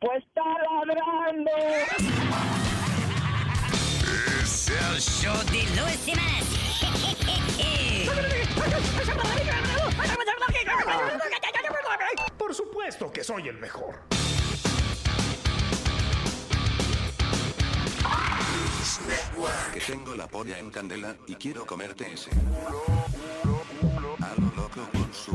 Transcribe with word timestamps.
pues 0.00 0.24
está 0.24 0.42
ladrando. 0.86 1.50
Es 4.42 4.68
el 4.68 5.00
show 5.00 5.36
de 5.50 5.62
Luis. 5.76 6.00
Por 12.38 12.54
supuesto 12.54 13.12
que 13.12 13.22
soy 13.22 13.48
el 13.48 13.58
mejor. 13.58 14.00
Que 19.72 19.80
tengo 19.80 20.14
la 20.14 20.26
polla 20.26 20.58
en 20.58 20.70
candela 20.70 21.16
y 21.26 21.34
quiero 21.36 21.66
comerte 21.66 22.12
ese. 22.12 22.30
A 24.20 24.34
loco 24.56 24.88
con 24.92 25.14
su 25.14 25.32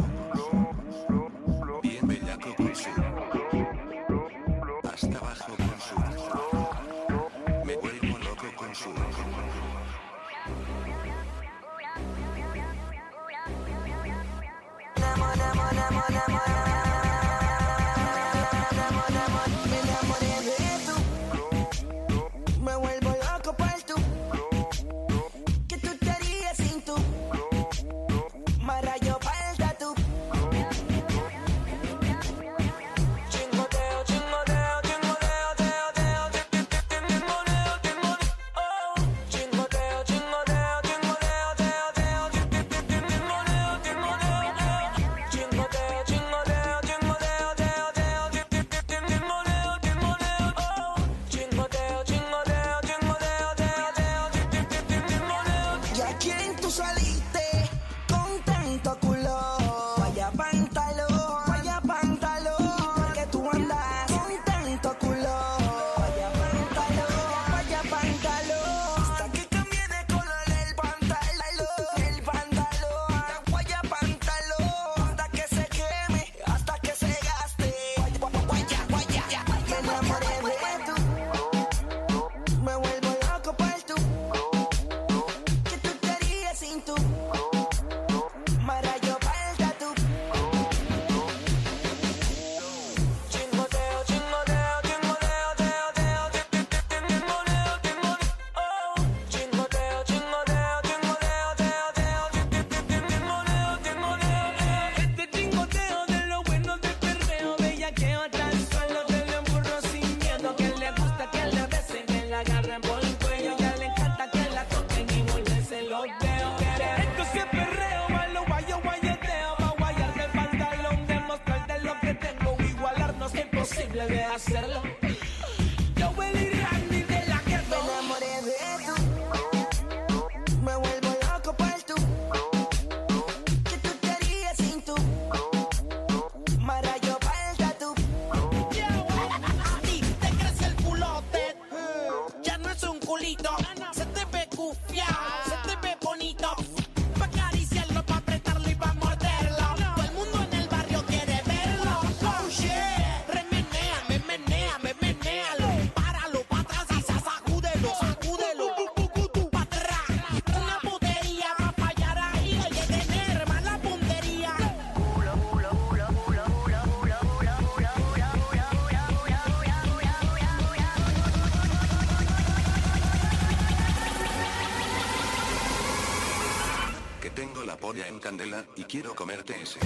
Y 178.75 178.83
quiero 178.83 179.15
comerte 179.15 179.55
ese. 179.61 179.79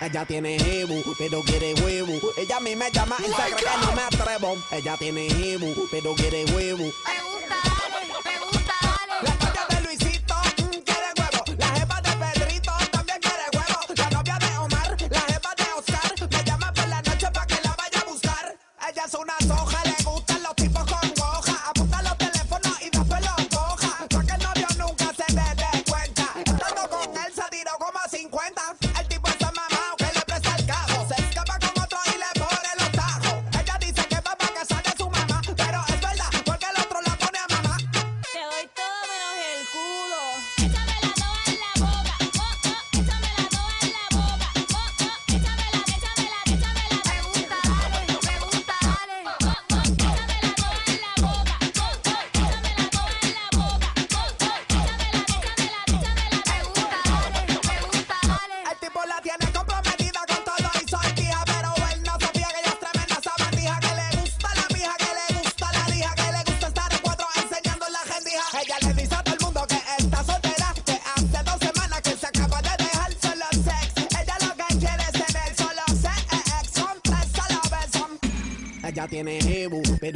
Ella 0.00 0.24
tiene 0.24 0.58
jebu, 0.58 1.14
pero 1.18 1.42
quiere 1.42 1.74
huevo. 1.74 2.32
Ella 2.36 2.56
a 2.56 2.60
mí 2.60 2.74
me 2.74 2.90
llama 2.90 3.16
y 3.18 3.24
que 3.24 3.64
no 3.84 3.92
me 3.92 4.02
atrevo. 4.02 4.56
Ella 4.70 4.96
tiene 4.96 5.28
jebu, 5.28 5.88
pero 5.90 6.14
quiere 6.14 6.46
huevo. 6.46 6.90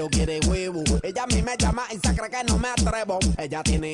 Quiere 0.09 0.41
huevo. 0.47 0.83
Ella 1.03 1.23
a 1.25 1.27
mí 1.27 1.43
me 1.43 1.57
llama 1.57 1.85
y 1.91 1.95
se 1.95 2.15
cree 2.15 2.31
que 2.31 2.45
no 2.45 2.59
me 2.59 2.69
atrevo. 2.69 3.19
Ella 3.39 3.63
tiene 3.63 3.94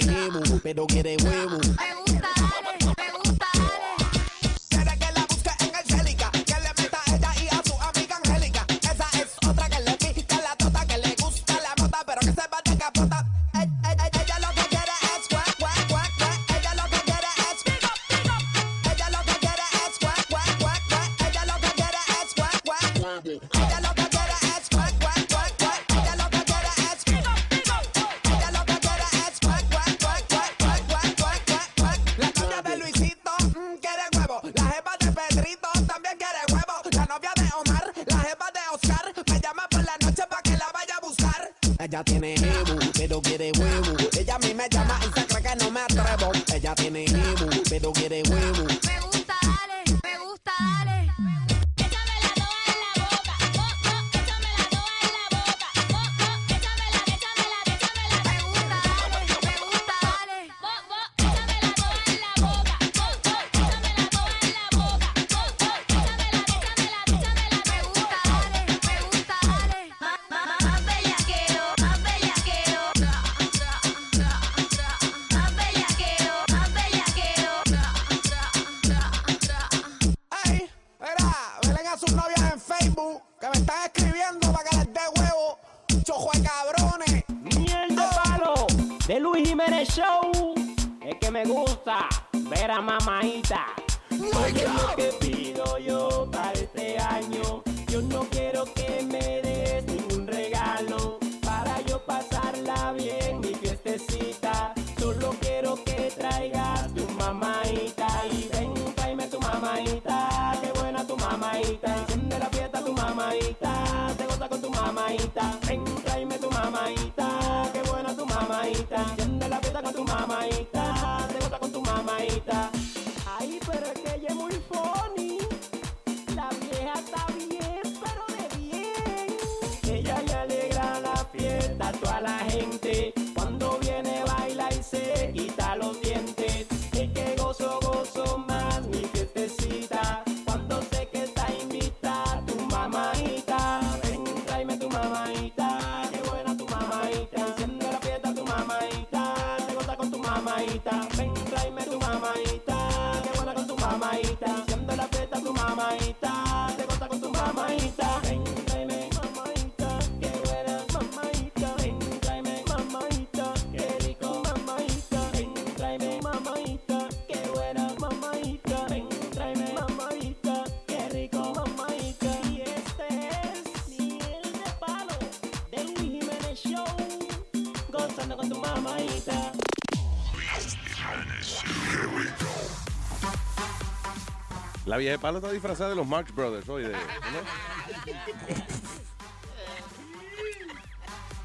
La 184.91 184.97
vieja 184.97 185.13
de 185.13 185.19
palo 185.21 185.39
está 185.39 185.53
disfrazada 185.53 185.91
de 185.91 185.95
los 185.95 186.05
Marx 186.05 186.35
Brothers 186.35 186.69
hoy. 186.69 186.83
De, 186.83 186.91
¿no? 186.91 186.99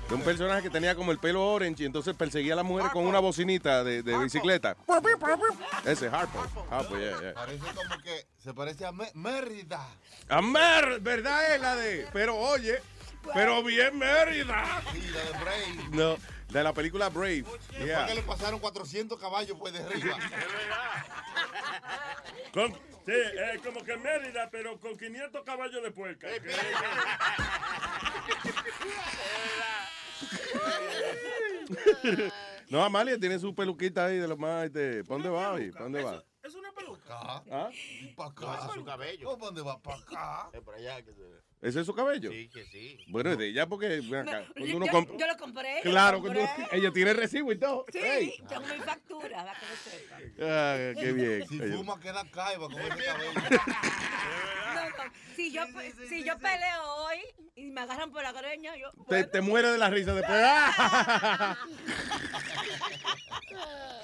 De 0.10 0.16
un 0.16 0.22
personaje 0.24 0.64
que 0.64 0.72
tenía 0.72 0.96
como 0.96 1.12
el 1.12 1.20
pelo 1.20 1.46
orange 1.46 1.84
y 1.84 1.86
entonces 1.86 2.16
perseguía 2.16 2.54
a 2.54 2.56
las 2.56 2.66
mujeres 2.66 2.92
con 2.92 3.06
una 3.06 3.20
bocinita 3.20 3.84
de, 3.84 4.02
de 4.02 4.18
bicicleta. 4.18 4.76
Ese 5.86 6.08
Harpo. 6.08 6.44
Harpo, 6.72 6.98
yeah, 6.98 7.22
yeah. 7.22 7.34
Parece 7.36 7.66
como 7.76 8.02
que 8.02 8.26
se 8.40 8.52
parece 8.56 8.84
a 8.84 8.92
Mérida. 9.14 9.90
A 10.28 10.42
Mer, 10.42 11.00
¿verdad? 11.02 11.54
Es 11.54 11.62
la 11.62 11.76
de. 11.76 12.08
Pero 12.14 12.36
oye, 12.36 12.82
pero 13.32 13.62
bien 13.62 13.96
Mérida. 13.96 14.82
Sí, 14.92 15.02
la 15.02 15.22
de 15.22 15.44
Brave. 15.44 15.90
No, 15.92 16.18
de 16.50 16.64
la 16.64 16.74
película 16.74 17.10
Brave. 17.10 17.44
Después 17.44 17.86
Yeah. 17.86 18.08
que 18.08 18.16
le 18.16 18.24
pasaron 18.24 18.60
400 18.60 19.20
caballos 19.20 19.56
pues 19.60 19.72
de 19.74 19.84
arriba. 19.84 20.18
Con- 22.56 22.72
sí, 22.72 23.12
eh, 23.12 23.60
como 23.62 23.84
que 23.84 23.98
Mérida, 23.98 24.50
pero 24.50 24.80
con 24.80 24.98
500 24.98 25.44
caballos 25.44 25.84
de 25.84 25.92
puerca. 25.92 26.28
No, 32.70 32.84
Amalia 32.84 33.20
tiene 33.20 33.38
su 33.38 33.54
peluquita 33.54 34.06
ahí 34.06 34.18
de 34.18 34.28
lo 34.28 34.38
más. 34.38 34.66
Este, 34.66 35.04
¿Para 35.04 35.14
dónde 35.16 35.30
va? 35.30 35.56
¿Para 35.74 35.84
dónde 35.84 36.04
va? 36.04 36.24
Es 37.06 37.06
peluca. 37.06 37.44
¿Ah? 37.52 37.70
Para 38.16 38.30
acá. 38.30 38.70
su 38.74 38.84
cabello. 38.84 39.30
¿Cómo 39.30 39.46
dónde 39.46 39.62
va? 39.62 39.80
Para 39.82 39.98
acá. 39.98 40.50
Es 40.54 40.62
por 40.62 40.76
allá 40.76 41.02
que 41.04 41.14
se 41.14 41.22
ve. 41.22 41.40
¿Ese 41.62 41.80
es 41.80 41.86
su 41.86 41.94
cabello? 41.96 42.30
Sí, 42.32 42.50
que 42.50 42.66
sí. 42.66 42.98
Bueno, 43.10 43.32
es 43.32 43.38
de 43.38 43.48
ella 43.48 43.68
porque. 43.68 43.88
acá, 43.98 44.46
cuando 44.54 44.66
Yo, 44.66 44.78
uno 44.78 44.88
compra- 44.88 45.18
yo 45.18 45.28
lo 45.28 45.38
compré. 45.38 45.80
Claro, 45.84 46.18
lo 46.18 46.24
cuando 46.24 46.46
compré. 46.46 46.78
ella 46.78 46.92
tiene 46.92 47.14
recibo 47.14 47.52
y 47.52 47.60
todo. 47.60 47.86
Sí, 47.92 48.00
Ey. 48.00 48.34
tengo 48.48 48.62
mi 48.68 48.78
factura, 48.84 49.46
para 49.46 49.60
que 49.60 49.66
lo 49.66 49.76
sepa. 49.76 50.18
Ah, 50.42 50.78
qué 51.00 51.12
bien. 51.14 51.48
Si 51.48 51.60
fuma 51.60 52.00
queda 52.00 52.24
caiba 52.30 52.68
con 52.70 52.74
ese 52.80 53.06
cabello. 53.06 53.32
No, 54.76 54.90
no, 54.90 54.96
Si 55.36 55.52
yo, 55.52 55.64
pe- 55.74 55.94
si 56.08 56.24
yo 56.24 56.38
peleo 56.38 56.84
hoy 56.98 57.20
y 57.56 57.72
me 57.72 57.82
agarran 57.82 58.12
por 58.12 58.22
la 58.22 58.32
greña, 58.32 58.76
yo. 58.76 58.92
Te, 59.08 59.24
te 59.24 59.42
mueres 59.42 59.72
de 59.72 59.78
la 59.78 59.90
risa 59.90 60.14
después. 60.14 60.38
¡Ah! 60.44 61.58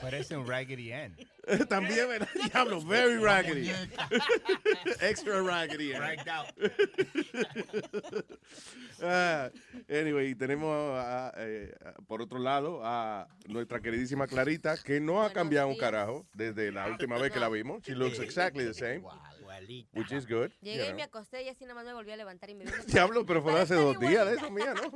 Parece 0.01 0.35
un 0.35 0.47
Raggedy 0.47 0.91
Ann. 0.93 1.15
También, 1.69 2.07
¿verdad? 2.07 2.27
Diablo, 2.51 2.81
very 2.81 3.17
raggedy. 3.17 3.71
Extra 5.01 5.41
raggedy. 5.41 5.93
Ragged 5.93 6.27
out. 6.29 6.47
Ah, 9.03 9.49
anyway, 9.89 10.35
tenemos 10.35 10.69
a- 10.99 11.33
eh, 11.37 11.73
por 12.07 12.21
otro 12.21 12.37
lado 12.39 12.81
a 12.83 13.27
nuestra 13.47 13.79
queridísima 13.81 14.27
Clarita, 14.27 14.77
que 14.77 14.99
no 14.99 15.23
ha 15.23 15.33
cambiado 15.33 15.67
un 15.67 15.77
carajo 15.77 16.27
desde 16.33 16.71
la 16.71 16.87
última 16.87 17.17
vez 17.17 17.31
que 17.31 17.39
la 17.39 17.49
vimos. 17.49 17.81
She 17.83 17.95
looks 17.95 18.19
exactly 18.19 18.63
the 18.65 18.73
same, 18.73 19.01
which 19.93 20.11
is 20.11 20.27
good. 20.27 20.51
Llegué 20.61 20.89
y 20.89 20.93
me 20.93 21.03
acosté 21.03 21.43
y 21.43 21.49
así 21.49 21.63
nada 21.63 21.75
más 21.75 21.85
me 21.85 21.93
volví 21.93 22.11
a 22.11 22.17
levantar 22.17 22.49
y 22.51 22.55
me 22.55 22.65
vino. 22.65 22.77
Diablo, 22.85 23.25
pero 23.25 23.41
fue 23.41 23.59
hace 23.59 23.73
dos 23.75 23.99
días 23.99 24.25
de 24.27 24.35
eso, 24.35 24.51
mía, 24.51 24.73
¿no? 24.75 24.91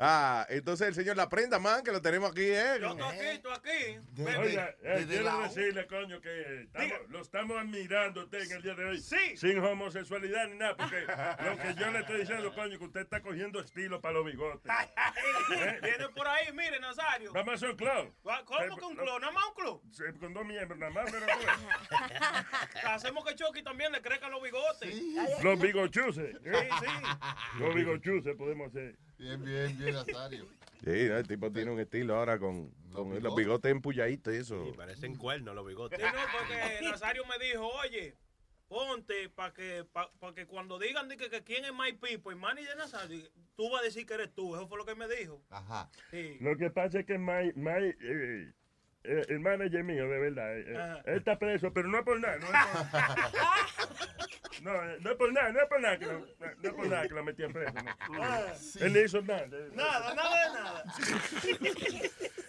Ah, 0.00 0.46
entonces 0.48 0.86
el 0.86 0.94
señor 0.94 1.16
La 1.16 1.28
Prenda, 1.28 1.58
man, 1.58 1.82
que 1.82 1.90
lo 1.90 2.00
tenemos 2.00 2.30
aquí, 2.30 2.44
¿eh? 2.44 2.78
Yo 2.80 2.90
estoy 2.90 3.02
aquí, 3.02 3.26
estoy 3.26 3.52
aquí. 3.52 4.38
Oiga, 4.38 4.74
eh, 4.84 5.04
quiero 5.08 5.40
decirle, 5.40 5.86
coño, 5.88 6.20
que 6.20 6.62
estamos- 6.62 6.98
lo 7.08 7.20
estamos 7.20 7.58
admirando 7.58 8.20
a 8.20 8.24
usted 8.24 8.42
en 8.42 8.52
el 8.52 8.62
día 8.62 8.74
de 8.76 8.84
hoy. 8.84 9.00
Sí. 9.00 9.36
Sin 9.36 9.58
homosexualidad 9.58 10.46
ni 10.46 10.56
nada, 10.56 10.76
porque 10.76 11.00
lo 11.44 11.58
que 11.58 11.74
yo 11.74 11.90
le 11.90 11.98
estoy 11.98 12.20
diciendo, 12.20 12.54
coño, 12.54 12.78
que 12.78 12.84
usted 12.84 13.00
está 13.00 13.20
cogiendo 13.22 13.58
estilo 13.58 14.00
para 14.00 14.14
los 14.14 14.24
bigotes. 14.26 14.70
¿Eh? 15.56 15.80
Viene 15.82 16.08
por 16.10 16.28
ahí, 16.28 16.52
mire, 16.52 16.78
Nazario. 16.78 17.32
Vamos 17.32 17.50
a 17.50 17.54
hacer 17.56 17.70
un 17.70 17.76
club. 17.76 18.14
¿Cómo 18.44 18.76
que 18.76 18.84
un 18.84 18.94
club? 18.96 19.20
¿Nada 19.20 19.32
más 19.32 19.44
un 19.48 19.54
club? 19.54 19.82
Sí, 19.90 20.04
Con 20.20 20.32
dos 20.32 20.46
miembros, 20.46 20.78
nada 20.78 20.92
más, 20.92 21.10
pero 21.10 21.26
pues. 21.26 22.84
Hacemos 22.84 23.24
que 23.24 23.34
Chucky 23.34 23.64
también 23.64 23.90
le 23.90 24.00
crezcan 24.00 24.30
los 24.30 24.42
bigotes. 24.42 24.94
Los 25.42 25.58
bigochuses. 25.60 26.36
Sí, 26.40 26.50
sí. 26.50 27.58
Los 27.58 27.74
bigochuses 27.74 28.36
podemos 28.36 28.68
hacer. 28.68 28.96
Bien, 29.18 29.44
bien, 29.44 29.78
bien, 29.78 29.94
Nazario. 29.94 30.46
Sí, 30.84 31.08
¿no? 31.08 31.16
el 31.16 31.26
tipo 31.26 31.50
tiene 31.50 31.72
un 31.72 31.80
estilo 31.80 32.16
ahora 32.16 32.38
con, 32.38 32.70
con 32.92 33.20
los 33.20 33.34
bigotes 33.34 33.70
empulladitos 33.70 34.32
y 34.32 34.36
eso. 34.38 34.72
Parecen 34.76 35.16
cuernos 35.16 35.54
los 35.54 35.66
bigotes. 35.66 35.98
Sí, 35.98 36.04
no, 36.04 36.20
porque 36.38 36.88
Nazario 36.88 37.24
me 37.26 37.44
dijo, 37.44 37.66
oye, 37.66 38.14
ponte 38.68 39.28
para 39.30 39.52
que, 39.52 39.84
pa, 39.92 40.10
pa 40.20 40.34
que 40.34 40.46
cuando 40.46 40.78
digan 40.78 41.08
de 41.08 41.16
que, 41.16 41.30
que 41.30 41.42
quién 41.42 41.64
es 41.64 41.72
My 41.72 41.92
People, 41.92 42.32
el 42.32 42.38
manager 42.38 42.68
de 42.68 42.76
Nazario, 42.76 43.28
tú 43.56 43.70
vas 43.70 43.80
a 43.80 43.84
decir 43.84 44.06
que 44.06 44.14
eres 44.14 44.32
tú. 44.32 44.54
Eso 44.54 44.68
fue 44.68 44.78
lo 44.78 44.86
que 44.86 44.94
me 44.94 45.08
dijo. 45.08 45.42
Ajá. 45.50 45.90
Sí. 46.10 46.36
Lo 46.40 46.56
que 46.56 46.70
pasa 46.70 47.00
es 47.00 47.06
que 47.06 47.18
my, 47.18 47.52
my, 47.56 47.94
eh, 48.00 48.52
eh, 49.04 49.24
el 49.28 49.40
manager 49.40 49.84
mío, 49.84 50.08
de 50.08 50.18
verdad, 50.18 50.58
eh, 50.58 51.02
eh, 51.06 51.16
está 51.16 51.38
preso, 51.38 51.72
pero 51.72 51.88
no 51.88 51.98
es 51.98 52.04
por 52.04 52.20
nada. 52.20 52.38
No 52.38 52.46
es 52.46 52.52
por, 52.52 54.17
no, 54.62 54.74
eh, 54.74 54.96
no 55.00 55.10
es 55.10 55.16
por 55.16 55.32
nada, 55.32 55.52
no 55.52 55.60
es 55.60 55.66
por 55.68 55.80
nada 55.80 55.98
que 55.98 56.06
lo, 56.06 56.18
no 56.20 56.26
es 56.62 56.72
por 56.74 56.86
nada 56.88 57.08
que 57.08 57.14
lo 57.14 57.24
metían 57.24 57.52
preso. 57.52 57.72
no. 57.72 58.22
Ah. 58.22 58.52
Él 58.80 58.92
no 58.92 59.00
hizo 59.00 59.22
nada. 59.22 59.46
Nada, 59.74 60.14
nada 60.14 60.48
de 60.48 60.54
nada. 60.54 60.84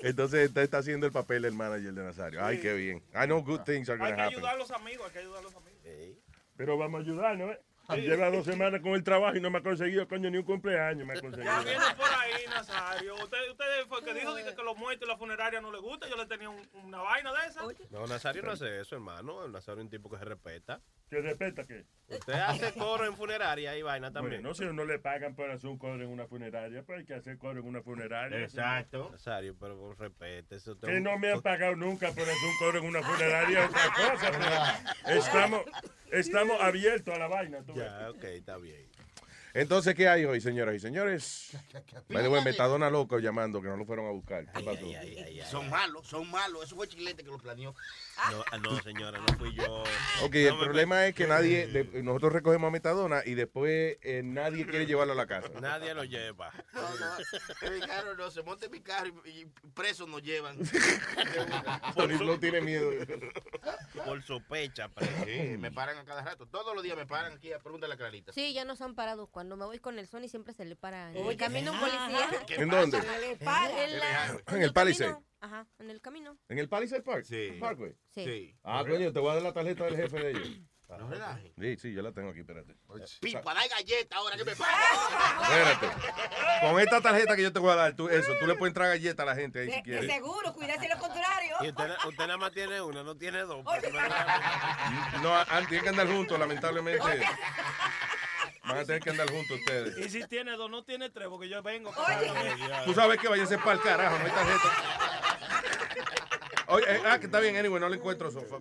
Entonces 0.01 0.47
está, 0.47 0.61
está 0.63 0.77
haciendo 0.79 1.05
el 1.05 1.11
papel 1.11 1.41
del 1.43 1.53
manager 1.53 1.93
de 1.93 2.03
Nazario. 2.03 2.43
Ay, 2.43 2.59
qué 2.59 2.73
bien. 2.73 2.97
I 3.13 3.25
know 3.25 3.43
good 3.43 3.61
things 3.61 3.89
are 3.89 4.01
Hay 4.01 4.11
going 4.11 4.15
que 4.15 4.15
to 4.15 4.21
happen. 4.23 4.37
ayudar 4.37 4.55
a 4.55 4.57
los 4.57 4.71
amigos, 4.71 5.05
hay 5.07 5.13
que 5.13 5.19
ayudar 5.19 5.39
a 5.39 5.43
los 5.43 5.55
amigos. 5.55 5.79
Pero 6.57 6.77
vamos 6.77 6.99
a 6.99 7.03
ayudarnos, 7.03 7.51
¿eh? 7.51 7.59
Lleva 7.95 8.29
dos 8.29 8.45
semanas 8.45 8.81
con 8.81 8.93
el 8.93 9.03
trabajo 9.03 9.35
y 9.37 9.41
no 9.41 9.49
me 9.49 9.59
ha 9.59 9.61
conseguido, 9.61 10.07
coño, 10.07 10.29
ni 10.29 10.37
un 10.37 10.43
cumpleaños 10.43 11.05
me 11.07 11.13
ha 11.13 11.21
conseguido. 11.21 11.51
Ya 11.51 11.61
viene 11.63 11.95
por 11.97 12.09
ahí, 12.09 12.45
Nazario. 12.49 13.15
Usted, 13.15 13.37
usted 13.51 13.65
fue 13.87 13.99
el 13.99 14.05
que 14.05 14.13
dijo 14.13 14.35
dije, 14.35 14.55
que 14.55 14.63
los 14.63 14.77
muertos 14.77 15.07
y 15.07 15.11
la 15.11 15.17
funeraria 15.17 15.61
no 15.61 15.71
le 15.71 15.79
gusta. 15.79 16.07
Yo 16.07 16.15
le 16.15 16.25
tenía 16.25 16.49
un- 16.49 16.69
una 16.83 16.99
vaina 16.99 17.31
de 17.33 17.47
esa. 17.47 17.61
No, 17.89 18.05
Nazario 18.07 18.43
no 18.43 18.51
hace 18.51 18.79
eso, 18.81 18.95
hermano. 18.95 19.47
Nazario 19.47 19.79
es 19.81 19.85
un 19.85 19.89
tipo 19.89 20.09
que 20.09 20.17
se 20.17 20.25
respeta. 20.25 20.81
¿Que 21.09 21.21
respeta 21.21 21.63
qué? 21.65 21.85
Usted 22.07 22.33
hace 22.33 22.71
coro 22.73 23.03
en 23.05 23.15
funeraria 23.15 23.75
y 23.75 23.81
vaina 23.81 24.11
también. 24.11 24.41
Bueno, 24.43 24.53
si 24.53 24.63
a 24.63 24.69
uno 24.69 24.85
le 24.85 24.99
pagan 24.99 25.35
por 25.35 25.49
hacer 25.49 25.67
un 25.69 25.79
coro 25.79 25.95
en 25.95 26.07
una 26.07 26.27
funeraria, 26.27 26.83
pues 26.83 26.99
hay 26.99 27.05
que 27.05 27.15
hacer 27.15 27.37
coro 27.39 27.59
en 27.59 27.65
una 27.67 27.81
funeraria. 27.81 28.37
Nazario, 29.11 29.55
pero 29.59 29.75
con 29.79 29.97
respeto. 29.97 30.55
Eso 30.55 30.75
te- 30.77 30.85
Que 30.87 30.99
no 30.99 31.17
me 31.17 31.31
han 31.31 31.41
pagado 31.41 31.75
nunca 31.75 32.09
por 32.11 32.21
hacer 32.23 32.35
un 32.35 32.57
coro 32.59 32.77
en 32.79 32.85
una 32.85 33.01
funeraria, 33.01 33.65
otra 33.65 33.81
cosa. 33.95 34.31
pero 35.03 35.19
estamos, 35.19 35.61
estamos 36.11 36.61
abiertos 36.61 37.15
a 37.15 37.17
la 37.17 37.27
vaina. 37.27 37.63
tú. 37.63 37.73
Ya, 37.85 38.09
ok, 38.15 38.23
está 38.25 38.57
bien. 38.57 38.87
Entonces, 39.53 39.95
¿qué 39.95 40.07
hay 40.07 40.25
hoy, 40.25 40.41
señoras 40.41 40.75
y 40.75 40.79
señores? 40.79 41.51
Me 42.07 42.21
debo 42.21 42.39
Metadona 42.41 42.89
loco 42.89 43.19
llamando 43.19 43.61
que 43.61 43.67
no 43.67 43.77
lo 43.77 43.85
fueron 43.85 44.05
a 44.05 44.11
buscar. 44.11 44.45
¿Qué 44.51 44.63
pasó? 44.63 44.85
Son 45.49 45.69
malos, 45.69 46.07
son 46.07 46.29
malos. 46.29 46.65
Eso 46.65 46.75
fue 46.75 46.87
Chilete 46.87 47.23
que 47.23 47.29
lo 47.29 47.39
planeó. 47.39 47.73
No, 48.31 48.43
ah, 48.51 48.57
no, 48.57 48.79
señora, 48.81 49.19
no 49.19 49.37
fui 49.37 49.53
yo. 49.53 49.83
Ok, 50.23 50.33
No 50.35 50.39
el 50.39 50.53
me- 50.57 50.63
problema 50.65 51.05
es 51.07 51.15
que 51.15 51.27
nadie, 51.27 51.67
de- 51.67 52.03
nosotros 52.03 52.33
recogemos 52.33 52.67
a 52.67 52.71
Metadona 52.71 53.21
y 53.25 53.33
después 53.35 53.97
eh, 54.01 54.21
nadie 54.23 54.65
quiere 54.65 54.85
llevarlo 54.85 55.13
a 55.13 55.15
la 55.15 55.25
casa. 55.27 55.49
Nadie 55.61 55.93
lo 55.93 56.03
lleva. 56.03 56.51
No, 56.73 56.81
no. 56.81 57.71
Mi 57.71 57.79
carro 57.81 58.15
no, 58.15 58.31
se 58.31 58.41
monta 58.43 58.65
en 58.67 58.71
mi 58.71 58.81
carro 58.81 59.11
y, 59.25 59.29
y 59.41 59.45
presos 59.73 60.07
nos 60.07 60.21
llevan. 60.21 60.57
Tony 61.95 62.17
Flow 62.17 62.37
tiene 62.37 62.61
miedo. 62.61 62.91
Por 64.05 64.23
sospecha, 64.23 64.89
Sí, 65.25 65.57
me 65.57 65.71
paran 65.71 65.97
a 65.97 66.05
cada 66.05 66.21
rato. 66.23 66.45
Todos 66.47 66.73
los 66.73 66.83
días 66.83 66.95
me 66.97 67.05
paran 67.05 67.33
aquí 67.33 67.51
a 67.51 67.59
preguntarle 67.59 67.95
a 67.95 67.97
Clarita. 67.97 68.31
Sí, 68.33 68.53
ya 68.53 68.65
nos 68.65 68.81
han 68.81 68.95
parado. 68.95 69.27
Cuando 69.27 69.55
me 69.57 69.65
voy 69.65 69.79
con 69.79 69.99
el 69.99 70.07
Sony 70.07 70.27
siempre 70.29 70.53
se 70.53 70.65
le 70.65 70.75
para. 70.75 71.11
En 71.11 71.25
el 71.25 71.37
camino 71.37 71.71
un 71.73 71.79
policía. 71.79 72.45
¿Qué 72.47 72.55
¿En 72.55 72.69
dónde? 72.69 72.99
Para. 73.43 73.83
En, 73.85 74.41
En 74.55 74.61
el 74.61 74.73
Palisade. 74.73 75.15
Ajá, 75.41 75.65
en 75.79 75.89
el 75.89 76.01
camino. 76.01 76.37
¿En 76.49 76.59
el 76.59 76.67
Palisade 76.67 77.01
Park? 77.01 77.23
Sí. 77.25 77.57
Parkway. 77.59 77.95
Sí. 78.13 78.55
Ah, 78.63 78.83
coño, 78.87 79.11
te 79.13 79.19
voy 79.19 79.31
a 79.31 79.33
dar 79.35 79.43
la 79.43 79.53
tarjeta 79.53 79.85
del 79.85 79.95
jefe 79.95 80.19
de 80.19 80.31
ellos. 80.31 80.49
No 80.89 81.07
relajes. 81.07 81.53
Sí, 81.59 81.77
sí, 81.77 81.93
yo 81.93 82.01
la 82.01 82.11
tengo 82.11 82.31
aquí, 82.31 82.39
espérate. 82.39 82.75
Pipa, 83.21 83.53
da 83.53 83.61
galleta 83.67 84.17
ahora 84.17 84.35
que 84.35 84.43
me 84.43 84.55
paran. 84.55 84.75
Espérate. 85.43 85.87
Con 86.61 86.79
esta 86.79 86.99
tarjeta 87.01 87.35
que 87.35 87.43
yo 87.43 87.53
te 87.53 87.59
voy 87.59 87.71
a 87.71 87.75
dar, 87.75 87.95
tú, 87.95 88.09
eso, 88.09 88.31
tú 88.39 88.47
le 88.47 88.55
puedes 88.55 88.71
entrar 88.71 88.87
galletas 88.87 89.19
a 89.23 89.25
la 89.27 89.35
gente 89.35 89.59
ahí 89.59 89.65
si 89.65 89.71
De, 89.71 89.77
de 89.77 89.83
quieres. 89.83 90.11
seguro, 90.11 90.51
cuídate 90.51 90.89
lo 90.89 90.97
contrario. 90.97 91.55
Y 91.61 91.69
usted, 91.69 91.89
usted 92.07 92.25
nada 92.25 92.37
más 92.37 92.51
tiene 92.51 92.81
una, 92.81 93.03
no 93.03 93.15
tiene 93.15 93.41
dos. 93.41 93.63
No, 93.63 95.35
ah, 95.35 95.61
tienen 95.67 95.83
que 95.83 95.89
andar 95.89 96.07
juntos, 96.07 96.39
lamentablemente. 96.39 97.21
Van 98.63 98.77
a 98.79 98.85
tener 98.85 99.01
que 99.01 99.11
andar 99.11 99.29
juntos 99.29 99.59
ustedes. 99.59 99.97
Y 99.99 100.09
si 100.09 100.27
tiene 100.27 100.53
dos, 100.53 100.71
no 100.71 100.83
tiene 100.83 101.11
tres, 101.11 101.27
porque 101.27 101.47
yo 101.49 101.61
vengo. 101.61 101.93
Tú 102.85 102.93
sabes 102.95 103.19
que 103.19 103.27
váyanse 103.27 103.59
para 103.59 103.73
el 103.73 103.81
carajo, 103.81 104.17
no 104.17 104.25
hay 104.25 104.31
tarjeta. 104.31 105.28
Oye, 106.69 106.85
eh, 106.87 107.01
ah, 107.05 107.19
que 107.19 107.25
está 107.25 107.39
bien, 107.39 107.55
anyway, 107.55 107.79
no 107.79 107.89
le 107.89 107.97
encuentro 107.97 108.29
sofá. 108.31 108.57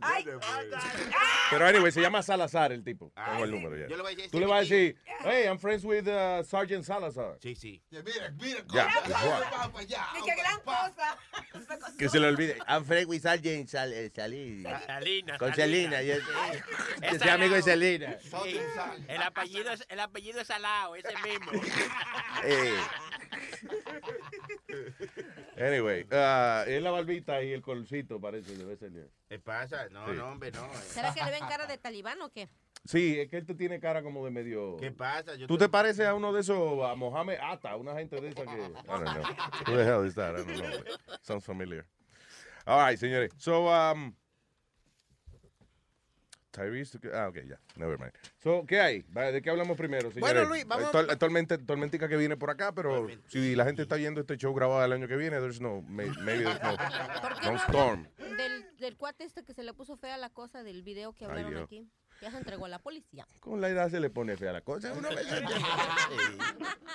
Pero 1.51 1.67
anyway, 1.67 1.93
se 1.93 2.01
llama 2.01 2.23
Salazar 2.23 2.73
el 2.73 2.83
tipo. 2.83 3.13
Tengo 3.15 3.45
el 3.45 3.51
número 3.51 3.77
ya. 3.77 3.87
Yo 3.87 3.97
le 3.97 4.03
voy 4.03 4.13
a 4.13 4.17
decir, 4.17 4.31
Tú 4.31 4.41
le 4.41 4.47
vas 4.47 4.59
a 4.59 4.61
decir, 4.61 4.97
hey, 5.25 5.45
I'm 5.47 5.59
friends 5.59 5.85
with 5.85 6.07
uh, 6.09 6.43
Sergeant 6.43 6.85
Salazar. 6.85 7.37
Sí, 7.43 7.55
sí. 7.55 7.83
Mira, 7.91 8.31
mira, 8.41 8.65
Ya, 8.73 8.89
cómo- 9.03 9.25
igual. 9.25 9.45
vamos 9.51 9.69
para 9.69 9.79
allá. 9.81 10.07
Y 10.19 10.25
qué 10.25 10.35
gran 10.37 10.61
cosa. 10.61 11.19
Que 11.99 12.09
se 12.09 12.21
le 12.21 12.29
olvide. 12.29 12.57
I'm 12.69 12.85
friends 12.85 13.09
with 13.09 13.23
Sergeant 13.23 13.69
Sal 13.69 13.93
eh, 13.93 14.11
Salí. 14.15 14.63
Salina. 14.87 15.37
Con 15.39 15.55
Selena. 15.55 16.01
Yo, 16.03 16.15
yo 16.17 17.19
soy 17.19 17.29
amigo 17.29 17.55
de. 17.55 17.63
Selena. 17.63 18.17
Sí. 18.21 18.59
El 19.09 19.23
apellido 19.23 19.71
es, 19.73 19.85
el 19.89 20.01
apellido 20.01 20.41
es 20.41 20.47
Salao, 20.47 20.95
ese 20.97 21.15
mismo. 21.25 21.51
Eh. 22.45 22.77
Anyway, 25.57 26.07
ah, 26.13 26.65
es 26.67 26.81
la 26.83 26.91
barbita 26.93 27.43
y 27.43 27.53
el 27.53 27.63
colcito, 27.99 28.21
parece, 28.21 28.57
debe 28.57 28.77
ser. 28.77 28.93
¿Qué 29.29 29.39
pasa? 29.39 29.89
No, 29.91 30.07
Sí. 30.07 30.17
no, 30.17 30.29
hombre, 30.29 30.51
no. 30.53 30.69
¿Será 30.75 31.13
que 31.13 31.25
le 31.25 31.31
ven 31.31 31.47
cara 31.49 31.67
de 31.67 31.79
talibán 31.79 32.21
o 32.23 32.31
qué? 32.31 32.49
Sí, 32.85 33.19
es 33.19 33.29
que 33.29 33.39
él 33.39 33.47
te 33.47 33.55
tiene 33.55 33.81
cara 33.81 34.03
como 34.03 34.25
de 34.25 34.31
medio... 34.31 34.77
¿Qué 34.77 34.91
pasa? 34.91 35.35
Yo 35.35 35.47
¿Tú 35.47 35.59
te 35.59 35.69
pareces 35.69 36.07
a 36.07 36.15
uno 36.15 36.33
de 36.33 36.41
esos, 36.41 36.85
a 36.85 36.95
Mohamed 36.95 37.39
Atta, 37.43 37.77
una 37.77 37.95
gente 37.95 38.21
de 38.21 38.29
esa 38.29 38.45
que... 38.45 38.57
I 38.57 38.73
don't 38.87 39.05
know. 39.05 39.23
Who 39.67 39.77
the 39.77 39.85
hell 39.85 40.07
is 40.07 40.15
that? 40.15 40.35
I 40.35 40.45
don't 40.45 40.57
know. 40.59 41.19
Sounds 41.23 41.45
familiar. 41.45 41.85
All 42.67 42.79
right, 42.87 42.99
señores. 42.99 43.33
So, 43.37 43.69
um... 43.69 44.15
Tyrese... 46.51 46.99
Ah, 47.15 47.29
ok, 47.29 47.37
ya. 47.47 47.61
Never 47.77 47.99
mind. 47.99 48.13
So, 48.39 48.65
¿qué 48.67 48.81
hay? 48.81 49.03
¿De 49.33 49.43
qué 49.43 49.51
hablamos 49.51 49.77
primero, 49.77 50.11
señores? 50.11 50.21
Bueno, 50.35 50.49
Luis, 50.49 50.67
vamos- 50.67 50.91
tol- 50.93 51.17
tormenta- 51.19 51.59
tormentica 51.59 52.09
que 52.09 52.17
viene 52.17 52.37
por 52.37 52.51
acá, 52.51 52.73
pero 52.73 53.07
si 53.29 53.55
la 53.55 53.65
gente 53.65 53.83
está 53.83 53.97
viendo 53.97 54.21
este 54.21 54.37
show 54.37 54.55
grabado 54.55 54.85
el 54.85 54.93
año 54.93 55.07
que 55.09 55.17
viene, 55.17 55.39
there's 55.39 55.61
no... 55.61 55.83
may- 55.83 56.09
Maybe 56.23 56.45
there's 56.45 56.63
no... 56.63 56.77
¿Por 57.23 57.41
qué 57.41 57.47
No 57.51 57.57
storm. 57.57 58.07
Del, 58.19 58.77
del 58.79 58.97
cuate 58.97 59.25
este 59.25 59.45
que 59.45 59.53
se 59.55 59.63
le 59.63 59.75
puso 59.75 59.97
fea 59.97 60.17
la 60.17 60.31
cosa 60.31 60.63
del 60.63 60.83
video 60.83 61.13
que 61.13 61.25
Ay, 61.25 61.31
hablaron 61.31 61.51
Dios. 61.53 61.65
aquí. 61.65 61.89
Ya 62.21 62.31
se 62.33 62.37
entregó 62.39 62.65
a 62.67 62.69
la 62.69 62.79
policía. 62.81 63.27
Con 63.41 63.61
la 63.61 63.69
edad 63.69 63.91
se 63.91 64.01
le 64.01 64.11
pone 64.11 64.37
fea 64.37 64.53
la 64.53 64.61
cosa. 64.63 64.93
Uno 64.93 65.09
ve- 65.09 65.23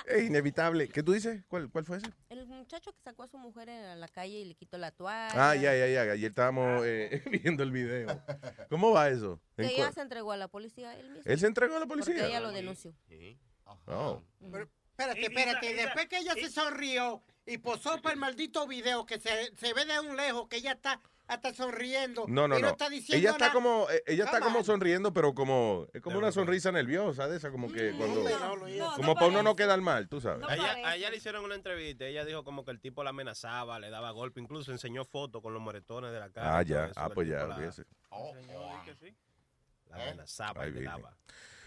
es 0.07 0.23
inevitable. 0.23 0.89
¿Qué 0.89 1.01
tú 1.03 1.13
dices? 1.13 1.43
¿Cuál, 1.47 1.69
cuál 1.69 1.85
fue 1.85 1.97
ese? 1.97 2.07
El 2.29 2.45
muchacho 2.47 2.91
que 2.93 2.99
sacó 3.01 3.23
a 3.23 3.27
su 3.27 3.37
mujer 3.37 3.69
a 3.69 3.95
la 3.95 4.07
calle 4.07 4.39
y 4.39 4.45
le 4.45 4.55
quitó 4.55 4.77
la 4.77 4.91
toalla. 4.91 5.29
Ah, 5.51 5.55
ya, 5.55 5.75
ya, 5.75 5.87
ya. 5.87 6.01
Ayer 6.11 6.29
estábamos 6.29 6.83
eh, 6.85 7.23
viendo 7.43 7.63
el 7.63 7.71
video. 7.71 8.21
¿Cómo 8.69 8.91
va 8.91 9.09
eso? 9.09 9.39
¿En 9.57 9.69
Que 9.69 9.75
cuál? 9.75 9.87
ya 9.87 9.93
se 9.93 10.01
entregó 10.01 10.31
a 10.31 10.37
la 10.37 10.47
policía 10.49 10.93
él 10.97 11.07
mismo. 11.09 11.23
¿Él 11.25 11.39
se 11.39 11.47
entregó 11.47 11.77
a 11.77 11.79
la 11.79 11.85
policía? 11.85 12.13
Porque 12.15 12.27
ella 12.29 12.39
lo 12.41 12.51
denunció. 12.51 12.93
Oh. 13.85 14.21
Pero, 14.51 14.69
espérate, 14.91 15.21
espérate. 15.21 15.73
Después 15.73 16.07
que 16.07 16.17
ella 16.19 16.33
se 16.33 16.49
sonrió 16.49 17.23
y 17.45 17.57
posó 17.59 17.97
para 18.01 18.13
el 18.13 18.19
maldito 18.19 18.67
video 18.67 19.05
que 19.05 19.19
se, 19.19 19.55
se 19.55 19.73
ve 19.73 19.85
de 19.85 19.99
un 20.01 20.15
lejos 20.17 20.47
que 20.49 20.57
ella 20.57 20.73
está 20.73 20.99
hasta 21.27 21.53
sonriendo. 21.53 22.25
No, 22.27 22.47
no, 22.47 22.59
no. 22.59 22.67
está 22.69 22.89
diciendo 22.89 23.19
Ella 23.19 23.31
está 23.31 23.45
nada. 23.47 23.53
como, 23.53 23.87
eh, 23.89 24.03
ella 24.07 24.25
está 24.25 24.39
como 24.41 24.59
on. 24.59 24.65
sonriendo, 24.65 25.13
pero 25.13 25.33
como, 25.33 25.87
es 25.93 26.01
como 26.01 26.17
una 26.17 26.31
sonrisa 26.31 26.71
nerviosa 26.71 27.27
de 27.27 27.37
esa, 27.37 27.49
como 27.51 27.71
que 27.71 27.93
cuando, 27.97 28.23
como 28.97 29.15
para 29.15 29.27
uno 29.27 29.41
no 29.43 29.55
quedar 29.55 29.79
mal, 29.81 30.07
tú 30.09 30.19
sabes. 30.21 30.43
A 30.47 30.53
ella, 30.55 30.73
a 30.87 30.95
ella 30.95 31.09
le 31.09 31.17
hicieron 31.17 31.43
una 31.45 31.55
entrevista. 31.55 32.05
Ella 32.05 32.25
dijo 32.25 32.43
como 32.43 32.65
que 32.65 32.71
el 32.71 32.79
tipo 32.79 33.03
la 33.03 33.11
amenazaba, 33.11 33.79
le 33.79 33.89
daba 33.89 34.11
golpe, 34.11 34.41
incluso 34.41 34.71
enseñó 34.71 35.05
fotos 35.05 35.41
con 35.41 35.53
los 35.53 35.61
moretones 35.61 36.11
de 36.11 36.19
la 36.19 36.29
cara. 36.29 36.57
Ah, 36.57 36.61
ya. 36.61 36.85
eso, 36.85 36.93
Ah, 36.97 37.07
que 37.07 37.13
pues 37.15 37.27
ya, 37.29 37.45
la- 37.47 37.55
olvídese. 37.55 37.85
amenazaba 39.91 40.65
le 40.65 40.81
daba. 40.83 41.15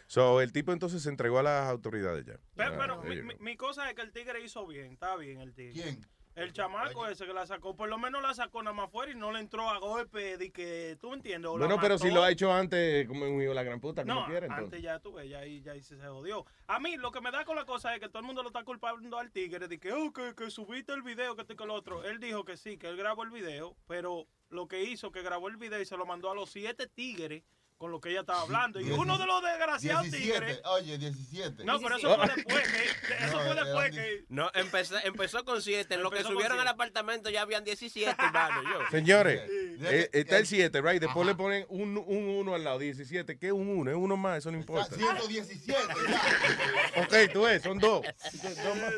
So, 0.09 0.41
el 0.41 0.53
tipo 0.53 0.73
entonces 0.73 1.03
se 1.03 1.09
entregó 1.09 1.41
a 1.41 1.43
las 1.43 1.69
autoridades 1.69 2.25
ya. 2.25 2.39
Pero, 2.55 2.75
Ah, 2.75 2.77
pero 2.79 3.03
mi, 3.03 3.35
mi 3.41 3.57
cosa 3.57 3.89
es 3.89 3.97
que 3.97 4.03
el 4.03 4.13
tigre 4.13 4.41
hizo 4.41 4.65
bien. 4.67 4.93
Está 4.93 5.17
bien 5.17 5.41
el 5.41 5.53
tigre. 5.53 5.73
¿Quién? 5.83 6.07
El 6.37 6.53
chamaco 6.53 7.07
ese 7.07 7.25
que 7.25 7.33
la 7.33 7.47
sacó, 7.47 7.75
por 7.75 7.89
lo 7.89 7.97
menos 7.97 8.21
la 8.23 8.35
sacó 8.35 8.63
nada 8.63 8.77
más 8.77 8.91
fuera 8.91 9.11
y 9.11 9.15
no 9.15 9.33
le 9.33 9.41
entró 9.41 9.71
a 9.71 9.79
golpe 9.79 10.37
de 10.37 10.51
que, 10.53 10.99
¿tú 11.01 11.15
entiendes? 11.15 11.51
O 11.51 11.57
Bueno, 11.57 11.79
pero 11.81 11.97
si 11.97 12.11
lo 12.11 12.23
ha 12.23 12.31
hecho 12.31 12.53
antes, 12.53 13.09
como 13.09 13.25
un 13.25 13.41
hijo 13.41 13.49
de 13.49 13.55
la 13.55 13.63
gran 13.63 13.81
puta, 13.81 14.03
como 14.03 14.21
No, 14.21 14.27
quiere, 14.27 14.47
antes 14.47 14.59
entonces. 14.59 14.83
ya 14.83 14.99
tuve, 14.99 15.29
ya 15.31 15.39
ahí, 15.39 15.63
ya 15.63 15.73
ahí 15.73 15.83
se, 15.83 15.97
jodió. 15.97 16.45
A 16.67 16.79
mí 16.79 16.99
lo 16.99 17.11
que 17.11 17.23
me 17.23 17.31
da 17.31 17.47
con 17.47 17.57
la 17.57 17.65
cosa 17.65 17.95
es 17.95 18.01
que 18.01 18.09
todo 18.09 18.21
el 18.21 18.27
mundo 18.27 18.43
lo 18.43 18.51
está 18.51 18.65
culpando 18.65 19.19
al 19.19 19.31
tigre 19.31 19.67
de 19.67 19.81
que, 19.81 19.95
oh, 19.95 20.13
que, 20.13 20.35
que 20.35 20.51
subiste 20.51 20.93
el 20.93 21.01
video, 21.03 21.35
que 21.37 21.41
esto 21.41 21.55
y 21.55 21.57
que 21.57 21.65
lo 21.65 21.73
otro. 21.73 22.05
Él 22.05 22.21
dijo 22.21 22.45
que 22.45 22.59
sí, 22.59 22.77
que 22.77 22.89
él 22.89 22.99
grabó 22.99 23.23
el 23.23 23.31
video, 23.31 23.75
pero 23.87 24.27
lo 24.51 24.69
que 24.69 24.85
hizo, 24.85 25.11
que 25.11 25.23
grabó 25.23 25.49
el 25.49 25.57
video 25.57 25.81
y 25.81 25.87
se 25.87 25.97
lo 25.97 26.05
mandó 26.05 26.31
a 26.31 26.35
los 26.35 26.51
siete 26.51 26.87
tigres 26.87 27.45
con 27.79 27.91
lo 27.91 28.01
que 28.01 28.11
ella 28.11 28.21
estaba 28.21 28.41
hablando. 28.43 28.81
Y 28.81 28.91
uno 28.91 29.19
de 29.19 29.27
los 29.27 29.43
desgraciados 29.43 30.05
17, 30.11 30.39
tigres... 30.39 30.61
Oye, 30.65 30.97
17. 30.99 31.65
No, 31.65 31.79
pero 31.81 31.97
eso 31.97 32.17
fue 32.17 32.27
después 32.35 32.69
que... 32.69 32.85
Eso 33.25 33.37
No, 33.39 33.45
fue 33.45 33.55
después 33.55 33.91
que... 33.91 34.25
No, 34.29 34.51
empezó, 34.55 34.97
empezó 35.05 35.45
con 35.45 35.61
7. 35.61 35.95
En 35.95 36.03
lo 36.03 36.11
que 36.11 36.23
subieron 36.23 36.59
al 36.59 36.69
apartamento 36.69 37.29
ya 37.31 37.43
habían 37.43 37.65
17, 37.65 38.11
hermano. 38.19 38.63
Yo. 38.63 38.91
Señores, 38.91 39.43
eh, 39.49 40.09
está 40.13 40.39
el 40.39 40.47
7, 40.47 40.81
right? 40.81 41.01
Después 41.01 41.27
le 41.27 41.35
ponen 41.35 41.67
un 41.69 42.03
1 42.07 42.55
al 42.55 42.65
lado, 42.65 42.79
17. 42.79 43.39
¿Qué 43.39 43.49
es 43.49 43.53
un 43.53 43.69
1? 43.69 43.91
Es 43.91 43.97
uno 43.97 44.17
más, 44.17 44.39
eso 44.39 44.51
no 44.51 44.59
importa. 44.59 44.95
117. 44.95 45.77
Ok, 46.97 47.33
tú 47.33 47.43
ves, 47.43 47.63
son 47.63 47.79
dos. 47.79 48.05
Dos 48.43 48.77
más. 48.81 48.93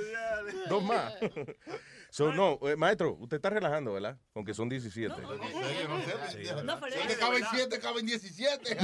Dos 0.68 0.82
más. 0.85 1.12
So, 2.11 2.33
no, 2.33 2.59
eh, 2.62 2.75
maestro, 2.77 3.12
usted 3.21 3.37
está 3.37 3.50
relajando, 3.50 3.93
¿verdad? 3.93 4.19
Aunque 4.35 4.55
son 4.55 4.69
17. 4.69 5.15
Yo 5.21 6.57
no. 6.57 6.62
No, 6.62 6.81
pero 6.81 6.97
caben 7.19 7.41
verdad. 7.41 7.49
7, 7.52 7.80
caben 7.80 8.06
17. 8.06 8.78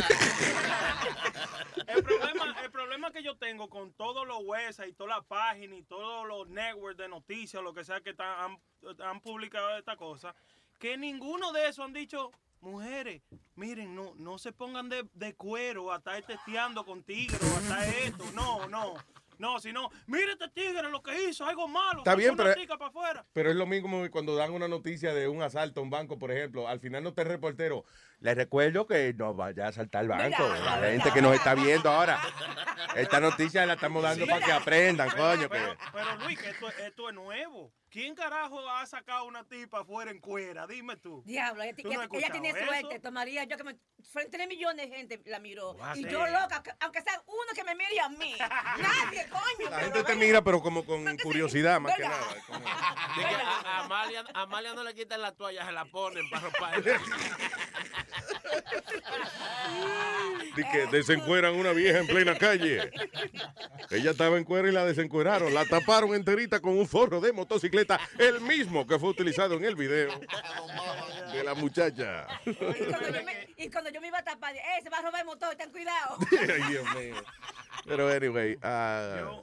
El 1.87 2.03
problema, 2.05 2.57
el 2.63 2.71
problema 2.71 3.11
que 3.13 3.23
yo 3.23 3.37
tengo 3.37 3.69
con 3.69 3.93
todos 3.95 4.27
los 4.27 4.39
websites 4.45 4.91
y 4.91 4.93
todas 4.95 5.17
las 5.17 5.27
páginas 5.27 5.79
y 5.79 5.83
todos 5.85 6.27
los 6.27 6.49
networks 6.49 6.99
de 6.99 7.09
noticias, 7.09 7.63
lo 7.63 7.73
que 7.73 7.85
sea 7.85 8.01
que 8.01 8.15
han, 8.19 8.59
han 9.01 9.21
publicado 9.21 9.77
esta 9.79 9.97
cosa, 9.97 10.35
que 10.79 10.97
ninguno 10.97 11.53
de 11.53 11.69
esos 11.69 11.85
han 11.85 11.93
dicho, 11.93 12.31
mujeres, 12.61 13.23
miren, 13.55 13.95
no, 13.95 14.13
no 14.17 14.39
se 14.39 14.53
pongan 14.53 14.89
de, 14.89 15.09
de 15.13 15.35
cuero 15.35 15.93
a 15.93 15.97
estar 15.97 16.21
testeando 16.23 16.85
con 16.85 17.03
tigre 17.03 17.39
o 17.41 17.57
a 17.57 17.61
estar 17.61 17.89
esto. 17.89 18.25
No, 18.35 18.67
no. 18.69 18.95
No, 19.39 19.59
sino, 19.61 19.91
mire 20.07 20.33
este 20.33 20.49
tigre 20.49 20.89
lo 20.91 21.03
que 21.03 21.29
hizo, 21.29 21.45
algo 21.47 21.69
malo. 21.69 21.99
Está 21.99 22.15
bien, 22.15 22.37
pero- 22.37 22.55
para 22.79 22.87
afuera. 22.89 23.25
Pero 23.33 23.51
es 23.51 23.57
lo 23.57 23.67
mismo 23.67 24.03
que 24.03 24.11
cuando 24.11 24.35
dan 24.37 24.53
una 24.53 24.69
noticia 24.69 25.13
de 25.15 25.29
un 25.29 25.43
asalto 25.43 25.81
a 25.81 25.83
un 25.83 25.91
banco, 25.91 26.19
por 26.19 26.31
ejemplo. 26.31 26.67
Al 26.69 26.81
final 26.81 27.03
no 27.03 27.11
está 27.11 27.23
el 27.23 27.29
reportero. 27.29 27.85
Les 28.21 28.35
recuerdo 28.37 28.87
que 28.87 29.13
no 29.15 29.35
vaya 29.35 29.67
a 29.67 29.69
asaltar 29.69 30.03
el 30.03 30.09
banco. 30.09 30.25
Mira, 30.25 30.81
la 30.81 30.87
gente 30.91 31.11
que 31.13 31.23
nos 31.23 31.35
está 31.35 31.55
viendo 31.55 31.91
ahora. 31.91 32.21
Esta 32.97 33.21
noticia 33.21 33.67
la 33.67 33.75
estamos 33.75 34.03
dando 34.03 34.25
Sí. 34.25 34.31
para 34.31 34.45
que 34.47 34.53
aprendan, 34.53 35.11
coño. 35.11 35.49
Pero, 35.49 35.73
que- 35.77 35.85
pero, 35.93 36.17
Luis, 36.25 36.39
que 36.41 36.51
esto, 36.51 36.69
esto 36.69 37.09
es 37.09 37.15
nuevo. 37.15 37.73
¿Quién 37.95 38.17
carajo 38.17 38.59
ha 38.69 38.85
sacado 38.87 39.23
una 39.25 39.45
tipa 39.45 39.83
afuera 39.83 40.11
en 40.11 40.19
cuera? 40.19 40.67
Dime 40.67 40.97
tú. 40.97 41.23
Diablo, 41.25 41.63
ella, 41.63 41.77
¿Tú 41.77 41.85
no 41.93 42.03
ella- 42.03 42.09
ella 42.13 42.29
tiene 42.33 42.51
suerte, 42.51 42.99
tomaría 42.99 43.45
yo 43.45 43.57
que 43.57 43.63
me, 43.63 43.77
frente 44.11 44.43
a 44.43 44.49
millones 44.49 44.91
de 44.91 44.97
gente 44.97 45.23
la 45.27 45.39
miró. 45.39 45.77
Y 45.95 46.03
yo 46.09 46.27
loca, 46.27 46.61
que- 46.61 46.73
aunque 46.81 47.01
sea 47.03 47.23
uno 47.25 47.53
que 47.55 47.63
me 47.63 47.77
mire 47.77 48.01
a 48.01 48.09
mí. 48.09 48.35
Nadie, 48.81 49.29
coño. 49.29 49.71
La 49.71 49.79
gente 49.79 50.03
te 50.03 50.17
mira, 50.17 50.43
pero 50.43 50.61
como 50.61 50.85
con 50.85 51.17
curiosidad, 51.19 51.79
más 51.81 51.95
que 51.95 52.03
nada. 52.03 52.19
como- 52.49 52.59
De 53.17 53.29
que 53.29 53.35
a, 53.37 53.61
a 53.61 53.85
Amalia, 53.85 54.25
a 54.35 54.41
Amalia 54.43 54.75
no 54.75 54.83
le 54.83 54.93
quitan 54.93 55.23
la 55.23 55.31
toalla, 55.31 55.65
se 55.65 55.71
la 55.71 55.85
ponen 55.85 56.29
para 56.31 56.43
ropar. 56.49 56.83
De 60.57 60.63
que 60.71 60.87
desencueran 60.87 61.55
una 61.55 61.73
vieja 61.73 61.99
en 61.99 62.07
plena 62.07 62.37
calle. 62.39 62.91
Ella 63.91 64.11
estaba 64.13 64.37
en 64.39 64.45
cuera 64.45 64.69
y 64.69 64.73
la 64.73 64.85
desencueraron. 64.85 65.53
La 65.53 65.65
taparon 65.65 66.15
enterita 66.15 66.61
con 66.61 66.79
un 66.79 66.87
forro 66.87 67.21
de 67.21 67.33
motocicleta, 67.33 67.84
el 68.19 68.41
mismo 68.41 68.87
que 68.87 68.99
fue 68.99 69.11
utilizado 69.11 69.55
en 69.55 69.65
el 69.65 69.75
video 69.75 70.19
de 71.33 71.45
la 71.45 71.55
muchacha. 71.55 72.27
Y 72.45 72.55
cuando, 72.55 73.09
yo 73.11 73.25
me, 73.25 73.49
y 73.57 73.71
cuando 73.71 73.91
yo 73.91 74.01
me 74.01 74.09
iba 74.09 74.19
a 74.19 74.25
tapar, 74.25 74.55
eh, 74.57 74.61
se 74.83 74.91
va 74.91 74.99
a 74.99 75.03
robar 75.03 75.21
el 75.21 75.27
motor, 75.27 75.55
ten 75.57 75.71
cuidado. 75.71 76.19
Ay, 76.41 76.63
Dios 76.71 76.95
mío. 76.95 77.17
Pero, 77.87 78.09
anyway, 78.09 78.59
ah, 78.63 79.43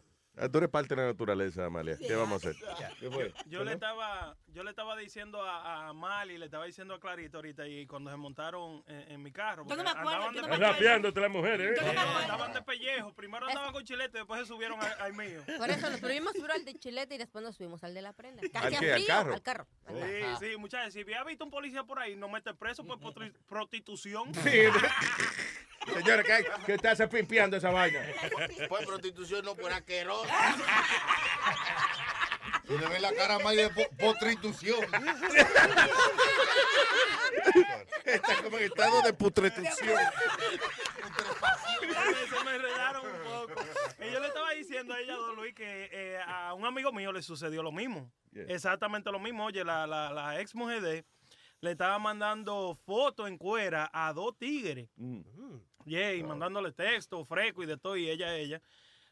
tú 0.50 0.58
eres 0.60 0.70
parte 0.70 0.96
de 0.96 1.02
la 1.02 1.08
naturaleza, 1.08 1.66
Amalia. 1.66 1.98
¿Qué 1.98 2.16
vamos 2.16 2.46
a 2.46 2.50
hacer? 2.50 2.64
¿Qué 3.00 3.10
fue? 3.12 3.34
Yo 3.48 3.64
le 3.64 3.74
estaba, 3.74 4.36
yo 4.54 4.64
le 4.64 4.70
estaba 4.70 4.96
diciendo 4.98 5.44
a, 5.44 5.90
a 5.90 5.94
Mali, 5.94 6.38
le 6.38 6.46
estaba 6.46 6.66
diciendo 6.66 6.94
a 6.96 7.00
Clarita 7.00 7.38
ahorita 7.38 7.68
y 7.68 7.86
cuando 7.86 8.10
se 8.12 8.18
montaron 8.18 8.84
en, 8.88 9.12
en 9.12 9.22
mi 9.24 9.32
carro. 9.32 9.66
Yo 9.68 9.76
no 9.76 9.84
me 9.84 9.90
acuerdo, 9.90 10.10
andaban 10.10 10.34
yo 10.36 10.42
no 10.42 10.48
de 10.48 10.52
me 10.54 10.58
pellejo. 10.58 10.72
acuerdo. 10.72 10.74
Rapeándote 10.74 11.22
las 11.22 11.32
mujeres, 11.32 11.80
Sí, 11.80 11.86
¿eh? 11.86 11.90
andaban 11.98 12.54
de 12.54 12.62
pellejo. 12.62 13.14
Primero 13.14 13.48
andaban 13.48 13.72
con 13.74 13.84
chilete, 13.84 14.18
después 14.20 14.40
se 14.42 14.48
subieron 14.48 14.82
al, 14.82 15.02
al 15.02 15.14
mío. 15.14 15.42
Por 15.58 15.70
eso 15.70 15.90
nos 15.90 16.00
subimos 16.00 16.32
primero 16.34 16.54
al 16.54 16.66
de 16.66 16.74
chilete 16.76 17.16
y 17.16 17.18
después 17.18 17.44
nos 17.44 17.56
subimos 17.56 17.84
al 17.84 17.94
de 17.94 18.02
la 18.02 18.14
prenda. 18.14 18.42
Que 18.42 18.58
¿Al 18.58 18.70
qué? 18.70 18.92
¿Al 18.92 18.94
frío, 18.96 19.08
carro? 19.08 19.34
Al 19.34 19.42
carro. 19.42 19.68
Sí, 19.88 20.24
sí, 20.52 20.58
muchachos. 20.58 20.94
Si 20.94 21.02
había 21.02 21.24
visto 21.24 21.44
un 21.44 21.52
policía 21.52 21.84
por 21.84 22.00
ahí, 22.00 22.16
no 22.16 22.30
mete 22.30 22.54
preso 22.54 22.86
por 22.86 23.00
potri- 23.00 23.34
prostitución. 23.48 24.32
Señores, 26.04 26.26
¿qué, 26.26 26.46
qué 26.66 26.78
te 26.78 26.88
hace 26.88 27.08
pimpeando 27.08 27.58
esa 27.58 27.70
vaina? 27.72 28.00
Por 28.70 28.86
prostitución, 28.86 29.44
no 29.46 29.56
por 29.56 29.72
asqueroso. 29.72 30.26
Y 32.70 32.78
le 32.78 32.88
ve 32.88 33.00
la 33.00 33.14
cara 33.14 33.40
más 33.40 33.56
de 33.56 33.70
po- 33.70 33.90
postitución. 33.98 34.80
Está 38.06 38.44
como 38.44 38.58
en 38.58 38.64
estado 38.64 39.02
de 39.02 39.14
putretución. 39.14 39.98
se 42.30 42.44
me 42.46 42.56
enredaron 42.56 43.06
un 43.06 43.24
poco. 43.24 43.62
Y 44.00 44.12
yo 44.12 44.20
le 44.20 44.28
estaba 44.28 44.52
diciendo 44.52 44.94
a 44.94 45.00
ella, 45.00 45.16
don 45.16 45.36
Luis, 45.36 45.54
que 45.54 45.90
eh, 45.92 46.20
a 46.26 46.54
un 46.54 46.66
amigo 46.66 46.92
mío 46.92 47.12
le 47.12 47.22
sucedió 47.22 47.62
lo 47.64 47.72
mismo. 47.72 48.12
Yeah. 48.32 48.46
Exactamente 48.48 49.12
lo 49.12 49.20
mismo. 49.20 49.46
Oye, 49.46 49.64
la, 49.64 49.86
la, 49.88 50.12
la 50.12 50.40
ex 50.40 50.56
mujer 50.56 50.82
de 50.82 51.06
le 51.60 51.72
estaba 51.72 52.00
mandando 52.00 52.76
fotos 52.86 53.28
en 53.28 53.38
cuera 53.38 53.90
a 53.94 54.14
dos 54.14 54.36
tigres. 54.38 54.90
Yeah, 55.86 56.14
y 56.14 56.24
mandándole 56.24 56.72
texto, 56.72 57.24
fresco 57.26 57.64
y 57.64 57.66
de 57.66 57.78
todo, 57.78 57.98
y 57.98 58.10
ella, 58.10 58.36
ella. 58.36 58.62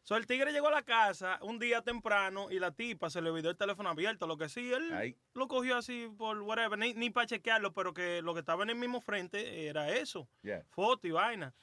So, 0.03 0.15
el 0.15 0.25
tigre 0.25 0.51
llegó 0.51 0.69
a 0.69 0.71
la 0.71 0.81
casa 0.81 1.37
un 1.41 1.59
día 1.59 1.81
temprano 1.81 2.49
y 2.49 2.59
la 2.59 2.71
tipa 2.71 3.09
se 3.09 3.21
le 3.21 3.29
olvidó 3.29 3.49
el 3.51 3.57
teléfono 3.57 3.89
abierto. 3.89 4.25
Lo 4.25 4.37
que 4.37 4.49
sí, 4.49 4.73
él 4.73 4.91
Ay. 4.93 5.15
lo 5.33 5.47
cogió 5.47 5.77
así 5.77 6.09
por 6.17 6.41
whatever, 6.41 6.79
ni, 6.79 6.93
ni 6.93 7.09
para 7.09 7.27
chequearlo, 7.27 7.73
pero 7.73 7.93
que 7.93 8.21
lo 8.21 8.33
que 8.33 8.39
estaba 8.39 8.63
en 8.63 8.71
el 8.71 8.75
mismo 8.75 9.01
frente 9.01 9.67
era 9.67 9.89
eso. 9.89 10.27
Yeah. 10.41 10.65
Foto 10.69 11.07
y 11.07 11.11
vaina. 11.11 11.53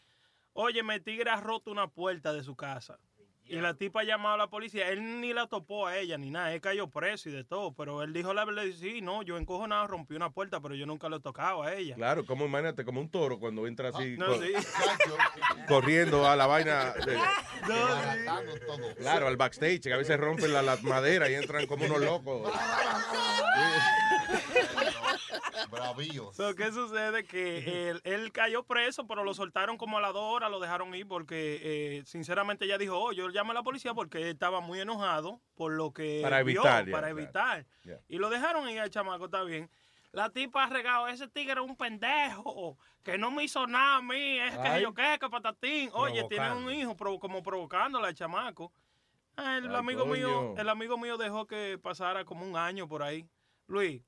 Oye, 0.53 0.81
el 0.81 1.03
tigre 1.03 1.31
ha 1.31 1.41
roto 1.41 1.71
una 1.71 1.89
puerta 1.89 2.33
de 2.33 2.43
su 2.43 2.55
casa. 2.57 2.99
Y 3.49 3.57
la 3.57 3.75
tipa 3.75 4.01
ha 4.01 4.05
llamado 4.05 4.35
a 4.35 4.39
la 4.39 4.47
policía. 4.49 4.89
Él 4.89 5.21
ni 5.21 5.33
la 5.33 5.47
topó 5.47 5.87
a 5.87 5.97
ella 5.99 6.19
ni 6.19 6.31
nada. 6.31 6.53
Él 6.53 6.61
cayó 6.61 6.89
preso 6.89 7.29
y 7.29 7.33
de 7.33 7.45
todo. 7.45 7.73
Pero 7.75 8.03
él 8.03 8.13
dijo 8.13 8.35
la 8.35 8.45
verdad. 8.45 8.65
Sí, 8.79 9.01
no, 9.01 9.23
yo 9.23 9.37
encojo 9.39 9.67
nada, 9.69 9.87
rompí 9.87 10.15
una 10.17 10.31
puerta, 10.31 10.61
pero 10.61 10.75
yo 10.75 10.85
nunca 10.87 11.09
lo 11.09 11.17
he 11.17 11.21
tocado 11.21 11.63
a 11.63 11.73
ella. 11.75 11.95
Claro, 11.95 12.27
como 12.27 12.47
imagínate, 12.47 12.85
como 12.85 13.01
un 13.01 13.09
toro 13.09 13.39
cuando 13.39 13.67
entra 13.67 13.91
así, 13.91 14.17
No, 14.19 14.27
cor- 14.27 14.43
sí. 14.45 14.53
corriendo 15.69 16.27
a 16.29 16.35
la 16.37 16.47
vaina. 16.47 16.93
de- 16.95 17.17
todo. 18.67 18.95
claro, 18.97 19.29
al 19.29 19.37
backstage, 19.37 19.81
que 19.81 19.93
a 19.93 19.97
veces 19.97 20.19
rompen 20.19 20.53
la, 20.53 20.63
la 20.63 20.77
madera 20.83 21.29
y 21.31 21.35
entran 21.35 21.67
como 21.67 21.85
unos 21.85 22.01
locos. 22.01 22.53
Bravíos. 25.71 26.37
So, 26.37 26.55
¿Qué 26.55 26.71
sucede? 26.73 27.25
Que 27.25 27.91
él, 27.91 28.01
él 28.05 28.33
cayó 28.33 28.63
preso, 28.65 29.07
pero 29.07 29.25
lo 29.25 29.35
soltaron 29.35 29.77
como 29.77 29.99
a 29.99 30.01
las 30.01 30.13
dos 30.13 30.23
horas, 30.23 30.51
lo 30.51 30.61
dejaron 30.61 30.95
ir 30.95 31.07
porque, 31.07 31.61
eh, 31.63 32.03
sinceramente, 32.07 32.65
ella 32.65 32.79
dijo, 32.79 32.99
oh, 32.99 33.13
yo 33.13 33.29
llamé 33.31 33.51
a 33.51 33.55
la 33.55 33.63
policía 33.63 33.95
porque 33.95 34.19
él 34.19 34.29
estaba 34.29 34.61
muy 34.61 34.81
enojado 34.81 35.41
por 35.55 35.73
lo 35.73 35.93
que 35.93 36.21
Para 36.23 36.43
vio, 36.43 36.61
evitar, 36.61 36.87
ya, 36.87 36.93
para 36.93 37.11
evitar. 37.11 37.67
Ya. 37.85 38.01
Y 38.09 38.19
lo 38.19 38.31
dejaron 38.31 38.69
ir 38.69 38.81
al 38.81 38.91
chamaco, 38.91 39.27
está 39.27 39.43
bien. 39.43 39.71
La 40.13 40.31
tipa 40.31 40.65
ha 40.65 40.69
regado, 40.69 41.09
ese 41.09 41.29
tigre 41.29 41.61
es 41.61 41.67
un 41.69 41.77
pendejo, 41.77 42.79
que 43.03 43.19
no 43.19 43.31
me 43.31 43.45
hizo 43.45 43.67
nada 43.67 43.97
a 43.97 44.03
mí, 44.03 44.39
es 44.39 44.57
que 44.57 44.81
yo 44.81 44.95
qué, 44.95 45.19
que 45.21 45.29
patatín. 45.29 45.91
Oye, 45.93 46.25
tiene 46.29 46.53
un 46.55 46.73
hijo 46.73 46.97
provo- 46.97 47.19
como 47.19 47.43
provocándole 47.43 48.07
al 48.07 48.15
chamaco. 48.15 48.73
El 49.37 49.69
Ay, 49.69 49.75
amigo 49.77 50.07
mío, 50.07 50.55
el 50.57 50.69
amigo 50.71 50.97
mío 50.97 51.19
dejó 51.19 51.47
que 51.47 51.79
pasara 51.83 52.25
como 52.25 52.47
un 52.47 52.57
año 52.57 52.89
por 52.89 53.03
ahí. 53.03 53.29
Luis, 53.67 54.03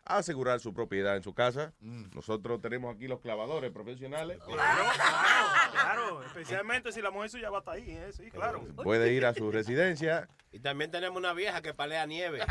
a 0.04 0.16
asegurar 0.18 0.60
su 0.60 0.74
propiedad 0.74 1.16
en 1.16 1.22
su 1.22 1.32
casa, 1.32 1.72
nosotros 1.80 2.60
tenemos 2.60 2.92
aquí 2.94 3.06
los 3.06 3.20
clavadores 3.20 3.70
profesionales. 3.70 4.40
Claro, 4.44 4.84
claro, 5.70 6.24
especialmente 6.24 6.90
si 6.90 7.00
la 7.00 7.12
mujer 7.12 7.30
suya 7.30 7.50
va 7.50 7.58
hasta 7.58 7.70
ahí, 7.72 7.88
¿eh? 7.88 8.10
sí, 8.12 8.28
claro. 8.30 8.66
Puede 8.82 9.12
ir 9.12 9.24
a 9.24 9.32
su 9.32 9.52
residencia. 9.52 10.28
Y 10.50 10.58
también 10.58 10.90
tenemos 10.90 11.16
una 11.16 11.32
vieja 11.32 11.62
que 11.62 11.72
palea 11.72 12.04
nieve. 12.06 12.40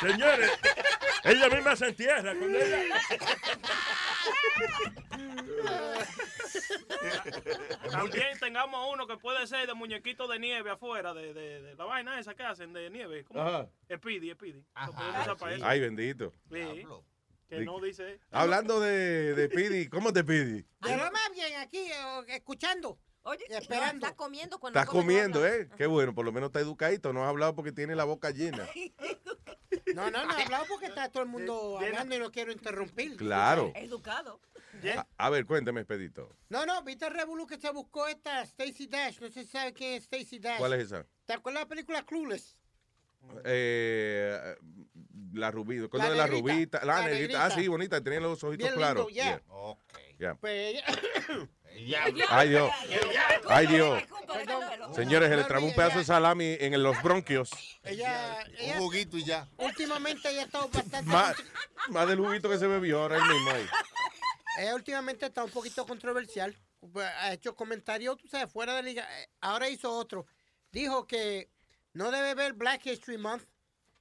Señores, 0.00 0.50
ella 1.24 1.48
misma 1.48 1.76
se 1.76 1.86
entierra 1.88 2.34
con 2.38 2.54
ella. 2.54 2.84
También 7.90 8.38
tengamos 8.38 8.92
uno 8.92 9.06
que 9.06 9.16
puede 9.16 9.46
ser 9.46 9.66
de 9.66 9.74
muñequito 9.74 10.26
de 10.28 10.38
nieve 10.38 10.70
afuera, 10.70 11.14
de, 11.14 11.32
de, 11.34 11.62
de 11.62 11.74
la 11.74 11.84
vaina 11.84 12.18
esa 12.18 12.34
que 12.34 12.42
hacen 12.42 12.72
de 12.72 12.90
nieve. 12.90 13.24
¿Cómo? 13.24 13.40
Ajá. 13.40 13.68
Speedy, 13.94 14.32
Speedy. 14.32 14.64
Ay, 15.62 15.80
bendito. 15.80 16.32
Sí. 16.50 16.86
Que 17.48 17.60
no 17.60 17.80
dice. 17.80 18.18
Hablando 18.32 18.80
de, 18.80 19.34
de 19.34 19.48
Pidi, 19.48 19.88
¿cómo 19.88 20.12
te 20.12 20.24
Pidi? 20.24 20.66
De 20.80 20.96
lo 20.96 21.10
más 21.12 21.30
bien 21.32 21.54
aquí, 21.60 21.78
eh, 21.78 22.24
escuchando. 22.28 22.98
Oye, 23.26 23.44
esperando. 23.48 24.06
está 24.06 24.16
comiendo 24.16 24.58
cuando 24.60 24.78
Estás 24.78 24.88
come, 24.90 25.02
no 25.02 25.06
comiendo. 25.06 25.46
¿eh? 25.46 25.68
Qué 25.76 25.86
bueno, 25.86 26.14
por 26.14 26.24
lo 26.24 26.30
menos 26.30 26.48
está 26.48 26.60
educadito. 26.60 27.12
No 27.12 27.24
has 27.24 27.28
hablado 27.28 27.56
porque 27.56 27.72
tiene 27.72 27.96
la 27.96 28.04
boca 28.04 28.30
llena. 28.30 28.66
No, 29.94 30.10
no, 30.10 30.24
no 30.26 30.38
he 30.38 30.42
hablado 30.42 30.64
porque 30.68 30.86
está 30.86 31.10
todo 31.10 31.22
el 31.22 31.28
mundo 31.28 31.78
hablando 31.78 32.14
y 32.14 32.18
no 32.18 32.30
quiero 32.30 32.52
interrumpir. 32.52 33.16
Claro. 33.16 33.72
Educado. 33.74 34.40
A, 34.96 35.06
a 35.16 35.30
ver, 35.30 35.46
cuéntame, 35.46 35.80
Expedito. 35.80 36.36
No, 36.48 36.66
no, 36.66 36.82
viste 36.82 37.06
el 37.06 37.14
revolú 37.14 37.46
que 37.46 37.58
se 37.58 37.70
buscó 37.70 38.06
esta 38.06 38.42
Stacy 38.42 38.86
Dash. 38.88 39.20
No 39.20 39.28
sé 39.28 39.44
si 39.44 39.50
sabe 39.50 39.72
quién 39.72 39.94
es 39.94 40.04
Stacy 40.04 40.38
Dash. 40.38 40.58
¿Cuál 40.58 40.74
es 40.74 40.86
esa? 40.86 41.06
¿Te 41.24 41.32
acuerdas 41.34 41.60
de 41.60 41.64
la 41.64 41.68
película 41.68 42.04
Clueless? 42.04 42.56
Eh, 43.44 44.56
la 45.32 45.50
rubita. 45.50 45.88
¿Cuál 45.88 46.02
La 46.02 46.10
de 46.10 46.16
la 46.16 46.26
rubita? 46.26 46.84
La, 46.84 47.00
la 47.00 47.08
negrita. 47.08 47.44
Ah, 47.44 47.50
sí, 47.50 47.66
bonita. 47.68 48.00
Tenía 48.02 48.20
los 48.20 48.42
ojitos 48.44 48.66
Bien 48.68 48.74
claros. 48.74 49.06
lindo, 49.06 49.22
yeah. 49.22 49.42
Yeah. 50.18 50.34
Pues 50.34 50.82
Ay, 52.30 52.48
Dios. 52.48 52.70
Ay, 53.48 53.66
Dios. 53.66 54.02
Señores, 54.94 55.28
se 55.28 55.36
le 55.36 55.44
trabó 55.44 55.66
un 55.66 55.74
pedazo 55.74 55.98
de 55.98 56.04
salami 56.04 56.56
en 56.58 56.82
los 56.82 57.00
bronquios. 57.02 57.50
Ella, 57.82 58.42
ella, 58.58 58.74
Un 58.74 58.78
juguito 58.80 59.18
y 59.18 59.24
ya. 59.24 59.48
Últimamente 59.58 60.30
ella 60.30 60.42
ha 60.42 60.44
estado 60.44 60.68
bastante. 60.68 61.10
Más, 61.10 61.36
más 61.88 62.08
del 62.08 62.18
juguito 62.18 62.48
que 62.48 62.58
se 62.58 62.66
bebió 62.66 63.02
ahora 63.02 63.18
mismo 63.24 63.50
ahí. 63.50 63.66
Ella 64.58 64.74
últimamente 64.74 65.26
está 65.26 65.44
un 65.44 65.50
poquito 65.50 65.86
controversial. 65.86 66.56
Pues, 66.92 67.06
Ha 67.20 67.32
hecho 67.32 67.54
comentarios, 67.54 68.16
tú 68.16 68.28
sabes, 68.28 68.50
fuera 68.52 68.74
de 68.74 68.82
liga. 68.82 69.06
Eh, 69.20 69.28
Ahora 69.40 69.68
hizo 69.68 69.90
otro. 69.92 70.26
Dijo 70.72 71.06
que 71.06 71.50
no 71.92 72.10
debe 72.10 72.34
ver 72.34 72.54
Black 72.54 72.86
History 72.86 73.18
Month, 73.18 73.44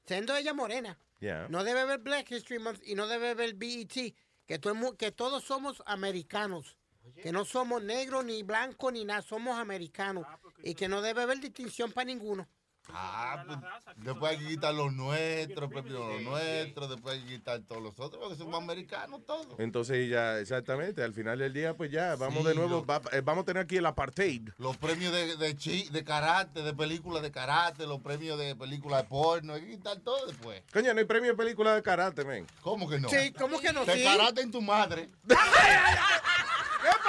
siendo 0.06 0.36
ella 0.36 0.54
morena. 0.54 0.98
Yeah. 1.20 1.48
No 1.50 1.64
debe 1.64 1.86
ver 1.86 2.00
Black 2.00 2.32
History 2.32 2.60
Month 2.60 2.82
y 2.84 2.96
no 2.96 3.08
debe 3.08 3.34
ver 3.34 3.54
BET. 3.56 4.16
Que, 4.46 4.60
todo 4.60 4.96
que 4.98 5.12
todos 5.12 5.44
somos 5.44 5.82
americanos. 5.86 6.78
Que 7.22 7.32
no 7.32 7.46
somos 7.46 7.82
negros 7.84 8.24
ni 8.26 8.44
blancos 8.44 8.92
ni 8.94 9.06
nada, 9.06 9.22
somos 9.22 9.58
americanos. 9.58 10.26
y 10.64 10.74
que 10.76 10.88
no 10.88 11.02
debe 11.02 11.22
haber 11.24 11.40
distinción 11.40 11.92
para 11.92 12.06
ninguno. 12.06 12.48
Ah, 12.90 13.44
pues, 13.48 13.58
después 14.06 14.32
hay 14.32 14.38
que 14.38 14.48
quitar 14.48 14.72
los 14.76 14.94
nuestros, 14.94 15.72
primero 15.72 16.08
los 16.14 16.22
nuestros, 16.22 16.88
después 16.88 17.16
hay 17.16 17.22
que 17.24 17.28
quitar 17.38 17.60
todos 17.62 17.82
los 17.82 18.00
otros, 18.00 18.22
porque 18.22 18.36
somos 18.38 18.62
americanos 18.62 19.26
todos. 19.26 19.60
Entonces 19.60 20.08
ya, 20.08 20.38
exactamente, 20.40 21.02
al 21.02 21.12
final 21.12 21.40
del 21.40 21.52
día, 21.52 21.76
pues 21.76 21.90
ya, 21.92 22.16
vamos 22.16 22.44
Sí, 22.44 22.50
de 22.50 22.54
nuevo, 22.56 22.70
lo- 22.70 22.86
va- 22.86 23.02
eh, 23.12 23.22
vamos 23.24 23.42
a 23.42 23.46
tener 23.46 23.64
aquí 23.64 23.78
el 23.78 23.88
apartheid. 23.88 24.50
Los 24.60 24.78
premios 24.78 25.12
de, 25.14 25.36
de, 25.36 25.56
chi- 25.56 25.90
de 25.90 26.04
karate, 26.04 26.62
de 26.62 26.74
películas 26.76 27.24
de 27.24 27.32
karate, 27.32 27.88
los 27.88 28.02
premios 28.02 28.38
de 28.38 28.56
películas 28.56 29.02
de 29.02 29.10
porno, 29.10 29.54
hay 29.56 29.62
que 29.62 29.72
quitar 29.78 30.00
todo 30.02 30.28
después. 30.28 30.62
Coño, 30.72 30.94
no 30.94 31.00
hay 31.00 31.06
premio 31.06 31.32
de 31.32 31.38
película 31.38 31.74
de 31.74 31.82
karate, 31.82 32.24
men. 32.24 32.46
¿Cómo 32.62 32.88
que 32.88 33.00
no? 33.00 33.10
Sí, 33.10 33.32
¿cómo 33.34 33.60
que 33.60 33.74
no? 33.74 33.84
De 33.84 33.96
Sí. 33.96 34.04
karate 34.04 34.42
en 34.42 34.52
tu 34.52 34.62
madre. 34.62 35.10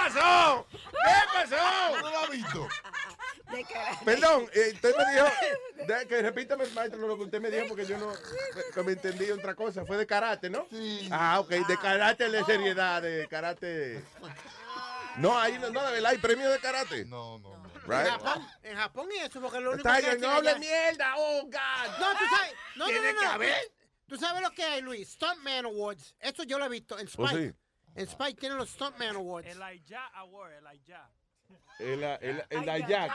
¿Qué 0.06 0.12
pasó? 0.12 0.66
¿Qué 0.70 1.50
pasó? 1.50 2.00
¿No 2.00 2.10
lo 2.10 2.18
has 2.20 2.30
visto? 2.30 2.68
Perdón, 4.04 4.48
eh, 4.52 4.70
usted 4.74 4.94
me 4.96 5.12
dijo, 5.12 5.26
de- 5.86 6.06
que 6.08 6.22
repítame, 6.22 6.66
maestro, 6.68 7.06
lo 7.06 7.16
que 7.16 7.24
usted 7.24 7.40
me 7.40 7.50
dijo, 7.50 7.68
porque 7.68 7.86
yo 7.86 7.96
no 7.98 8.12
que 8.74 8.82
me 8.82 8.92
entendí 8.92 9.30
otra 9.30 9.54
cosa. 9.54 9.84
Fue 9.84 9.96
de 9.96 10.06
karate, 10.06 10.50
¿no? 10.50 10.66
Sí. 10.70 11.08
Ah, 11.12 11.40
ok, 11.40 11.48
de 11.50 11.78
karate 11.78 12.28
de 12.28 12.44
seriedad, 12.44 13.02
de 13.02 13.26
karate. 13.28 14.04
No, 15.16 15.38
ahí 15.38 15.58
no, 15.58 15.70
no, 15.70 15.82
de 15.84 15.92
verdad, 15.92 16.10
hay 16.12 16.18
premio 16.18 16.50
de 16.50 16.58
karate. 16.58 17.04
No, 17.06 17.38
no, 17.38 17.56
no. 17.56 17.66
En? 18.00 18.06
Japón, 18.06 18.46
en 18.64 18.76
Japón 18.76 19.08
y 19.14 19.18
eso, 19.18 19.40
porque 19.40 19.60
lo 19.60 19.70
único 19.72 19.88
Está 19.88 20.00
que 20.00 20.08
hacen 20.08 20.20
no 20.20 20.30
hable 20.30 20.50
allá- 20.50 20.58
mierda, 20.58 21.14
oh, 21.16 21.42
God. 21.44 21.98
No, 22.00 22.12
tú 22.18 22.24
sabes. 22.36 22.52
No, 22.74 22.84
no, 22.84 22.86
Tiene 22.86 23.12
no, 23.12 23.18
que 23.20 23.24
no. 23.26 23.30
haber. 23.32 23.72
Tú 24.08 24.16
sabes 24.16 24.42
lo 24.42 24.50
que 24.50 24.64
hay, 24.64 24.82
Luis. 24.82 25.12
Stuntman 25.12 25.64
Awards. 25.66 26.14
Eso 26.20 26.42
yo 26.42 26.58
lo 26.58 26.64
he 26.66 26.68
visto 26.68 26.98
en 26.98 27.06
¿Oh, 27.06 27.26
Spike. 27.26 27.48
sí? 27.52 27.54
En 27.96 28.06
Spike 28.06 28.38
tienen 28.38 28.58
los 28.58 28.70
Stuntman 28.70 29.16
Awards. 29.16 29.48
El 29.48 29.62
Aya 29.62 30.06
Award, 30.14 30.52
el 30.52 30.66
Aya. 30.66 31.10
El, 31.78 32.02
el, 32.02 32.44
el, 32.50 32.68
allá. 32.68 33.08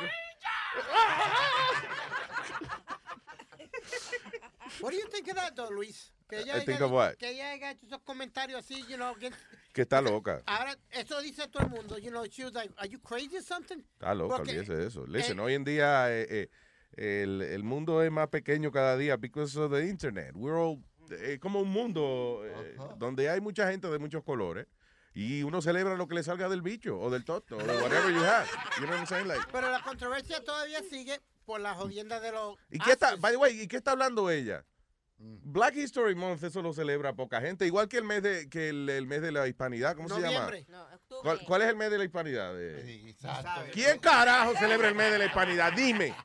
What 4.81 4.91
do 4.91 4.97
you 4.97 5.07
think 5.11 5.27
of 5.29 5.35
that, 5.35 5.55
though, 5.55 5.69
Luis? 5.69 6.11
Que 6.29 6.37
ella, 6.39 6.53
I 6.53 6.55
haya 6.57 6.65
think 6.65 6.77
dicho- 6.79 6.85
of 6.85 6.91
what? 6.91 7.17
que 7.17 7.29
ella 7.29 7.51
haya 7.51 7.71
hecho 7.71 7.85
esos 7.85 8.01
comentarios 8.03 8.59
así, 8.63 8.83
you 8.87 8.95
know, 8.95 9.13
que- 9.15 9.31
Que 9.73 9.81
está 9.83 10.01
loca. 10.01 10.41
Ahora, 10.45 10.75
eso 10.91 11.21
dice 11.21 11.47
todo 11.49 11.63
el 11.63 11.69
mundo, 11.69 11.97
you 11.97 12.09
know, 12.09 12.25
she 12.25 12.43
was 12.43 12.53
like, 12.53 12.73
are 12.77 12.87
you 12.87 12.99
crazy 12.99 13.37
or 13.37 13.43
something? 13.43 13.83
Está 13.99 14.15
loca, 14.15 14.37
Porque- 14.37 14.51
olvídese 14.51 14.75
de 14.75 14.87
eso. 14.87 15.05
Listen, 15.05 15.39
eh, 15.39 15.41
hoy 15.41 15.53
en 15.55 15.63
día 15.65 16.09
eh, 16.09 16.25
eh, 16.97 17.21
el, 17.23 17.41
el 17.41 17.63
mundo 17.63 18.01
es 18.01 18.11
más 18.11 18.29
pequeño 18.29 18.71
cada 18.71 18.95
día 18.97 19.17
because 19.17 19.57
of 19.59 19.71
the 19.71 19.85
internet. 19.85 20.31
We're 20.35 20.57
all, 20.57 20.81
eh, 21.12 21.39
como 21.39 21.60
un 21.60 21.69
mundo 21.69 22.41
eh, 22.45 22.78
donde 22.97 23.30
hay 23.30 23.41
mucha 23.41 23.69
gente 23.69 23.88
de 23.89 24.00
muchos 24.00 24.24
colores 24.24 24.67
y 25.13 25.43
uno 25.43 25.62
celebra 25.62 25.95
lo 25.95 26.08
que 26.08 26.15
le 26.15 26.24
salga 26.24 26.47
del 26.50 26.62
bicho 26.62 27.00
o 27.00 27.10
del 27.10 27.26
toto 27.26 27.58
o 27.58 27.63
de 27.63 27.78
whatever 27.78 28.13
you 28.13 28.24
have. 28.24 28.47
You 28.78 28.86
know 28.86 28.91
what 28.91 29.00
I'm 29.00 29.08
saying? 29.08 29.28
Like, 29.28 29.41
Pero 29.52 29.69
la 29.69 29.82
controversia 29.82 30.43
todavía 30.43 30.82
sigue 30.84 31.19
por 31.45 31.60
la 31.60 31.74
jodienda 31.74 32.19
de 32.19 32.32
los... 32.32 32.56
¿Y 32.69 32.80
qué 32.80 32.93
está, 32.93 33.15
by 33.17 33.34
the 33.34 33.38
way, 33.38 33.62
¿y 33.62 33.67
qué 33.67 33.78
está 33.78 33.91
hablando 33.91 34.30
ella? 34.30 34.63
Black 35.24 35.76
History 35.76 36.15
Month, 36.15 36.43
eso 36.43 36.63
lo 36.63 36.74
celebra 36.74 37.13
poca 37.13 37.39
gente, 37.41 37.67
igual 37.67 37.88
que 37.88 37.97
el 37.97 38.04
mes 38.06 38.24
de, 38.24 38.50
que 38.50 38.69
el, 38.69 38.89
el 38.89 39.06
mes 39.06 39.21
de 39.21 39.32
la 39.32 39.47
hispanidad, 39.47 39.95
¿cómo 39.95 40.08
Noviembre. 40.08 40.63
se 40.65 40.71
llama? 40.71 41.00
¿Cuál, 41.21 41.39
cuál 41.45 41.62
es 41.62 41.67
el 41.69 41.76
mes 41.76 41.91
de 41.91 41.97
la 42.00 42.04
hispanidad? 42.06 42.60
Exacto. 42.60 43.62
¿Quién 43.71 44.00
carajo 44.00 44.54
celebra 44.58 44.88
el 44.89 44.95
mes 44.95 45.12
de 45.12 45.19
la 45.19 45.26
hispanidad? 45.26 45.74
Dime. 45.74 46.15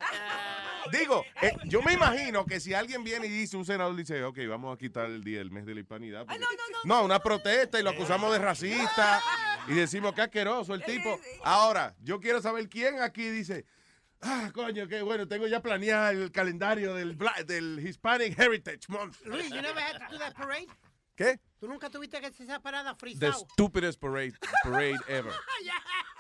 Digo, 0.93 1.25
eh, 1.43 1.53
yo 1.65 1.83
me 1.83 1.93
imagino 1.93 2.45
que 2.47 2.61
si 2.61 2.75
alguien 2.75 3.03
viene 3.05 3.27
y 3.27 3.31
dice, 3.31 3.57
un 3.57 3.65
senador 3.65 3.95
dice, 3.97 4.23
ok, 4.25 4.39
vamos 4.49 4.75
a 4.75 4.79
quitar 4.79 5.07
el 5.07 5.23
día, 5.25 5.41
el 5.41 5.51
mes 5.51 5.67
de 5.67 5.75
la 5.75 5.81
hispanidad. 5.81 6.25
porque- 6.27 6.45
no, 6.85 7.05
una 7.05 7.19
protesta 7.21 7.79
y 7.81 7.83
lo 7.83 7.91
acusamos 7.91 8.33
de 8.33 8.39
racista 8.39 9.21
y 9.69 9.75
decimos 9.75 10.15
que 10.15 10.23
asqueroso 10.23 10.75
el 10.75 10.83
tipo. 10.85 11.19
Ahora, 11.45 11.95
yo 12.01 12.21
quiero 12.21 12.41
saber 12.41 12.69
quién 12.69 13.01
aquí 13.01 13.29
dice, 13.29 13.65
ah, 14.23 14.51
coño, 14.55 14.87
qué 14.89 15.03
bueno, 15.03 15.27
tengo 15.27 15.47
ya 15.47 15.61
planeado 15.61 16.11
el 16.11 16.31
calendario 16.33 16.95
del, 16.95 17.17
Bla- 17.17 17.43
del 17.45 17.81
Hispanic 17.87 18.39
Heritage 18.39 18.81
Month. 18.89 19.17
Luis, 19.25 19.49
you 19.51 19.61
never 19.63 19.83
had 19.83 19.99
to 19.99 20.13
do 20.13 20.19
that 20.19 20.35
parade? 20.35 20.67
¿Qué? 21.17 21.41
¿Tú 21.59 21.67
nunca 21.67 21.89
tuviste 21.89 22.21
que 22.21 22.27
hacer 22.27 22.43
esa 22.47 22.61
parada 22.61 22.93
The 22.93 22.99
frisado? 23.01 23.47
stupidest 23.53 23.99
parade, 23.99 24.35
parade 24.63 24.99
ever. 25.09 25.33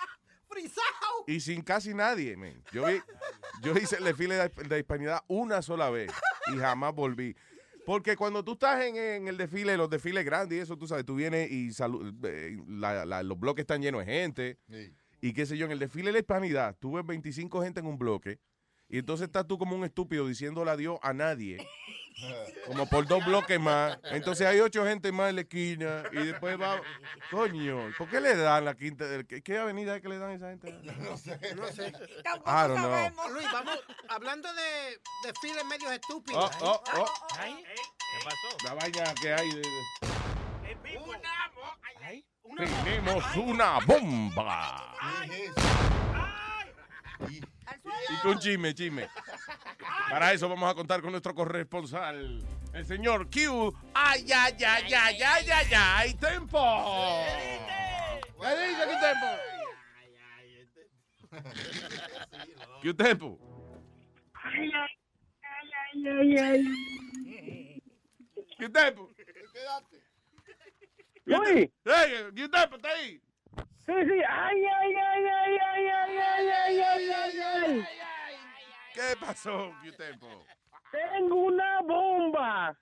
¡Frisado! 0.48 1.24
Y 1.26 1.40
sin 1.40 1.62
casi 1.62 1.92
nadie, 1.94 2.36
man. 2.36 2.62
Yo, 2.72 2.86
vi- 2.86 3.00
yo 3.62 3.72
hice 3.76 3.96
el 3.96 4.04
desfile 4.04 4.36
de, 4.36 4.48
de 4.48 4.78
hispanidad 4.78 5.22
una 5.28 5.62
sola 5.62 5.90
vez 5.90 6.10
y 6.52 6.56
jamás 6.56 6.94
volví. 6.94 7.36
Porque 7.84 8.16
cuando 8.16 8.44
tú 8.44 8.52
estás 8.54 8.82
en, 8.84 8.96
en 8.96 9.28
el 9.28 9.36
desfile, 9.36 9.76
los 9.76 9.88
desfiles 9.90 10.24
grandes 10.24 10.58
y 10.58 10.60
eso, 10.60 10.76
tú 10.76 10.86
sabes, 10.88 11.04
tú 11.04 11.14
vienes 11.14 11.50
y 11.50 11.68
salu- 11.68 12.14
eh, 12.24 12.56
la- 12.68 13.04
la- 13.06 13.22
los 13.22 13.38
bloques 13.38 13.62
están 13.62 13.80
llenos 13.82 14.04
de 14.04 14.12
gente. 14.12 14.58
Y 15.20 15.32
qué 15.32 15.46
sé 15.46 15.56
yo, 15.56 15.66
en 15.66 15.72
el 15.72 15.78
desfile 15.78 16.06
de 16.06 16.12
la 16.14 16.18
hispanidad, 16.18 16.76
tú 16.78 16.92
ves 16.92 17.06
25 17.06 17.62
gente 17.62 17.80
en 17.80 17.86
un 17.86 17.98
bloque 17.98 18.38
y 18.88 18.98
entonces 18.98 19.26
estás 19.26 19.46
tú 19.48 19.58
como 19.58 19.74
un 19.74 19.84
estúpido 19.84 20.26
diciéndole 20.28 20.70
adiós 20.70 20.98
a 21.02 21.12
nadie 21.12 21.58
como 22.66 22.86
por 22.88 23.06
dos 23.06 23.24
bloques 23.24 23.58
más. 23.60 23.98
Entonces 24.04 24.46
hay 24.46 24.60
ocho 24.60 24.84
gente 24.86 25.12
más 25.12 25.30
en 25.30 25.36
la 25.36 25.40
esquina 25.42 26.02
y 26.12 26.16
después 26.16 26.60
va, 26.60 26.80
coño, 27.30 27.92
¿por 27.98 28.08
qué 28.08 28.20
le 28.20 28.34
dan 28.36 28.64
la 28.64 28.74
quinta? 28.74 29.04
¿Qué, 29.28 29.42
qué 29.42 29.58
avenida 29.58 29.96
es 29.96 30.02
que 30.02 30.08
le 30.08 30.18
dan 30.18 30.30
a 30.30 30.34
esa 30.34 30.48
gente? 30.50 30.72
No 30.98 31.16
sé. 31.16 31.38
No 31.54 31.66
sé. 31.68 31.88
I 31.88 32.68
don't 32.68 32.78
know. 32.78 33.28
Luis, 33.32 33.46
vamos, 33.52 33.78
hablando 34.08 34.52
de 34.52 35.00
desfiles 35.24 35.64
medios 35.66 35.92
estúpidos. 35.92 36.50
Oh, 36.60 36.82
oh, 36.96 37.00
oh. 37.00 37.06
¿Qué 37.38 38.24
pasó? 38.24 38.56
La 38.64 38.74
vaina 38.74 39.14
que 39.20 39.32
hay. 39.32 39.48
de- 39.50 39.60
de- 39.60 39.86
Ay. 42.02 42.24
Tenemos 42.84 43.36
una 43.36 43.78
bomba. 43.86 44.94
Y 47.28 47.40
con 48.22 48.38
chisme, 48.38 48.74
chisme. 48.78 49.08
Para 50.10 50.32
eso 50.32 50.48
vamos 50.48 50.70
a 50.70 50.74
contar 50.74 51.00
con 51.00 51.10
nuestro 51.10 51.34
corresponsal, 51.34 52.42
el 52.72 52.86
señor 52.86 53.28
Q. 53.30 53.74
¡Ay, 53.94 54.26
ay, 54.32 54.56
ay, 54.64 54.94
ay, 54.94 55.22
ay, 55.22 55.50
ay, 55.50 55.74
ay! 55.74 56.14
¡Tempo! 56.14 56.58
¿Qué 58.40 58.48
dice 58.68 58.84
Q 58.86 58.92
Tempo? 59.00 59.26
Q 62.82 62.94
Tempo. 62.94 63.38
Ay, 64.34 64.70
ay, 64.72 64.88
ay, 66.06 66.38
ay, 66.38 66.38
ay. 66.38 67.82
Q 68.58 68.70
Tempo. 68.70 69.10
Luis. 71.24 71.68
¡Hey, 71.84 72.30
Q 72.34 72.48
Tempo, 72.48 72.76
está 72.76 72.88
ahí! 72.90 73.20
Sí, 73.86 73.92
sí. 73.92 74.20
Ay, 74.28 74.64
ay, 74.64 74.94
ay, 74.94 75.26
ay, 75.26 75.26
ay, 75.26 75.88
ay, 75.88 76.18
ay, 76.18 76.48
ay, 76.48 76.80
ay, 76.80 77.10
ay, 77.10 77.40
ay. 77.40 77.88
¿Qué 78.92 79.16
pasó, 79.20 79.72
Q 79.80 79.92
Tempo? 79.92 80.44
Tengo 80.90 81.34
una 81.36 81.82
bomba. 81.82 82.76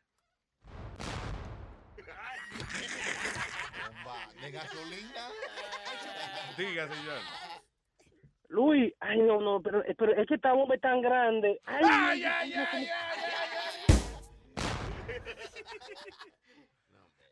Bomba 3.82 4.32
de 4.40 4.50
gasolina. 4.50 5.28
Diga, 6.56 6.88
señor. 6.88 7.20
Luis, 8.48 8.94
ay, 9.00 9.18
no, 9.18 9.40
no, 9.40 9.60
pero, 9.60 9.82
pero 9.98 10.12
es 10.14 10.26
que 10.26 10.36
esta 10.36 10.52
bomba 10.54 10.74
es 10.74 10.80
tan 10.80 11.02
grande. 11.02 11.60
Ay, 11.64 11.82
Ay, 11.84 12.24
ay, 12.24 12.54
ay, 12.54 12.88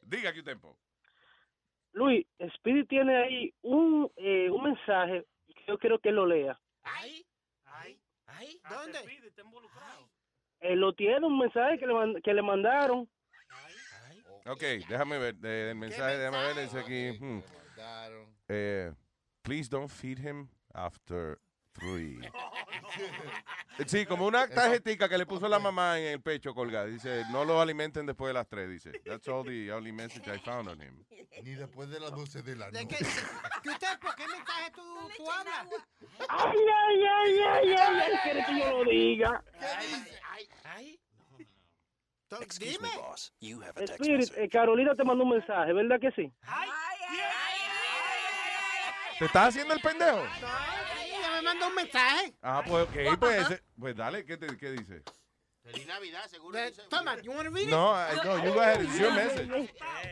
Diga, 0.02 0.32
Q 0.35 0.42
Tempo. 0.42 0.76
Luis, 1.92 2.26
Speedy 2.57 2.85
tiene 2.87 3.16
ahí 3.16 3.55
un, 3.62 4.11
eh, 4.16 4.48
un 4.50 4.62
mensaje 4.62 5.26
que 5.46 5.62
yo 5.68 5.78
quiero 5.78 5.98
que 5.98 6.11
lo 6.11 6.26
lea. 6.26 6.59
¿Ahí? 6.83 7.24
¿Dónde? 8.68 8.98
Él 10.61 10.78
lo 10.81 10.92
tiene, 10.94 11.26
un 11.26 11.38
mensaje 11.38 11.78
que 11.78 11.87
le, 11.87 11.92
mand- 11.92 12.22
que 12.22 12.33
le 12.35 12.42
mandaron. 12.42 13.09
Ok, 14.46 14.61
déjame 14.88 15.18
ver 15.18 15.37
eh, 15.44 15.70
el 15.70 15.76
mensaje, 15.76 16.18
déjame 16.18 16.38
ver, 16.38 16.57
dice 16.64 16.78
aquí. 16.78 17.18
hmm. 17.20 17.40
Eh, 18.48 18.92
please 19.42 19.68
don't 19.68 19.88
feed 19.90 20.18
him 20.18 20.48
after 20.74 21.38
three. 21.72 22.18
Sí, 23.87 24.04
como 24.06 24.26
una 24.26 24.46
tarjetica 24.48 25.08
que 25.08 25.16
le 25.18 25.26
puso 25.26 25.48
la 25.48 25.58
mamá 25.58 25.98
en 25.98 26.04
el 26.06 26.20
pecho 26.20 26.54
colgada. 26.54 26.87
Dice, 26.87 27.24
no 27.30 27.44
lo 27.44 27.61
alimenten 27.61 28.06
después 28.06 28.28
de 28.28 28.35
las 28.35 28.46
tres, 28.48 28.68
dice. 28.68 28.92
That's 29.04 29.26
all 29.28 29.44
the 29.44 29.72
only 29.72 29.92
message 29.92 30.26
I 30.28 30.38
found 30.38 30.68
on 30.68 30.80
him. 30.80 31.04
Ni 31.42 31.54
después 31.54 31.88
de 31.90 31.98
las 32.00 32.11
12 32.12 32.42
de 32.42 32.56
la 32.56 32.70
¿De 32.70 32.85
noche. 32.85 32.96
qué, 32.98 33.06
¿Qué 33.62 33.70
usted, 33.70 33.98
por 34.00 34.14
qué 34.14 34.26
mensaje 34.28 34.70
tú, 34.74 34.82
tú 35.16 35.30
hablas? 35.30 35.66
Ay, 36.28 36.58
ay, 36.58 37.04
ay, 37.04 37.38
ay, 37.40 37.74
ay, 37.74 38.00
ay, 38.00 38.12
quiere 38.22 38.44
que 38.44 38.58
yo 38.58 38.82
lo 38.85 38.90
diga. 38.90 39.42
Excuse 42.40 42.78
Dime. 42.78 42.88
me, 42.88 42.96
boss. 42.96 43.30
You 43.40 43.61
have 43.61 43.76
a 43.76 43.80
text 43.87 43.94
Spirit, 44.00 44.18
message. 44.20 44.44
eh, 44.44 44.48
Carolina 44.48 44.94
te 44.94 45.04
mandó 45.04 45.24
un 45.24 45.30
mensaje, 45.30 45.72
¿verdad 45.74 46.00
que 46.00 46.11
sí? 46.12 46.32
¿Te 49.18 49.26
estás 49.26 49.48
haciendo 49.48 49.74
el 49.74 49.80
pendejo? 49.80 50.22
Mandó 51.42 51.66
un 51.68 51.74
mensaje. 51.74 52.35
Ah, 52.42 52.62
pues 52.66 52.88
ok, 52.88 53.18
pues, 53.18 53.62
pues 53.78 53.96
dale, 53.96 54.24
¿qué, 54.24 54.37
te- 54.37 54.57
qué 54.57 54.70
dice? 54.72 55.02
Feliz 55.62 55.87
Navidad, 55.87 56.26
seguro. 56.28 56.59
Toma, 56.90 57.16
you 57.22 57.31
want 57.33 57.44
to 57.44 57.50
read 57.50 57.68
it? 57.68 57.70
No, 57.70 57.92
I- 57.92 58.14
no, 58.24 58.37
you 58.44 58.52
go 58.52 58.61
ahead, 58.61 58.81
it's 58.83 58.98
your 58.98 59.12
message. 59.12 59.48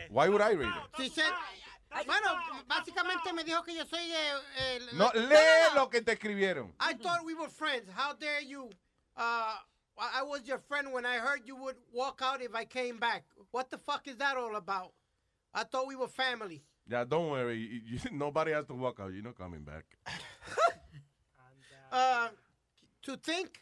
Why 0.09 0.29
would 0.29 0.41
I 0.41 0.53
read 0.55 0.69
it? 0.69 1.01
She 1.03 1.09
said, 1.09 1.31
bueno, 2.05 2.37
básicamente 2.67 3.33
me 3.33 3.43
dijo 3.43 3.63
que 3.65 3.75
yo 3.75 3.83
soy 3.85 4.09
eh, 4.11 4.39
el... 4.75 4.97
No, 4.97 5.11
lee 5.13 5.75
lo 5.75 5.89
que 5.89 6.01
te 6.01 6.13
escribieron. 6.13 6.73
I 6.79 6.93
thought 6.93 7.25
we 7.25 7.33
were 7.33 7.49
friends. 7.49 7.89
How 7.93 8.13
dare 8.13 8.41
you? 8.41 8.69
Uh, 9.17 9.55
I 9.97 10.19
I 10.19 10.23
was 10.23 10.47
your 10.47 10.59
friend 10.59 10.93
when 10.93 11.05
I 11.05 11.17
heard 11.17 11.41
you 11.45 11.55
would 11.57 11.75
walk 11.93 12.21
out 12.23 12.41
if 12.41 12.55
I 12.55 12.63
came 12.65 12.97
back. 12.97 13.25
What 13.51 13.69
the 13.69 13.77
fuck 13.77 14.07
is 14.07 14.15
that 14.17 14.37
all 14.37 14.55
about? 14.55 14.93
I 15.53 15.65
thought 15.65 15.85
we 15.85 15.97
were 15.97 16.07
family. 16.07 16.63
Yeah, 16.87 17.03
don't 17.03 17.29
worry. 17.29 17.57
you- 17.57 17.81
you- 17.99 18.11
nobody 18.17 18.53
has 18.53 18.65
to 18.67 18.73
walk 18.73 19.01
out. 19.01 19.11
You're 19.11 19.21
not 19.23 19.37
coming 19.37 19.63
back. 19.65 19.83
Uh, 21.91 22.29
to 23.03 23.17
think, 23.17 23.61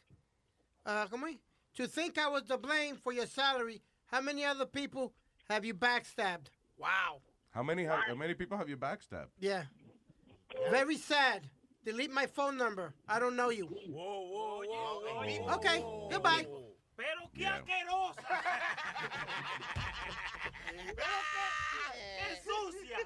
uh, 0.86 1.06
come 1.08 1.24
on, 1.24 1.38
to 1.76 1.88
think 1.88 2.18
I 2.18 2.30
was 2.30 2.44
to 2.44 2.58
blame 2.58 2.96
for 2.98 3.12
your 3.12 3.26
salary. 3.26 3.82
How 4.08 4.22
many 4.22 4.46
other 4.46 4.66
people 4.66 5.14
have 5.50 5.66
you 5.66 5.74
backstabbed? 5.74 6.48
Wow. 6.78 7.22
How 7.52 7.64
many 7.64 7.84
have, 7.86 8.00
how 8.08 8.16
many 8.16 8.34
people 8.36 8.58
have 8.58 8.70
you 8.70 8.78
backstabbed? 8.78 9.30
Yeah. 9.40 9.64
Very 10.70 10.98
sad. 10.98 11.50
Delete 11.86 12.12
my 12.12 12.26
phone 12.28 12.58
number. 12.58 12.94
I 13.08 13.20
don't 13.20 13.36
know 13.36 13.50
you. 13.50 13.66
Okay, 15.54 15.84
goodbye. 16.12 16.46
Pero 16.98 17.30
qué 17.34 17.42
Yeah. 17.42 17.60
asquerosa. 17.60 18.20
¡Qué 22.20 22.36
sucia! 22.44 22.98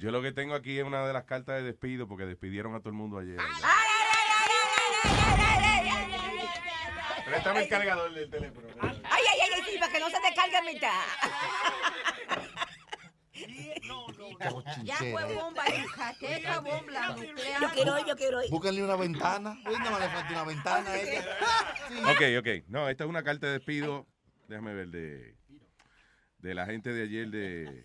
Yo 0.00 0.10
lo 0.10 0.22
que 0.22 0.32
tengo 0.32 0.54
aquí 0.54 0.78
es 0.78 0.84
una 0.84 1.06
de 1.06 1.12
las 1.12 1.24
cartas 1.24 1.56
de 1.56 1.62
despido 1.62 2.06
porque 2.06 2.26
despidieron 2.26 2.74
a 2.74 2.80
todo 2.80 2.90
el 2.90 2.94
mundo 2.94 3.18
ayer. 3.18 3.38
Préstame 7.24 7.62
el 7.62 7.68
cargador 7.68 8.12
del 8.12 8.30
teléfono. 8.30 8.68
Ay, 8.80 8.92
ay, 9.04 9.24
ay, 9.42 9.50
ay, 9.54 9.62
sí, 9.68 9.78
para 9.78 9.92
que 9.92 9.98
no 9.98 10.08
se 10.08 10.16
te 10.16 10.34
cargue 10.34 10.58
en 10.58 10.64
mitad. 10.64 11.02
Ya 14.84 14.96
fue 14.96 15.34
bomba, 15.34 15.64
bomba 16.62 17.08
nuclear. 17.16 17.62
Yo 17.62 17.70
quiero 17.70 17.98
ir, 17.98 18.06
yo 18.06 18.16
quiero 18.16 18.44
ir. 18.44 18.50
Búsquenle 18.50 18.84
una 18.84 18.96
ventana. 18.96 19.58
Uy, 19.66 19.78
no 19.78 19.98
le 19.98 20.08
falta 20.08 20.30
una 20.30 20.44
ventana 20.44 20.90
a 20.90 20.96
ella. 20.96 21.24
Ok, 22.10 22.22
ok. 22.38 22.68
No, 22.68 22.88
esta 22.88 23.04
es 23.04 23.10
una 23.10 23.22
carta 23.24 23.46
de 23.46 23.54
despido. 23.54 24.06
Déjame 24.48 24.74
ver 24.74 24.88
de, 24.88 25.36
de 26.38 26.54
la 26.54 26.66
gente 26.66 26.92
de 26.92 27.02
ayer 27.02 27.28
de, 27.28 27.84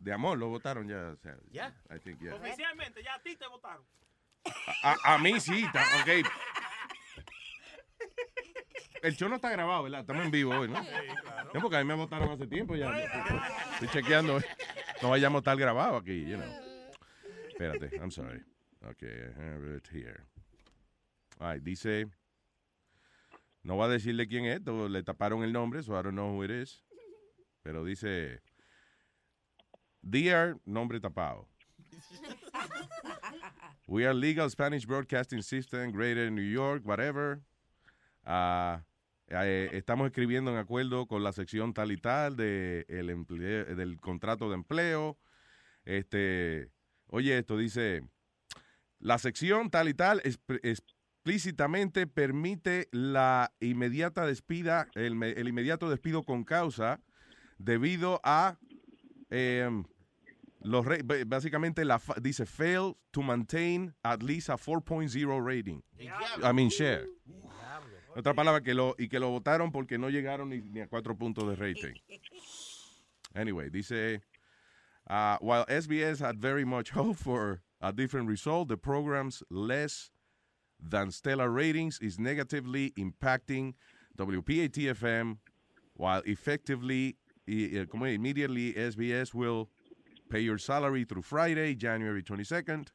de 0.00 0.12
amor. 0.12 0.38
Lo 0.38 0.48
votaron 0.48 0.88
ya. 0.88 1.10
o 1.10 1.16
sea, 1.16 1.36
¿Ya? 1.50 1.74
I 1.94 1.98
think, 2.00 2.20
yeah. 2.20 2.34
Oficialmente, 2.34 3.02
ya 3.02 3.14
a 3.14 3.22
ti 3.22 3.36
te 3.36 3.46
votaron. 3.48 3.84
A, 4.82 4.92
a- 5.04 5.14
a 5.14 5.18
mí 5.18 5.38
sí, 5.40 5.64
está, 5.64 5.82
ok. 6.02 6.26
El 9.02 9.16
show 9.16 9.28
no 9.28 9.36
está 9.36 9.50
grabado, 9.50 9.84
¿verdad? 9.84 10.00
Estamos 10.00 10.24
en 10.24 10.30
vivo 10.30 10.52
hoy, 10.56 10.68
¿no? 10.68 10.82
No, 11.54 11.60
porque 11.60 11.76
a 11.76 11.80
mí 11.80 11.84
me 11.84 11.94
votaron 11.94 12.30
hace 12.30 12.46
tiempo 12.46 12.74
ya. 12.74 12.90
Estoy 13.74 13.88
chequeando. 13.88 14.40
No 15.02 15.10
vayamos 15.10 15.38
a 15.38 15.40
estar 15.40 15.56
grabado 15.56 15.96
aquí, 15.96 16.24
you 16.26 16.36
know. 16.36 16.48
Espérate, 17.48 17.96
I'm 17.96 18.10
sorry. 18.10 18.42
Ok, 18.88 19.02
I 19.02 19.40
have 19.40 19.76
it 19.76 19.88
here. 19.92 20.24
Ay, 21.38 21.60
dice... 21.60 22.06
No 23.62 23.74
voy 23.76 23.86
a 23.86 23.88
decirle 23.88 24.26
quién 24.28 24.46
es, 24.46 24.60
le 24.64 25.02
taparon 25.02 25.42
el 25.44 25.52
nombre, 25.52 25.82
so 25.82 25.92
I 25.98 26.02
don't 26.02 26.12
know 26.14 26.32
who 26.32 26.44
it 26.44 26.50
is. 26.50 26.84
Pero 27.62 27.84
dice... 27.84 28.40
Dear, 30.12 30.56
nombre 30.64 31.00
tapado. 31.00 31.46
We 33.86 34.06
are 34.06 34.14
legal 34.14 34.48
Spanish 34.50 34.86
broadcasting 34.86 35.42
system, 35.42 35.92
Greater 35.92 36.30
New 36.30 36.50
York, 36.50 36.82
whatever. 36.86 37.40
Eh, 38.26 39.68
estamos 39.72 40.06
escribiendo 40.06 40.50
en 40.50 40.56
acuerdo 40.56 41.06
con 41.06 41.22
la 41.22 41.32
sección 41.32 41.74
tal 41.74 41.92
y 41.92 41.98
tal 41.98 42.36
de 42.36 42.86
el 42.88 43.10
emple- 43.10 43.74
del 43.74 44.00
contrato 44.00 44.48
de 44.48 44.54
empleo. 44.54 45.18
Este, 45.84 46.70
oye, 47.08 47.36
esto 47.38 47.58
dice, 47.58 48.02
la 49.00 49.18
sección 49.18 49.68
tal 49.70 49.88
y 49.90 49.94
tal 49.94 50.22
exp- 50.22 50.60
explícitamente 50.62 52.06
permite 52.06 52.88
la 52.92 53.52
inmediata 53.60 54.24
despida, 54.24 54.88
el, 54.94 55.22
el 55.22 55.48
inmediato 55.48 55.90
despido 55.90 56.22
con 56.22 56.44
causa 56.44 57.00
debido 57.58 58.20
a 58.24 58.58
em, 59.30 59.84
los 60.60 60.84
básicamente 61.26 61.84
la 61.84 61.98
fa- 61.98 62.16
dice 62.20 62.44
fail 62.46 62.96
to 63.12 63.22
maintain 63.22 63.94
at 64.02 64.22
least 64.22 64.48
a 64.50 64.56
4.0 64.56 65.44
rating. 65.44 65.82
I 66.42 66.52
mean 66.52 66.70
share. 66.70 67.06
Otra 68.16 68.34
palabra 68.34 68.62
que 68.62 68.74
lo 68.74 68.94
y 68.98 69.08
que 69.08 69.20
lo 69.20 69.30
votaron 69.30 69.70
porque 69.70 69.98
no 69.98 70.08
llegaron 70.10 70.48
ni, 70.48 70.60
ni 70.60 70.80
a 70.80 70.88
cuatro 70.88 71.14
puntos 71.16 71.46
de 71.48 71.54
rating. 71.56 71.94
Anyway, 73.34 73.68
dice 73.68 74.20
uh, 75.08 75.36
while 75.40 75.64
SBS 75.68 76.18
had 76.20 76.38
very 76.40 76.64
much 76.64 76.90
hope 76.90 77.16
for 77.16 77.60
a 77.80 77.92
different 77.92 78.26
result, 78.28 78.68
the 78.68 78.76
program's 78.76 79.42
less 79.50 80.10
than 80.80 81.10
stellar 81.10 81.50
ratings 81.50 81.98
is 82.00 82.18
negatively 82.18 82.92
impacting 82.98 83.74
WPAT-FM, 84.16 85.38
while 85.94 86.22
effectively, 86.24 87.16
i- 87.46 87.86
como 87.90 88.06
es? 88.06 88.14
immediately 88.14 88.72
SBS 88.74 89.34
will 89.34 89.68
pay 90.28 90.44
your 90.44 90.58
salary 90.58 91.04
through 91.04 91.22
Friday, 91.22 91.74
January 91.74 92.22
22nd, 92.22 92.88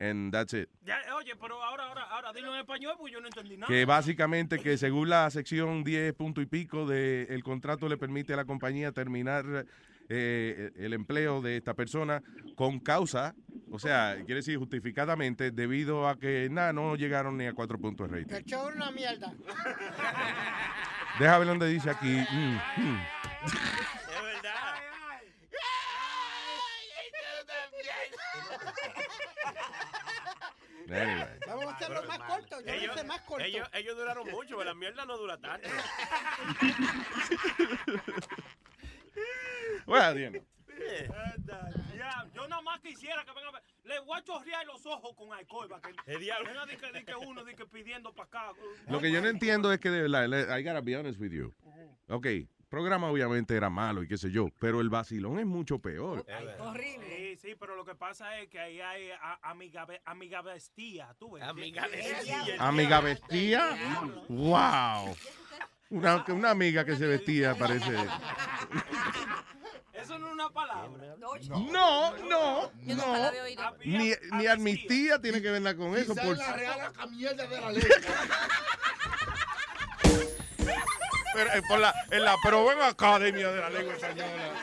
and 0.00 0.32
that's 0.32 0.52
it. 0.54 0.68
Ya, 0.84 0.96
oye, 1.16 1.34
pero 1.40 1.62
ahora, 1.62 1.84
ahora, 1.86 2.02
ahora, 2.10 2.32
dilo 2.32 2.52
en 2.54 2.60
español 2.60 2.94
porque 2.98 3.12
yo 3.12 3.20
no 3.20 3.26
entendí 3.28 3.56
nada. 3.56 3.66
Que 3.66 3.84
básicamente 3.84 4.58
que 4.58 4.76
según 4.76 5.08
la 5.08 5.30
sección 5.30 5.84
10 5.84 6.14
punto 6.14 6.40
y 6.40 6.46
pico 6.46 6.86
del 6.86 7.42
contrato 7.42 7.88
le 7.88 7.96
permite 7.96 8.32
a 8.34 8.36
la 8.36 8.44
compañía 8.44 8.92
terminar 8.92 9.66
eh, 10.08 10.70
el 10.76 10.92
empleo 10.92 11.40
de 11.40 11.56
esta 11.56 11.74
persona 11.74 12.22
con 12.56 12.78
causa, 12.80 13.34
o 13.70 13.78
sea, 13.78 14.16
quiere 14.16 14.36
decir 14.36 14.58
justificadamente, 14.58 15.50
debido 15.50 16.08
a 16.08 16.18
que 16.18 16.48
nada, 16.50 16.72
no 16.72 16.94
llegaron 16.96 17.38
ni 17.38 17.46
a 17.46 17.54
cuatro 17.54 17.78
puntos 17.78 18.10
de 18.10 18.18
rating. 18.18 18.34
El 18.34 18.44
show 18.44 18.68
es 18.68 18.76
una 18.76 18.90
mierda. 18.90 19.32
Deja 21.18 21.38
ver 21.38 21.48
dónde 21.48 21.68
dice 21.68 21.90
aquí. 21.90 22.24
mm, 22.30 22.82
mm. 22.82 23.00
Anyway. 30.90 31.38
Vamos 31.46 31.64
a 31.66 31.70
hacerlo 31.70 32.02
más 32.04 32.18
corto. 32.18 32.60
Yo 32.60 32.66
lo 32.66 32.72
Ellos, 32.72 32.96
hice 32.96 33.04
más 33.04 33.20
corto. 33.22 33.44
ellos, 33.44 33.68
ellos 33.72 33.96
duraron 33.96 34.30
mucho, 34.30 34.56
pero 34.56 34.64
la 34.64 34.74
mierda 34.74 35.04
no 35.06 35.16
dura 35.16 35.38
tanto. 35.38 35.68
Well, 39.86 40.18
you 40.18 40.30
know. 40.30 40.42
Ya, 41.96 42.26
yo 42.34 42.48
nada 42.48 42.62
más 42.62 42.80
quisiera 42.80 43.24
que 43.24 43.32
venga 43.32 43.48
a 43.48 43.52
ver. 43.52 43.62
Le 43.84 44.00
voy 44.00 44.18
a 44.18 44.22
chorrear 44.24 44.66
los 44.66 44.84
ojos 44.86 45.14
con 45.16 45.32
alcohol 45.32 45.68
que 45.68 45.94
El 46.12 46.20
diablo. 46.20 46.50
que, 46.66 47.04
que 47.04 47.14
uno 47.14 47.44
que 47.44 47.66
pidiendo 47.66 48.12
para 48.12 48.26
acá. 48.26 48.52
Lo 48.88 49.00
que 49.00 49.10
yo 49.10 49.20
no 49.20 49.28
entiendo 49.28 49.72
es 49.72 49.78
que 49.80 49.90
de 49.90 50.02
verdad, 50.08 50.58
I 50.58 50.62
gotta 50.62 50.80
be 50.80 50.96
honest 50.96 51.20
with 51.20 51.30
you. 51.32 51.52
Ok, 52.08 52.26
programa 52.68 53.10
obviamente 53.10 53.56
era 53.56 53.70
malo 53.70 54.02
y 54.02 54.08
qué 54.08 54.18
sé 54.18 54.30
yo, 54.30 54.48
pero 54.58 54.80
el 54.80 54.90
vacilón 54.90 55.38
es 55.38 55.46
mucho 55.46 55.78
peor. 55.78 56.26
Sí, 56.26 56.34
sí, 57.44 57.54
pero 57.60 57.76
lo 57.76 57.84
que 57.84 57.94
pasa 57.94 58.38
es 58.38 58.48
que 58.48 58.58
ahí 58.58 58.80
hay 58.80 59.10
a- 59.10 59.38
amigabe- 59.52 60.00
amigabestía, 60.06 61.14
tú 61.18 61.32
ves. 61.32 61.42
Amigabestía. 61.44 62.56
Amiga 62.58 63.00
vestía. 63.00 63.76
Wow. 64.28 65.14
Una, 65.90 66.24
una 66.28 66.50
amiga 66.50 66.84
que 66.84 66.96
se 66.96 67.06
vestía 67.06 67.54
parece. 67.54 67.94
Eso 69.92 70.18
no 70.18 70.26
es 70.28 70.32
una 70.34 70.50
palabra. 70.50 71.14
No, 71.18 71.34
no, 71.36 71.38
Yo 71.40 71.56
nunca 71.56 73.06
no. 73.06 73.16
la 73.16 73.28
había 73.28 73.42
oído. 73.44 73.62
Ni, 73.84 74.12
ni 74.32 74.46
amnistía 74.46 75.20
tiene 75.20 75.40
que 75.40 75.50
ver 75.50 75.76
con 75.76 75.96
eso. 75.96 76.14
Por, 76.14 76.32
es 76.32 76.38
la 76.38 76.52
real 76.52 76.92
mierda 77.10 77.46
de 77.46 77.60
la 77.60 77.70
ley. 77.72 77.82
Pero, 81.34 81.50
eh, 81.52 81.62
por 81.68 81.78
la, 81.80 81.92
en 82.10 82.24
la 82.24 82.36
pero 82.42 82.62
buena 82.62 82.88
academia 82.88 83.50
de 83.50 83.60
la 83.60 83.70
lengua 83.70 83.94
española. 83.94 84.54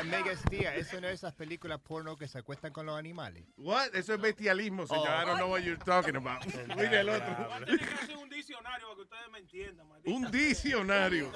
Amigastía, 0.00 0.74
eso 0.74 1.00
no 1.00 1.08
es 1.08 1.14
esas 1.14 1.32
películas 1.34 1.80
porno 1.80 2.16
que 2.16 2.28
se 2.28 2.38
acuestan 2.38 2.72
con 2.72 2.84
los 2.86 2.98
animales. 2.98 3.44
What? 3.56 3.94
Eso 3.94 4.14
es 4.14 4.20
bestialismo, 4.20 4.86
señor. 4.86 5.08
Oh. 5.08 5.22
I 5.22 5.24
don't 5.24 5.38
know 5.38 5.50
what 5.50 5.60
you're 5.62 5.82
talking 5.82 6.16
about. 6.16 6.44
Mire 6.76 7.00
el 7.00 7.08
otro. 7.08 7.48
Un 8.20 8.28
diccionario 8.28 8.86
para 8.88 8.94
que 8.96 9.02
ustedes 9.02 9.30
me 9.32 9.38
entiendan, 9.38 9.86
Un 10.04 10.30
diccionario. 10.30 11.32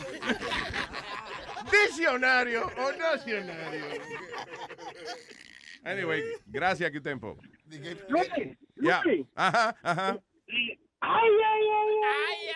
¿Diccionario 1.71 2.67
o 2.67 2.93
nacionario? 2.93 3.85
Anyway, 5.85 6.23
gracias, 6.47 6.91
que 6.91 7.01
tiempo. 7.01 7.39
Luis, 8.09 8.29
Ya. 8.77 9.03
Luis. 9.05 9.27
Ajá, 9.35 9.77
ajá. 9.83 10.19
Ay, 11.01 11.31
ay, 11.53 11.69
ay, 11.73 11.97
ay. 12.05 12.51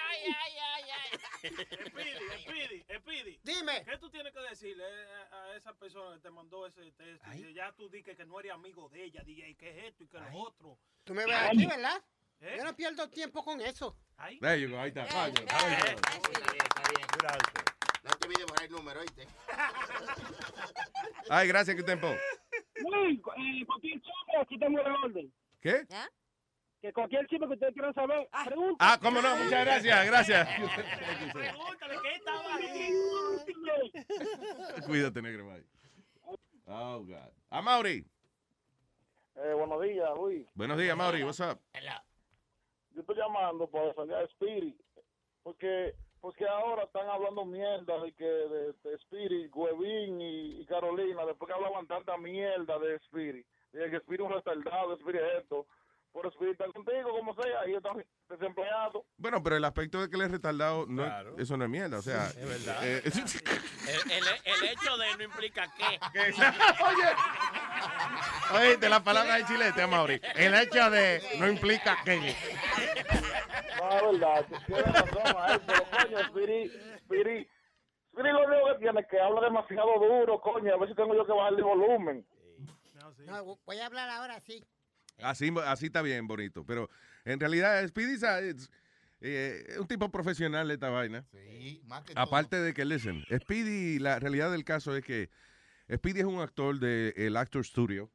Speedy, 1.49 2.29
Speedy, 2.43 2.85
Speedy. 2.99 3.41
Dime. 3.43 3.85
¿Qué 3.85 3.99
tú 3.99 4.11
tienes 4.11 4.33
que 4.33 4.41
decirle 4.41 4.85
a, 4.85 5.43
a 5.45 5.57
esa 5.57 5.75
persona 5.75 6.17
que 6.17 6.23
te 6.23 6.31
mandó 6.31 6.67
ese 6.67 6.91
texto? 6.93 7.35
Y 7.35 7.53
ya 7.55 7.73
tú 7.73 7.89
dices 7.89 8.17
que 8.17 8.25
no 8.25 8.41
eres 8.41 8.53
amigo 8.53 8.89
de 8.89 9.05
ella, 9.05 9.23
dije, 9.25 9.55
¿qué 9.57 9.71
es 9.71 9.85
esto 9.87 10.05
y 10.05 10.09
qué 10.09 10.17
es 10.17 10.23
lo 10.33 10.39
otro? 10.39 10.79
Tú 11.05 11.15
me 11.15 11.25
ves 11.27 11.35
aquí, 11.35 11.67
¿verdad? 11.67 12.03
¿Eh? 12.41 12.57
Yo 12.59 12.65
no 12.65 12.75
pierdo 12.77 13.09
tiempo 13.09 13.45
con 13.45 13.61
eso. 13.61 13.97
Go, 14.39 14.79
ahí 14.81 14.89
está. 14.89 15.05
Está 15.05 15.27
bien, 15.27 15.49
está 15.49 16.89
bien. 16.89 17.09
No 18.03 18.11
te 18.19 18.27
olvides 18.27 18.47
borrar 18.47 18.65
el 18.65 18.71
número, 18.73 19.01
¿oíste? 19.01 19.27
Ay, 21.31 21.49
gracias, 21.49 21.77
que 21.77 21.83
tiempo. 21.83 22.09
Luis, 22.75 23.19
eh, 23.19 23.65
cualquier 23.67 23.95
chisme, 24.01 24.41
aquí 24.41 24.59
tengo 24.59 24.81
el 24.81 24.93
orden. 24.93 25.33
¿Qué? 25.61 25.87
Que 26.85 26.93
cualquier 26.93 27.27
chisme 27.29 27.47
que 27.47 27.55
ustedes 27.55 27.73
quieran 27.73 27.95
saber, 27.95 28.29
pregunta. 28.45 28.77
Ah, 28.79 28.99
cómo 29.01 29.23
no, 29.23 29.37
muchas 29.37 29.65
gracias, 29.65 30.07
gracias. 30.07 30.49
Pregúntale 31.33 31.95
qué 32.03 32.13
estaba 32.13 32.57
ahí. 32.57 32.93
Cuídate, 34.87 35.23
negro, 35.23 35.47
bye. 35.47 35.65
Oh, 36.67 37.03
God. 37.03 37.33
Ah, 37.49 37.63
Mauri. 37.63 38.05
Eh, 39.37 39.55
buenos 39.55 39.81
días, 39.81 40.11
Luis. 40.15 40.47
Buenos 40.55 40.77
días, 40.77 40.95
Mauri. 40.95 41.23
What's 41.23 41.41
up? 41.41 41.59
Yo 42.91 43.01
estoy 43.01 43.17
llamando 43.17 43.67
para 43.67 43.87
defender 43.87 44.19
a 44.19 44.25
Spirit, 44.25 44.79
porque 45.43 45.95
porque 46.21 46.47
ahora 46.47 46.83
están 46.85 47.09
hablando 47.09 47.47
mierda 47.47 47.99
de 48.03 48.13
que 48.13 48.27
de, 48.27 48.73
de 48.85 48.95
Spirit, 48.97 49.51
Huevín 49.55 50.21
y, 50.21 50.61
y 50.61 50.67
Carolina, 50.67 51.25
después 51.25 51.49
que 51.49 51.55
hablaban 51.55 51.87
tanta 51.87 52.19
mierda 52.19 52.79
de 52.79 52.97
Spirit, 52.97 53.47
de 53.73 53.89
que 53.89 53.97
Spirit 53.97 54.21
es 54.21 54.27
un 54.27 54.33
retardado, 54.35 54.93
Spirit 54.93 55.23
es 55.23 55.43
esto, 55.43 55.67
por 56.15 56.27
está 56.29 56.65
contigo, 56.73 57.11
como 57.11 57.35
sea, 57.35 57.69
y 57.69 57.75
están 57.75 58.05
desempleados. 58.29 59.03
Bueno, 59.17 59.43
pero 59.43 59.57
el 59.57 59.65
aspecto 59.65 60.01
de 60.01 60.09
que 60.09 60.15
él 60.15 60.23
es 60.23 60.31
retardado, 60.31 60.87
no, 60.87 61.05
eso 61.37 61.57
no 61.57 61.65
es 61.65 61.71
mierda, 61.71 61.99
o 61.99 62.03
sea. 62.03 62.29
Es 62.29 62.49
verdad. 62.49 62.87
eh, 62.87 63.03
El, 63.05 64.13
el, 64.13 64.25
el 64.45 64.65
hecho 64.71 64.97
de 64.97 65.17
no 65.17 65.25
implica 65.25 65.69
qué. 65.77 66.01
Oíste 68.55 68.89
la 68.89 69.03
palabra 69.03 69.35
de 69.37 69.45
chilete, 69.45 69.83
a 69.83 69.87
Mauri. 69.89 70.21
El 70.37 70.55
hecho 70.55 70.89
de 70.89 71.21
no 71.41 71.49
implica 71.49 71.99
que. 72.05 72.17
No, 72.17 73.91
es 73.91 74.21
verdad, 74.21 74.47
tienes 74.67 74.85
razón, 74.87 75.63
pero 75.67 75.85
coño, 75.91 76.19
Spirit 76.21 77.49
lo 78.33 78.47
único 78.47 78.67
que 78.73 78.79
tiene 78.79 79.01
es 79.01 79.07
que 79.09 79.21
habla 79.21 79.41
demasiado 79.41 79.99
duro, 79.99 80.41
coño, 80.41 80.73
a 80.73 80.79
ver 80.79 80.89
si 80.89 80.95
tengo 80.95 81.15
yo 81.15 81.27
que 81.27 81.33
bajarle 81.33 81.63
volumen. 81.63 82.27
No, 83.27 83.59
voy 83.67 83.79
a 83.81 83.87
hablar 83.87 84.09
ahora 84.09 84.41
sí. 84.41 84.65
Así, 85.19 85.53
así 85.67 85.87
está 85.87 86.03
bien, 86.03 86.27
bonito. 86.27 86.65
Pero 86.65 86.91
en 87.25 87.41
realidad, 87.41 87.87
Speedy 87.87 88.15
es 88.15 88.71
eh, 89.21 89.77
un 89.79 89.87
tipo 89.87 90.11
profesional 90.11 90.69
de 90.69 90.75
esta 90.75 90.91
vaina. 90.91 91.25
Sí, 91.33 91.81
más 91.87 92.03
que 92.05 92.13
Aparte 92.17 92.61
de 92.61 92.75
que, 92.75 92.85
listen, 92.85 93.25
Speedy, 93.35 93.99
la 93.99 94.19
realidad 94.19 94.51
del 94.51 94.65
caso 94.65 94.97
es 94.97 95.05
que 95.05 95.31
Speedy 95.93 96.21
es 96.21 96.27
un 96.27 96.41
actor 96.41 96.79
del 96.79 97.37
Actor 97.37 97.65
Studio, 97.65 98.11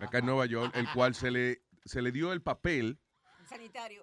acá 0.00 0.18
en 0.18 0.26
Nueva 0.26 0.46
York, 0.46 0.72
el 0.76 0.88
cual 0.92 1.14
se 1.14 1.30
le, 1.30 1.62
se 1.84 2.02
le 2.02 2.12
dio 2.12 2.32
el 2.32 2.42
papel, 2.42 2.98
Sanitario. 3.48 4.02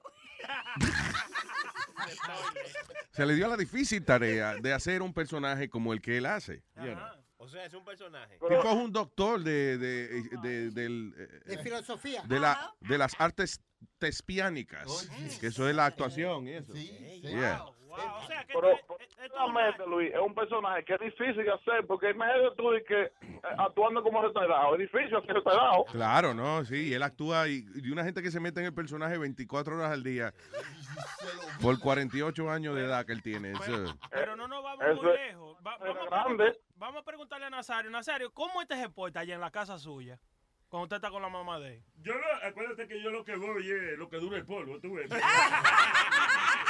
se 3.12 3.26
le 3.26 3.36
dio 3.36 3.48
la 3.48 3.58
difícil 3.58 4.06
tarea 4.06 4.56
de 4.56 4.74
hacer 4.74 5.02
un 5.02 5.14
personaje 5.14 5.70
como 5.70 5.92
el 5.94 6.02
que 6.02 6.18
él 6.18 6.26
hace. 6.26 6.64
you 6.78 6.94
know. 6.94 7.29
O 7.42 7.48
sea, 7.48 7.66
es 7.66 7.74
un 7.74 7.86
personaje. 7.86 8.34
Tipo 8.38 8.48
es 8.70 8.76
un 8.76 8.92
doctor 8.92 9.42
de, 9.42 9.78
de, 9.78 10.24
de- 10.44 10.72
del, 10.72 11.14
eh, 11.18 11.40
De 11.46 11.58
filosofía. 11.60 12.22
de, 12.24 12.38
la, 12.40 12.76
de 12.82 12.98
las 12.98 13.14
artes 13.20 13.62
tespiánicas, 13.98 15.10
que 15.40 15.48
eso 15.48 15.70
es 15.70 15.74
la 15.76 15.86
actuación 15.86 16.48
y 16.48 16.52
eso. 16.52 16.74
Yeah. 16.74 17.64
Pero, 18.48 18.78
realmente, 19.36 19.84
Luis, 19.88 20.12
es 20.14 20.20
un 20.20 20.34
personaje 20.34 20.84
que 20.86 20.94
es 20.96 21.00
difícil 21.00 21.44
de 21.44 21.52
hacer, 21.52 21.86
porque 21.88 22.10
imagínate 22.12 22.56
tú 22.58 22.74
y 22.76 22.84
que 22.84 23.02
eh, 23.04 23.12
actuando 23.58 24.02
como 24.04 24.22
retardado, 24.22 24.74
es 24.76 24.80
difícil 24.92 25.16
hacer 25.16 25.36
retardado. 25.36 25.86
Claro, 25.86 26.34
no, 26.34 26.64
sí, 26.66 26.94
él 26.94 27.04
actúa 27.04 27.48
y, 27.48 27.66
y 27.76 27.92
una 27.92 28.04
gente 28.04 28.22
que 28.22 28.32
se 28.32 28.40
mete 28.40 28.60
en 28.60 28.68
el 28.68 28.74
personaje 28.74 29.18
24 29.18 29.76
horas 29.78 29.92
al 29.92 30.04
día 30.04 30.34
por 31.62 31.80
48 31.80 32.50
años 32.50 32.76
de 32.76 32.86
edad 32.86 33.06
que 33.06 33.14
él 33.14 33.22
tiene. 33.24 33.52
eso- 33.52 33.96
Pero 34.10 34.36
no 34.36 34.48
nos 34.48 34.64
vamos 34.64 34.86
Eso 34.86 35.02
muy 35.04 35.14
lejos. 35.18 35.58
Va- 35.66 35.78
vamos, 35.78 35.98
a 35.98 36.06
grande. 36.10 36.44
preguntar- 36.46 36.56
vamos 36.76 37.02
a 37.02 37.06
preguntarle 37.06 37.46
a 37.46 37.50
Nazario. 37.50 37.92
Nazario, 37.92 38.32
¿cómo 38.34 38.62
este 38.62 38.76
se 38.76 38.90
porta 38.90 39.20
allá 39.22 39.36
en 39.36 39.42
la 39.42 39.52
casa 39.52 39.78
suya? 39.78 40.20
Cuando 40.70 40.84
usted 40.84 40.98
está 40.98 41.10
con 41.10 41.22
la 41.24 41.30
mamá 41.30 41.58
de 41.60 41.78
él. 41.78 41.84
Yo 42.04 42.14
no, 42.14 42.48
acuérdate 42.48 42.88
que 42.88 43.02
yo 43.02 43.10
lo 43.10 43.26
que 43.26 43.36
voy 43.36 43.68
es 43.72 43.98
lo 43.98 44.08
que 44.08 44.18
dura 44.18 44.38
el 44.38 44.46
polvo, 44.46 44.80
tú 44.80 44.94
ves. 44.94 45.10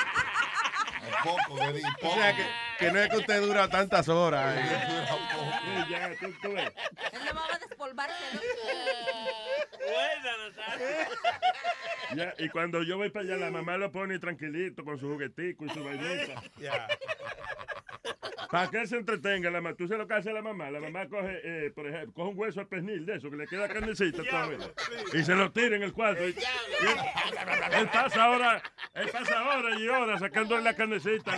Poco, 1.23 1.55
Gary, 1.55 1.81
O 1.81 2.01
poco. 2.01 2.15
sea, 2.15 2.35
que, 2.35 2.45
que 2.79 2.91
no 2.91 2.99
es 2.99 3.09
que 3.09 3.17
usted 3.17 3.41
dura 3.41 3.67
tantas 3.69 4.07
horas. 4.09 4.55
eh. 4.59 5.85
Ya, 5.89 6.11
tú, 6.19 6.31
tú 6.41 6.53
ves. 6.53 6.71
Él 7.11 7.19
no 7.25 7.33
va 7.35 7.55
a 7.55 7.59
despolvarse, 7.59 8.15
¿no? 8.33 8.41
Ya, 12.15 12.33
y 12.39 12.49
cuando 12.49 12.81
yo 12.83 12.97
voy 12.97 13.09
para 13.09 13.25
allá, 13.25 13.37
la 13.37 13.51
mamá 13.51 13.77
lo 13.77 13.91
pone 13.91 14.17
tranquilito 14.19 14.83
con 14.83 14.99
su 14.99 15.07
juguetico 15.09 15.65
y 15.65 15.69
su 15.69 15.83
vainita. 15.85 16.41
Ya. 16.57 16.87
Para 18.51 18.69
que 18.69 18.77
él 18.81 18.87
se 18.87 18.95
entretenga, 18.97 19.49
la 19.51 19.61
ma- 19.61 19.73
tú 19.75 19.87
sabes 19.87 19.99
lo 19.99 20.07
que 20.07 20.13
hace 20.15 20.31
la 20.33 20.41
mamá. 20.41 20.71
La 20.71 20.79
mamá 20.79 21.07
coge, 21.07 21.39
eh, 21.43 21.71
por 21.71 21.87
ejemplo, 21.87 22.13
coge 22.13 22.29
un 22.29 22.37
hueso 22.39 22.59
de 22.61 22.65
pernil 22.65 23.05
de 23.05 23.15
eso, 23.15 23.29
que 23.29 23.35
le 23.37 23.47
queda 23.47 23.67
carnecita 23.67 24.23
todavía. 24.23 24.57
Y 25.13 25.23
se 25.23 25.35
lo 25.35 25.51
tira 25.51 25.75
en 25.75 25.83
el 25.83 25.93
cuarto. 25.93 26.27
Y- 26.27 26.31
y 26.31 26.35
él, 26.37 26.97
él 27.79 27.89
pasa 27.89 28.23
ahora, 28.23 28.61
él 28.95 29.09
pasa 29.09 29.47
horas 29.49 29.79
y 29.79 29.87
horas 29.87 30.19
sacándole 30.19 30.63
la 30.63 30.73
carnecita. 30.75 31.31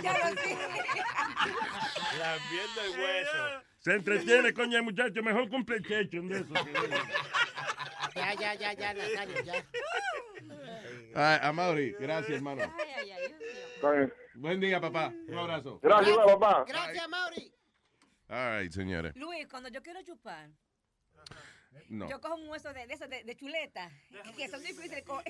Lambiendo 2.18 2.80
el 2.84 2.90
hueso. 3.00 3.62
Se 3.78 3.94
entretiene, 3.94 4.52
coño, 4.54 4.76
el 4.78 4.84
muchacho. 4.84 5.22
Mejor 5.22 5.48
cumple 5.48 5.76
el 5.76 5.82
checho 5.86 6.22
de 6.22 6.36
eso. 6.40 6.54
Ya, 8.14 8.34
ya, 8.34 8.54
ya, 8.54 8.72
ya, 8.74 8.94
Nazario, 8.94 9.42
ya. 9.42 9.64
Ah, 11.14 11.40
a 11.42 11.52
Mauri, 11.52 11.94
gracias, 11.98 12.30
hermano. 12.36 12.62
Buen 14.34 14.60
día, 14.60 14.80
papá. 14.80 15.12
Un 15.28 15.38
abrazo. 15.38 15.78
Gracias, 15.82 16.16
papá. 16.16 16.64
Gracias, 16.66 17.08
Mauri. 17.08 17.52
All 18.28 18.60
right, 18.62 18.72
señores. 18.72 19.14
Luis, 19.16 19.46
cuando 19.48 19.68
yo 19.68 19.82
quiero 19.82 20.00
chupar, 20.02 20.48
No. 21.88 22.08
yo 22.08 22.20
cojo 22.20 22.36
un 22.36 22.48
hueso 22.48 22.72
de, 22.72 22.86
de 22.86 22.94
esos 22.94 23.08
de, 23.10 23.24
de 23.24 23.36
chuleta, 23.36 23.90
que 24.36 24.48
son 24.48 24.62
difíciles. 24.62 25.02
Co 25.04 25.22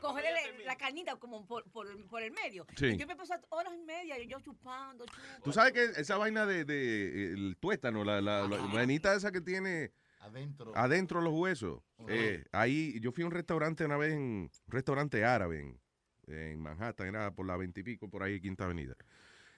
cogerle 0.00 0.64
la 0.64 0.76
carnita 0.76 1.16
como 1.16 1.46
por, 1.46 1.70
por, 1.70 1.86
por 2.08 2.22
el 2.22 2.32
medio. 2.32 2.66
Sí. 2.76 2.86
Y 2.86 2.96
yo 2.96 3.06
me 3.06 3.14
paso 3.16 3.34
horas 3.50 3.72
y 3.74 3.82
media 3.84 4.18
y 4.18 4.26
yo 4.26 4.40
chupando, 4.40 5.04
chupando. 5.06 5.42
Tú 5.44 5.52
sabes 5.52 5.72
que 5.72 6.00
esa 6.00 6.16
vaina 6.16 6.46
de, 6.46 6.64
de 6.64 7.32
el 7.32 7.56
tuétano, 7.60 8.04
la, 8.04 8.20
la, 8.20 8.46
la 8.48 8.56
vainita 8.58 9.14
esa 9.14 9.30
que 9.30 9.40
tiene 9.40 9.92
Adentro. 10.20 10.72
adentro 10.76 11.20
los 11.20 11.32
huesos. 11.34 11.80
eh, 12.08 12.44
ahí, 12.52 12.98
yo 13.00 13.12
fui 13.12 13.22
a 13.22 13.26
un 13.26 13.32
restaurante 13.32 13.84
una 13.84 13.96
vez, 13.96 14.12
en, 14.14 14.18
un 14.20 14.50
restaurante 14.66 15.24
árabe 15.24 15.60
en, 15.60 15.80
en 16.26 16.60
Manhattan, 16.60 17.08
era 17.08 17.34
por 17.34 17.46
la 17.46 17.56
veintipico, 17.56 18.08
por 18.08 18.22
ahí, 18.22 18.40
Quinta 18.40 18.64
Avenida. 18.64 18.94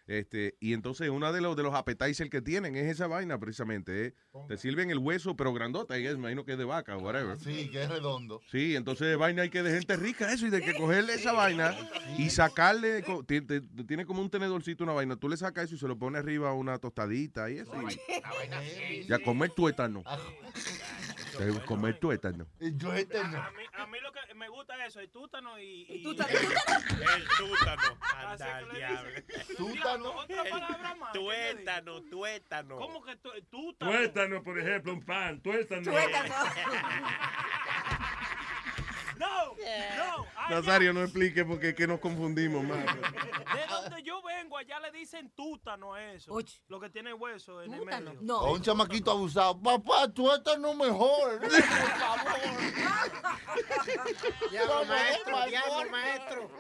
Este, 0.07 0.57
y 0.59 0.73
entonces 0.73 1.11
uno 1.11 1.31
de 1.35 1.43
los 1.43 1.55
de 1.55 1.63
los 1.63 1.75
appetizers 1.75 2.31
que 2.31 2.41
tienen 2.41 2.77
es 2.77 2.87
esa 2.87 3.07
vaina 3.07 3.39
precisamente. 3.39 4.07
eh. 4.07 4.15
Te 4.49 4.57
sirven 4.57 4.91
el 4.91 4.97
hueso, 4.97 5.37
pero 5.37 5.53
grandota, 5.53 5.99
y 5.99 6.07
es, 6.07 6.15
me 6.15 6.21
imagino 6.21 6.47
que 6.47 6.53
es 6.53 6.59
de 6.59 6.65
vaca 6.65 6.97
o 6.97 7.01
whatever. 7.01 7.39
Sí, 7.39 7.69
que 7.71 7.83
es 7.83 7.91
redondo. 7.91 8.41
Sí, 8.51 8.75
entonces 8.75 9.19
vaina 9.19 9.43
hay 9.43 9.51
que 9.51 9.63
de 9.63 9.71
gente 9.71 9.97
rica 9.97 10.33
eso 10.33 10.47
y 10.47 10.51
de 10.51 10.63
que 10.63 10.73
cogerle 10.73 11.13
esa 11.13 11.33
vaina 11.35 11.77
y 12.17 12.31
sacarle, 12.31 13.05
tiene 13.87 14.07
como 14.07 14.23
un 14.23 14.31
tenedorcito 14.31 14.83
una 14.83 14.95
vaina, 14.95 15.15
tú 15.17 15.29
le 15.29 15.37
sacas 15.37 15.65
eso 15.67 15.75
y 15.75 15.79
se 15.79 15.87
lo 15.87 15.99
pones 15.99 16.21
arriba 16.23 16.49
a 16.49 16.55
una 16.55 16.79
tostadita 16.79 17.51
y 17.51 17.59
eso. 17.59 17.73
y- 17.83 19.05
y 19.07 19.13
a 19.13 19.19
comer 19.19 19.51
tuétano. 19.51 20.03
Eh, 21.41 21.53
Comer 21.67 21.99
tuétano. 22.01 22.47
Yo 22.61 22.89
no. 22.89 22.95
A 22.95 22.95
mí, 22.97 23.05
a 23.39 23.51
mí 23.51 23.63
lo 23.63 23.71
que 23.71 23.78
me 24.39 24.49
gusta 24.49 24.75
es 24.83 24.89
eso, 24.89 25.01
el 25.01 25.11
tútano 25.11 25.59
y... 25.59 25.83
y- 25.89 25.97
El 25.97 26.03
tútano. 26.03 26.31
Así 28.01 28.43
Anda 28.43 28.47
que 28.47 28.53
al 28.53 28.71
diablo. 28.77 29.11
Tútano. 29.57 30.11
Otra 30.13 30.45
palabra 30.45 30.95
más. 30.95 31.13
Tuétano, 31.13 32.03
tuétano. 32.05 32.77
¿Cómo 32.77 33.03
que 33.05 33.17
tú- 33.17 33.33
tútano? 33.51 33.93
Tuétano, 33.93 34.43
por 34.43 34.59
ejemplo, 34.59 34.93
un 34.95 35.05
pan. 35.05 35.41
Tuétano. 35.43 35.93
No, 39.19 39.55
no. 39.55 40.27
Nazario, 40.51 40.93
no 40.93 41.03
explique 41.03 41.45
porque 41.45 41.71
es 41.71 41.75
que 41.75 41.87
nos 41.87 41.99
confundimos 42.01 42.63
más. 42.65 42.79
De 43.55 43.67
donde 43.69 44.03
yo 44.03 44.23
vengo, 44.23 44.57
allá 44.57 44.79
le 44.81 44.91
dicen 44.93 45.31
tútano 45.31 45.95
a 45.95 46.13
eso. 46.13 46.37
Lo 46.69 46.79
que 46.81 46.89
tiene 46.91 47.13
hueso 47.13 47.63
en 47.63 47.75
el 47.75 47.85
medio. 47.85 48.37
A 48.41 48.51
un 48.53 48.63
chamaquito 48.63 49.11
abusado. 49.11 49.61
Papá, 49.61 50.09
tú 50.13 50.31
estás 50.33 50.59
no 50.59 50.75
mejor. 50.75 51.41
Por 51.41 51.51
favor. 51.51 52.49
No, 54.53 54.85
maestro, 54.85 55.33
no, 55.33 55.85
no. 55.85 55.91
maestro. 55.91 56.51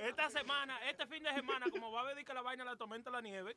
Esta 0.00 0.30
semana, 0.30 0.78
este 0.90 1.06
fin 1.06 1.22
de 1.22 1.32
semana, 1.34 1.66
como 1.70 1.92
va 1.92 2.02
a 2.02 2.14
dedicar 2.14 2.34
la 2.34 2.42
vaina 2.42 2.62
a 2.62 2.66
la 2.66 2.76
tormenta 2.76 3.10
de 3.10 3.16
la 3.16 3.20
nieve, 3.22 3.56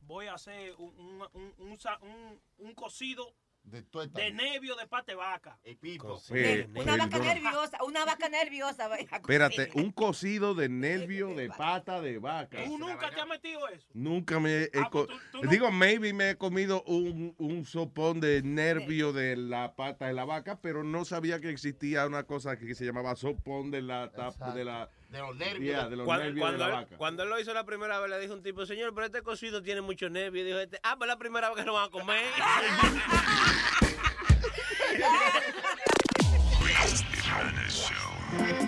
voy 0.00 0.26
a 0.26 0.34
hacer 0.34 0.74
un, 0.78 0.94
un, 0.98 1.28
un, 1.32 1.54
un 1.58 1.78
sa- 1.80 1.98
un- 2.02 2.40
un 2.58 2.74
cocido 2.74 3.34
De 3.70 3.84
de 4.14 4.30
nervio 4.32 4.76
de 4.76 4.86
pate 4.86 5.14
vaca. 5.14 5.58
El 5.62 5.76
pipo. 5.76 6.20
Eh, 6.30 6.66
Una 6.74 6.96
vaca 6.96 7.18
nerviosa, 7.18 7.78
una 7.84 8.04
vaca 8.04 8.28
nerviosa. 8.28 8.88
Espérate, 8.96 9.70
un 9.74 9.92
cocido 9.92 10.54
de 10.54 10.68
nervio 10.68 11.34
de 11.34 11.48
pata 11.48 12.00
de 12.00 12.18
vaca. 12.18 12.64
¿Tú 12.64 12.78
nunca 12.78 13.10
te 13.10 13.20
has 13.20 13.28
metido 13.28 13.68
eso? 13.68 13.86
Nunca 13.94 14.40
me 14.40 14.62
he 14.64 14.70
Ah, 14.74 14.88
co- 14.90 15.06
pues 15.06 15.18
tú- 15.18 15.38
tú 15.38 15.44
no- 15.44 15.50
Digo, 15.50 15.70
maybe 15.70 16.12
me 16.12 16.30
he 16.30 16.36
comido 16.36 16.82
un, 16.84 17.34
un 17.38 17.64
sopón 17.64 18.20
de 18.20 18.42
nervio 18.42 19.12
de 19.12 19.36
la 19.36 19.74
pata 19.74 20.06
de 20.06 20.14
la 20.14 20.24
vaca, 20.24 20.60
pero 20.60 20.82
no 20.84 21.04
sabía 21.04 21.40
que 21.40 21.50
existía 21.50 22.06
una 22.06 22.24
cosa 22.24 22.56
que 22.58 22.74
se 22.74 22.84
llamaba 22.84 23.16
sopón 23.16 23.70
de 23.70 23.82
la 23.82 24.10
tapa 24.12 24.52
de 24.54 24.64
la 24.64 24.88
De 25.08 25.18
los 25.20 25.34
nervios. 25.36 25.74
Yeah, 25.74 25.88
de 25.88 25.96
los 25.96 26.04
Cuando, 26.04 26.24
nervios 26.24 26.44
cuando 26.44 26.64
de 26.64 26.70
la 26.70 26.78
él, 26.78 26.84
vaca. 26.84 26.96
cuando 26.98 27.22
él 27.22 27.28
lo 27.30 27.40
hizo 27.40 27.54
la 27.54 27.64
primera 27.64 27.98
vez, 27.98 28.10
le 28.10 28.20
dijo 28.20 28.34
un 28.34 28.42
tipo, 28.42 28.66
señor, 28.66 28.92
pero 28.94 29.06
este 29.06 29.22
cocido 29.22 29.62
tiene 29.62 29.80
mucho 29.80 30.10
nervio. 30.10 30.42
Y 30.42 30.46
dijo 30.46 30.58
este, 30.58 30.78
ah, 30.82 30.96
pues 30.98 31.08
la 31.08 31.16
primera 31.18 31.48
vez 31.48 31.58
que 31.58 31.64
lo 31.64 31.72
van 31.74 31.86
a 31.86 31.90
comer. 31.90 32.24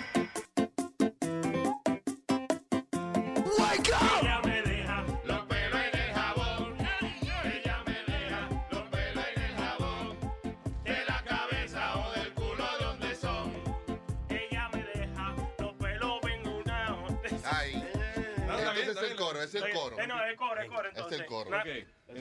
coro, 19.49 19.57
es 19.59 19.63
el 19.63 19.73
coro. 19.73 19.99
Eh, 19.99 20.07
no, 20.07 20.23
es 20.25 20.37
coro, 20.37 20.61
es 20.61 20.69
coro, 20.69 20.89
Es 20.89 20.95
entonces. 20.95 21.19
el 21.19 21.25
coro. 21.25 21.49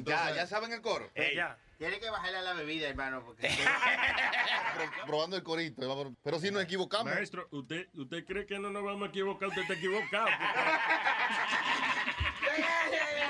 Ya, 0.05 0.35
ya 0.35 0.47
saben 0.47 0.73
el 0.73 0.81
coro. 0.81 1.11
Eh, 1.15 1.33
ya. 1.35 1.57
Tiene 1.79 1.99
que 1.99 2.11
bajarle 2.11 2.39
a 2.39 2.43
la 2.43 2.53
bebida, 2.53 2.89
hermano, 2.89 3.23
porque 3.25 3.49
Pro- 4.75 5.07
probando 5.07 5.37
el 5.37 5.43
corito. 5.43 5.89
vamos- 5.89 6.15
Pero 6.23 6.39
si 6.39 6.51
nos 6.51 6.63
equivocamos. 6.63 7.13
Maestro, 7.15 7.49
¿usted, 7.51 7.89
¿usted 7.95 8.25
cree 8.27 8.47
que 8.47 8.59
no 8.59 8.71
nos 8.71 8.85
vamos 8.85 9.07
a 9.09 9.11
equivocar? 9.11 9.49
Usted 9.49 9.63
está 9.63 9.75
equivocado. 9.75 10.29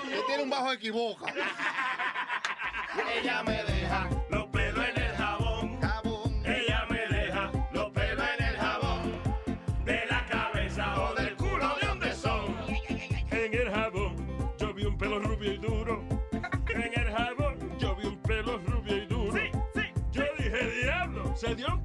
Usted 0.04 0.20
tiene 0.26 0.42
un 0.42 0.50
bajo 0.50 0.72
equivoca. 0.72 1.32
ella 3.14 3.42
me 3.44 3.62
deja 3.62 4.08
pelo 15.00 15.18
rubio 15.18 15.54
y 15.54 15.56
duro. 15.56 16.04
En 16.68 16.82
el 16.82 17.10
jabón 17.10 17.56
yo 17.78 17.96
vi 17.96 18.06
un 18.06 18.18
pelo 18.18 18.58
rubio 18.58 18.96
y 18.98 19.06
duro. 19.06 19.40
Yo 20.12 20.24
dije, 20.36 20.82
diablo, 20.82 21.34
se 21.34 21.54
dio 21.54 21.68
un 21.68 21.82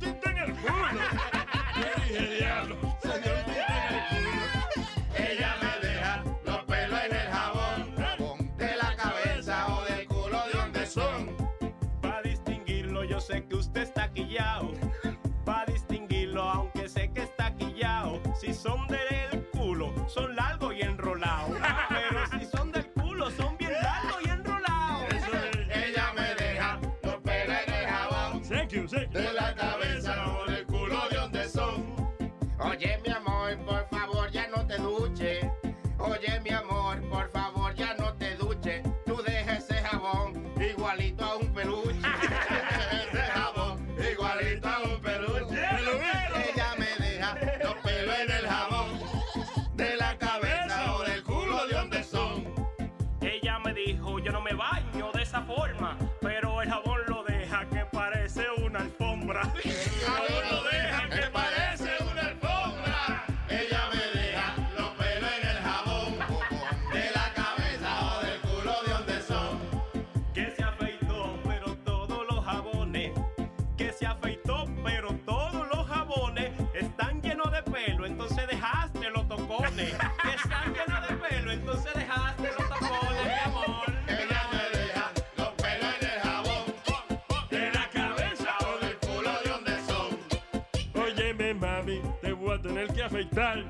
mami, 91.85 92.01
te 92.21 92.33
voy 92.33 92.55
a 92.55 92.61
tener 92.61 92.87
que 92.87 93.03
afeitar. 93.03 93.63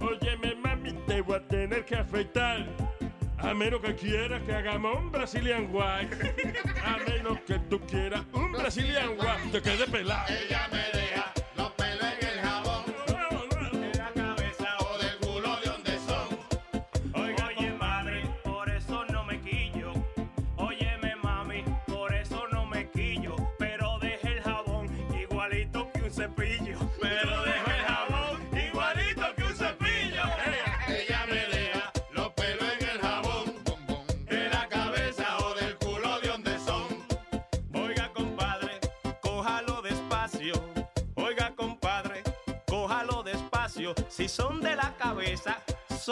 Óyeme, 0.00 0.54
mami, 0.56 0.92
te 1.06 1.20
voy 1.20 1.36
a 1.36 1.40
tener 1.40 1.84
que 1.84 1.96
afeitar. 1.96 2.66
A 3.38 3.54
menos 3.54 3.80
que 3.80 3.94
quieras 3.94 4.42
que 4.42 4.54
hagamos 4.54 4.98
un 4.98 5.12
Brazilian 5.12 5.68
White. 5.70 6.34
A 6.84 6.96
menos 7.08 7.38
que 7.46 7.58
tú 7.70 7.78
quieras 7.80 8.22
un 8.32 8.52
Brazilian 8.52 9.10
White. 9.10 9.50
Te 9.52 9.62
quede 9.62 9.86
pelado. 9.86 10.26
Ella 10.28 10.68
me 10.72 10.98
deja 10.98 11.25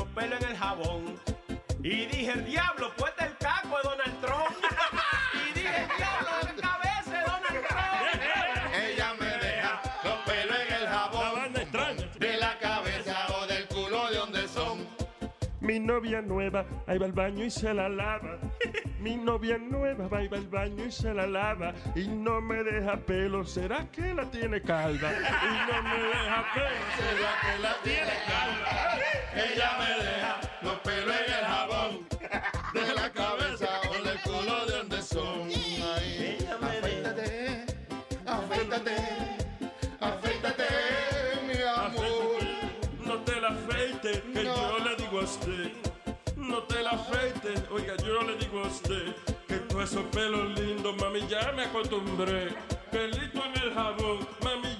día 0.00 0.06
vi 0.06 0.06
mucho 0.06 0.06
pelo 0.14 0.36
en 0.36 0.44
el 0.44 0.56
jabón. 0.56 1.20
Y 1.82 2.06
dije, 2.06 2.32
el 2.32 2.44
diablo, 2.44 2.90
pues 2.96 3.12
el 3.18 3.36
caco 3.38 3.76
de 3.76 3.82
Donald 3.84 4.20
Trump. 4.20 4.56
Y 5.32 5.52
dije, 5.52 5.82
el 5.82 5.88
diablo, 5.96 6.30
la 6.42 6.68
cabeza 6.68 7.10
de 7.10 7.22
Donald 7.22 7.66
Trump. 7.66 8.74
Ella 8.74 9.14
me 9.18 9.26
deja 9.26 9.82
los 10.04 10.16
pelos 10.26 10.56
en 10.68 10.74
el 10.74 10.88
jabón. 10.88 12.18
De 12.18 12.36
la 12.36 12.58
cabeza 12.58 13.26
o 13.40 13.46
del 13.46 13.66
culo 13.68 14.10
de 14.10 14.16
donde 14.16 14.48
son. 14.48 14.86
Mi 15.60 15.78
novia 15.78 16.20
nueva, 16.20 16.64
ahí 16.86 16.98
va 16.98 17.06
al 17.06 17.12
baño 17.12 17.44
y 17.44 17.50
se 17.50 17.72
la 17.72 17.88
lava. 17.88 18.38
Mi 19.00 19.16
novia 19.16 19.56
nueva 19.56 20.08
va 20.08 20.22
y 20.22 20.28
va 20.28 20.36
al 20.36 20.48
baño 20.48 20.84
y 20.84 20.90
se 20.90 21.14
la 21.14 21.26
lava. 21.26 21.72
Y 21.94 22.08
no 22.08 22.40
me 22.40 22.62
deja 22.62 22.96
pelo, 22.98 23.44
¿será 23.44 23.90
que 23.90 24.12
la 24.12 24.30
tiene 24.30 24.60
calva? 24.60 25.10
Y 25.10 25.72
no 25.72 25.82
me 25.82 26.02
deja 26.02 26.44
pelo, 26.54 26.86
¿será 26.96 27.32
que 27.40 27.62
la 27.62 27.74
tiene 27.82 28.12
calva? 28.26 29.09
Ella 29.34 29.76
me 29.78 30.04
deja 30.04 30.40
los 30.62 30.74
pelos 30.80 31.16
en 31.16 31.32
el 31.32 31.44
jabón. 31.44 32.08
De 32.74 32.94
la 32.94 33.10
cabeza 33.10 33.80
o 33.88 34.02
del 34.02 34.20
culo 34.22 34.66
de 34.66 34.76
donde 34.78 35.02
son. 35.02 35.48
Ay, 35.48 36.38
afeítate, 36.62 37.66
afeítate, 38.26 38.96
afeítate, 40.00 40.66
mi 41.46 41.62
amor. 41.62 42.40
No 43.04 43.18
te 43.24 43.40
la 43.40 43.48
afeites, 43.48 44.22
que 44.32 44.44
yo 44.44 44.78
le 44.78 44.96
digo 44.96 45.20
a 45.20 45.24
usted. 45.24 45.72
No 46.36 46.62
te 46.64 46.82
la 46.82 46.90
afeites, 46.90 47.62
oiga, 47.70 47.96
yo 47.98 48.22
le 48.22 48.36
digo 48.36 48.64
a 48.64 48.66
usted. 48.66 49.14
Que 49.46 49.60
con 49.66 49.82
esos 49.82 50.04
pelos 50.06 50.58
lindos, 50.58 50.96
mami, 50.96 51.26
ya 51.28 51.52
me 51.52 51.64
acostumbré. 51.64 52.48
Pelito 52.90 53.44
en 53.44 53.62
el 53.62 53.74
jabón, 53.74 54.28
mami, 54.42 54.79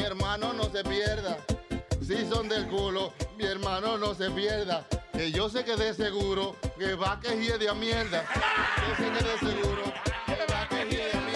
mi 0.00 0.06
hermano 0.06 0.54
no 0.54 0.64
se 0.64 0.82
pierda. 0.82 1.36
Si 2.00 2.26
son 2.26 2.48
del 2.48 2.66
culo, 2.68 3.12
mi 3.36 3.44
hermano 3.44 3.98
no 3.98 4.14
se 4.14 4.30
pierda. 4.30 4.86
Que 5.12 5.30
yo 5.30 5.50
sé 5.50 5.62
que 5.62 5.76
de 5.76 5.92
seguro 5.92 6.56
que 6.78 6.94
va 6.94 7.20
que 7.20 7.36
de 7.36 7.68
a 7.68 7.74
mierda. 7.74 8.24
Yo 8.88 8.96
sé 8.96 9.12
que 9.12 9.24
de 9.28 9.38
seguro 9.52 9.82
que 10.24 10.52
va 10.52 10.68
que 10.68 10.84
de 10.86 10.86
mierda. 10.86 11.29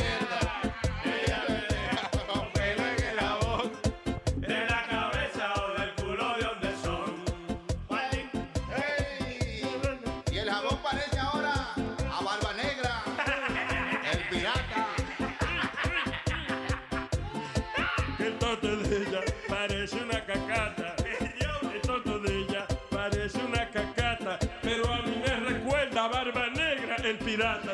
Pirata. 27.35 27.72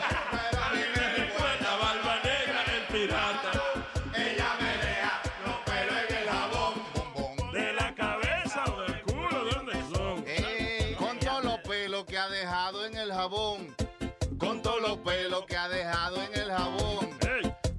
Pero 0.50 0.64
a 0.64 0.70
mí 0.70 0.80
me 0.96 1.08
recuerda 1.16 1.76
Barba 1.76 2.16
Negra, 2.24 2.64
el 2.74 2.82
pirata. 2.92 3.52
Ella 4.14 4.56
me 4.60 4.72
deja 4.86 5.22
los 5.44 5.56
pelos 5.68 5.96
en 6.08 6.16
el 6.16 6.28
jabón. 6.28 7.52
De 7.52 7.72
la 7.74 7.94
cabeza 7.94 8.64
o 8.72 8.80
del 8.82 9.02
culo, 9.02 9.44
¿de 9.44 9.50
dónde 9.52 9.74
son? 9.94 10.24
Con 10.96 11.18
todos 11.18 11.44
los 11.44 11.58
pelos 11.58 12.04
que 12.06 12.18
ha 12.18 12.28
dejado 12.28 12.86
en 12.86 12.96
el 12.96 13.12
jabón. 13.12 13.76
Con 14.38 14.62
todos 14.62 14.80
los 14.80 14.98
pelos 14.98 15.44
que 15.46 15.56
ha 15.56 15.68
dejado 15.68 16.22
en 16.22 16.34
el 16.34 16.50
jabón. 16.50 17.10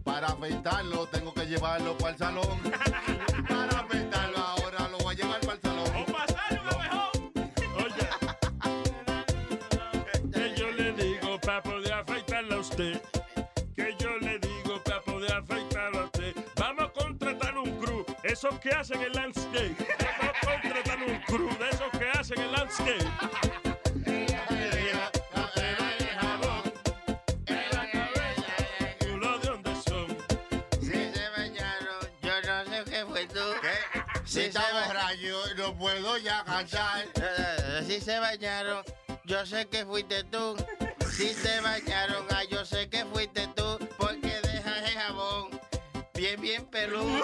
Para 0.04 0.28
afeitarlo 0.28 1.08
tengo 1.08 1.34
que 1.34 1.48
llevarlo 1.48 1.98
para 1.98 2.12
el 2.12 2.18
salón. 2.18 2.60
Para 3.48 3.88
esos 18.42 18.60
que 18.60 18.70
hacen 18.72 19.00
el 19.04 19.14
landscape. 19.14 19.76
No 20.24 20.32
contratan 20.50 21.04
un 21.04 21.22
crew 21.22 21.50
de 21.60 21.70
esos 21.70 21.92
que 21.92 22.10
hacen 22.10 22.40
el 22.42 22.52
landscape. 22.52 23.06
Culo 29.00 29.40
de 29.40 29.48
dónde 29.48 29.76
son. 29.88 30.18
Si 30.82 30.92
se 31.14 31.30
bañaron, 31.30 32.08
yo 32.22 32.42
no 32.42 32.66
sé 32.66 32.84
qué 32.90 33.06
fue 33.06 33.28
tú. 33.28 33.40
Si 34.26 34.40
está 34.42 34.64
borracho, 34.74 35.56
no 35.58 35.78
puedo 35.78 36.18
ya 36.18 36.44
cantar. 36.44 37.06
Eh, 37.16 37.84
Si 37.86 38.00
se 38.02 38.20
bañaron, 38.20 38.84
yo 39.26 39.46
sé 39.46 39.68
que 39.68 39.86
fuiste 39.86 40.24
tú. 40.26 40.56
Si 41.12 41.30
se 41.34 41.60
bañaron, 41.62 42.26
ah, 42.32 42.44
yo 42.50 42.66
sé 42.66 42.90
que 42.90 43.06
fuiste 43.06 43.48
tú. 43.56 43.78
Porque 43.98 44.40
dejas 44.42 44.90
el 44.90 44.98
jabón 44.98 45.60
bien, 46.14 46.40
bien 46.42 46.66
peludo. 46.66 47.22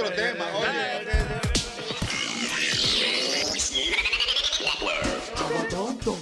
Otro 0.00 0.14
tema, 0.14 0.44
oye. 0.54 1.08
Aguatoto, 5.36 6.18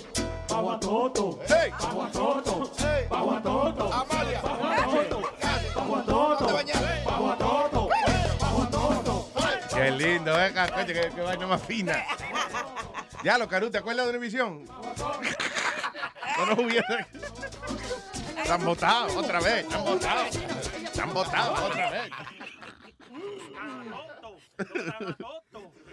aguatoto, 0.48 1.40
aguatoto, 1.78 2.70
aguatoto, 3.10 3.92
Amalia, 3.92 4.40
aguatoto, 4.40 5.22
aguatoto, 5.76 6.58
aguatoto, 7.06 7.90
aguatoto. 8.40 9.32
Qué 9.74 9.90
lindo, 9.90 10.42
eh, 10.42 10.52
coño, 10.54 10.86
qué, 10.86 11.12
qué 11.14 11.20
vaina 11.20 11.46
más 11.46 11.62
fina. 11.62 12.02
Ya, 13.22 13.36
lo 13.36 13.46
Caru, 13.46 13.70
¿te 13.70 13.78
acuerdas 13.78 14.06
de 14.06 14.10
Univisión? 14.10 14.64
No 16.38 16.46
nos 16.46 16.58
hubiera. 16.58 17.06
Están 18.38 18.64
votados 18.64 19.14
otra 19.16 19.40
vez, 19.40 19.64
están 19.64 19.84
votados. 19.84 20.36
Están 20.82 21.12
votados 21.12 21.58
otra 21.58 21.90
vez. 21.90 22.10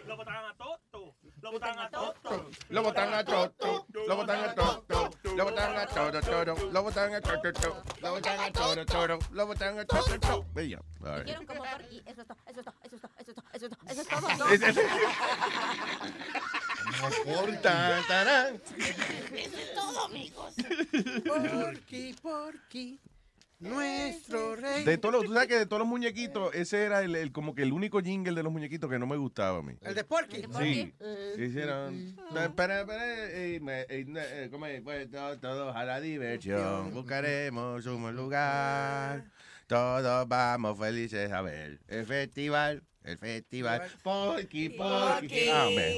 Lo 0.06 0.18
botaron 0.18 0.46
a 0.46 0.54
Toto. 0.56 1.16
Lo 1.42 1.52
botaron 1.52 1.80
a 1.80 1.90
Toto. 1.90 2.24
Lo 2.70 2.82
botan 2.82 3.14
a 3.14 3.24
Toto, 3.24 3.86
lo 4.08 4.16
botan 4.16 4.44
a 4.44 4.56
Toto, 4.56 5.12
lo 5.36 5.44
botan 5.44 5.76
a 5.76 5.86
Toto, 5.86 6.24
lo 6.32 6.84
botan 6.84 8.40
a 8.40 8.52
Toto, 8.52 8.86
Toto, 8.86 9.20
lo 9.32 9.46
botan 9.46 9.78
a 9.78 9.86
Toto, 9.86 10.16
lo 10.16 10.44
Porky, 22.22 23.00
nuestro 23.64 24.56
rey. 24.56 24.84
De 24.84 24.98
todos 24.98 25.14
los, 25.16 25.26
tú 25.26 25.34
sabes 25.34 25.48
que 25.48 25.58
de 25.58 25.66
todos 25.66 25.80
los 25.80 25.88
muñequitos, 25.88 26.54
ese 26.54 26.84
era 26.84 27.02
el, 27.02 27.16
el- 27.16 27.32
como 27.32 27.56
que 27.56 27.64
el 27.64 27.74
único 27.74 28.00
jingle 28.02 28.34
de 28.36 28.44
los 28.44 28.52
muñequitos 28.52 28.90
que 28.90 29.00
no 29.00 29.08
me 29.08 29.18
gustaba 29.18 29.60
a 29.60 29.62
mí. 29.62 29.74
El 29.82 29.96
de 29.96 30.04
Porky. 30.04 30.44
Sí. 30.60 30.94
Hicieron. 31.38 32.16
Para, 32.56 32.86
para, 32.86 33.12
eh, 33.30 33.60
eh, 33.66 33.86
eh, 33.90 34.48
¿cómo 34.52 34.66
es? 34.66 34.82
Pues, 34.82 35.10
to- 35.10 35.40
todos 35.40 35.76
a 35.76 35.84
la 35.86 36.00
diversión. 36.00 36.94
Buscaremos 36.94 37.86
un 37.86 38.02
buen 38.02 38.16
lugar. 38.16 39.26
Todos 39.68 40.28
vamos 40.28 40.78
felices 40.78 41.32
a 41.32 41.42
ver 41.42 41.80
el 41.88 42.06
festival. 42.06 42.84
El 43.04 43.18
festival. 43.18 43.82
Porky, 44.02 44.70
Porky. 44.70 45.50
Ah, 45.52 45.68
me. 45.76 45.98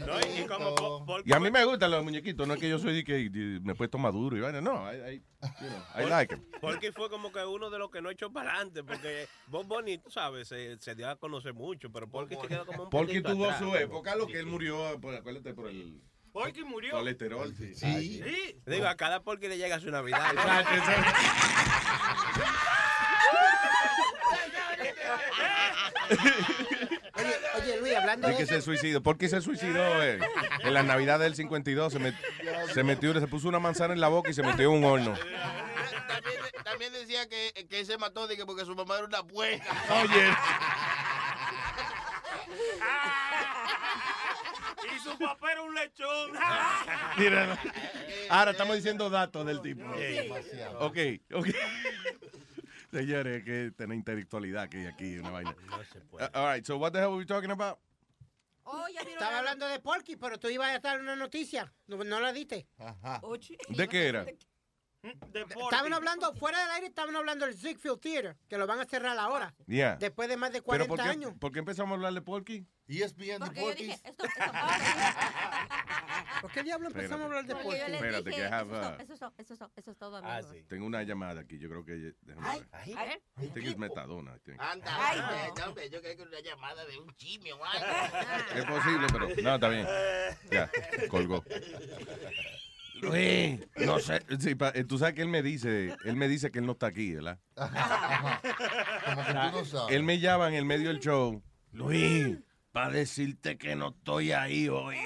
No, 0.00 0.20
y 0.20 0.44
como 0.48 0.74
po- 0.74 1.06
por- 1.06 1.22
Y 1.24 1.32
a 1.32 1.38
mí 1.38 1.52
me 1.52 1.64
gustan 1.64 1.92
los 1.92 2.02
muñequitos. 2.02 2.48
No 2.48 2.54
es 2.54 2.60
que 2.60 2.68
yo 2.68 2.80
soy 2.80 2.94
de 2.96 3.04
que 3.04 3.30
de- 3.30 3.60
me 3.60 3.72
he 3.72 3.74
puesto 3.76 3.96
maduro 3.96 4.36
y 4.36 4.40
vaina. 4.40 4.60
No, 4.60 4.92
I, 4.92 4.96
I, 4.96 5.22
you 5.60 5.68
know, 5.68 5.78
I 6.04 6.08
like 6.10 6.34
'em. 6.34 6.42
Porque 6.60 6.90
fue 6.90 7.08
como 7.10 7.30
que 7.30 7.44
uno 7.44 7.70
de 7.70 7.78
los 7.78 7.92
que 7.92 8.02
no 8.02 8.10
echó 8.10 8.32
para 8.32 8.54
adelante, 8.54 8.82
porque 8.82 9.28
Bob 9.46 9.66
Bunny, 9.68 9.98
tú 9.98 10.10
sabes, 10.10 10.48
se, 10.48 10.78
se 10.80 10.96
dio 10.96 11.08
a 11.08 11.14
conocer 11.16 11.54
mucho, 11.54 11.92
pero 11.92 12.08
porque 12.10 12.34
se 12.34 12.48
quedó 12.48 12.66
como 12.66 12.84
un 12.84 12.90
Porque 12.90 13.06
poquito 13.20 13.30
tuvo 13.32 13.44
atrás, 13.44 13.60
su 13.60 13.76
época, 13.76 14.16
lo 14.16 14.26
que 14.26 14.40
él 14.40 14.46
murió, 14.46 14.98
por, 15.00 15.14
acuérdate, 15.14 15.54
por 15.54 15.68
el 15.68 16.02
Porky 16.32 16.62
murió. 16.64 16.92
colesterol. 16.92 17.54
Sí. 17.56 17.74
Sí. 17.74 18.22
Digo, 18.66 18.86
a 18.86 18.96
cada 18.96 19.20
porque 19.22 19.48
le 19.48 19.58
llega 19.58 19.80
su 19.80 19.90
Navidad. 19.90 20.30
Exacto, 20.32 20.74
exacto. 20.74 21.10
Oye, 27.14 27.34
oye, 27.62 27.76
Luis, 27.80 27.96
hablando 27.96 28.28
De 28.28 28.36
que 28.36 28.42
eso. 28.44 28.54
se 28.54 28.62
suicidó. 28.62 29.02
¿Por 29.02 29.18
qué 29.18 29.28
se 29.28 29.40
suicidó? 29.40 30.02
eh? 30.02 30.18
En 30.62 30.74
la 30.74 30.82
Navidad 30.82 31.18
del 31.18 31.34
52 31.34 31.92
se, 31.92 31.98
met- 32.00 32.16
se 32.72 32.82
metió, 32.82 33.18
se 33.18 33.26
puso 33.26 33.48
una 33.48 33.58
manzana 33.60 33.92
en 33.94 34.00
la 34.00 34.08
boca 34.08 34.30
y 34.30 34.34
se 34.34 34.42
metió 34.42 34.70
en 34.72 34.78
un 34.78 34.84
horno. 34.84 35.14
También, 36.08 36.40
también 36.64 36.92
decía 36.92 37.28
que, 37.28 37.66
que 37.68 37.80
él 37.80 37.86
se 37.86 37.98
mató 37.98 38.26
de 38.26 38.36
que 38.36 38.46
porque 38.46 38.64
su 38.64 38.74
mamá 38.74 38.96
era 38.96 39.04
una 39.06 39.22
puerca. 39.26 39.64
Oye. 40.02 40.30
Y 44.94 44.98
su 45.00 45.18
papá 45.18 45.52
era 45.52 45.62
un 45.62 45.74
lechón. 45.74 46.32
Mira, 47.18 47.58
ahora 48.28 48.50
estamos 48.52 48.76
diciendo 48.76 49.10
datos 49.10 49.46
del 49.46 49.60
tipo. 49.60 49.84
Ok, 50.78 50.96
ok. 51.34 51.48
Señores, 52.90 53.44
que 53.44 53.70
tener 53.76 53.96
intelectualidad 53.96 54.68
que 54.68 54.78
hay 54.78 54.86
aquí, 54.86 55.18
una 55.18 55.30
vaina. 55.30 55.54
Uh, 56.12 56.24
all 56.34 56.52
right, 56.54 56.66
so 56.66 56.76
what 56.76 56.90
the 56.92 56.98
hell 56.98 57.10
were 57.10 57.18
we 57.18 57.24
talking 57.26 57.52
about? 57.52 57.78
Oh, 58.64 58.86
ya 58.92 59.00
Estaba 59.02 59.30
la- 59.32 59.38
hablando 59.38 59.66
de 59.68 59.78
Porky, 59.80 60.16
pero 60.16 60.38
tú 60.38 60.48
ibas 60.48 60.74
a 60.74 60.78
dar 60.80 61.00
una 61.00 61.14
noticia. 61.14 61.72
No, 61.86 62.02
no 62.02 62.20
la 62.20 62.32
diste. 62.32 62.66
¿De 63.68 63.88
qué 63.88 64.08
era? 64.08 64.26
Estaban 65.02 65.92
hablando, 65.94 66.34
fuera 66.34 66.60
del 66.60 66.70
aire, 66.72 66.86
estaban 66.88 67.16
hablando 67.16 67.46
del 67.46 67.54
Ziegfeld 67.56 68.00
Theater, 68.00 68.36
que 68.48 68.58
lo 68.58 68.66
van 68.66 68.80
a 68.80 68.84
cerrar 68.84 69.18
ahora. 69.18 69.54
Yeah. 69.66 69.96
Después 69.96 70.28
de 70.28 70.36
más 70.36 70.52
de 70.52 70.60
¿Pero 70.60 70.86
40 70.86 70.88
por 70.88 70.98
qué, 71.02 71.08
años. 71.08 71.32
por 71.40 71.52
qué 71.52 71.58
empezamos 71.60 71.92
a 71.92 71.94
hablar 71.94 72.12
de 72.12 72.20
Porky? 72.20 72.66
ESPN 72.86 73.38
Porque 73.38 73.60
yo 73.60 73.74
dije, 73.74 74.00
esto, 74.04 74.24
¿Por 76.42 76.50
qué 76.50 76.62
diablo 76.64 76.88
empezamos 76.88 77.22
a 77.22 77.26
hablar 77.26 77.46
de 77.46 77.54
Porky? 77.54 77.76
Espérate, 77.80 78.30
dije, 78.30 78.42
que 78.42 78.46
have, 78.46 79.02
eso, 79.02 79.14
es 79.14 79.20
todo, 79.20 79.32
eso, 79.38 79.38
es 79.38 79.50
eso, 79.50 79.54
es 79.54 79.58
todo, 79.58 79.70
eso 79.76 79.90
es 79.92 79.98
todo, 79.98 80.16
Ah, 80.18 80.36
amigos. 80.38 80.68
Tengo 80.68 80.86
una 80.86 81.02
llamada 81.02 81.40
aquí, 81.42 81.58
yo 81.58 81.68
creo 81.68 81.84
que... 81.84 82.14
déjame 82.20 82.58
ver. 82.58 82.68
A 82.72 82.84
ver. 83.04 83.22
I 83.38 83.46
think 83.48 83.66
it's 83.68 83.78
metadona. 83.78 84.36
I 84.36 84.40
think. 84.40 84.60
Anda, 84.60 84.90
Ay, 84.98 85.18
hombre, 85.20 85.52
no. 85.56 85.64
hombre, 85.68 85.90
yo 85.90 86.00
creo 86.02 86.16
que 86.16 86.22
una 86.24 86.40
llamada 86.40 86.84
de 86.84 86.98
un 86.98 87.14
chimio 87.16 87.56
o 87.56 87.64
algo. 87.64 87.86
Es 88.54 88.64
posible, 88.64 89.06
pero 89.12 89.28
no, 89.42 89.54
está 89.54 89.68
bien. 89.68 89.86
Ya, 90.50 90.70
colgó. 91.08 91.44
Luis, 93.02 93.60
no 93.86 93.98
sé. 93.98 94.20
Sí, 94.38 94.54
pa- 94.54 94.72
eh, 94.74 94.84
tú 94.84 94.98
sabes 94.98 95.14
que 95.14 95.22
él 95.22 95.28
me 95.28 95.42
dice, 95.42 95.94
él 96.04 96.16
me 96.16 96.28
dice 96.28 96.50
que 96.50 96.58
él 96.58 96.66
no 96.66 96.72
está 96.72 96.86
aquí, 96.88 97.14
¿verdad? 97.14 97.38
Como 97.54 99.24
que 99.26 99.32
tú 99.32 99.38
no 99.58 99.64
sabes. 99.64 99.96
Él 99.96 100.02
me 100.02 100.18
llama 100.18 100.48
en 100.48 100.54
el 100.54 100.64
medio 100.64 100.88
del 100.88 101.00
show. 101.00 101.42
Luis, 101.72 102.36
para 102.72 102.90
decirte 102.90 103.56
que 103.58 103.74
no 103.76 103.88
estoy 103.90 104.32
ahí 104.32 104.68
hoy. 104.68 104.96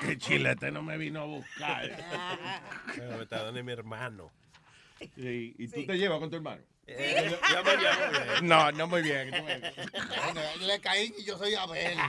que 0.00 0.18
Chilete 0.18 0.70
no 0.70 0.82
me 0.82 0.96
vino 0.98 1.20
a 1.22 1.24
buscar. 1.24 1.90
Pero 2.96 3.16
me 3.16 3.22
está 3.22 3.44
dando 3.44 3.62
mi 3.62 3.72
hermano. 3.72 4.30
Sí, 5.16 5.54
¿Y 5.58 5.68
tú 5.68 5.84
te 5.86 5.98
llevas 5.98 6.18
con 6.20 6.30
tu 6.30 6.36
hermano? 6.36 6.62
Eh, 6.86 7.28
yo- 7.30 7.38
yo 7.54 7.64
me 7.64 7.70
llevo 7.76 8.10
bien. 8.10 8.48
No, 8.48 8.72
no 8.72 8.86
muy 8.88 9.02
bien. 9.02 9.30
Bueno, 9.30 10.40
le 10.66 10.80
caí 10.80 11.14
y 11.16 11.24
yo 11.24 11.38
soy 11.38 11.54
Abel. 11.54 11.96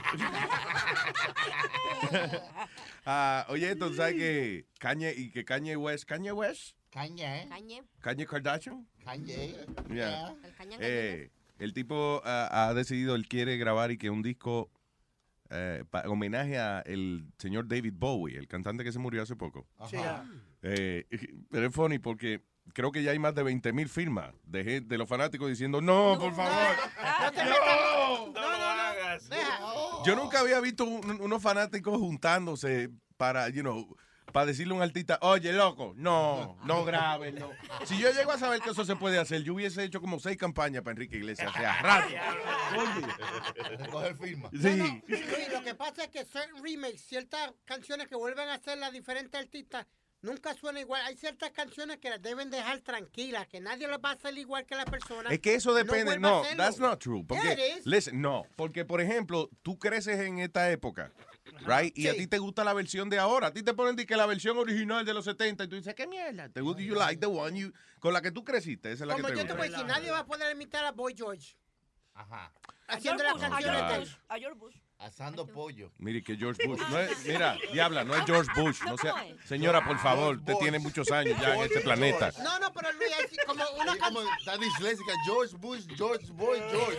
Ah, 3.06 3.44
oye, 3.50 3.76
tú 3.76 3.92
sabes 3.92 4.14
que 4.14 4.66
Kanye 4.78 5.12
y 5.14 5.30
que 5.30 5.44
Kanye 5.44 5.76
West, 5.76 6.04
Kanye 6.06 6.32
West, 6.32 6.74
Kanye. 6.90 7.46
Cañe. 7.50 7.82
Kanye 8.00 8.26
Kardashian, 8.26 8.88
Kanye. 9.04 9.54
Yeah. 9.92 10.34
El 10.58 10.78
Eh, 10.80 11.30
el 11.58 11.74
tipo 11.74 12.22
ah, 12.24 12.48
ha 12.68 12.74
decidido, 12.74 13.14
él 13.14 13.28
quiere 13.28 13.58
grabar 13.58 13.90
y 13.90 13.98
que 13.98 14.08
un 14.08 14.22
disco 14.22 14.70
eh, 15.50 15.84
pa- 15.90 16.08
homenaje 16.08 16.58
a 16.58 16.80
el 16.86 17.26
señor 17.38 17.68
David 17.68 17.92
Bowie, 17.94 18.38
el 18.38 18.48
cantante 18.48 18.84
que 18.84 18.92
se 18.92 18.98
murió 18.98 19.22
hace 19.22 19.36
poco. 19.36 19.66
Sí. 19.90 19.98
Eh, 20.62 21.04
pero 21.50 21.66
es 21.66 21.74
funny 21.74 21.98
porque 21.98 22.40
creo 22.72 22.90
que 22.92 23.02
ya 23.02 23.10
hay 23.12 23.18
más 23.18 23.34
de 23.34 23.42
20 23.42 23.72
mil 23.72 23.88
firmas 23.88 24.32
de, 24.44 24.64
gente- 24.64 24.88
de 24.88 24.98
los 24.98 25.08
fanáticos 25.08 25.48
diciendo, 25.48 25.80
no, 25.80 26.16
por 26.18 26.34
favor. 26.34 26.76
No 27.44 28.26
No. 28.28 28.32
lo 28.32 28.64
hagas. 28.64 29.28
Yo 30.04 30.16
nunca 30.16 30.40
había 30.40 30.60
visto 30.60 30.84
un- 30.84 31.20
unos 31.20 31.42
fanáticos 31.42 31.98
juntándose 31.98 32.90
para, 33.16 33.48
you 33.48 33.62
know, 33.62 33.96
para 34.32 34.46
decirle 34.46 34.72
a 34.74 34.76
un 34.78 34.82
artista, 34.82 35.18
oye, 35.22 35.52
loco, 35.52 35.92
no, 35.96 36.58
no 36.64 36.84
grabes, 36.84 37.34
no. 37.34 37.50
Si 37.84 37.96
yo 37.98 38.10
llego 38.10 38.32
a 38.32 38.38
saber 38.38 38.60
que 38.60 38.70
eso 38.70 38.84
se 38.84 38.96
puede 38.96 39.18
hacer, 39.18 39.42
yo 39.44 39.54
hubiese 39.54 39.84
hecho 39.84 40.00
como 40.00 40.18
seis 40.18 40.36
campañas 40.36 40.82
para 40.82 40.92
Enrique 40.92 41.16
Iglesias. 41.18 41.52
O 41.54 41.56
sea, 41.56 41.76
rápido. 41.82 42.18
Coger 43.92 44.16
firma. 44.16 44.50
Sí. 44.52 45.02
Lo 45.52 45.62
que 45.62 45.74
pasa 45.74 46.04
es 46.04 46.10
que 46.10 46.24
certain 46.24 46.62
remakes, 46.64 47.02
ciertas 47.06 47.52
canciones 47.64 48.08
que 48.08 48.16
vuelven 48.16 48.48
a 48.48 48.54
hacer 48.54 48.78
las 48.78 48.92
diferentes 48.92 49.40
artistas, 49.40 49.86
nunca 50.24 50.54
suena 50.54 50.80
igual. 50.80 51.02
Hay 51.04 51.16
ciertas 51.16 51.50
canciones 51.52 51.98
que 51.98 52.10
las 52.10 52.20
deben 52.20 52.50
dejar 52.50 52.80
tranquilas, 52.80 53.46
que 53.46 53.60
nadie 53.60 53.86
les 53.86 53.98
va 53.98 54.10
a 54.10 54.12
hacer 54.14 54.36
igual 54.36 54.66
que 54.66 54.74
la 54.74 54.84
persona. 54.84 55.30
Es 55.30 55.38
que 55.40 55.54
eso 55.54 55.72
depende. 55.74 56.18
No, 56.18 56.40
hacerlo. 56.40 56.64
that's 56.64 56.78
not 56.78 56.98
true. 57.00 57.24
Porque, 57.24 57.44
Yeah, 57.44 57.52
it 57.54 57.78
is. 57.78 57.86
listen, 57.86 58.20
no, 58.20 58.46
porque 58.56 58.84
por 58.84 59.00
ejemplo, 59.00 59.48
tú 59.62 59.78
creces 59.78 60.18
en 60.20 60.38
esta 60.40 60.70
época, 60.70 61.12
right? 61.66 61.96
Y 61.96 62.08
a 62.08 62.14
ti 62.14 62.26
te 62.26 62.38
gusta 62.38 62.64
la 62.64 62.72
versión 62.72 63.08
de 63.10 63.18
ahora. 63.18 63.48
A 63.48 63.52
ti 63.52 63.62
te 63.62 63.74
ponen 63.74 63.94
que 63.94 64.16
la 64.16 64.26
versión 64.26 64.58
original 64.58 65.04
de 65.04 65.14
los 65.14 65.24
70 65.24 65.64
y 65.64 65.68
tú 65.68 65.76
dices, 65.76 65.94
¿qué 65.94 66.06
mierda? 66.06 66.48
¿Te 66.48 66.60
gusta? 66.60 66.82
You 66.82 66.94
like 66.94 67.20
the 67.20 67.26
one 67.26 67.58
you, 67.58 67.72
con 68.00 68.12
la 68.12 68.20
que 68.22 68.32
tú 68.32 68.42
creciste. 68.44 68.90
Esa 68.92 69.04
es 69.04 69.08
la 69.08 69.14
Como 69.14 69.28
que 69.28 69.34
te 69.34 69.38
yo 69.40 69.46
te 69.46 69.52
gusta. 69.52 69.58
voy 69.58 69.68
a 69.68 69.70
decir, 69.70 69.86
nadie 69.86 70.10
va 70.10 70.18
a 70.20 70.26
poder 70.26 70.50
imitar 70.54 70.84
a 70.84 70.92
Boy 70.92 71.14
George. 71.16 71.56
Ajá. 72.14 72.52
Haciendo 72.86 73.22
George 73.24 73.24
las 73.24 73.34
Bush, 73.34 73.44
a 73.44 73.50
canciones 73.50 73.80
George 73.80 73.92
de 73.94 73.98
Bush. 74.00 74.14
A 74.28 74.38
George 74.38 74.58
Bush. 74.58 74.76
Asando 75.04 75.46
pollo. 75.46 75.92
Mire 75.98 76.22
que 76.22 76.34
George 76.34 76.66
Bush. 76.66 76.80
No 76.90 76.98
es, 76.98 77.24
mira, 77.26 77.58
diabla, 77.72 78.04
no 78.04 78.16
es 78.16 78.24
George 78.24 78.50
Bush. 78.56 78.78
Señora, 79.44 79.84
por 79.84 79.98
favor, 79.98 80.36
usted 80.38 80.54
tiene 80.60 80.78
muchos 80.78 81.10
años 81.10 81.38
ya 81.40 81.54
en 81.56 81.62
este 81.62 81.80
planeta. 81.80 82.32
No, 82.42 82.58
no, 82.58 82.72
pero 82.72 82.90
Luis, 82.92 83.10
es 83.30 83.44
como 83.44 83.62
una 83.82 83.96
como 83.98 84.20
está 84.38 84.56
disléxica. 84.56 85.12
George 85.26 85.56
Bush, 85.58 85.84
George 85.96 86.26
Boy, 86.32 86.58
George. 86.70 86.98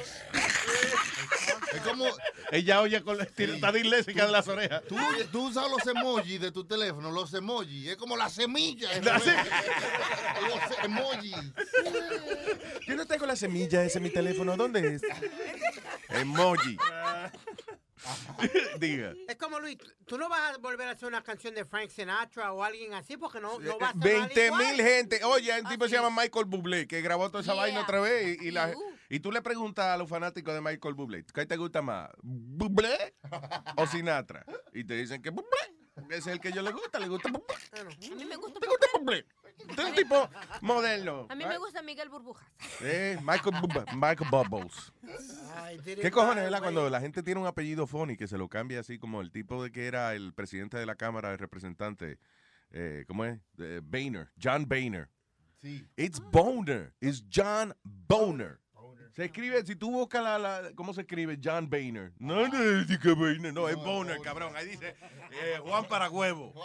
Es 1.74 1.82
como. 1.82 2.06
Ella 2.52 2.82
oye 2.82 3.02
con 3.02 3.18
la 3.18 3.24
está 3.24 3.72
disléxica 3.72 4.26
de 4.28 4.32
las 4.32 4.48
orejas. 4.48 4.84
Tú, 4.88 4.98
tú 5.32 5.48
usas 5.48 5.70
los 5.70 5.86
emojis 5.88 6.40
de 6.40 6.52
tu 6.52 6.64
teléfono, 6.66 7.10
los 7.12 7.34
emojis. 7.34 7.88
Es 7.88 7.96
como 7.98 8.16
la 8.18 8.30
semilla. 8.30 8.90
La 9.02 9.20
se- 9.20 9.34
Los 9.34 10.84
emojis. 10.84 11.36
Yo 12.88 12.96
no 12.96 13.06
tengo 13.08 13.26
la 13.26 13.36
semilla 13.36 13.84
ese 13.84 13.98
en 13.98 14.04
mi 14.04 14.10
teléfono. 14.12 14.56
¿Dónde 14.56 14.96
es? 14.96 15.02
Emoji. 16.10 16.78
Diga. 18.80 19.14
Es 19.28 19.36
como 19.38 19.60
Luis, 19.60 19.78
tú 20.06 20.18
no 20.18 20.30
vas 20.30 20.54
a 20.54 20.58
volver 20.58 20.88
a 20.88 20.92
hacer 20.92 21.08
una 21.08 21.24
canción 21.24 21.54
de 21.56 21.66
Frank 21.66 21.90
Sinatra 21.90 22.52
o 22.54 22.64
alguien 22.64 22.94
así 22.94 23.18
porque 23.18 23.40
no, 23.40 23.60
no 23.60 23.72
Eh, 23.72 23.78
va 23.82 23.90
a 23.90 23.92
sonar 23.94 24.08
20 24.10 24.46
igual. 24.46 24.64
mil 24.66 24.82
gente. 24.86 25.24
Oye, 25.24 25.60
un 25.62 25.68
tipo 25.70 25.86
que 25.86 25.90
se 25.90 25.96
llama 25.96 26.22
Michael 26.22 26.46
Bublé 26.46 26.88
que 26.88 27.02
grabó 27.02 27.30
toda 27.30 27.42
esa 27.42 27.54
Yeah. 27.54 27.62
vaina 27.62 27.82
otra 27.82 28.00
vez. 28.02 28.38
Y, 28.42 28.48
y 28.48 28.52
la- 28.52 28.74
y 29.10 29.20
tú 29.20 29.32
le 29.32 29.42
preguntas 29.42 29.86
a 29.86 29.98
los 29.98 30.10
fanáticos 30.10 30.54
de 30.54 30.62
Michael 30.62 30.94
Bublé, 30.96 31.24
¿qué 31.34 31.46
te 31.46 31.58
gusta 31.58 31.82
más? 31.82 32.10
¿Bublé 32.22 33.16
o 33.78 33.86
Sinatra? 33.88 34.46
Y 34.74 34.84
te 34.84 34.96
dicen 34.96 35.22
que 35.22 35.30
Bublé. 35.30 35.50
Porque 35.94 36.18
ese 36.18 36.30
es 36.32 36.36
el 36.36 36.42
que 36.42 36.50
ellos 36.50 36.64
les 36.64 36.74
gusta. 36.74 37.00
Les 37.00 37.08
gusta 37.08 37.30
Bublé. 37.32 37.56
A 37.80 37.84
mí 38.16 38.26
me 38.26 38.36
gusta. 38.36 38.60
¿Te 38.60 38.68
gusta 38.68 38.88
Bublé? 39.00 39.26
Usted 39.58 39.84
es 39.84 39.90
un 39.90 39.96
tipo 39.96 40.30
moderno. 40.62 41.28
A 41.30 41.36
mí 41.36 41.46
me 41.46 41.58
gusta 41.58 41.82
Miguel 41.82 42.10
Burbujas. 42.10 42.46
Eh, 42.82 43.18
Michael, 43.22 43.56
Bub- 43.62 43.86
Michael 43.94 44.30
Bubbles. 44.30 44.92
Ay, 45.56 45.78
did 45.80 46.00
¿Qué 46.00 46.12
cojones, 46.12 46.36
right, 46.36 46.44
verdad? 46.46 46.60
güey. 46.60 46.74
Cuando 46.74 46.90
la 46.90 47.00
gente 47.02 47.24
tiene 47.24 47.40
un 47.42 47.48
apellido 47.48 47.88
funny 47.88 48.18
que 48.18 48.28
se 48.28 48.38
lo 48.38 48.48
cambia 48.50 48.80
así 48.82 49.00
como 49.00 49.22
el 49.22 49.32
tipo 49.32 49.64
de 49.64 49.72
que 49.72 49.88
era 49.88 50.14
el 50.14 50.34
presidente 50.34 50.78
de 50.78 50.86
la 50.86 50.96
Cámara 50.96 51.30
de 51.32 51.38
Representantes. 51.38 52.18
Eh, 52.72 53.06
¿Cómo 53.08 53.26
es? 53.26 53.40
Eh, 53.60 53.80
Boehner. 53.84 54.30
John 54.42 54.66
Boehner. 54.68 55.10
Sí. 55.62 55.88
It's 55.96 56.20
Boner. 56.20 56.94
It's 57.00 57.24
John 57.34 57.74
Boner. 57.84 58.60
Se 59.16 59.26
escribe, 59.26 59.66
si 59.66 59.76
tú 59.78 59.92
buscas 59.92 60.22
la, 60.24 60.38
la- 60.38 60.72
¿cómo 60.76 60.94
se 60.94 61.02
escribe? 61.02 61.40
John 61.42 61.70
Boehner. 61.70 62.12
No, 62.20 62.48
no 62.48 62.80
es 62.82 62.98
que 63.00 63.12
Boehner, 63.14 63.54
no, 63.54 63.70
es 63.70 63.76
Boner, 63.78 64.20
cabrón. 64.22 64.54
Ahí 64.56 64.68
dice 64.68 64.96
eh, 65.32 65.58
Juan 65.64 65.86
para 65.86 66.10
huevo. 66.10 66.54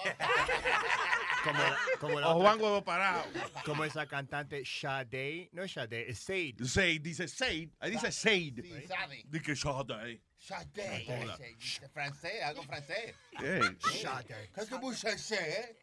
Como, 1.43 1.59
como 2.01 2.21
la 2.21 2.29
O 2.29 2.37
otra- 2.37 2.43
Juan 2.51 2.61
huevo 2.61 2.85
parado. 2.85 3.25
Como 3.65 3.83
esa 3.85 4.07
cantante 4.07 4.63
Sade, 4.67 5.49
no 5.53 5.63
es 5.63 5.73
Sade, 5.73 6.11
es 6.11 6.19
Sade. 6.19 6.55
Sade, 6.67 6.99
dice 6.99 7.29
Sade. 7.29 7.71
Ahí 7.81 7.93
dice 7.93 8.13
Sade. 8.13 8.53
Sí, 8.63 8.87
Sade. 8.87 9.25
Dice 9.27 9.57
Sade. 9.57 10.21
Sade. 10.41 11.05
Hola. 11.07 11.35
Ese- 11.37 11.89
Francés, 11.93 12.43
algo 12.43 12.63
francés. 12.63 13.15
Hey. 13.39 13.61
Sade. 14.01 14.51
¿Qué 14.55 14.61
es 14.63 14.69
que 14.69 14.79
vos 14.79 14.97
sabés, 14.99 15.31
eh? 15.33 15.77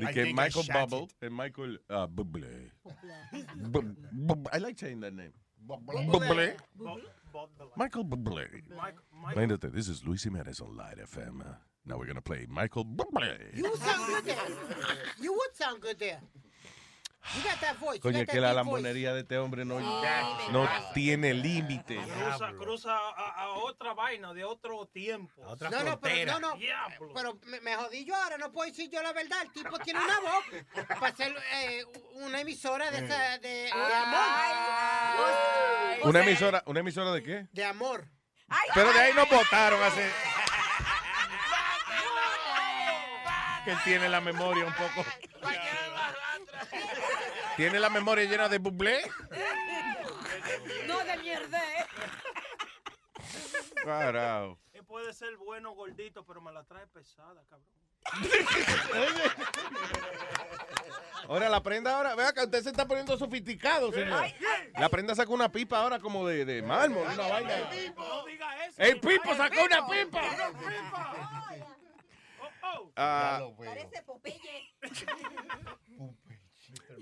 De 0.00 0.04
I 0.04 0.12
que 0.12 0.22
think 0.24 0.28
I 0.28 0.32
Michael 0.42 0.64
shot 0.64 0.90
Bubble 0.90 1.08
and 1.22 1.30
Michael 1.36 1.78
uh, 1.88 2.06
Bublé. 2.08 2.72
Bu- 3.70 3.94
bu- 4.12 4.48
I 4.52 4.58
like 4.58 4.76
saying 4.78 5.00
that 5.00 5.12
name. 5.14 5.32
Bublé. 5.66 6.56
Michael 7.76 8.04
Bublé. 8.04 8.48
Imagínate, 9.34 9.72
this 9.72 9.88
is 9.88 10.04
Luis 10.04 10.24
Jiménez 10.24 10.60
on 10.60 10.76
Light 10.76 10.98
FM. 10.98 11.42
Now 11.86 11.96
we're 11.98 12.06
going 12.06 12.16
to 12.16 12.22
play 12.22 12.46
Michael 12.48 12.84
Bublé. 12.84 13.38
You 13.56 13.70
would 13.70 13.80
sound 13.80 14.06
good 14.08 14.24
there. 14.24 14.36
You 15.20 15.32
would 15.32 15.54
sound 15.54 15.80
good 15.80 15.98
there. 15.98 16.20
Voice. 17.80 17.96
you 17.96 18.02
Coño, 18.02 18.26
que 18.26 18.40
la 18.40 18.48
voice. 18.48 18.54
lambonería 18.54 19.14
de 19.14 19.20
este 19.20 19.38
hombre 19.38 19.64
no, 19.64 19.80
no 20.50 20.68
tiene 20.92 21.32
límite. 21.34 21.96
Cruza, 21.96 22.52
cruza 22.52 22.96
a, 22.96 23.44
a 23.44 23.48
otra 23.54 23.94
vaina 23.94 24.32
de 24.34 24.44
otro 24.44 24.86
tiempo. 24.86 25.42
No, 25.70 25.82
no, 25.82 25.98
pero, 26.00 26.38
no, 26.38 26.54
no, 26.54 26.58
pero 27.14 27.38
me, 27.46 27.60
me 27.60 27.76
jodí 27.76 28.04
yo 28.04 28.14
ahora, 28.14 28.36
no 28.36 28.52
puedo 28.52 28.70
decir 28.70 28.90
yo 28.90 29.02
la 29.02 29.12
verdad. 29.12 29.42
El 29.42 29.52
tipo 29.52 29.78
tiene 29.78 30.00
una 30.04 30.20
voz 30.20 30.44
para 31.00 31.16
ser 31.16 31.34
eh, 31.54 31.84
una 32.12 32.40
emisora 32.40 32.90
de, 32.90 33.04
esa, 33.04 33.38
de, 33.38 33.48
de 33.48 33.70
amor. 33.72 34.20
¿Una 36.04 36.20
emisora, 36.22 36.62
¿Una 36.66 36.80
emisora 36.80 37.10
de 37.12 37.22
qué? 37.22 37.46
De 37.52 37.64
amor. 37.64 38.06
Pero 38.74 38.92
de 38.92 39.00
ahí 39.00 39.14
nos 39.14 39.28
votaron 39.28 39.82
hace... 39.82 40.10
Que 43.64 43.70
él 43.70 43.78
tiene 43.82 44.08
la 44.10 44.20
memoria 44.20 44.66
un 44.66 44.74
poco... 44.74 45.04
¿Tiene 47.56 47.78
la 47.80 47.90
memoria 47.90 48.24
llena 48.24 48.48
de 48.48 48.58
bublé? 48.58 49.02
No 50.86 51.04
de 51.04 51.16
mierda. 51.18 51.58
eh. 51.80 51.86
Carajo. 53.84 54.58
Él 54.72 54.84
puede 54.84 55.12
ser 55.12 55.36
bueno 55.36 55.72
gordito, 55.72 56.24
pero 56.24 56.40
me 56.40 56.52
la 56.52 56.64
trae 56.64 56.86
pesada, 56.88 57.42
cabrón. 57.48 57.68
Ahora 61.28 61.48
la 61.48 61.62
prenda 61.62 61.96
ahora, 61.96 62.14
vea 62.14 62.32
que 62.34 62.42
usted 62.42 62.62
se 62.62 62.68
está 62.70 62.86
poniendo 62.86 63.16
sofisticado, 63.16 63.90
señor. 63.92 64.24
La 64.78 64.88
prenda 64.90 65.14
sacó 65.14 65.32
una 65.32 65.50
pipa 65.50 65.78
ahora 65.80 65.98
como 65.98 66.26
de, 66.26 66.44
de 66.44 66.60
mármol, 66.62 67.06
una 67.06 67.28
vaina. 67.28 67.56
No 67.96 68.24
diga 68.26 68.66
eso. 68.66 68.82
¡El 68.82 69.00
Pipo 69.00 69.34
sacó 69.34 69.64
una 69.64 69.86
pipa! 69.86 70.20
Ah, 72.96 73.40
Parece 73.56 74.02
Popeye. 74.02 74.74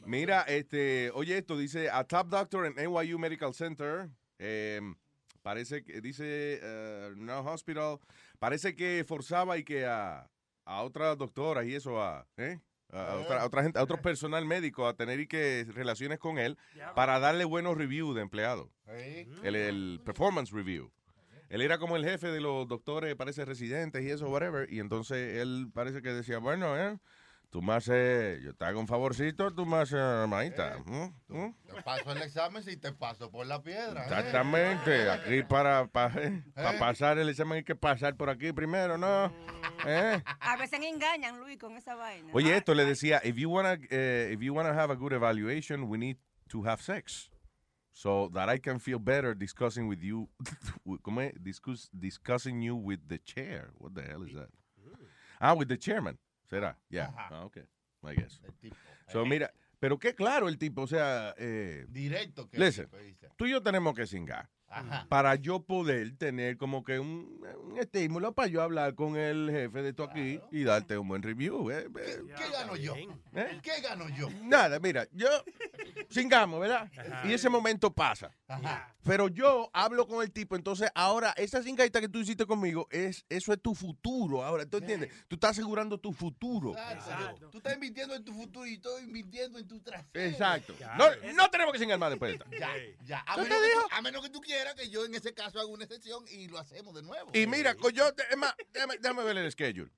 Mira, 0.07 0.43
este, 0.43 1.11
oye 1.15 1.39
esto, 1.39 1.57
dice, 1.57 1.91
a 1.91 2.05
top 2.05 2.29
doctor 2.29 2.67
en 2.67 2.75
NYU 2.75 3.19
Medical 3.19 3.55
Center, 3.55 4.09
eh, 4.39 4.81
parece 5.43 5.85
que, 5.85 6.01
dice, 6.01 6.61
eh, 6.63 7.13
no 7.17 7.41
hospital, 7.41 7.99
parece 8.39 8.75
que 8.75 9.05
forzaba 9.07 9.59
y 9.59 9.65
que 9.65 9.87
a, 9.87 10.29
a 10.65 10.83
otras 10.83 11.17
doctoras 11.19 11.67
y 11.67 11.75
eso, 11.75 12.03
a, 12.03 12.27
¿eh? 12.37 12.61
a, 12.91 13.13
a 13.13 13.15
otra, 13.17 13.43
a 13.43 13.47
otra 13.47 13.63
gente, 13.63 13.79
a 13.79 13.83
otro 13.83 14.01
personal 14.01 14.45
médico 14.45 14.87
a 14.87 14.95
tener 14.95 15.21
y 15.21 15.27
que 15.27 15.67
relaciones 15.73 16.19
con 16.19 16.39
él 16.39 16.59
para 16.95 17.19
darle 17.19 17.45
buenos 17.45 17.77
reviews 17.77 18.15
de 18.15 18.23
empleados. 18.23 18.69
El, 19.43 19.57
el 19.57 20.01
performance 20.05 20.51
review. 20.53 20.93
Él 21.49 21.61
era 21.61 21.77
como 21.77 21.97
el 21.97 22.05
jefe 22.05 22.29
de 22.29 22.41
los 22.41 22.67
doctores, 22.67 23.15
parece 23.15 23.45
residentes 23.45 24.03
y 24.03 24.09
eso, 24.11 24.31
whatever. 24.31 24.73
Y 24.73 24.81
entonces 24.81 25.39
él 25.39 25.69
parece 25.75 26.01
que 26.01 26.11
decía, 26.11 26.39
bueno, 26.39 26.79
eh, 26.79 26.99
tú 27.53 27.61
más, 27.61 27.87
eh, 27.93 28.41
yo 28.43 28.55
te 28.55 28.65
hago 28.65 28.81
un 28.81 28.89
favorcito, 28.89 29.51
tú 29.51 29.67
más, 29.67 29.93
eh, 29.93 30.25
maíta. 30.27 30.79
¿Mm? 30.87 31.13
¿Mm? 31.29 31.55
Te 31.67 31.83
paso 31.83 32.13
el 32.13 32.23
examen 32.23 32.63
si 32.63 32.79
te 32.79 32.93
paso 32.93 33.31
por 33.31 33.47
la 33.47 33.63
piedra. 33.63 34.01
¿eh? 34.01 34.05
Exactamente, 34.05 35.11
aquí 35.11 35.43
para, 35.43 35.87
para, 35.87 36.23
eh, 36.25 36.43
para 36.55 36.75
¿Eh? 36.75 36.79
pasar 36.79 37.19
el 37.19 37.29
examen 37.29 37.59
hay 37.59 37.65
que 37.65 37.77
pasar 37.77 38.17
por 38.17 38.31
aquí 38.31 38.53
primero, 38.53 38.97
¿no? 38.97 39.31
¿Eh? 39.87 40.23
A 40.41 40.57
veces 40.57 40.81
engañan, 40.81 41.39
Luis, 41.41 41.59
con 41.59 41.77
esa 41.77 41.95
vaina. 41.95 42.31
Oye, 42.33 42.57
esto 42.57 42.75
le 42.75 42.87
decía, 42.87 43.21
if 43.23 43.37
you 43.37 43.51
wanna, 43.51 43.77
eh, 43.91 44.31
if 44.33 44.41
you 44.41 44.55
wanna 44.55 44.73
have 44.73 44.91
a 44.91 44.97
good 44.97 45.13
evaluation, 45.13 45.83
we 45.85 45.99
need 45.99 46.17
to 46.49 46.65
have 46.67 46.81
sex. 46.83 47.31
So 47.93 48.31
that 48.33 48.49
I 48.49 48.59
can 48.59 48.81
feel 48.81 48.99
better 48.99 49.35
discussing 49.35 49.87
with 49.89 50.01
you, 50.01 50.31
¿cómo 51.03 51.21
es? 51.21 51.35
Discuss, 51.39 51.91
discussing 51.93 52.63
you 52.63 52.75
with 52.75 53.01
the 53.09 53.19
chair. 53.19 53.73
What 53.77 53.95
the 53.95 54.01
hell 54.01 54.23
is 54.23 54.33
that? 54.33 54.49
Ah, 55.39 55.53
with 55.55 55.69
the 55.69 55.77
chairman. 55.77 56.17
¿Será? 56.53 56.79
Yeah. 56.91 57.15
Ah, 57.17 57.45
okay. 57.47 57.63
I 58.03 58.15
guess. 58.15 58.39
So, 59.09 59.25
mira, 59.25 59.55
pero 59.79 59.99
qué 59.99 60.15
claro 60.15 60.49
el 60.51 60.59
tipo, 60.59 60.83
o 60.83 60.87
sea, 60.87 61.35
eh, 61.39 61.87
Directo 61.89 62.47
que 62.51 62.59
listen, 62.59 62.85
el 62.85 62.91
tipo 62.91 62.99
dice. 63.03 63.29
tú 63.39 63.47
y 63.47 63.53
yo 63.53 63.63
tenemos 63.63 63.95
que 63.95 64.07
cingar. 64.07 64.51
Ajá. 64.73 65.07
Para 65.09 65.35
yo 65.37 65.61
poder 65.63 66.17
tener 66.17 66.57
como 66.57 66.83
que 66.83 66.99
un, 66.99 67.41
un 67.65 67.79
estímulo 67.79 68.33
para 68.35 68.49
yo 68.49 68.63
hablar 68.63 68.95
con 68.95 69.17
el 69.17 69.49
jefe 69.51 69.83
de 69.83 69.91
esto 69.91 70.05
aquí 70.05 70.41
y 70.51 70.65
darte 70.65 70.97
un 70.99 71.09
buen 71.09 71.23
review. 71.23 71.71
eh, 71.71 71.89
eh. 72.01 72.23
¿Qué 72.37 72.51
gano 72.51 72.77
yo? 72.77 72.95
¿Eh? 72.97 73.61
¿Qué 73.63 73.81
gano 73.83 74.09
yo? 74.09 74.29
Nada, 74.43 74.79
mira, 74.81 75.07
yo 75.13 75.29
cingamos, 76.11 76.61
¿verdad? 76.61 76.91
Ajá. 76.97 77.29
Y 77.29 77.33
ese 77.33 77.49
momento 77.49 77.93
pasa. 77.93 78.31
Pero 79.05 79.29
yo 79.29 79.69
hablo 79.73 80.07
con 80.07 80.23
el 80.23 80.31
tipo, 80.31 80.55
entonces 80.55 80.91
ahora 80.95 81.35
esa 81.37 81.63
cingadita 81.63 82.01
que 82.01 82.09
tú 82.09 82.21
hiciste 82.21 82.47
conmigo, 82.47 82.87
es 82.91 83.25
eso 83.29 83.53
es 83.53 83.61
tu 83.61 83.75
futuro. 83.75 84.45
Ahora, 84.45 84.65
¿tú 84.67 84.77
entiendes? 84.79 85.11
Tú 85.29 85.35
estás 85.37 85.53
asegurando 85.53 85.99
tu 85.99 86.13
futuro. 86.13 86.71
Exacto. 86.93 87.51
Tú 87.51 87.59
estás 87.59 87.75
invirtiendo 87.75 88.15
en 88.15 88.25
tu 88.25 88.33
futuro 88.33 88.67
y 88.67 88.75
estoy 88.75 89.03
invirtiendo 89.05 89.59
en 89.59 89.67
tu 89.67 89.81
trasero. 89.81 90.09
Exacto. 90.15 90.75
No, 90.97 91.07
no 91.35 91.51
tenemos 91.51 91.73
que 91.73 91.79
cingar 91.81 91.99
más 91.99 92.11
después 92.11 92.39
de 92.39 92.45
esta. 92.45 92.59
Ya, 92.59 92.73
ya. 93.05 93.25
A 93.27 93.35
¿Qué 93.35 93.43
menos, 93.43 93.59
te 93.59 93.63
que 93.65 93.69
dijo? 93.71 93.81
tú, 93.83 93.89
a 93.97 94.03
menos 94.03 94.23
que 94.23 94.31
tú 94.31 94.41
quieras 94.41 94.62
que 94.75 94.89
yo 94.89 95.05
en 95.05 95.15
ese 95.15 95.35
caso 95.35 95.59
haga 95.61 95.69
una 95.69 95.85
excepción 95.85 96.25
y 96.29 96.49
lo 96.49 96.59
hacemos 96.59 96.95
de 96.95 97.03
nuevo. 97.03 97.31
Y 97.35 97.47
mira, 97.47 97.77
yo, 97.93 98.09
es 98.09 98.37
más, 98.37 98.55
déjame, 98.73 98.99
déjame 98.99 99.25
ver 99.25 99.37
el 99.39 99.53
schedule. 99.53 99.91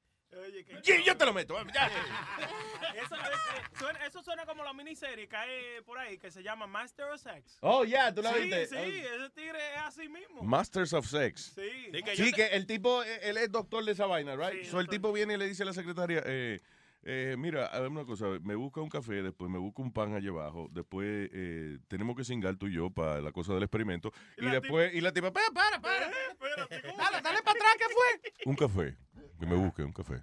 Sí, 0.82 1.02
yo 1.04 1.16
te 1.16 1.24
lo 1.24 1.32
meto. 1.32 1.56
ya. 1.72 1.86
Eso, 2.94 3.16
es- 3.16 3.78
suena, 3.78 4.06
eso 4.06 4.22
suena 4.22 4.46
como 4.46 4.62
la 4.62 4.72
miniserie 4.72 5.28
que 5.28 5.36
hay 5.36 5.80
por 5.84 5.98
ahí 5.98 6.16
que 6.16 6.30
se 6.30 6.42
llama 6.42 6.66
Master 6.66 7.06
of 7.06 7.20
Sex. 7.20 7.58
Oh, 7.60 7.84
ya, 7.84 8.14
tú 8.14 8.22
la 8.22 8.32
sí, 8.32 8.42
viste. 8.42 8.66
Sí, 8.68 8.76
ese 8.76 9.30
tigre 9.30 9.58
es 9.74 9.80
así 9.82 10.08
mismo. 10.08 10.42
Masters 10.42 10.92
of 10.92 11.06
Sex. 11.06 11.52
Sí. 11.54 11.90
Sí, 12.14 12.32
que, 12.32 12.46
el 12.46 12.66
tipo, 12.66 13.02
eh, 13.02 13.20
él 13.24 13.36
es 13.36 13.50
doctor 13.50 13.84
de 13.84 13.92
esa 13.92 14.06
vaina, 14.06 14.36
right? 14.36 14.64
so 14.64 14.78
el 14.78 14.86
tipo 14.88 15.12
viene 15.12 15.34
y 15.34 15.36
le 15.38 15.48
dice 15.48 15.64
a 15.64 15.66
la 15.66 15.72
secretaria, 15.72 16.22
eh, 16.24 16.60
eh, 17.04 17.36
mira, 17.38 17.66
a 17.66 17.80
ver 17.80 17.90
una 17.90 18.04
cosa, 18.04 18.26
me 18.42 18.54
busca 18.54 18.80
un 18.80 18.88
café, 18.88 19.22
después 19.22 19.50
me 19.50 19.58
busca 19.58 19.82
un 19.82 19.92
pan 19.92 20.14
allá 20.14 20.30
abajo, 20.30 20.68
después 20.72 21.30
eh, 21.32 21.78
tenemos 21.88 22.16
que 22.16 22.24
cingar 22.24 22.56
tú 22.56 22.66
y 22.66 22.74
yo 22.74 22.90
para 22.90 23.20
la 23.20 23.32
cosa 23.32 23.54
del 23.54 23.62
experimento, 23.62 24.12
y, 24.38 24.46
después, 24.46 24.94
y 24.94 25.00
la 25.00 25.12
tipa, 25.12 25.32
para, 25.32 25.50
para, 25.50 25.80
para, 25.80 26.08
dale, 26.08 27.20
dale 27.22 27.42
para 27.42 27.58
atrás, 27.58 27.76
¿qué 27.78 27.84
fue? 27.92 28.32
Un 28.50 28.56
café, 28.56 28.96
que 29.38 29.46
me 29.46 29.56
busque 29.56 29.82
un 29.82 29.92
café. 29.92 30.22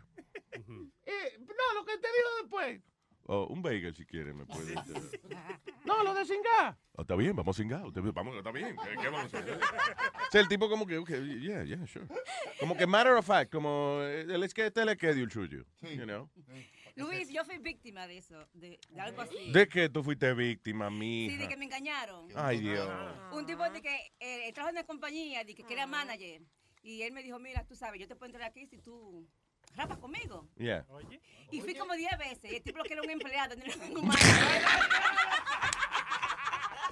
Eh, 0.52 1.40
no, 1.40 1.80
lo 1.80 1.86
que 1.86 1.98
te 1.98 2.08
digo 2.08 2.30
después. 2.42 2.82
Oh, 3.28 3.46
un 3.48 3.62
bagel 3.62 3.96
si 3.96 4.06
quiere, 4.06 4.34
me 4.34 4.46
puede. 4.46 4.74
No, 5.84 6.04
lo 6.04 6.14
de 6.14 6.26
cingar. 6.26 6.78
Oh, 6.94 7.02
está 7.02 7.16
bien, 7.16 7.36
vamos 7.36 7.58
a 7.58 7.62
cingar. 7.62 7.82
Vamos, 8.14 8.36
está 8.36 8.52
bien. 8.52 8.76
¿Qué, 8.84 9.02
qué 9.02 9.10
vamos 9.10 9.34
a 9.34 9.38
hacer? 9.40 9.54
O 9.58 10.32
sea, 10.32 10.42
el 10.42 10.48
tipo 10.48 10.70
como 10.70 10.86
que, 10.86 10.98
okay, 11.00 11.40
yeah, 11.40 11.64
yeah, 11.64 11.86
sure. 11.88 12.06
Como 12.60 12.78
que 12.78 12.86
matter 12.86 13.14
of 13.14 13.26
fact, 13.26 13.52
como 13.52 13.98
eh, 14.02 14.22
el 14.22 14.44
es 14.44 14.54
que 14.54 14.68
este 14.68 14.86
le 14.86 14.94
schedule 14.94 15.32
suyo. 15.32 15.66
You 15.82 16.04
know? 16.06 16.30
Luis, 16.96 17.30
yo 17.30 17.44
fui 17.46 17.58
víctima 17.58 18.06
de 18.06 18.20
eso, 18.20 18.48
de, 18.54 18.80
de 18.90 19.02
algo 19.02 19.22
así. 19.22 19.52
¿De 19.52 19.68
que 19.68 19.90
tú 19.90 20.04
fuiste 20.04 20.34
víctima, 20.34 20.90
Sí, 20.90 20.96
mija? 20.96 21.38
de 21.42 21.48
que 21.48 21.58
me 21.58 21.66
engañaron. 21.66 22.28
Ay, 22.36 22.60
Dios. 22.60 22.88
Un 23.32 23.46
tipo 23.46 23.68
de 23.70 23.82
que 23.82 24.14
eh, 24.20 24.52
trabaja 24.54 24.70
en 24.70 24.78
una 24.78 24.86
compañía, 24.86 25.44
de 25.44 25.56
que, 25.56 25.64
que 25.64 25.74
era 25.74 25.88
manager. 25.88 26.42
Y 26.84 27.02
él 27.02 27.12
me 27.14 27.24
dijo, 27.24 27.40
mira, 27.40 27.66
tú 27.66 27.76
sabes, 27.76 28.00
yo 28.00 28.08
te 28.08 28.16
puedo 28.16 28.28
entrar 28.30 28.50
aquí 28.50 28.68
si 28.68 28.78
tú 28.78 29.28
rapas 29.76 29.98
conmigo. 29.98 30.48
Yeah. 30.58 30.86
Y 31.52 31.62
fui 31.62 31.76
como 31.76 31.94
10 31.94 32.18
veces. 32.18 32.52
Y 32.52 32.56
el 32.58 32.64
tipo 32.64 32.78
lo 32.80 32.84
que 32.84 32.94
era 32.94 33.02
un 33.02 33.10
empleado, 33.10 33.56
no 33.56 33.64
era 33.64 33.76
un. 34.00 34.12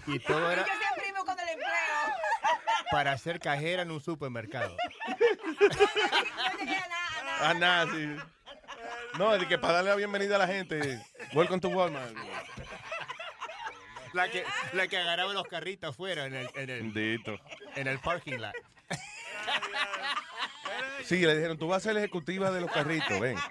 Y 0.08 0.18
todo 0.20 0.50
Y 0.50 0.54
era 0.54 0.66
yo 0.66 0.74
siempre 0.80 1.08
iba 1.10 1.20
con 1.20 1.40
el 1.40 1.50
empleo. 1.50 1.70
para 2.92 3.18
ser 3.18 3.40
cajera 3.40 3.84
en 3.84 3.92
un 3.92 4.02
supermercado. 4.02 4.76
Ah, 7.42 7.54
nada, 7.54 7.90
sí. 7.94 8.18
No, 9.18 9.38
de 9.38 9.48
que 9.48 9.58
para 9.58 9.76
darle 9.76 9.92
la 9.92 9.96
bienvenida 9.96 10.36
a 10.36 10.40
la 10.40 10.48
gente. 10.48 11.02
Welcome 11.34 11.62
to 11.62 11.70
Walmart. 11.70 12.14
La 14.12 14.30
que, 14.30 14.44
la 14.74 14.90
que 14.90 14.98
agarraba 14.98 15.32
los 15.32 15.48
carritos 15.48 15.92
afuera 15.92 16.26
en 16.26 16.36
el, 16.36 16.50
en 16.56 16.70
el, 16.70 16.82
Bendito. 16.92 17.40
en 17.76 17.88
el 17.88 18.00
parking 18.00 18.40
lot. 18.40 18.54
Sí, 21.04 21.20
le 21.20 21.36
dijeron, 21.36 21.58
tú 21.58 21.68
vas 21.68 21.78
a 21.78 21.80
ser 21.82 21.94
la 21.94 22.00
ejecutiva 22.02 22.52
de 22.52 22.62
los 22.62 22.72
carritos, 22.72 23.20
ven. 23.20 23.38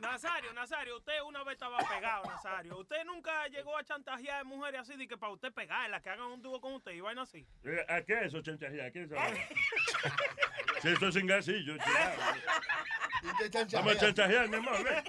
Nazario, 0.00 0.52
Nazario, 0.52 0.96
usted 0.98 1.20
una 1.22 1.42
vez 1.42 1.54
estaba 1.54 1.78
pegado, 1.78 2.24
Nazario. 2.24 2.78
Usted 2.78 3.04
nunca 3.04 3.48
llegó 3.48 3.76
a 3.76 3.82
chantajear 3.82 4.42
a 4.42 4.44
mujeres 4.44 4.82
así 4.82 4.96
de 4.96 5.08
que 5.08 5.16
para 5.16 5.32
usted 5.32 5.52
pegarlas, 5.52 6.02
que 6.02 6.10
hagan 6.10 6.26
un 6.26 6.40
dúo 6.40 6.60
con 6.60 6.74
usted 6.74 6.92
y 6.92 7.00
vaina 7.00 7.22
así. 7.22 7.44
Eh, 7.64 7.84
¿A 7.88 8.00
qué 8.02 8.24
eso, 8.24 8.40
chantajear? 8.40 8.92
¿Qué 8.92 9.02
es 9.02 9.10
eso? 9.10 9.20
Si 10.82 10.88
eso 10.88 11.08
es 11.08 11.14
cingarcillo, 11.14 11.76
Vamos 13.72 13.96
a 13.96 13.98
chantajear, 13.98 14.48
mi 14.48 14.56
amor, 14.56 14.84
ven. 14.84 15.02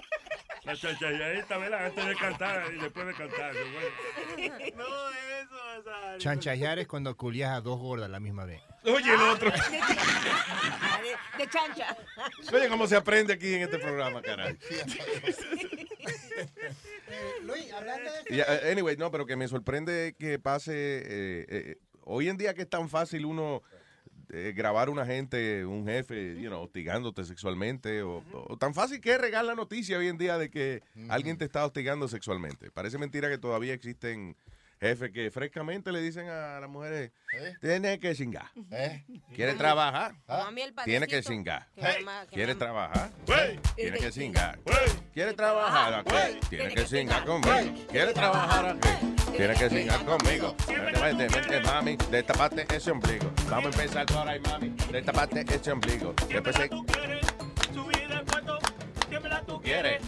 La 0.64 0.74
chantajeadita, 0.74 1.58
¿verdad? 1.58 1.86
Antes 1.86 2.06
de 2.06 2.16
cantar 2.16 2.74
y 2.74 2.78
después 2.78 3.06
de 3.06 3.14
cantar. 3.14 3.54
No, 4.76 5.10
eso, 5.10 5.76
Nazario. 5.76 6.18
Chanchajear 6.18 6.78
es 6.80 6.88
cuando 6.88 7.16
culias 7.16 7.52
a 7.52 7.60
dos 7.60 7.78
gordas 7.78 8.06
a 8.06 8.08
la 8.08 8.18
misma 8.18 8.44
vez. 8.44 8.60
Oye, 8.86 9.14
el 9.14 9.20
otro. 9.20 9.50
De, 9.50 11.44
de 11.44 11.50
chancha. 11.50 11.96
Oye, 12.52 12.68
cómo 12.68 12.86
se 12.86 12.96
aprende 12.96 13.32
aquí 13.34 13.54
en 13.54 13.62
este 13.62 13.78
programa, 13.78 14.22
caray. 14.22 14.56
Luis, 17.42 17.72
hablando 17.72 18.10
de 18.12 18.36
Y, 18.36 18.40
eh, 18.40 18.70
anyway, 18.72 18.96
no, 18.96 19.10
pero 19.10 19.26
que 19.26 19.36
me 19.36 19.48
sorprende 19.48 20.14
que 20.18 20.38
pase. 20.38 20.72
eh, 20.74 21.46
eh, 21.48 21.78
hoy 22.04 22.28
en 22.28 22.36
día 22.36 22.54
que 22.54 22.62
es 22.62 22.70
tan 22.70 22.88
fácil 22.88 23.26
uno 23.26 23.62
eh, 24.30 24.52
grabar 24.56 24.90
una 24.90 25.06
gente, 25.06 25.64
un 25.64 25.86
jefe, 25.86 26.36
you 26.40 26.48
know, 26.48 26.62
hostigándote 26.62 27.24
sexualmente, 27.24 28.02
o, 28.02 28.24
o 28.32 28.56
tan 28.56 28.74
fácil 28.74 29.00
que 29.00 29.12
es 29.12 29.20
regar 29.20 29.44
la 29.44 29.54
noticia 29.54 29.98
hoy 29.98 30.08
en 30.08 30.18
día 30.18 30.36
de 30.38 30.50
que 30.50 30.82
alguien 31.08 31.38
te 31.38 31.44
está 31.44 31.64
hostigando 31.64 32.08
sexualmente. 32.08 32.70
Parece 32.70 32.98
mentira 32.98 33.28
que 33.28 33.38
todavía 33.38 33.72
existen 33.74 34.36
jefes 34.80 35.10
que 35.10 35.30
frescamente 35.30 35.92
le 35.92 36.00
dicen 36.00 36.28
a 36.28 36.60
las 36.60 36.68
mujeres, 36.68 37.12
tiene 37.60 37.98
que 37.98 38.14
cingar. 38.14 38.50
¿Quiere 39.34 39.54
trabajar? 39.54 40.14
Mami, 40.26 40.62
el 40.62 40.74
Tiene 40.84 41.06
que 41.06 41.22
que 41.22 41.46
¿Quiere 42.30 42.54
trabajar? 42.54 43.10
Tiene 43.74 43.98
que 43.98 44.12
cingar. 44.12 44.58
¿Quiere 45.12 45.32
trabajar 45.32 45.94
aquí? 45.94 46.38
Tiene 46.48 46.74
que 46.74 46.86
cingar 46.86 47.24
conmigo. 47.24 47.86
¿Quiere 47.90 48.12
trabajar 48.12 48.66
aquí? 48.66 49.14
Tiene 49.36 49.54
que 49.54 49.70
cingar 49.70 50.04
conmigo. 50.04 50.54
Vete, 50.66 51.28
vete, 51.28 51.60
mami, 51.60 51.96
destapate 52.10 52.66
ese 52.74 52.90
ombligo. 52.90 53.30
Vamos 53.48 53.76
a 53.76 53.82
empezar 53.82 54.06
por 54.06 54.28
ahí, 54.28 54.40
mami. 54.40 54.74
Destapate 54.90 55.44
ese 55.54 55.72
ombligo. 55.72 56.14
Después 56.28 56.56
se 56.56 56.68
Subir 57.74 58.08
de 58.08 58.20
puesto, 58.24 58.58
siempre 59.08 59.30
la 59.30 59.42
tú 59.42 59.60
quiere 59.60 60.00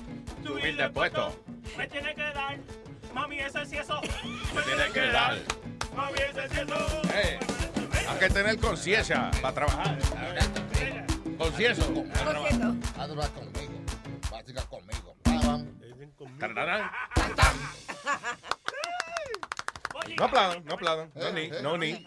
subir 0.44 0.76
de 0.76 0.90
puesto. 0.90 1.32
Me 1.76 1.86
tiene 1.86 2.14
que 2.14 2.22
dar, 2.22 2.58
mami, 3.18 3.40
ese 3.40 3.66
sí 3.66 3.76
eso. 3.76 4.00
Me 4.54 4.62
tiene 4.62 4.92
que 4.92 5.06
dar. 5.10 5.38
Mami, 5.94 6.18
ese 6.18 6.48
sí 6.48 6.60
eso. 6.60 7.02
Eh, 7.14 7.38
hay 8.08 8.18
que 8.18 8.28
tener 8.30 8.58
conciencia 8.58 9.30
para 9.42 9.54
trabajar. 9.54 9.98
Conciencia. 11.36 11.84
A 12.96 13.06
durar 13.06 13.30
conmigo. 13.32 13.72
Va 14.32 14.38
a 14.38 14.42
tirar 14.44 14.66
conmigo. 14.66 15.16
No 20.16 20.24
aplaudan, 20.24 20.64
no 20.64 20.74
aplaudan. 20.74 21.12
No 21.14 21.32
ni, 21.32 21.48
no 21.62 21.76
ni. 21.76 22.06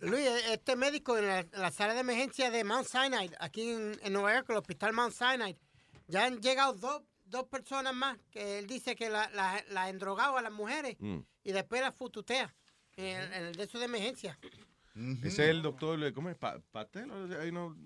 Luis, 0.00 0.28
este 0.50 0.76
médico 0.76 1.18
en 1.18 1.26
la, 1.26 1.40
en 1.40 1.48
la 1.52 1.70
sala 1.70 1.94
de 1.94 2.00
emergencia 2.00 2.50
de 2.50 2.62
Mount 2.62 2.86
Sinai, 2.86 3.30
aquí 3.40 3.70
en, 3.70 3.98
en 4.02 4.12
Nueva 4.12 4.34
York, 4.34 4.50
el 4.50 4.56
hospital 4.58 4.92
Mount 4.92 5.12
Sinai, 5.12 5.56
ya 6.06 6.26
han 6.26 6.40
llegado 6.40 6.74
dos, 6.74 7.02
dos 7.30 7.44
personas 7.48 7.94
más 7.94 8.18
que 8.30 8.58
él 8.58 8.66
dice 8.66 8.94
que 8.96 9.08
la, 9.10 9.28
la, 9.30 9.62
la 9.70 9.88
endrogado 9.88 10.36
a 10.38 10.42
las 10.42 10.52
mujeres 10.52 10.96
Mm. 10.98 11.18
y 11.44 11.52
después 11.52 11.80
las 11.80 11.94
fututea 11.94 12.54
en, 12.96 13.04
el- 13.16 13.32
en 13.32 13.42
el 13.46 13.54
de 13.54 13.62
eso 13.64 13.78
de 13.78 13.84
emergencia. 13.86 14.38
Ese 15.22 15.28
es 15.44 15.50
el 15.50 15.62
doctor, 15.62 16.12
¿cómo 16.12 16.28
es? 16.28 16.36
Pa- 16.36 16.58
¿Patel? 16.72 17.08
Ahí 17.40 17.52
no, 17.52 17.76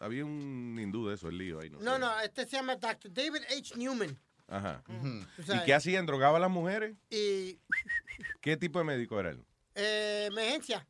había 0.00 0.22
un 0.24 0.78
hindú 0.78 1.08
de 1.08 1.14
eso, 1.14 1.28
el 1.28 1.38
lío 1.38 1.60
ahí. 1.60 1.70
No, 1.70 1.78
No, 1.80 1.98
no, 1.98 2.20
este 2.20 2.44
se 2.44 2.56
llama 2.56 2.76
Dr. 2.76 3.10
David 3.10 3.42
H. 3.56 3.74
Newman. 3.76 4.18
Ajá. 4.48 4.82
¿Y 5.38 5.64
qué 5.64 5.72
hacían? 5.72 6.04
¿Drogaba 6.04 6.36
a 6.36 6.40
las 6.40 6.50
mujeres? 6.50 6.94
Y 7.08 7.58
¿Qué 8.42 8.58
tipo 8.58 8.78
de 8.80 8.84
médico 8.84 9.18
era 9.18 9.30
él? 9.30 9.42
eh, 9.74 10.26
emergencia. 10.30 10.86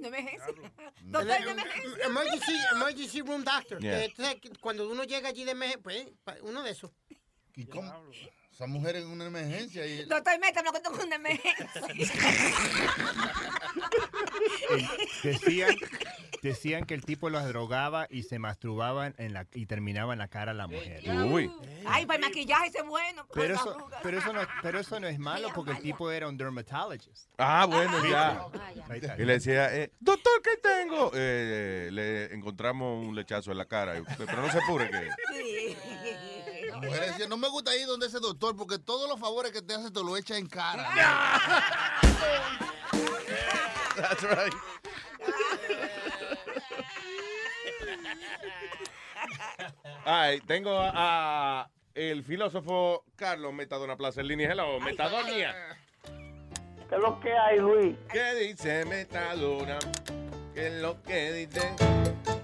De 0.00 0.08
emergencia. 0.08 0.46
En 1.02 1.12
Doctor 1.12 1.28
de 1.44 1.50
emergencia. 1.50 2.06
Emergency, 2.06 2.52
emergency 2.72 3.20
room 3.20 3.44
doctor. 3.44 3.78
Yeah. 3.80 4.08
Que, 4.40 4.50
cuando 4.60 4.88
uno 4.88 5.04
llega 5.04 5.28
allí 5.28 5.44
de 5.44 5.50
emergencia, 5.50 6.16
pues, 6.24 6.40
uno 6.42 6.62
de 6.62 6.70
esos. 6.70 6.90
¿Y 7.56 7.66
cómo? 7.66 7.92
Esa 8.52 8.66
mujer 8.68 8.94
en 8.96 9.08
una 9.08 9.26
emergencia 9.26 9.84
y... 9.84 10.04
Doctor, 10.04 10.38
métame 10.38 10.70
con 10.70 10.80
con 10.94 11.06
una 11.06 11.16
emergencia. 11.16 11.64
Decían, 15.24 15.74
decían 16.42 16.84
que 16.84 16.94
el 16.94 17.04
tipo 17.04 17.30
los 17.30 17.44
drogaba 17.48 18.06
y 18.10 18.22
se 18.22 18.38
masturbaban 18.38 19.14
en 19.18 19.32
la, 19.32 19.46
y 19.54 19.66
terminaba 19.66 20.12
en 20.12 20.20
la 20.20 20.28
cara 20.28 20.52
a 20.52 20.54
la 20.54 20.68
mujer. 20.68 21.02
Uy. 21.26 21.50
Ay, 21.86 22.06
para 22.06 22.18
el 22.18 22.24
maquillaje 22.26 22.68
ese 22.68 22.78
es 22.78 22.86
bueno. 22.86 23.26
Pero 23.34 23.54
las 23.54 23.62
eso, 23.62 23.76
pero, 24.02 24.18
eso 24.18 24.32
no, 24.32 24.40
pero 24.62 24.78
eso 24.78 25.00
no 25.00 25.08
es 25.08 25.18
malo 25.18 25.48
porque 25.54 25.72
el 25.72 25.80
tipo 25.80 26.12
era 26.12 26.28
un 26.28 26.36
dermatologist. 26.36 27.28
Ah, 27.38 27.64
bueno, 27.66 28.06
ya. 28.06 28.46
Está. 28.94 29.16
Y 29.20 29.24
le 29.24 29.32
decía, 29.32 29.74
eh, 29.74 29.90
doctor, 29.98 30.40
¿qué 30.42 30.56
tengo? 30.58 31.10
Eh, 31.14 31.88
le 31.90 32.32
encontramos 32.34 33.04
un 33.04 33.16
lechazo 33.16 33.50
en 33.50 33.58
la 33.58 33.64
cara. 33.64 33.94
Pero 34.16 34.42
no 34.42 34.52
se 34.52 34.58
apure 34.58 34.88
que... 34.90 35.08
La 36.74 36.80
mujer 36.80 37.06
decía, 37.06 37.28
no 37.28 37.36
me 37.36 37.48
gusta 37.48 37.76
ir 37.76 37.86
donde 37.86 38.06
ese 38.06 38.18
doctor 38.18 38.56
porque 38.56 38.78
todos 38.80 39.08
los 39.08 39.20
favores 39.20 39.52
que 39.52 39.62
te 39.62 39.74
hace 39.74 39.92
te 39.92 40.02
lo 40.02 40.16
echa 40.16 40.36
en 40.36 40.48
cara. 40.48 40.90
That's 43.96 44.22
right. 44.22 44.54
Ay, 50.04 50.40
tengo 50.40 50.76
a, 50.76 51.70
el 51.94 52.24
filósofo 52.24 53.04
Carlos 53.14 53.54
Metadona 53.54 53.96
Plaza 53.96 54.20
en 54.20 54.28
línea. 54.28 54.50
Hello, 54.50 54.80
Metadonia. 54.80 55.54
¿Qué 56.88 56.94
es 56.96 57.00
lo 57.00 57.20
que 57.20 57.32
hay, 57.32 57.58
Luis? 57.60 57.96
¿Qué 58.10 58.34
dice 58.34 58.84
Metadona? 58.84 59.78
¿Qué 60.54 60.66
es 60.66 60.82
lo 60.82 61.00
que 61.02 61.32
dice 61.32 61.74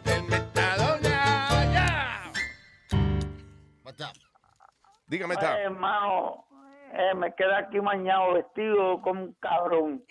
el 0.04 0.22
Metadona? 0.22 1.09
Dígame, 5.07 5.34
Oye, 5.34 5.41
Meta. 5.47 5.61
hermano, 5.61 6.47
eh, 6.93 7.14
me 7.14 7.34
quedé 7.34 7.55
aquí 7.55 7.80
mañana 7.80 8.26
vestido 8.32 9.01
como 9.03 9.22
un 9.24 9.32
cabrón. 9.34 10.05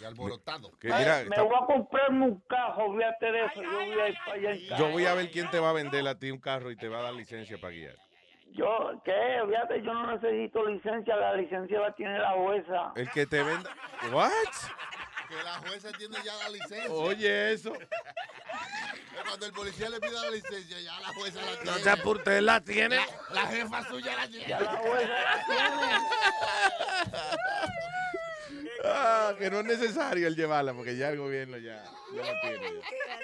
Y 0.00 0.04
alborotado. 0.04 0.70
Que 0.78 0.88
mira, 0.88 1.16
me 1.18 1.22
está- 1.22 1.42
voy 1.42 1.54
a 1.54 1.66
comprarme 1.66 2.26
un 2.26 2.40
carro, 2.48 2.94
fíjate 2.96 3.26
de 3.32 3.44
eso. 3.46 3.62
Yo 3.62 3.70
voy 3.70 4.00
a 4.00 4.08
ir 4.08 4.16
para 4.26 4.32
allá 4.38 4.50
en 4.50 4.58
yo 4.78 4.90
voy 4.90 5.06
a 5.06 5.14
ver 5.14 5.30
quién 5.30 5.48
te 5.50 5.60
va 5.60 5.70
a 5.70 5.72
vender 5.74 6.06
a 6.08 6.18
ti 6.18 6.30
un 6.30 6.40
carro 6.40 6.70
y 6.70 6.76
te 6.76 6.88
va 6.88 6.98
a 6.98 7.02
dar 7.02 7.14
licencia 7.14 7.56
para 7.60 7.72
guiar. 7.72 7.94
Yo, 8.52 9.00
¿qué? 9.04 9.40
Fíjate, 9.48 9.82
yo 9.82 9.94
no 9.94 10.12
necesito 10.14 10.66
licencia, 10.66 11.16
la 11.16 11.34
licencia 11.36 11.80
la 11.80 11.94
tiene 11.94 12.18
la 12.18 12.32
jueza. 12.32 12.92
El 12.96 13.10
que 13.10 13.26
te 13.26 13.42
venda. 13.42 13.70
¿What? 14.12 14.30
Que 15.36 15.42
la 15.44 15.54
jueza 15.54 15.90
tiene 15.96 16.16
ya 16.24 16.34
la 16.36 16.48
licencia. 16.50 16.90
Oye, 16.92 17.52
eso. 17.52 17.72
Cuando 19.26 19.46
el 19.46 19.52
policía 19.52 19.88
le 19.88 19.98
pida 20.00 20.22
la 20.22 20.30
licencia, 20.30 20.80
ya 20.80 21.00
la 21.00 21.08
jueza 21.14 21.40
la 21.40 21.52
tiene. 21.58 21.70
No 21.70 21.78
se 21.78 21.90
apure, 21.90 22.18
¿usted 22.18 22.40
la 22.42 22.60
tiene? 22.60 22.96
La, 22.96 23.06
la 23.34 23.46
jefa 23.46 23.82
suya 23.88 24.16
la 24.16 24.28
tiene. 24.28 24.46
Ya 24.46 24.60
la 24.60 24.76
jueza 24.76 25.08
la 25.08 25.46
Ah, 28.84 29.32
que 29.38 29.48
no 29.48 29.60
es 29.60 29.64
necesario 29.64 30.26
el 30.26 30.34
llevarla 30.34 30.74
porque 30.74 30.96
ya 30.96 31.10
el 31.10 31.18
gobierno 31.18 31.56
ya, 31.56 31.84
ya 32.14 32.22
la 32.22 32.40
tiene. 32.40 32.66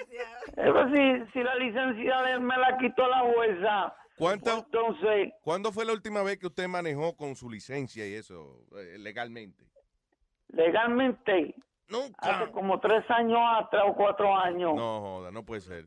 ya. 0.09 0.63
Eso 0.63 0.85
si, 0.87 1.31
si 1.33 1.43
la 1.43 1.55
licencia 1.55 2.21
de- 2.23 2.39
me 2.39 2.57
la 2.57 2.77
quitó 2.79 3.05
la 3.07 3.19
jueza. 3.33 3.93
¿Cuánto? 4.17 4.57
Entonces, 4.57 5.33
¿Cuándo 5.41 5.71
fue 5.73 5.85
la 5.85 5.91
última 5.93 6.23
vez 6.23 6.37
que 6.39 6.47
usted 6.47 6.67
manejó 6.67 7.15
con 7.15 7.35
su 7.35 7.49
licencia 7.49 8.07
y 8.07 8.13
eso, 8.15 8.65
eh, 8.77 8.97
legalmente? 8.99 9.65
Legalmente, 11.89 12.17
hace 12.19 12.51
como 12.51 12.79
tres 12.79 13.09
años 13.09 13.39
atrás 13.57 13.83
o 13.87 13.95
cuatro 13.95 14.35
años. 14.35 14.75
No, 14.75 15.01
joda, 15.01 15.31
no 15.31 15.43
puede 15.43 15.61
ser. 15.61 15.85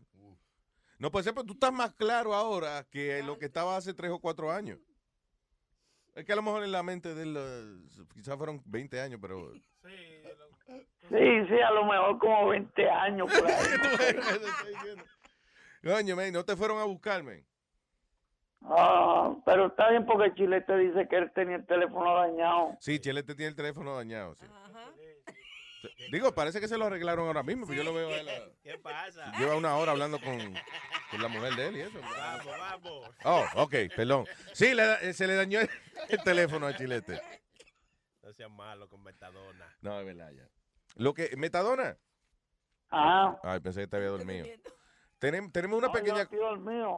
No 0.99 1.11
puede 1.11 1.25
ser, 1.25 1.35
pero 1.35 1.45
tú 1.45 1.55
estás 1.55 1.73
más 1.73 1.93
claro 1.95 2.33
ahora 2.35 2.87
que 2.91 3.23
lo 3.25 3.37
que 3.39 3.47
estaba 3.47 3.77
hace 3.77 3.93
tres 3.93 4.11
o 4.13 4.21
cuatro 4.21 4.53
años. 4.53 4.79
Es 6.15 6.25
que 6.25 6.33
a 6.33 6.37
lo 6.37 6.43
mejor 6.43 6.63
en 6.63 6.73
la 6.73 6.83
mente 6.83 7.15
de 7.15 7.23
él, 7.23 7.37
eh, 7.37 8.05
quizás 8.15 8.37
fueron 8.37 8.63
20 8.67 9.01
años, 9.01 9.19
pero... 9.21 9.53
Sí, 11.09 11.47
sí, 11.49 11.61
a 11.61 11.71
lo 11.73 11.85
mejor 11.87 12.19
como 12.19 12.49
20 12.49 12.89
años. 12.89 13.33
por 13.33 13.47
ahí, 13.47 13.57
no. 15.83 15.93
Coño, 15.93 16.15
man, 16.15 16.33
no 16.33 16.45
te 16.45 16.55
fueron 16.55 16.79
a 16.79 16.85
buscarme. 16.85 17.45
Ah, 18.63 19.35
pero 19.45 19.67
está 19.67 19.91
bien 19.91 20.07
porque 20.07 20.33
Chile 20.35 20.61
te 20.61 20.77
dice 20.77 21.09
que 21.09 21.17
él 21.17 21.33
tenía 21.35 21.57
el 21.57 21.67
teléfono 21.67 22.15
dañado. 22.15 22.77
Sí, 22.79 23.01
Chelete 23.01 23.35
tiene 23.35 23.51
el 23.51 23.57
teléfono 23.57 23.97
dañado, 23.97 24.35
sí. 24.37 24.47
Digo, 26.11 26.35
parece 26.35 26.61
que 26.61 26.68
se 26.68 26.76
lo 26.78 26.87
arreglaron 26.87 27.26
ahora 27.26 27.43
mismo, 27.43 27.66
pero 27.66 27.78
yo 27.78 27.85
lo 27.85 27.95
veo 27.95 28.09
a 28.09 28.16
él. 28.18 28.28
a- 28.28 28.33
¿Qué 28.62 28.78
pasa? 28.78 29.33
Lleva 29.39 29.57
una 29.57 29.76
hora 29.76 29.93
hablando 29.93 30.20
con, 30.20 30.39
con 31.11 31.22
la 31.22 31.28
mujer 31.28 31.55
de 31.57 31.66
él 31.68 31.76
y 31.76 31.80
eso. 31.80 32.01
Vamos, 32.01 32.47
vamos. 32.47 33.11
Oh, 33.24 33.45
ok, 33.62 33.74
perdón. 33.97 34.26
Sí, 34.53 34.74
le 34.74 34.83
eh, 35.09 35.12
se 35.14 35.26
le 35.26 35.35
dañó 35.35 35.61
el, 35.61 35.70
el 36.09 36.22
teléfono 36.22 36.66
a 36.66 36.76
Chilete. 36.76 37.20
No 38.22 38.33
seas 38.33 38.51
malo 38.51 38.89
con 38.89 39.03
Metadona. 39.03 39.76
No, 39.80 39.99
es 40.01 40.07
verdad 40.07 40.30
ya. 40.33 40.49
Lo 40.97 41.12
que, 41.14 41.35
Metadona. 41.37 41.97
Ah. 42.91 43.37
Ay, 43.43 43.61
pensé 43.61 43.80
que 43.80 43.87
te 43.89 43.97
había 43.97 44.09
dormido. 44.11 44.47
Tenem- 45.20 45.51
tenemos 45.53 45.78
una 45.78 45.87
No, 45.89 45.93
pequeña, 45.93 46.28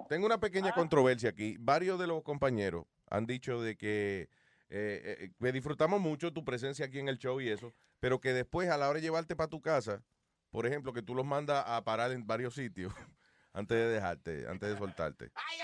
tengo 0.09 0.26
una 0.26 0.39
pequeña 0.39 0.70
Ah. 0.70 0.74
controversia 0.74 1.30
aquí. 1.30 1.57
Varios 1.61 1.99
de 1.99 2.07
los 2.07 2.22
compañeros 2.22 2.85
han 3.11 3.26
dicho 3.26 3.61
de 3.62 3.76
que, 3.76 4.28
eh, 4.77 5.31
eh, 5.41 5.53
disfrutamos 5.53 6.01
mucho 6.01 6.33
tu 6.33 6.45
presencia 6.45 6.87
aquí 6.87 6.99
en 6.99 7.09
el 7.09 7.18
show 7.18 7.41
y 7.41 7.49
eso, 7.49 7.72
pero 8.01 8.20
que 8.20 8.33
después 8.33 8.68
a 8.68 8.77
la 8.77 8.89
hora 8.89 8.97
de 8.97 9.03
llevarte 9.03 9.37
para 9.37 9.49
tu 9.49 9.61
casa, 9.61 10.03
por 10.51 10.66
ejemplo, 10.66 10.93
que 10.93 11.03
tú 11.03 11.14
los 11.14 11.25
mandas 11.25 11.64
a 11.64 11.85
parar 11.85 12.11
en 12.11 12.27
varios 12.27 12.55
sitios 12.55 12.93
antes 13.53 13.79
de 13.79 13.87
dejarte, 13.87 14.49
antes 14.49 14.70
de 14.70 14.77
soltarte. 14.77 15.31
Ay, 15.37 15.61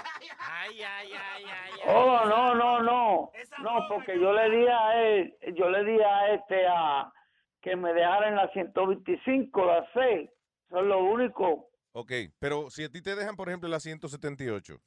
ay, 0.80 1.10
ay, 1.12 1.44
ay. 1.44 1.80
Oh, 1.88 2.24
no, 2.26 2.54
no, 2.54 2.82
no. 2.82 3.32
No, 3.62 3.88
porque 3.88 4.14
yo 4.20 4.32
le 4.32 4.48
di 4.48 4.66
a 4.68 5.02
él, 5.02 5.36
yo 5.56 5.68
le 5.70 5.84
di 5.84 6.00
a 6.00 6.34
este 6.34 6.66
a 6.68 7.12
que 7.60 7.74
me 7.74 7.92
dejara 7.92 8.28
en 8.28 8.36
la 8.36 8.48
125, 8.52 9.64
la 9.64 9.92
C. 9.92 10.32
Eso 10.68 10.78
es 10.78 10.86
lo 10.86 11.02
único. 11.02 11.68
Ok, 11.92 12.12
pero 12.38 12.70
si 12.70 12.84
a 12.84 12.88
ti 12.88 13.02
te 13.02 13.16
dejan, 13.16 13.34
por 13.34 13.48
ejemplo, 13.48 13.66
en 13.66 13.72
la 13.72 13.80
178, 13.80 14.80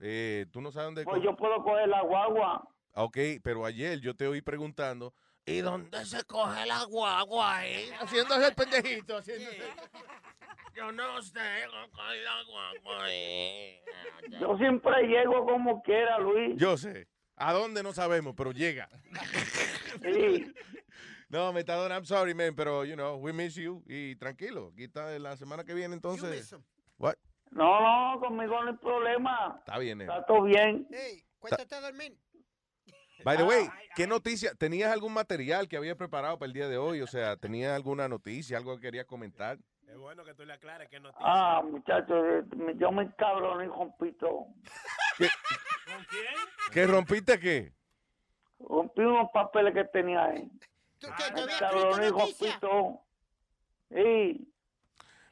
eh, 0.00 0.46
tú 0.52 0.60
no 0.60 0.72
sabes 0.72 0.88
dónde... 0.88 1.04
Pues 1.04 1.22
yo 1.22 1.36
puedo 1.36 1.62
coger 1.62 1.88
la 1.88 2.02
guagua. 2.02 2.68
Ah, 2.96 3.04
Ok, 3.04 3.18
pero 3.42 3.66
ayer 3.66 4.00
yo 4.00 4.16
te 4.16 4.26
oí 4.26 4.40
preguntando, 4.40 5.12
¿y 5.44 5.58
dónde 5.58 6.04
se 6.06 6.24
coge 6.24 6.64
la 6.64 6.84
guagua 6.84 7.58
ahí? 7.58 7.90
Haciéndose 8.00 8.48
el 8.48 8.54
pendejito, 8.54 9.18
haciéndose... 9.18 9.62
Yo 10.74 10.92
no 10.92 11.22
sé 11.22 11.40
cómo 11.70 11.90
coger 11.90 12.22
la 12.22 12.42
guagua 12.42 13.04
ahí. 13.04 13.80
Yo 14.38 14.58
siempre 14.58 15.06
llego 15.06 15.46
como 15.46 15.82
quiera, 15.82 16.18
Luis. 16.18 16.54
Yo 16.58 16.76
sé. 16.76 17.08
¿A 17.36 17.54
dónde 17.54 17.82
no 17.82 17.94
sabemos? 17.94 18.34
Pero 18.36 18.52
llega. 18.52 18.88
Sí. 20.02 20.52
No, 21.28 21.52
Metadona, 21.52 21.96
I'm 21.96 22.04
sorry, 22.04 22.34
man, 22.34 22.54
pero, 22.54 22.84
you 22.84 22.94
know, 22.94 23.16
we 23.16 23.32
miss 23.32 23.56
you. 23.56 23.82
Y 23.88 24.14
tranquilo, 24.14 24.70
aquí 24.72 24.84
está 24.84 25.18
la 25.18 25.36
semana 25.36 25.64
que 25.64 25.74
viene, 25.74 25.94
entonces... 25.94 26.54
What? 26.98 27.16
No, 27.50 27.80
no, 27.80 28.20
conmigo 28.20 28.62
no 28.62 28.70
hay 28.70 28.76
problema. 28.76 29.56
Está 29.58 29.76
bien, 29.78 30.02
eh. 30.02 30.04
Está 30.04 30.24
todo 30.24 30.44
bien. 30.44 30.86
Cuéntate 31.40 31.74
a 31.74 31.80
dormir. 31.80 32.16
By 33.26 33.36
the 33.36 33.42
way, 33.42 33.68
¿qué 33.96 34.06
noticia? 34.06 34.54
¿Tenías 34.54 34.92
algún 34.92 35.12
material 35.12 35.66
que 35.66 35.76
habías 35.76 35.96
preparado 35.96 36.38
para 36.38 36.46
el 36.46 36.52
día 36.52 36.68
de 36.68 36.78
hoy? 36.78 37.02
O 37.02 37.08
sea, 37.08 37.36
¿tenías 37.36 37.74
alguna 37.74 38.06
noticia, 38.06 38.56
algo 38.56 38.76
que 38.76 38.82
querías 38.82 39.04
comentar? 39.04 39.58
Es 39.88 39.98
bueno 39.98 40.24
que 40.24 40.32
tú 40.34 40.44
le 40.44 40.52
aclares 40.52 40.88
que 40.88 41.00
no 41.00 41.10
te 41.10 41.18
Ah, 41.18 41.60
muchachos, 41.68 42.24
eh, 42.24 42.74
yo 42.76 42.92
me 42.92 43.12
cabrono 43.16 43.64
y 43.64 43.66
rompito. 43.66 44.46
¿Que 46.70 46.86
rompiste 46.86 47.40
qué? 47.40 47.72
Rompí 48.60 49.00
unos 49.00 49.28
papeles 49.32 49.74
que 49.74 49.82
tenía 49.86 50.26
ahí. 50.26 50.48
Me 51.02 51.58
cabrono 51.58 52.06
y 52.06 52.10
rompito. 52.10 53.00
Sí, 53.90 54.54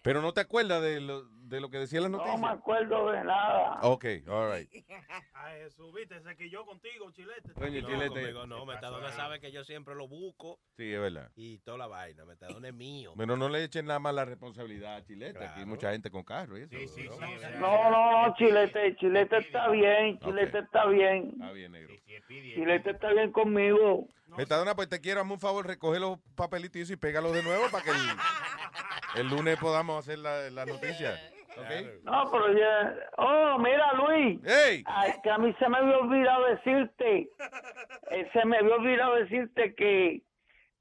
Pero 0.03 0.21
no 0.21 0.33
te 0.33 0.41
acuerdas 0.41 0.83
de 0.83 1.01
lo, 1.01 1.29
de 1.45 1.61
lo 1.61 1.69
que 1.71 1.79
decían 1.79 2.03
las 2.03 2.11
no 2.11 2.19
noticias. 2.19 2.41
me 2.41 2.49
acuerdo 2.49 3.11
de 3.13 3.23
nada. 3.25 3.79
Ok, 3.83 4.05
all 4.29 4.53
right. 4.53 4.71
Ay, 5.35 5.61
Jesús, 5.63 5.93
viste, 5.95 6.21
se 6.23 6.37
quilló 6.37 6.65
contigo, 6.65 7.11
Chilete. 7.13 7.53
Coño, 7.53 7.81
No, 7.83 7.89
Chilete. 7.89 8.09
conmigo 8.09 8.47
no, 8.47 8.65
Metadona 8.67 9.11
sabe 9.13 9.41
que 9.41 9.53
yo 9.53 9.63
siempre 9.65 9.95
lo 9.95 10.09
busco 10.09 10.59
Sí, 10.77 10.93
es 10.93 11.01
verdad. 11.01 11.31
y 11.37 11.59
toda 11.59 11.79
la 11.79 11.87
vaina. 11.87 12.25
Metadona 12.25 12.69
es 12.69 12.75
mío. 12.75 13.13
Bueno, 13.15 13.37
no 13.37 13.49
le 13.49 13.63
echen 13.65 13.87
nada 13.87 13.99
más 14.01 14.15
la 14.15 14.25
responsabilidad 14.25 14.97
a 14.97 15.05
Chilete. 15.05 15.45
Aquí 15.45 15.61
hay 15.61 15.67
mucha 15.67 15.93
gente 15.93 16.11
con 16.11 16.25
carro 16.25 16.59
y 16.59 16.63
eso. 16.63 16.75
¿no? 17.21 17.61
No, 17.61 17.91
no, 17.91 18.27
no, 18.29 18.35
Chilete, 18.37 18.97
Chilete 18.97 19.37
está 19.39 19.69
bien, 19.69 20.19
Chilete 20.21 20.59
está 20.61 20.87
bien. 20.87 21.31
Está 21.35 21.53
bien, 21.53 21.73
negro. 21.73 21.95
Chilete 22.29 22.91
está 22.91 23.13
bien 23.13 23.33
conmigo. 23.33 24.07
Metadona, 24.37 24.75
pues 24.75 24.89
te 24.89 25.01
quiero, 25.01 25.21
hazme 25.21 25.35
un 25.35 25.41
favor, 25.41 25.65
recoge 25.67 26.01
los 26.01 26.19
papelitos 26.35 26.91
y 26.91 26.97
pégalos 26.97 27.33
de 27.35 27.43
nuevo 27.45 27.67
para 27.71 27.85
que 27.85 27.91
el, 27.91 29.21
el 29.21 29.29
lunes 29.29 29.57
podamos 29.59 29.99
hacer 30.01 30.19
la, 30.19 30.51
la 30.51 30.67
noticia. 30.67 31.21
No, 32.03 32.31
pero 32.31 32.53
ya. 32.53 32.95
Oh, 33.19 33.59
mira, 33.59 33.93
Luis. 33.95 34.41
Ay, 34.87 35.13
que 35.23 35.31
a 35.31 35.39
mí 35.39 35.55
se 35.59 35.69
me 35.69 35.79
había 35.79 35.99
olvidado 35.99 36.47
decirte. 36.47 37.29
eh, 38.11 38.31
se 38.33 38.45
me 38.45 38.59
había 38.59 38.75
olvidado 38.75 39.15
decirte 39.17 39.75
que. 39.75 40.23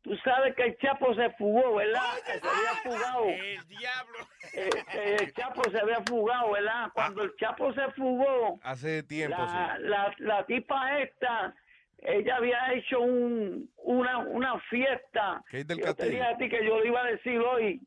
Tú 0.02 0.18
sabes 0.18 0.54
que 0.56 0.64
el 0.64 0.78
Chapo 0.80 1.16
se 1.16 1.30
fugó, 1.38 1.76
¿verdad? 1.76 2.02
Que 2.26 2.38
se 2.40 2.46
había 2.48 2.72
fugado. 2.84 3.24
El 3.30 3.68
diablo. 3.70 4.18
Eh, 4.54 4.70
eh, 4.96 5.18
el 5.22 5.34
Chapo 5.34 5.62
se 5.72 5.80
había 5.80 6.02
fugado, 6.02 6.52
¿verdad? 6.52 6.90
Cuando 6.94 7.24
el 7.24 7.34
Chapo 7.38 7.74
se 7.74 7.90
fugó, 7.92 8.60
Hace 8.64 9.02
tiempo, 9.04 9.38
la, 9.38 9.78
sí. 9.78 9.84
la, 9.84 10.14
la 10.18 10.46
tipa 10.46 11.00
esta, 11.00 11.56
ella 12.00 12.36
había 12.36 12.74
hecho 12.74 13.00
un, 13.00 13.70
una, 13.78 14.18
una 14.18 14.60
fiesta. 14.70 15.42
Kate 15.46 15.64
del 15.64 15.80
Yo 15.80 15.96
te 15.96 16.10
dije 16.10 16.22
a 16.22 16.36
ti 16.38 16.50
que 16.50 16.66
yo 16.66 16.82
le 16.82 16.88
iba 16.88 17.02
a 17.02 17.06
decir 17.08 17.40
hoy. 17.40 17.80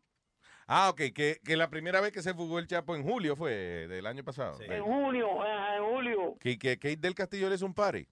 Ah, 0.68 0.88
ok, 0.90 1.00
que, 1.14 1.36
que 1.44 1.56
la 1.56 1.68
primera 1.70 2.00
vez 2.00 2.12
que 2.12 2.22
se 2.22 2.34
fugó 2.34 2.58
el 2.58 2.66
Chapo 2.66 2.96
en 2.96 3.04
julio 3.04 3.36
fue 3.36 3.52
del 3.86 4.06
año 4.06 4.24
pasado. 4.24 4.58
En 4.62 4.82
junio, 4.82 5.44
eh, 5.46 5.76
en 5.76 5.84
julio. 5.84 6.34
Que, 6.40 6.58
que 6.58 6.76
Kate 6.76 6.96
del 6.96 7.14
Castillo 7.14 7.48
le 7.48 7.54
hizo 7.54 7.66
un 7.66 7.74
party. 7.74 8.06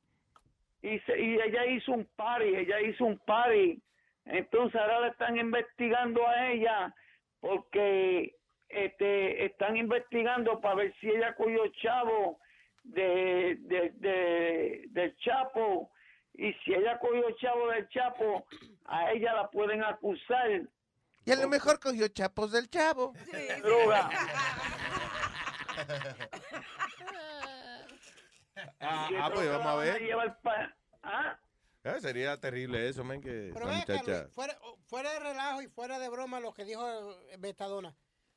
y, 0.82 0.98
se- 1.00 1.20
y 1.20 1.34
ella 1.40 1.66
hizo 1.66 1.92
un 1.92 2.07
party, 2.16 2.55
ella 2.55 2.80
hizo 2.80 3.05
un 3.07 3.18
party. 3.26 3.80
Entonces 4.26 4.80
ahora 4.80 5.00
le 5.00 5.09
están 5.09 5.36
investigando 5.36 6.26
a 6.26 6.50
ella 6.52 6.94
porque 7.40 8.34
este 8.68 9.44
están 9.44 9.76
investigando 9.76 10.61
para 10.61 10.76
ver 10.76 10.94
si 11.00 11.09
ella 11.11 11.34
cogió 11.34 11.66
chavo 11.82 12.38
de, 12.84 13.57
de, 13.61 13.90
de- 13.96 14.84
del 14.90 15.16
Chapo 15.18 15.90
y 16.34 16.52
si 16.64 16.72
ella 16.74 16.98
cogió 16.98 17.30
chavo 17.36 17.68
del 17.70 17.88
Chapo, 17.88 18.46
a 18.86 19.12
ella 19.12 19.34
la 19.34 19.50
pueden 19.50 19.82
acusar 19.84 20.62
Y 21.25 21.33
a 21.33 21.37
lo 21.37 21.49
mejor 21.49 21.81
cogió 21.81 22.07
chapos 22.09 22.53
del 22.53 22.68
chavo. 22.68 23.12
de 23.33 23.61
droga. 23.62 24.11
Ah, 28.57 28.62
ah, 28.81 29.09
entonces 29.11 29.33
pues 29.35 29.49
vamos 29.51 29.66
a 29.66 29.77
ver. 29.77 30.03
¿Ah? 31.03 31.39
Eh, 31.85 32.01
sería 32.01 32.39
terrible 32.39 32.89
eso, 32.89 33.05
men, 33.05 33.20
que 33.20 33.51
Pero 33.53 33.66
acá, 33.66 33.77
muchacha... 33.77 34.20
Luis, 34.22 34.33
fuera, 34.35 34.59
fuera 34.87 35.12
de 35.12 35.18
relajo 35.20 35.62
y 35.62 35.68
fuera 35.68 35.99
de 35.99 36.09
broma 36.09 36.41
lo 36.41 36.55
que 36.55 36.64
dijo 36.64 37.12
eh, 37.31 37.37
Betadona. 37.39 37.95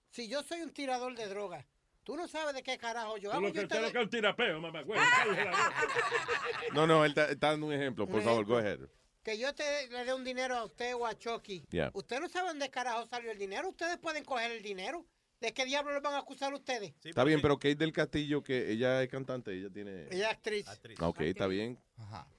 Si 0.09 0.27
yo 0.27 0.43
soy 0.43 0.61
un 0.61 0.73
tirador 0.73 1.15
de 1.15 1.27
droga, 1.27 1.65
tú 2.03 2.17
no 2.17 2.27
sabes 2.27 2.55
de 2.55 2.63
qué 2.63 2.77
carajo 2.77 3.17
yo 3.17 3.29
Tú 3.29 3.37
hago. 3.37 3.47
lo 3.47 3.53
que 3.53 3.61
usted 3.61 3.81
lo 3.81 3.87
es 3.87 3.95
un 3.95 4.09
tirapeo, 4.09 4.59
mamá. 4.59 4.81
güey. 4.81 4.99
No, 6.73 6.85
no, 6.85 7.05
él 7.05 7.11
está, 7.11 7.31
está 7.31 7.51
dando 7.51 7.67
un 7.67 7.73
ejemplo. 7.73 8.05
Por 8.07 8.21
favor, 8.21 8.45
go 8.45 8.57
ahead. 8.57 8.79
Que 9.27 9.37
yo 9.37 9.53
te 9.53 9.89
le 9.89 10.05
dé 10.05 10.13
un 10.13 10.23
dinero 10.23 10.55
a 10.55 10.63
usted 10.63 10.95
o 10.95 11.05
a 11.05 11.13
Chucky. 11.13 11.61
Yeah. 11.69 11.91
Usted 11.93 12.21
no 12.21 12.29
sabe 12.29 12.47
dónde 12.47 12.69
carajo 12.69 13.05
salió 13.07 13.29
el 13.29 13.37
dinero. 13.37 13.67
Ustedes 13.67 13.97
pueden 13.97 14.23
coger 14.23 14.51
el 14.51 14.63
dinero. 14.63 15.05
¿De 15.41 15.53
qué 15.53 15.65
diablo 15.65 15.91
lo 15.93 15.99
van 16.01 16.13
a 16.13 16.19
acusar 16.19 16.53
ustedes? 16.53 16.93
Está 17.03 17.25
bien, 17.25 17.41
pero 17.41 17.57
Kate 17.59 17.75
del 17.75 17.91
Castillo, 17.91 18.41
que 18.41 18.71
ella 18.71 19.03
es 19.03 19.09
cantante, 19.09 19.51
ella 19.53 19.69
tiene... 19.69 20.07
Ella 20.11 20.27
es 20.29 20.31
actriz. 20.37 20.65
Ah, 20.99 21.07
Ok, 21.09 21.19
está 21.23 21.45
bien. 21.47 21.77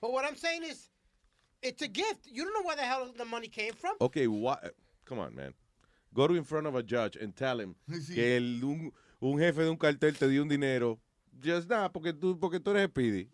But 0.01 0.13
what 0.13 0.25
I'm 0.25 0.35
saying 0.35 0.63
is, 0.65 0.91
it's 1.61 1.83
a 1.83 1.89
gift. 1.89 2.27
You 2.33 2.45
don't 2.45 2.55
know 2.55 2.65
where 2.67 2.75
the 2.77 2.87
hell 2.87 3.13
the 3.15 3.25
money 3.27 3.49
came 3.51 3.75
from. 3.75 3.95
Ok, 4.01 4.17
wha- 4.27 4.59
come 5.05 5.21
on, 5.21 5.35
man. 5.35 5.55
Go 6.15 6.27
to 6.27 6.35
in 6.37 6.45
front 6.45 6.67
of 6.67 6.75
a 6.75 6.83
judge 6.83 7.17
and 7.23 7.35
tell 7.35 7.61
him 7.61 7.75
Sí. 8.01 8.15
que 8.15 8.37
el, 8.39 8.65
un, 8.65 8.95
un 9.21 9.39
jefe 9.39 9.63
de 9.63 9.69
un 9.69 9.77
cartel 9.77 10.17
te 10.17 10.27
dio 10.27 10.41
un 10.43 10.49
dinero. 10.49 10.99
Just 11.45 11.69
nada, 11.69 11.93
porque 11.93 12.15
tú, 12.15 12.41
porque 12.41 12.59
tú 12.61 12.71
eres 12.71 12.89
Speedy. 12.89 13.29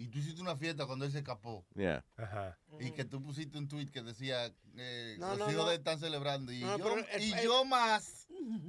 Y 0.00 0.08
tú 0.08 0.18
hiciste 0.18 0.40
una 0.40 0.56
fiesta 0.56 0.86
cuando 0.86 1.04
él 1.04 1.12
se 1.12 1.18
escapó. 1.18 1.66
Yeah. 1.74 2.02
Y 2.80 2.90
que 2.92 3.04
tú 3.04 3.22
pusiste 3.22 3.58
un 3.58 3.68
tweet 3.68 3.88
que 3.90 4.02
decía, 4.02 4.50
eh, 4.76 5.16
No, 5.18 5.28
los 5.30 5.38
no, 5.40 5.44
hijos 5.50 5.62
no. 5.64 5.68
de 5.68 5.74
él 5.74 5.78
están 5.80 6.00
celebrando. 6.00 6.52
Y, 6.52 6.60
No, 6.60 6.78
yo, 6.78 6.84
pero 6.84 7.06
el- 7.12 7.22
y 7.22 7.32
el- 7.34 7.42
yo 7.44 7.64
más. 7.66 8.26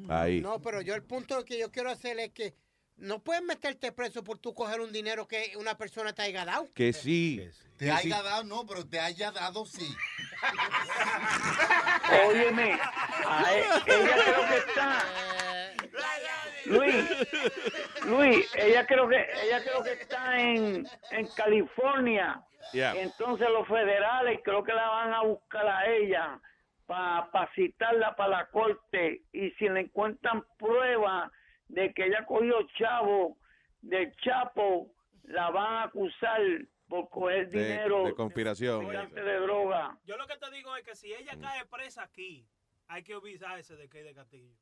Ahí. 0.09 0.41
No, 0.41 0.61
pero 0.61 0.82
yo 0.82 0.93
el 0.93 1.03
punto 1.03 1.43
que 1.45 1.57
yo 1.57 1.71
quiero 1.71 1.89
hacer 1.89 2.19
es 2.19 2.32
que 2.34 2.53
no 2.97 3.19
puedes 3.23 3.41
meterte 3.43 3.91
preso 3.93 4.23
por 4.25 4.38
tú 4.39 4.53
coger 4.53 4.82
un 4.82 4.91
dinero 4.91 5.25
que 5.27 5.53
una 5.57 5.77
persona 5.77 6.11
te 6.13 6.21
haya 6.23 6.43
dado. 6.43 6.67
Que 6.73 6.91
sí. 6.91 7.41
Te 7.77 7.86
Que 7.86 7.91
haya 7.91 8.01
sí. 8.17 8.23
dado, 8.23 8.43
no, 8.43 8.65
pero 8.67 8.86
te 8.86 8.99
haya 8.99 9.32
dado 9.32 9.65
sí. 9.65 9.88
Óyeme, 12.27 12.77
a 13.27 13.53
ella 13.53 13.82
creo 13.86 14.47
que 14.49 14.57
está. 14.57 15.03
Luis, 16.66 17.05
Luis, 18.05 18.55
ella 18.55 18.86
creo 18.86 19.07
que 19.07 19.26
ella 19.43 19.64
creo 19.64 19.84
que 19.84 19.93
está 19.93 20.39
en, 20.39 20.86
en 21.12 21.28
California. 21.36 22.41
Yeah. 22.74 22.93
Entonces 22.95 23.49
los 23.49 23.68
federales 23.68 24.39
creo 24.43 24.64
que 24.64 24.74
la 24.74 24.88
van 24.88 25.14
a 25.14 25.22
buscar 25.24 25.68
a 25.68 25.88
ella 25.88 26.39
para 26.86 27.49
citarla 27.55 28.16
para 28.16 28.30
la 28.30 28.45
corte 28.47 29.24
y 29.32 29.51
si 29.51 29.68
le 29.70 29.82
encuentran 29.82 30.43
pruebas 30.57 31.32
de 31.68 31.93
que 31.93 32.05
ella 32.05 32.26
cogió 32.26 32.55
chavo 32.78 33.38
del 33.82 34.14
Chapo, 34.18 34.91
la 35.24 35.49
van 35.49 35.74
a 35.74 35.84
acusar 35.84 36.41
por 36.88 37.09
coger 37.09 37.49
De, 37.49 37.59
dinero 37.64 38.03
de 38.03 38.14
conspiración. 38.14 38.88
de 38.88 39.39
droga. 39.39 39.97
Yo 40.05 40.18
lo 40.18 40.28
que 40.28 40.36
te 40.36 40.51
digo 40.51 40.76
es 40.76 40.84
que 40.84 40.95
si 40.95 41.14
ella 41.14 41.38
cae 41.39 41.66
presa 41.66 42.03
aquí, 42.03 42.45
hay 42.88 43.03
que 43.03 43.14
avisarse 43.14 43.78
de 43.78 43.88
que 43.88 43.99
hay 43.99 44.03
de 44.03 44.14
Castillo. 44.14 44.53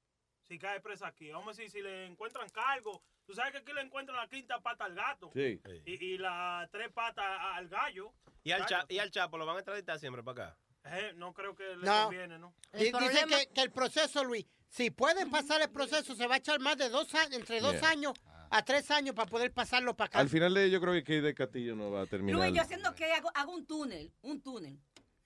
Si 0.50 0.58
cae 0.58 0.80
presa 0.82 1.06
aquí, 1.06 1.30
vamos 1.30 1.50
a 1.50 1.62
decir, 1.62 1.70
si 1.70 1.80
le 1.84 2.08
encuentran 2.08 2.50
cargo, 2.50 3.04
tú 3.28 3.36
sabes 3.36 3.52
que 3.52 3.60
aquí 3.60 3.72
le 3.72 3.82
encuentran 3.82 4.18
la 4.18 4.28
quinta 4.28 4.60
pata 4.60 4.86
al 4.86 4.96
gato 4.96 5.30
Sí. 5.32 5.62
y, 5.86 6.04
y 6.14 6.18
las 6.18 6.68
tres 6.72 6.92
patas 6.92 7.24
al 7.54 7.68
gallo. 7.70 8.12
¿Y 8.44 8.52
al, 8.52 8.62
Gallo. 8.62 8.70
cha- 8.70 8.86
y 8.90 8.98
al 8.98 9.12
Chapo 9.12 9.38
lo 9.38 9.46
van 9.46 9.58
a 9.58 9.60
extraditar 9.60 10.00
siempre 10.00 10.24
para 10.24 10.48
acá. 10.48 10.58
Eh, 10.86 11.14
no 11.18 11.34
creo 11.34 11.54
que 11.56 11.64
le 11.76 11.86
No. 11.86 12.06
conviene, 12.06 12.40
¿no? 12.40 12.56
Di- 12.74 12.86
Dice 12.86 13.26
que, 13.28 13.50
que 13.54 13.62
el 13.62 13.70
proceso, 13.72 14.24
Luis, 14.24 14.48
si 14.70 14.90
pueden 14.90 15.30
pasar 15.30 15.62
el 15.62 15.70
proceso, 15.70 16.16
se 16.16 16.26
va 16.26 16.36
a 16.36 16.38
echar 16.40 16.60
más 16.60 16.78
de 16.78 16.90
dos 16.90 17.14
años, 17.14 17.34
entre 17.36 17.60
dos 17.62 17.74
Yeah. 17.80 17.90
años 17.90 18.14
a 18.50 18.66
tres 18.66 18.90
años 18.90 19.14
para 19.14 19.30
poder 19.30 19.54
pasarlo 19.54 19.96
para 19.96 20.08
acá. 20.08 20.20
Al 20.20 20.30
final 20.30 20.52
de 20.56 20.72
yo 20.72 20.82
creo 20.82 21.04
que 21.04 21.22
del 21.22 21.36
Castillo 21.36 21.76
no 21.76 21.92
va 21.92 22.02
a 22.02 22.06
terminar. 22.08 22.40
Luis, 22.42 22.56
yo 22.56 22.64
haciendo 22.64 22.96
que 22.96 23.06
hago, 23.12 23.30
hago 23.36 23.54
un 23.54 23.68
túnel, 23.68 24.12
un 24.24 24.42
túnel. 24.42 24.80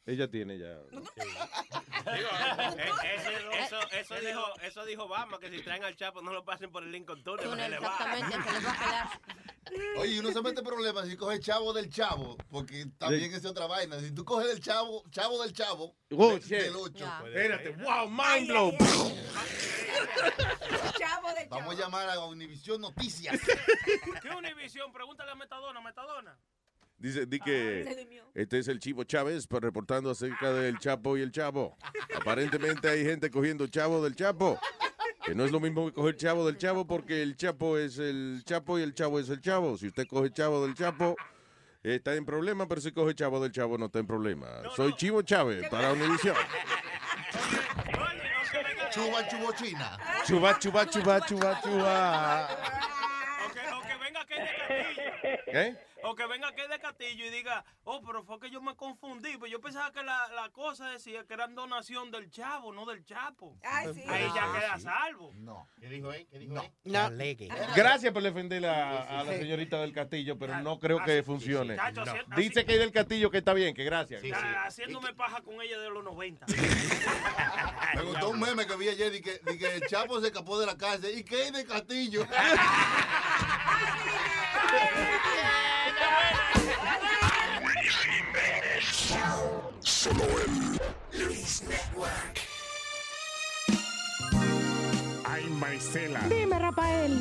Ella 0.05 0.29
tiene 0.29 0.57
ya. 0.59 0.75
Digo, 0.91 1.09
eso, 3.93 4.15
dijo, 4.19 4.59
eso 4.61 4.85
dijo 4.85 5.03
Obama, 5.03 5.39
que 5.39 5.49
si 5.49 5.61
traen 5.61 5.83
al 5.83 5.95
Chapo 5.95 6.21
no 6.21 6.33
lo 6.33 6.43
pasen 6.43 6.71
por 6.71 6.83
el 6.83 6.91
Lincoln 6.91 7.23
Tunnel. 7.23 7.47
porque 7.47 7.69
le 7.69 7.79
va. 7.79 7.97
Oye, 9.97 10.13
y 10.15 10.19
uno 10.19 10.31
se 10.31 10.41
mete 10.41 10.61
problemas 10.61 11.07
si 11.07 11.15
coge 11.15 11.39
chavo 11.39 11.71
del 11.73 11.89
chavo, 11.89 12.35
porque 12.51 12.85
también 12.97 13.33
es 13.33 13.45
otra 13.45 13.65
vaina. 13.65 13.97
Si 13.99 14.11
tú 14.11 14.25
coges 14.25 14.51
el 14.51 14.59
chavo, 14.61 15.03
chavo 15.09 15.41
del 15.41 15.53
chavo, 15.53 15.95
Oh, 16.11 16.33
de- 16.37 16.39
del 16.39 16.75
8. 16.75 16.93
Ya. 16.97 17.21
Espérate, 17.25 17.69
wow, 17.81 18.07
mind 18.09 18.49
blow. 18.49 18.71
Chavo 20.99 21.33
del 21.33 21.47
Vamos 21.49 21.75
a 21.75 21.79
llamar 21.79 22.09
a 22.09 22.19
Univisión 22.25 22.81
Noticias. 22.81 23.39
¿Qué 24.21 24.29
Univisión? 24.35 24.91
Pregúntale 24.91 25.31
a 25.31 25.35
Metadona, 25.35 25.79
Metadona. 25.81 26.37
Dice, 27.03 27.25
di 27.25 27.37
que 27.37 28.07
este 28.33 28.59
es 28.59 28.69
el 28.69 28.79
Chivo 28.79 29.03
Chávez 29.03 29.45
pues, 29.45 29.61
reportando 29.61 30.09
acerca 30.09 30.53
del 30.53 30.79
Chapo 30.79 31.17
y 31.17 31.21
el 31.21 31.33
Chavo. 31.33 31.75
Aparentemente 32.15 32.87
hay 32.87 33.03
gente 33.03 33.29
cogiendo 33.29 33.67
Chavo 33.67 34.01
del 34.01 34.15
Chapo. 34.15 34.57
Que 35.25 35.35
no 35.35 35.43
es 35.43 35.51
lo 35.51 35.59
mismo 35.59 35.85
que 35.85 35.91
coger 35.91 36.15
Chavo 36.15 36.45
del 36.45 36.57
Chavo 36.57 36.87
porque 36.87 37.21
el 37.21 37.35
Chapo 37.35 37.77
es 37.77 37.99
el 37.99 38.41
Chapo 38.45 38.79
y 38.79 38.83
el 38.83 38.93
Chavo 38.93 39.19
es 39.19 39.27
el 39.27 39.41
Chavo. 39.41 39.77
Si 39.77 39.87
usted 39.87 40.07
coge 40.07 40.31
Chavo 40.31 40.65
del 40.65 40.75
Chapo, 40.75 41.17
está 41.83 42.15
en 42.15 42.23
problema, 42.23 42.69
pero 42.69 42.79
si 42.79 42.93
coge 42.93 43.13
Chavo 43.13 43.41
del 43.41 43.51
Chavo 43.51 43.77
no 43.77 43.87
está 43.87 43.99
en 43.99 44.07
problema. 44.07 44.47
Soy 44.73 44.95
Chivo 44.95 45.23
Chávez 45.23 45.67
para 45.67 45.91
Univisión. 45.91 46.37
Chuba, 48.91 49.27
chubo, 49.27 49.51
china. 49.51 49.97
Chuba, 50.25 50.57
chuba, 50.57 50.85
chuba, 50.85 51.19
chuba, 51.25 51.61
chuba. 51.61 52.47
Venga 53.99 54.25
que 54.25 55.51
de. 55.51 55.92
O 56.03 56.15
que 56.15 56.25
venga 56.27 56.53
que 56.53 56.67
de 56.67 56.79
Castillo 56.79 57.25
y 57.25 57.29
diga, 57.29 57.63
oh, 57.83 58.01
pero 58.05 58.23
fue 58.23 58.39
que 58.39 58.49
yo 58.51 58.61
me 58.61 58.75
confundí. 58.75 59.37
Pues 59.37 59.51
yo 59.51 59.59
pensaba 59.61 59.91
que 59.91 60.03
la, 60.03 60.27
la 60.35 60.49
cosa 60.49 60.89
decía 60.89 61.23
que 61.25 61.33
eran 61.33 61.55
donación 61.55 62.11
del 62.11 62.29
chavo, 62.29 62.73
no 62.73 62.85
del 62.85 63.03
chapo. 63.05 63.57
Ay, 63.63 63.93
sí. 63.93 64.03
Ahí 64.07 64.29
ya 64.35 64.43
Ah, 64.45 64.59
queda 64.59 64.77
sí. 64.77 64.83
salvo. 64.83 65.31
No. 65.35 65.67
¿Qué 65.79 65.87
dijo 65.87 66.11
él? 66.11 66.27
¿Qué 66.29 66.39
dijo 66.39 66.61
él? 66.61 66.71
No. 66.83 67.09
Gracias 67.75 68.11
por 68.13 68.21
defender 68.23 68.65
a, 68.65 69.19
a 69.19 69.23
la 69.23 69.33
señorita 69.33 69.79
del 69.79 69.93
Castillo, 69.93 70.37
pero 70.37 70.57
no 70.59 70.79
creo 70.79 71.03
que 71.03 71.23
funcione. 71.23 71.77
Dice 72.35 72.65
que 72.65 72.73
hay 72.73 72.79
del 72.79 72.91
Castillo 72.91 73.31
que 73.31 73.37
está 73.39 73.53
bien, 73.53 73.73
que 73.73 73.83
gracias. 73.83 74.21
Ya, 74.21 74.63
Haciéndome 74.65 75.13
paja 75.13 75.41
con 75.41 75.61
ella 75.61 75.79
de 75.79 75.89
los 75.89 76.03
90. 76.03 76.45
Me 77.95 78.01
gustó 78.03 78.29
un 78.29 78.39
meme 78.39 78.67
que 78.67 78.75
vi 78.75 78.89
ayer 78.89 79.13
y 79.15 79.21
que, 79.21 79.39
y 79.53 79.57
que 79.57 79.75
el 79.75 79.87
Chapo 79.87 80.19
se 80.19 80.27
escapó 80.27 80.59
de 80.59 80.65
la 80.65 80.77
cárcel. 80.77 81.17
¿Y 81.17 81.23
qué 81.23 81.43
hay 81.43 81.51
de 81.51 81.65
Castillo? 81.65 82.25
Solo 89.81 90.23
en 90.23 90.79
Luis 91.25 91.63
Network. 91.67 92.39
Ay, 95.25 95.43
Marisela, 95.59 96.19
Dime, 96.29 96.59
Rafael. 96.59 97.19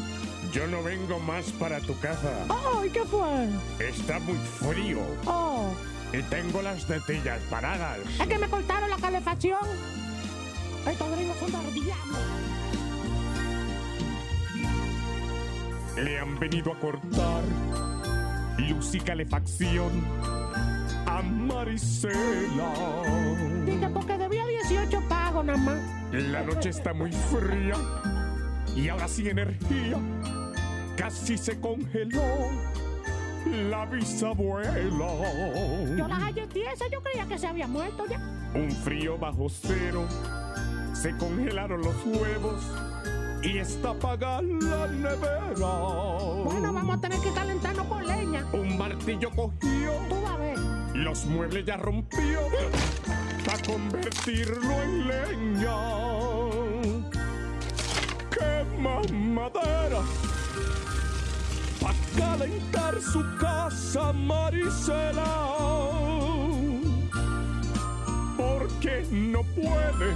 yo 0.52 0.66
no 0.66 0.82
vengo 0.82 1.18
más 1.20 1.46
para 1.52 1.80
tu 1.80 1.98
casa. 2.00 2.32
Oh, 2.48 2.84
¿y 2.84 2.90
qué 2.90 3.04
fue? 3.04 3.48
Está 3.86 4.18
muy 4.20 4.36
frío 4.36 5.00
Oh, 5.26 5.72
y 6.12 6.22
tengo 6.24 6.62
las 6.62 6.84
tetillas 6.86 7.40
paradas. 7.50 7.98
es 8.20 8.26
que 8.26 8.38
me 8.38 8.48
cortaron 8.48 8.90
la 8.90 8.96
calefacción. 8.96 9.60
Estos 10.86 11.10
gringos 11.16 11.36
son. 11.38 11.52
Le 16.04 16.18
han 16.18 16.38
venido 16.38 16.72
a 16.72 16.78
cortar 16.80 17.42
luz 18.58 18.94
y 18.94 19.00
calefacción 19.00 19.90
a 21.12 21.22
Marisela. 21.22 22.72
Dije, 23.66 23.88
porque 23.92 24.16
debía 24.16 24.46
18 24.46 25.02
pagos 25.08 25.44
nada 25.44 25.58
más. 25.58 25.78
La 26.12 26.42
noche 26.42 26.70
está 26.70 26.92
muy 26.92 27.12
fría 27.12 27.76
y 28.74 28.88
ahora 28.88 29.08
sin 29.08 29.28
energía. 29.28 29.98
Casi 30.96 31.36
se 31.36 31.60
congeló 31.60 32.50
la 33.68 33.86
bisabuela. 33.86 35.08
Yo 35.96 36.08
las 36.08 36.18
hallé 36.18 36.46
tiesas, 36.46 36.88
yo 36.90 37.02
creía 37.02 37.26
que 37.26 37.38
se 37.38 37.46
había 37.46 37.66
muerto 37.66 38.04
ya. 38.08 38.18
Un 38.54 38.70
frío 38.70 39.18
bajo 39.18 39.48
cero, 39.48 40.06
se 40.92 41.16
congelaron 41.16 41.80
los 41.80 41.96
huevos 42.06 42.62
y 43.42 43.58
está 43.58 43.90
apagada 43.90 44.42
la 44.42 44.86
nevera. 44.86 45.54
Bueno, 46.44 46.72
vamos 46.72 46.96
a 46.96 47.00
tener 47.00 47.18
que 47.20 47.32
calentarnos 47.32 47.86
con 47.86 48.06
leña. 48.06 48.46
Un 48.52 48.78
martillo 48.78 49.30
cogió, 49.30 49.92
Tú 50.08 50.22
vas 50.22 50.32
a 50.32 50.36
ver. 50.36 50.71
Los 50.94 51.24
muebles 51.26 51.64
ya 51.64 51.76
rompió 51.76 52.40
para 53.44 53.62
convertirlo 53.62 54.82
en 54.82 55.08
leña. 55.08 55.76
Quema 58.30 59.00
madera 59.12 60.02
para 61.80 61.94
calentar 62.16 63.00
su 63.00 63.24
casa, 63.38 64.12
Marisela. 64.12 65.46
Porque 68.36 69.06
no 69.10 69.42
puede 69.42 70.14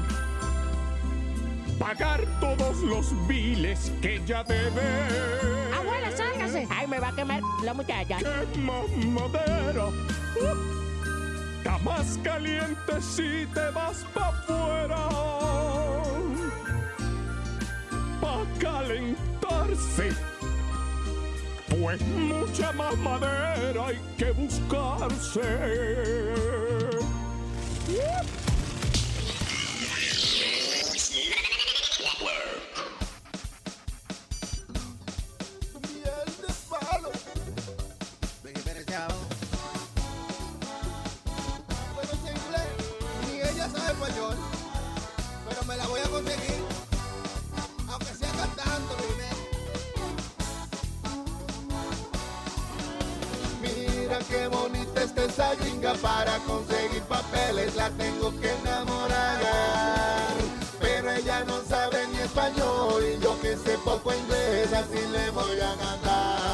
pagar 1.79 2.25
todos 2.41 2.79
los 2.83 3.29
biles 3.29 3.93
que 4.01 4.17
ella 4.17 4.45
debe. 4.45 5.66
Sálgase. 6.57 6.67
Ay, 6.71 6.87
me 6.87 6.99
va 6.99 7.09
a 7.09 7.13
quemar 7.15 7.41
la 7.63 7.75
muchacha. 7.75 8.19
Quema 8.19 8.83
madera. 9.07 9.87
Uh, 9.87 10.77
Está 11.59 11.79
más 11.79 12.19
caliente 12.23 13.03
si 13.03 13.45
te 13.53 13.71
vas 13.71 14.05
pa' 14.15 14.29
afuera. 14.29 15.09
Pa' 18.21 18.45
calentarse. 18.61 20.11
Pues 21.69 22.01
mucha 22.03 22.73
más 22.73 22.97
madera 22.99 23.87
hay 23.87 24.01
que 24.17 24.31
buscarse. 24.31 25.41
Miel 27.89 28.46
esa 55.15 55.55
gringa 55.55 55.95
para 55.95 56.39
conseguir 56.41 57.03
papeles, 57.03 57.77
la 57.77 57.91
tengo 57.91 58.33
que 58.41 58.51
enamorar. 58.51 59.41
Pero 60.81 61.11
ella 61.11 61.45
no 61.45 61.61
sabe 61.63 62.07
ni 62.09 62.19
español 62.19 63.05
y 63.05 63.23
yo 63.23 63.39
que 63.41 63.57
sé 63.57 63.79
poco 63.85 64.13
inglés, 64.13 64.73
así 64.73 65.01
le 65.13 65.31
voy 65.31 65.61
a 65.61 65.77
cantar. 65.77 66.46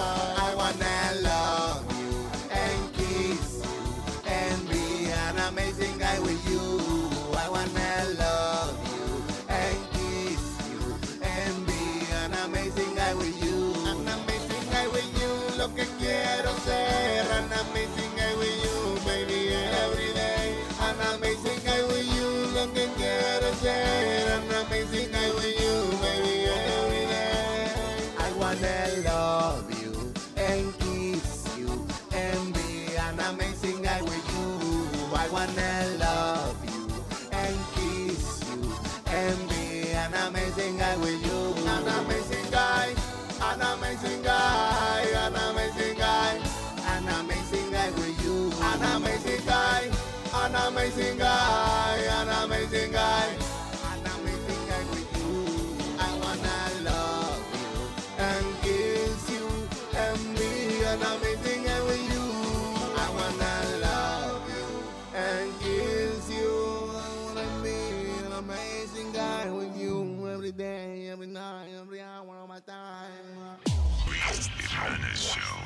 Menace 74.84 75.34
Show. 75.34 75.61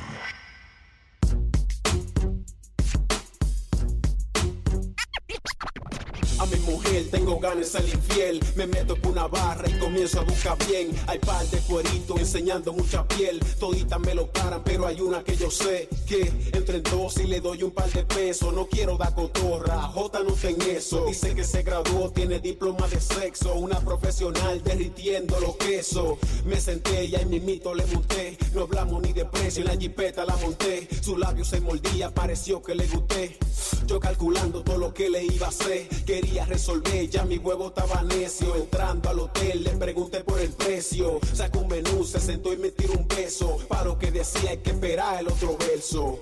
A 6.39 6.45
mi 6.45 6.57
mujer 6.57 7.07
tengo 7.11 7.39
ganas 7.39 7.73
de 7.73 7.81
ser 7.81 7.89
infiel. 7.89 8.45
Me 8.57 8.67
meto 8.67 8.95
por 8.97 9.13
una 9.13 9.27
barra 9.27 9.69
y 9.71 9.79
comienzo 9.79 10.21
a 10.21 10.25
buscar 10.25 10.59
bien. 10.69 10.91
Hay 11.07 11.19
par 11.19 11.47
de 11.47 11.59
cueritos 11.61 12.21
enseñando 12.21 12.75
mucha 12.75 13.09
piel. 13.09 13.41
Toditas 13.59 13.99
me 14.01 14.15
lo 14.15 14.27
paran, 14.27 14.63
pero 14.63 14.87
hay 14.87 15.01
una 15.01 15.25
que 15.25 15.35
yo 15.37 15.51
sé 15.51 15.89
que 16.07 16.31
entre 16.53 16.77
en 16.77 16.83
dos 16.83 17.17
y 17.19 17.27
le 17.27 17.41
doy 17.41 17.63
un 17.63 17.71
par 17.71 17.91
de 17.91 18.05
pesos. 18.05 18.53
No 18.53 18.67
quiero 18.67 18.99
dar 18.99 19.15
cotorra, 19.15 19.81
J 19.81 20.21
no 20.25 20.35
está 20.35 20.51
en 20.51 20.63
eso. 20.63 21.07
Dice 21.07 21.35
que 21.35 21.43
se 21.43 21.63
graduó, 21.63 22.11
tiene 22.11 22.39
diploma 22.39 22.87
de 22.89 23.01
sexo. 23.01 23.55
Una 23.55 23.81
profesional 23.81 24.63
derritiendo 24.63 25.41
los 25.41 25.57
quesos. 25.57 26.19
Me 26.45 26.61
senté 26.61 27.07
y 27.07 27.17
ahí 27.17 27.25
mismito 27.25 27.75
le 27.75 27.87
monté. 27.87 28.37
No 28.53 28.63
hablamos 28.63 29.03
ni 29.03 29.15
de 29.15 29.25
precio, 29.25 29.63
en 29.63 29.69
la 29.69 29.77
jipeta 29.77 30.27
la 30.27 30.37
monté. 30.37 30.87
Su 31.01 31.17
labio 31.17 31.47
se 31.47 31.61
mordía, 31.61 32.11
pareció 32.13 32.63
que 32.63 32.75
le 32.75 32.87
gusté. 32.87 33.39
Yo 33.87 34.01
calculando 34.01 34.63
todo 34.63 34.79
lo 34.79 34.93
que 34.93 35.09
le 35.09 35.25
iba 35.25 35.47
a 35.47 35.51
hacer. 35.51 35.89
Quería 36.05 36.26
resolver, 36.47 37.09
ya 37.09 37.25
mi 37.25 37.39
huevo 37.39 37.69
estaba 37.69 38.03
necio. 38.03 38.55
Entrando 38.57 39.09
al 39.09 39.19
hotel 39.21 39.65
le 39.65 39.71
pregunté 39.71 40.23
por 40.25 40.41
el 40.41 40.51
precio. 40.51 41.21
Sacó 41.33 41.61
un 41.61 41.69
menú, 41.69 42.05
se 42.05 42.21
sentó 42.21 42.53
y 42.53 42.57
me 42.57 42.71
tiró 42.71 42.95
un 42.95 43.09
beso. 43.09 43.59
Para 43.69 43.85
lo 43.85 43.99
que 43.99 44.11
decía 44.11 44.51
hay 44.51 44.59
que 44.59 44.71
esperar 44.71 45.21
el 45.21 45.29
otro 45.29 45.57
verso. 45.57 46.19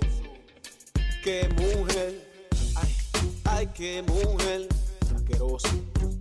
Qué 1.23 1.49
mujer, 1.49 2.27
ay, 2.75 2.95
ay, 3.45 3.69
qué 3.73 4.03
mujer. 4.03 4.67
Asqueroso, 5.15 5.69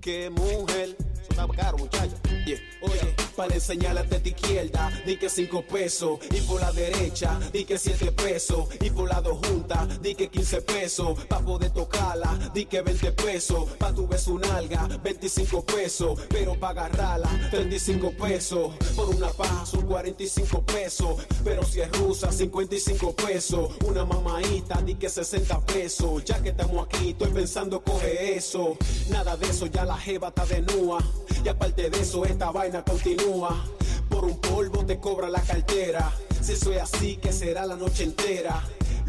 qué 0.00 0.30
mujer. 0.30 0.96
Caro, 1.34 1.78
muchacho. 1.78 2.14
Yeah. 2.46 2.58
Oye, 2.82 3.14
para 3.36 3.54
enseñarle 3.54 4.00
a 4.00 4.04
tu 4.04 4.28
izquierda, 4.28 4.90
di 5.04 5.16
que 5.16 5.28
cinco 5.28 5.62
pesos. 5.62 6.18
Y 6.30 6.40
por 6.42 6.60
la 6.60 6.70
derecha, 6.72 7.38
di 7.52 7.64
que 7.64 7.78
siete 7.78 8.12
pesos. 8.12 8.68
Y 8.80 8.90
por 8.90 9.08
la 9.08 9.20
dos 9.20 9.38
juntas, 9.46 10.00
di 10.00 10.14
que 10.14 10.28
15 10.28 10.62
pesos. 10.62 11.24
Pa' 11.24 11.40
poder 11.40 11.70
tocarla, 11.70 12.38
di 12.52 12.66
que 12.66 12.82
20 12.82 13.12
pesos. 13.12 13.70
Pa' 13.78 13.92
tu 13.92 14.06
beso 14.06 14.34
un 14.34 14.44
alga, 14.44 14.88
25 15.02 15.64
pesos. 15.64 16.20
Pero 16.28 16.54
pa' 16.54 16.70
agarrarla, 16.70 17.30
35 17.50 18.12
pesos. 18.12 18.74
Por 18.94 19.08
una 19.08 19.28
paja 19.28 19.66
son 19.66 19.86
45 19.86 20.62
pesos. 20.62 21.16
Pero 21.42 21.62
si 21.64 21.80
es 21.80 21.90
rusa, 21.98 22.30
55 22.30 23.14
pesos. 23.16 23.70
Una 23.86 24.04
mamaita, 24.04 24.80
di 24.82 24.94
que 24.94 25.08
60 25.08 25.60
pesos. 25.60 26.24
Ya 26.24 26.42
que 26.42 26.50
estamos 26.50 26.86
aquí, 26.86 27.10
estoy 27.10 27.30
pensando 27.30 27.82
coge 27.82 28.36
eso. 28.36 28.76
Nada 29.08 29.36
de 29.36 29.48
eso, 29.48 29.66
ya 29.66 29.84
la 29.84 29.96
jeva 29.96 30.28
está 30.28 30.44
de 30.46 30.62
nua. 30.62 30.98
Y 31.44 31.48
aparte 31.48 31.90
de 31.90 32.00
eso, 32.00 32.24
esta 32.24 32.50
vaina 32.50 32.82
continúa. 32.82 33.64
Por 34.08 34.24
un 34.24 34.40
polvo 34.40 34.84
te 34.84 34.98
cobra 34.98 35.28
la 35.28 35.40
cartera. 35.40 36.12
Si 36.40 36.52
es 36.52 36.66
así, 36.66 37.16
que 37.16 37.32
será 37.32 37.66
la 37.66 37.76
noche 37.76 38.04
entera. 38.04 38.62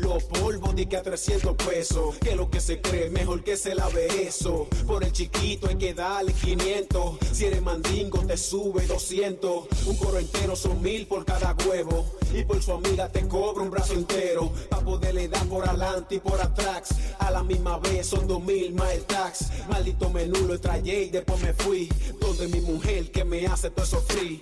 Los 0.06 0.24
polvos 0.26 0.76
di 0.76 0.86
que 0.86 0.98
a 0.98 1.02
300 1.02 1.56
pesos. 1.56 2.16
Que 2.20 2.36
lo 2.36 2.48
que 2.48 2.60
se 2.60 2.80
cree 2.80 3.10
mejor 3.10 3.44
que 3.44 3.58
se 3.58 3.74
lave 3.74 4.06
eso. 4.28 4.68
Por 4.86 5.04
el 5.04 5.12
chiquito 5.12 5.68
hay 5.68 5.78
que 5.78 5.96
darle 5.96 6.32
500. 6.32 7.18
Si 7.32 7.46
eres 7.46 7.62
mandingo 7.64 8.20
te 8.20 8.38
sube 8.38 8.86
200. 8.86 9.68
Un 9.88 9.98
coro 9.98 10.20
entero 10.20 10.56
son 10.56 10.80
mil 10.84 11.08
por 11.08 11.26
cada 11.26 11.56
huevo. 11.68 12.06
Y 12.32 12.44
por 12.44 12.62
su 12.62 12.74
amiga 12.74 13.10
te 13.10 13.28
cobra 13.28 13.64
un 13.64 13.72
brazo 13.72 13.94
entero. 13.94 14.52
Pa' 14.70 14.82
poderle 14.82 15.28
dar 15.28 15.48
por 15.48 15.68
adelante 15.68 16.16
y 16.16 16.20
por 16.20 16.40
atrás. 16.40 16.90
A 17.18 17.32
la 17.32 17.42
misma 17.42 17.80
vez 17.80 18.06
son 18.06 18.28
dos 18.28 18.44
mil 18.44 18.76
más 18.76 18.92
el 18.94 19.06
tax. 19.06 19.46
Maldito 19.70 20.12
menú 20.12 20.40
lo 20.48 20.60
trayé 20.60 21.06
y 21.06 21.10
después 21.10 21.42
me 21.42 21.54
fui. 21.54 21.90
Donde 22.22 22.48
mi 22.48 22.62
mujer 22.62 23.12
que 23.12 23.26
me 23.26 23.48
hace 23.48 23.72
todo 23.72 23.86
eso 23.86 24.02
free. 24.02 24.40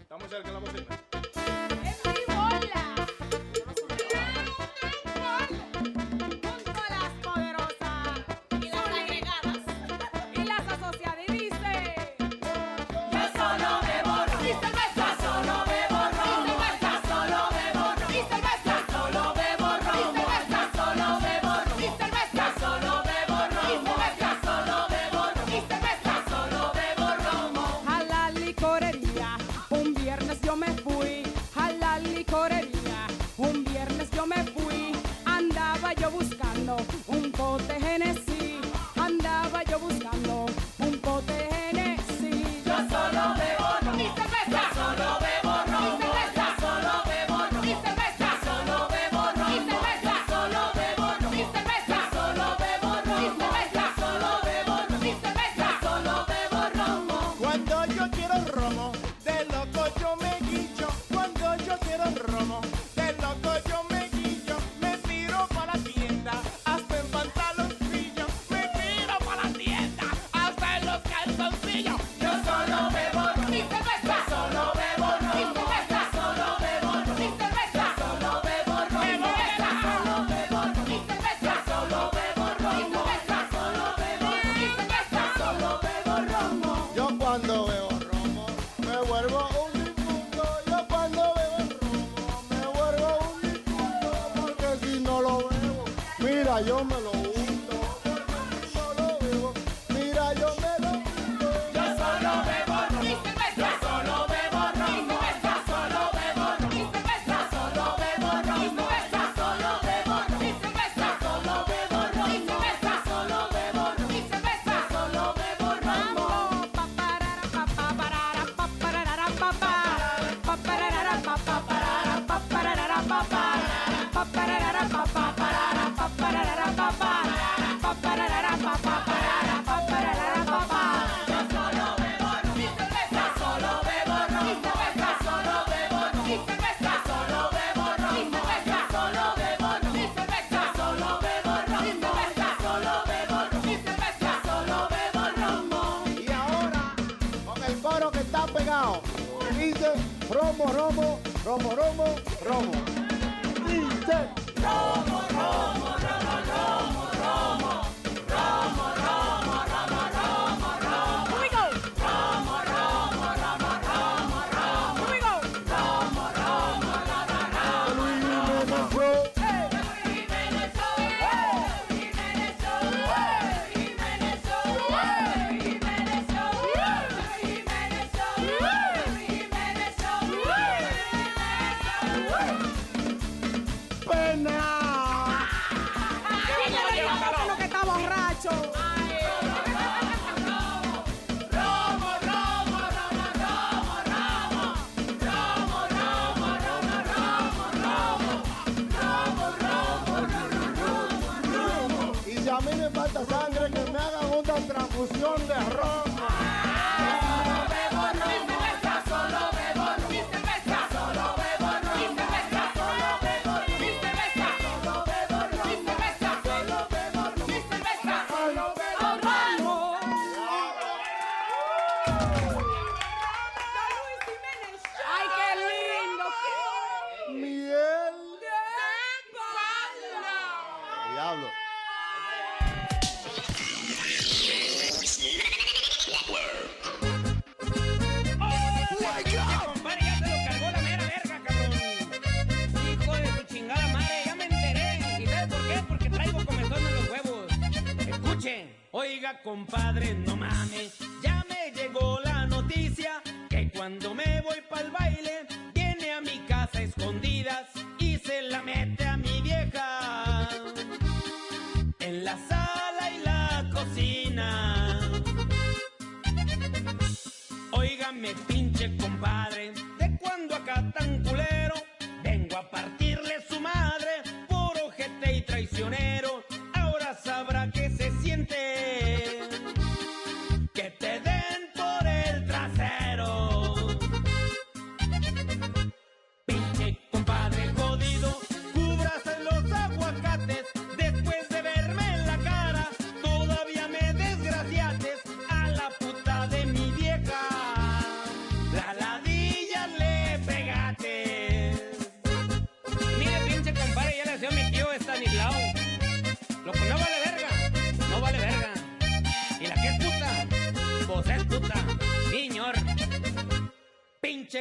Estamos 0.00 0.30
cerca 0.30 0.48
de 0.48 0.54
la 0.54 0.60
bocina. 0.60 1.05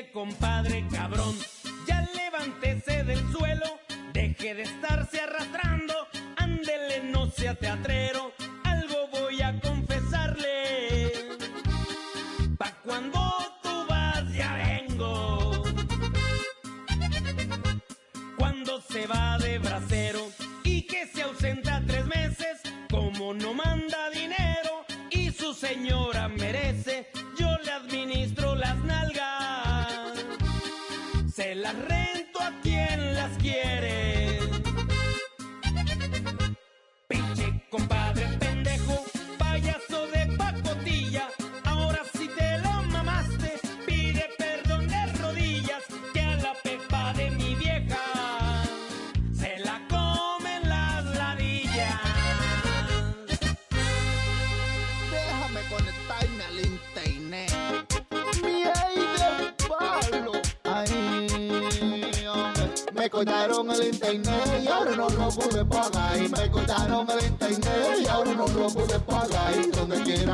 Compadre 0.03 0.85
cabrón, 0.91 1.35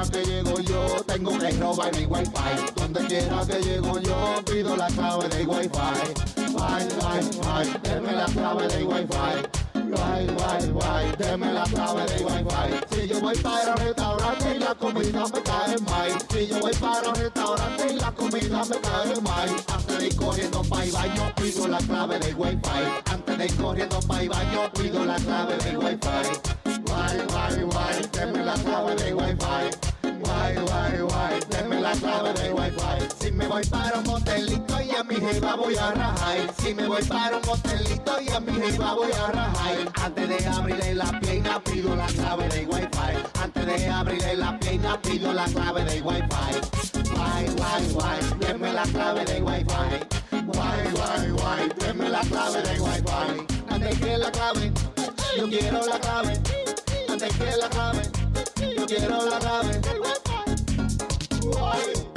quiera 0.01 0.23
que 0.23 0.31
llego 0.31 0.59
yo, 0.61 1.03
tengo 1.05 1.37
que 1.37 1.51
robar 1.51 1.95
mi 1.95 2.05
wifi. 2.05 2.71
Donde 2.75 3.05
quiera 3.05 3.45
que 3.45 3.61
llego 3.61 3.99
yo, 3.99 4.41
pido 4.45 4.75
la 4.75 4.87
clave 4.87 5.29
de 5.29 5.45
wifi. 5.45 5.69
Wi, 6.37 6.83
wi, 6.99 7.19
wi, 7.39 7.79
deme 7.83 8.11
la 8.13 8.25
clave 8.25 8.67
de 8.67 8.83
wifi. 8.83 9.61
Wi, 9.75 10.27
wi, 10.27 10.71
wi, 10.73 11.15
deme 11.17 11.53
la 11.53 11.63
clave 11.63 12.05
de 12.05 12.23
wifi. 12.23 12.95
Si 12.95 13.07
yo 13.07 13.19
voy 13.19 13.37
para 13.37 13.71
un 13.71 13.77
restaurante 13.77 14.55
y 14.55 14.59
la 14.59 14.75
comida 14.75 15.25
me 15.33 15.43
cae 15.43 15.77
mal. 15.81 16.11
Si 16.31 16.47
yo 16.47 16.59
voy 16.59 16.73
para 16.73 17.09
un 17.09 17.15
restaurante 17.15 17.93
y 17.93 17.95
la 17.97 18.11
comida 18.11 18.65
me 18.65 18.77
cae 18.79 19.21
mal. 19.21 19.49
Antes 19.73 19.97
de 19.99 20.07
ir 20.07 20.15
corriendo 20.15 20.61
para 20.63 20.83
el 20.83 20.91
baño, 20.91 21.33
pido 21.35 21.67
la 21.67 21.77
clave 21.79 22.19
de 22.19 22.33
wifi. 22.33 22.59
Antes 23.11 23.37
de 23.37 23.45
ir 23.45 23.55
corriendo 23.55 23.99
para 24.07 24.21
el 24.21 24.29
baño, 24.29 24.71
pido 24.73 25.05
la 25.05 25.15
clave 25.15 25.57
de 25.57 25.77
wifi. 25.77 26.07
Wi, 26.65 27.17
wi, 27.33 27.63
wi, 27.63 28.07
deme 28.11 28.43
la 28.43 28.53
clave 28.53 28.95
de 28.95 29.13
wifi. 29.13 29.90
Guay, 30.53 30.65
guay, 30.65 31.39
guay, 31.47 31.81
la 31.81 31.91
clave 31.93 32.33
de 32.33 32.51
wifi. 32.51 33.07
Si 33.19 33.31
me 33.31 33.47
voy 33.47 33.63
para 33.67 33.99
un 33.99 34.03
motelito 34.03 34.81
y 34.81 34.91
a 34.91 35.03
mi 35.03 35.15
jeva 35.15 35.55
voy 35.55 35.75
a 35.77 35.91
rajar. 35.91 36.53
Si 36.61 36.73
me 36.73 36.87
voy 36.87 37.03
para 37.03 37.37
un 37.37 37.45
motelito 37.45 38.21
y 38.21 38.29
a 38.29 38.39
mi 38.39 38.53
jeva 38.53 38.93
voy 38.93 39.11
a 39.11 39.31
rajar. 39.31 39.91
Antes 40.03 40.29
de 40.29 40.47
abrirle 40.47 40.95
la 40.95 41.19
pierna 41.19 41.63
pido 41.63 41.95
la 41.95 42.07
clave 42.07 42.49
de 42.49 42.65
wifi. 42.65 42.89
Antes 43.41 43.65
de 43.65 43.89
abrirle 43.89 44.35
la 44.35 44.59
pierna 44.59 45.01
pido 45.01 45.33
la 45.33 45.45
clave 45.45 45.85
de 45.85 46.01
wifi. 46.01 46.25
Guay, 47.15 47.45
guay, 47.55 47.93
guay, 47.93 48.19
denme 48.39 48.73
la 48.73 48.83
clave 48.83 49.25
de 49.25 49.41
wifi. 49.41 49.65
Guay, 50.31 50.91
guay, 50.91 51.31
guay, 51.31 51.69
denme 51.79 52.09
la 52.09 52.21
clave 52.21 52.61
de 52.61 52.79
wifi. 52.81 53.47
Antes 53.69 53.99
que 53.99 54.17
la 54.17 54.31
clave, 54.31 54.71
yo 55.37 55.49
quiero 55.49 55.85
la 55.85 55.99
clave. 55.99 56.33
Antes 57.09 57.37
que 57.37 57.57
la 57.57 57.69
clave, 57.69 58.01
yo 58.77 58.85
quiero 58.85 59.25
la 59.29 59.39
clave. 59.39 59.81
Guay, 61.41 62.10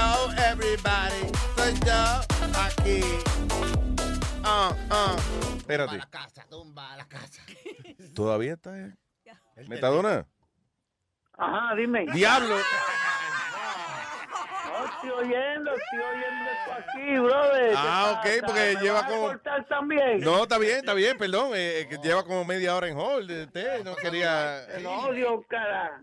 Hello, 0.00 0.30
everybody. 0.48 1.26
Soy 1.56 1.74
yo 1.84 2.20
aquí. 2.54 3.00
Ah, 4.44 4.72
ah. 4.90 5.16
Espérate. 5.56 5.98
casa, 6.08 6.46
tumba 6.48 6.96
la 6.96 7.04
casa. 7.08 7.42
¿Todavía 8.14 8.52
está? 8.52 8.78
eh? 8.78 8.94
¿Metadona? 9.66 10.24
Ajá, 11.36 11.74
dime. 11.74 12.06
¡Diablo! 12.14 12.58
No, 14.78 14.84
estoy 14.86 15.10
oyendo, 15.10 15.70
estoy 15.74 15.98
oyendo 15.98 16.50
esto 16.50 16.72
aquí, 16.72 17.18
brother. 17.18 17.74
Ah, 17.76 18.20
¿Qué 18.22 18.38
ok, 18.38 18.44
porque 18.46 18.74
¿Me 18.74 18.80
lleva 18.82 19.06
como- 19.06 19.22
cortar 19.28 19.66
también? 19.68 20.20
No, 20.20 20.42
está 20.42 20.58
bien, 20.58 20.76
está 20.78 20.94
bien, 20.94 21.18
perdón. 21.18 21.52
eh, 21.54 21.86
que 21.90 21.98
lleva 21.98 22.22
como 22.24 22.44
media 22.44 22.74
hora 22.76 22.88
en 22.88 22.96
hold. 22.96 23.30
Usted 23.30 23.84
no 23.84 23.94
quería. 23.96 24.66
No, 24.80 25.12
Dios, 25.12 25.44
cara. 25.48 26.00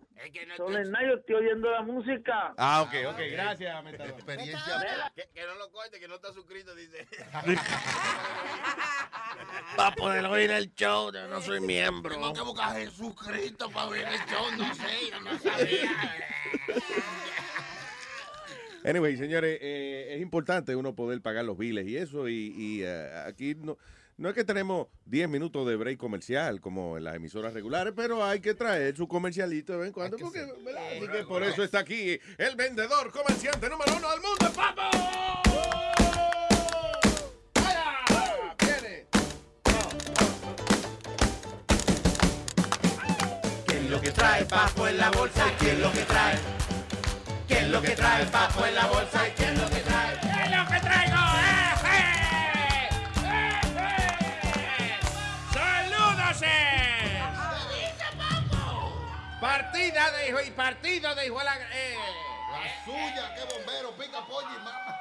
Soledad, 0.58 1.00
yo 1.08 1.14
estoy 1.16 1.36
oyendo 1.36 1.70
la 1.70 1.82
música. 1.84 2.54
Ah, 2.58 2.82
ok, 2.82 2.94
ok, 3.10 3.20
gracias, 3.32 3.84
Metadona. 3.84 4.14
Experiencia. 4.16 5.12
Que, 5.16 5.30
que 5.34 5.44
no 5.46 5.54
lo 5.56 5.70
corte, 5.72 6.00
que 6.00 6.08
no 6.08 6.16
está 6.16 6.34
suscrito, 6.34 6.74
dice. 6.74 7.06
Va 9.80 9.88
a 9.88 9.92
ponerlo 9.92 10.36
en 10.38 10.50
el 10.52 10.74
show, 10.74 11.12
yo 11.14 11.28
no 11.28 11.42
soy 11.42 11.60
miembro. 11.60 12.16
Tengo 12.16 12.34
que 12.34 12.42
buscar 12.42 12.72
a 12.72 12.76
Jesucristo 12.80 13.70
para 13.70 13.90
ver 13.90 14.08
el 14.08 14.20
show, 14.26 14.46
no 14.58 14.74
sé, 14.74 15.10
yo 15.12 15.20
no 15.20 15.38
sabía. 15.38 15.92
Anyway, 18.86 19.18
señores, 19.18 19.58
eh, 19.62 20.14
es 20.16 20.22
importante 20.22 20.76
uno 20.76 20.94
poder 20.94 21.20
pagar 21.20 21.44
los 21.44 21.58
biles 21.58 21.88
y 21.88 21.98
eso. 21.98 22.30
Y, 22.30 22.54
y, 22.56 22.84
eh, 22.84 23.24
aquí 23.26 23.56
no, 23.56 23.80
no 24.18 24.30
es 24.30 24.36
que 24.36 24.44
tenemos 24.44 24.88
10 25.06 25.28
minutos 25.28 25.68
de 25.68 25.76
break 25.76 25.98
comercial 25.98 26.62
como 26.62 26.96
en 26.96 27.04
las 27.04 27.16
emisoras 27.16 27.56
regulares, 27.56 27.94
pero 27.96 28.24
hay 28.24 28.42
que 28.42 28.54
traer 28.54 28.96
su 28.96 29.08
comercialito 29.08 29.74
de 29.74 29.80
vez 29.80 29.88
en 29.88 29.94
cuando. 29.94 30.18
Porque. 30.18 30.40
Así 30.40 31.08
que 31.08 31.24
por 31.24 31.42
eso 31.42 31.64
está 31.64 31.80
aquí 31.80 32.20
el 32.38 32.56
vendedor 32.56 33.12
comerciante 33.12 33.68
número 33.70 33.98
uno 33.98 34.12
del 34.12 34.22
mundo, 34.22 34.54
Papo. 34.56 34.82
¡Vaya! 37.56 37.86
¡Viene! 38.60 39.08
¿Qué 43.66 43.78
es 43.78 43.90
lo 43.90 44.00
que 44.00 44.12
trae 44.12 44.46
Papo 44.46 44.88
en 44.88 44.98
la 44.98 45.10
bolsa? 45.10 45.44
¿Y 45.52 45.66
qué 45.66 45.72
es 45.72 45.80
lo 45.80 45.92
que 45.92 46.02
trae? 46.02 46.65
¿Qué 47.48 47.60
es 47.60 47.68
lo 47.70 47.82
que 47.82 47.92
trae 47.92 48.26
Papo 48.26 48.66
en 48.66 48.76
la 48.76 48.86
bolsa? 48.88 49.26
¿Y 49.28 49.32
qué 49.32 49.44
es 49.46 49.58
lo 49.60 49.70
que 49.70 49.80
trae? 49.82 50.20
¿Qué 50.20 50.44
es 50.44 50.52
lo 50.52 50.66
que 50.68 50.80
traigo? 50.80 51.16
¡Eh, 51.38 52.90
¡Saludos! 55.54 56.42
Partida 59.40 60.12
de 60.12 60.30
hijo 60.30 60.42
y 60.42 60.52
partido 60.52 61.16
de 61.16 61.26
hijo 61.28 61.40
a 61.40 61.44
la... 61.44 61.56
eh. 61.56 61.98
La 62.52 62.86
suya, 62.86 63.36
qué 63.36 63.44
bombero, 63.54 63.92
pica 63.98 64.26
pollo 64.26 64.48
y 64.50 64.58
mama. 64.64 64.96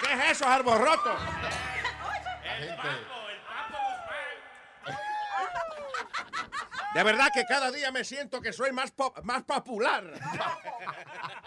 ¿Qué 0.00 0.12
es 0.12 0.20
eso, 0.32 0.46
arborroto? 0.46 1.16
De 6.98 7.04
verdad 7.04 7.28
que 7.32 7.44
cada 7.44 7.70
día 7.70 7.92
me 7.92 8.02
siento 8.02 8.40
que 8.40 8.52
soy 8.52 8.72
más, 8.72 8.90
pop- 8.90 9.20
más 9.22 9.44
popular. 9.44 10.04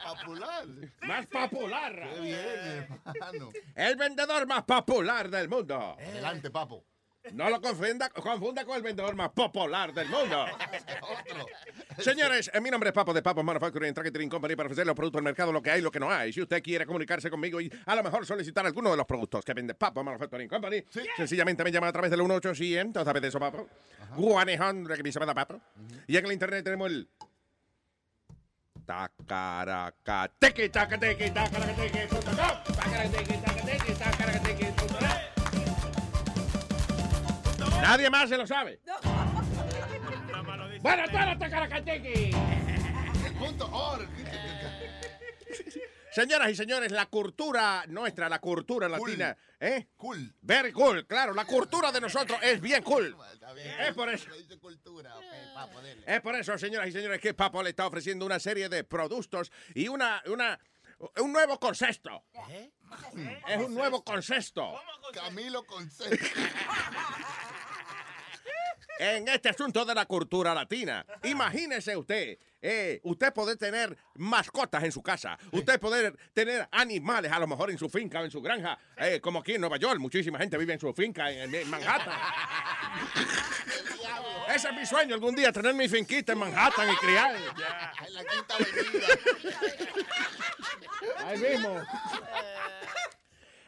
Popular. 0.01 0.65
Más 1.01 1.27
popular. 1.27 2.09
Qué 2.13 2.19
bien, 2.21 3.01
hermano. 3.05 3.49
El 3.75 3.95
vendedor 3.97 4.47
más 4.47 4.63
popular 4.63 5.29
del 5.29 5.49
mundo. 5.49 5.97
Adelante, 5.99 6.49
papo. 6.49 6.85
No 7.33 7.49
lo 7.49 7.61
confunda, 7.61 8.09
confunda 8.09 8.65
con 8.65 8.75
el 8.75 8.81
vendedor 8.81 9.15
más 9.15 9.29
popular 9.29 9.93
del 9.93 10.09
mundo. 10.09 10.45
Otro. 11.01 11.45
Señores, 11.99 12.49
eh, 12.53 12.59
mi 12.59 12.71
nombre 12.71 12.89
es 12.89 12.93
Papo 12.93 13.13
de 13.13 13.21
Papo 13.21 13.43
Manufacturing 13.43 13.89
and 13.89 13.95
Tracking 13.95 14.29
Company 14.29 14.55
para 14.55 14.67
ofrecer 14.67 14.85
los 14.87 14.95
productos 14.95 15.19
al 15.19 15.23
mercado, 15.23 15.51
lo 15.51 15.61
que 15.61 15.71
hay 15.71 15.79
y 15.79 15.83
lo 15.83 15.91
que 15.91 15.99
no 15.99 16.11
hay. 16.11 16.33
Si 16.33 16.41
usted 16.41 16.61
quiere 16.63 16.85
comunicarse 16.85 17.29
conmigo 17.29 17.61
y 17.61 17.71
a 17.85 17.95
lo 17.95 18.03
mejor 18.03 18.25
solicitar 18.25 18.65
alguno 18.65 18.89
de 18.91 18.97
los 18.97 19.05
productos 19.05 19.45
que 19.45 19.53
vende 19.53 19.75
Papo 19.75 20.03
Manufacturing 20.03 20.49
Company, 20.49 20.83
sencillamente 21.15 21.63
me 21.63 21.71
llama 21.71 21.87
a 21.87 21.91
través 21.93 22.09
del 22.09 22.21
1800, 22.21 23.03
¿sabes 23.03 23.21
de 23.21 23.27
eso, 23.27 23.39
Papo? 23.39 23.67
100, 24.17 24.87
que 24.87 25.03
me 25.03 25.11
llama 25.11 25.33
Papo. 25.33 25.61
Y 26.07 26.17
en 26.17 26.25
el 26.25 26.31
internet 26.31 26.63
tenemos 26.63 26.89
el... 26.89 27.07
Tacaraca, 28.83 30.29
tequi, 30.39 30.67
taca, 30.69 30.97
tequi, 30.97 31.29
tacaraca, 31.29 31.75
tequi, 31.75 32.07
Nadie 37.81 38.09
más 38.09 38.29
se 38.29 38.37
lo 38.37 38.47
sabe. 38.47 38.79
Bueno. 40.81 41.03
Punto 43.37 43.69
org. 43.71 44.09
Señoras 46.11 46.51
y 46.51 46.55
señores, 46.55 46.91
la 46.91 47.05
cultura 47.05 47.85
nuestra, 47.87 48.27
la 48.27 48.39
cultura 48.39 48.89
latina, 48.89 49.37
¿eh? 49.59 49.87
Cool. 49.95 50.35
Very 50.41 50.73
cool, 50.73 51.07
claro, 51.07 51.33
la 51.33 51.45
cultura 51.45 51.91
de 51.91 52.01
nosotros 52.01 52.37
es 52.41 52.59
bien 52.59 52.83
cool. 52.83 53.15
Es 53.79 53.93
por 53.93 54.09
eso. 54.09 54.29
Dice 54.33 54.59
cultura, 54.59 55.15
ok, 55.17 55.23
papo, 55.53 55.81
dele. 55.81 56.03
Es 56.05 56.19
por 56.21 56.35
eso, 56.35 56.57
señoras 56.57 56.89
y 56.89 56.91
señores, 56.91 57.21
que 57.21 57.33
Papo 57.33 57.63
le 57.63 57.69
está 57.69 57.87
ofreciendo 57.87 58.25
una 58.25 58.39
serie 58.39 58.67
de 58.67 58.83
productos 58.83 59.51
y 59.73 59.87
una, 59.87 60.21
una, 60.25 60.59
un 61.21 61.31
nuevo 61.31 61.59
concepto. 61.59 62.25
Es 63.47 63.57
un 63.57 63.73
nuevo 63.73 64.03
concepto. 64.03 64.81
Camilo 65.13 65.63
Concepto. 65.65 66.17
en 69.01 69.27
este 69.27 69.49
asunto 69.49 69.83
de 69.83 69.93
la 69.95 70.05
cultura 70.05 70.53
latina. 70.53 71.03
Imagínese 71.23 71.97
usted, 71.97 72.37
eh, 72.61 72.99
usted 73.03 73.33
poder 73.33 73.57
tener 73.57 73.97
mascotas 74.13 74.83
en 74.83 74.91
su 74.91 75.01
casa, 75.01 75.39
usted 75.51 75.79
poder 75.79 76.15
tener 76.33 76.69
animales 76.71 77.31
a 77.31 77.39
lo 77.39 77.47
mejor 77.47 77.71
en 77.71 77.79
su 77.79 77.89
finca 77.89 78.21
o 78.21 78.25
en 78.25 78.29
su 78.29 78.43
granja, 78.43 78.77
eh, 78.97 79.19
como 79.19 79.39
aquí 79.39 79.55
en 79.55 79.61
Nueva 79.61 79.77
York, 79.77 79.99
muchísima 79.99 80.37
gente 80.37 80.55
vive 80.55 80.73
en 80.73 80.79
su 80.79 80.93
finca 80.93 81.31
en, 81.31 81.51
en 81.53 81.67
Manhattan. 81.67 82.15
Ese 84.55 84.69
es 84.69 84.75
mi 84.75 84.85
sueño, 84.85 85.15
algún 85.15 85.35
día 85.35 85.51
tener 85.51 85.73
mi 85.73 85.89
finquita 85.89 86.33
en 86.33 86.37
Manhattan 86.37 86.87
y 86.91 86.95
criar. 86.97 87.35
En 87.35 87.43
la 88.13 88.23
quinta 88.23 88.55
avenida. 88.55 89.07
Ahí 91.25 91.39
mismo. 91.39 91.83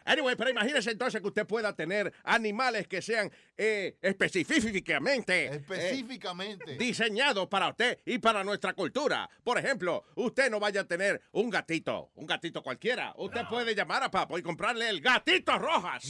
Anyway, 0.06 0.36
pero 0.36 0.50
imagínese 0.50 0.92
entonces 0.92 1.22
que 1.22 1.28
usted 1.28 1.46
pueda 1.46 1.74
tener 1.76 2.14
animales 2.24 2.88
que 2.88 3.02
sean 3.02 3.32
eh, 3.58 3.98
específicamente 4.02 5.46
eh, 5.46 5.56
Específicamente. 5.56 6.76
diseñados 6.78 7.48
para 7.48 7.70
usted 7.70 8.00
y 8.06 8.18
para 8.20 8.44
nuestra 8.44 8.74
cultura. 8.74 9.30
Por 9.44 9.58
ejemplo, 9.58 10.04
usted 10.16 10.50
no 10.50 10.60
vaya 10.60 10.82
a 10.82 10.84
tener 10.88 11.22
un 11.32 11.50
gatito, 11.50 12.12
un 12.16 12.26
gatito 12.26 12.62
cualquiera. 12.64 13.14
Usted 13.18 13.42
puede 13.50 13.76
llamar 13.76 14.04
a 14.04 14.12
Papo 14.12 14.38
y 14.38 14.44
comprarle 14.44 14.90
el 14.90 15.02
gatito 15.02 15.58
rojas. 15.58 16.10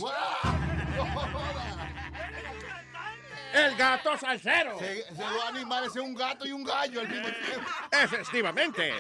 El 3.53 3.75
gato 3.75 4.17
salsero. 4.17 4.79
Se, 4.79 5.03
se 5.03 5.11
los 5.15 5.45
animales 5.45 5.89
es 5.95 6.01
un 6.01 6.15
gato 6.15 6.45
y 6.47 6.51
un 6.51 6.63
gallo 6.63 7.01
al 7.01 7.07
mismo 7.07 7.27
tiempo. 7.27 7.69
Efectivamente. 7.91 8.91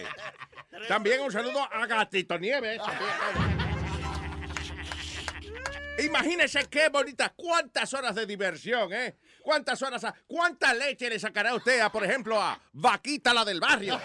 También 0.87 1.21
un 1.21 1.31
saludo 1.31 1.67
a 1.71 1.85
Gatito 1.87 2.37
Nieves. 2.37 2.79
Imagínese 5.99 6.65
qué 6.69 6.89
bonita, 6.89 7.31
cuántas 7.35 7.93
horas 7.93 8.15
de 8.15 8.25
diversión, 8.25 8.91
¿eh? 8.93 9.15
¿Cuántas 9.41 9.81
horas, 9.81 10.03
a- 10.03 10.13
cuánta 10.27 10.73
leche 10.73 11.09
le 11.09 11.19
sacará 11.19 11.53
usted 11.53 11.79
a, 11.81 11.91
por 11.91 12.03
ejemplo, 12.03 12.41
a 12.41 12.59
Vaquita 12.73 13.33
la 13.33 13.45
del 13.45 13.59
barrio? 13.59 13.99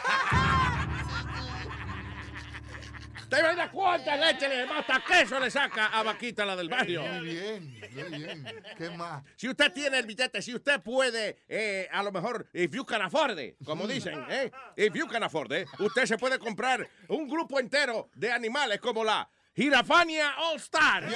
¿Te 3.31 3.41
imaginas 3.41 3.71
cuánta 3.71 4.17
leche 4.17 4.49
le 4.49 4.63
hasta 4.63 5.05
queso 5.07 5.39
le 5.39 5.51
saca 5.51 5.87
a 5.87 6.03
Vaquita 6.03 6.45
la 6.47 6.57
del 6.57 6.69
barrio? 6.69 7.03
Muy 7.03 7.27
bien, 7.27 7.81
muy 7.95 8.19
bien. 8.19 8.65
¿Qué 8.77 8.91
más? 8.91 9.23
Si 9.37 9.49
usted 9.49 9.71
tiene 9.73 9.99
el 9.99 10.07
billete, 10.07 10.41
si 10.43 10.55
usted 10.55 10.81
puede, 10.81 11.39
eh, 11.49 11.89
a 11.93 12.03
lo 12.03 12.11
mejor, 12.11 12.49
if 12.55 12.71
you 12.73 12.85
can 12.87 13.03
afford 13.03 13.39
it, 13.39 13.55
como 13.65 13.87
dicen, 13.87 14.25
¿eh? 14.31 14.51
If 14.77 14.95
you 14.95 15.07
can 15.07 15.23
afford 15.23 15.53
it, 15.53 15.69
usted 15.79 16.07
se 16.07 16.17
puede 16.19 16.39
comprar 16.39 16.87
un 17.09 17.29
grupo 17.29 17.61
entero 17.61 18.09
de 18.15 18.33
animales 18.33 18.81
como 18.81 19.05
la 19.05 19.29
Girafania 19.59 20.37
All 20.39 20.57
Stars. 20.61 21.13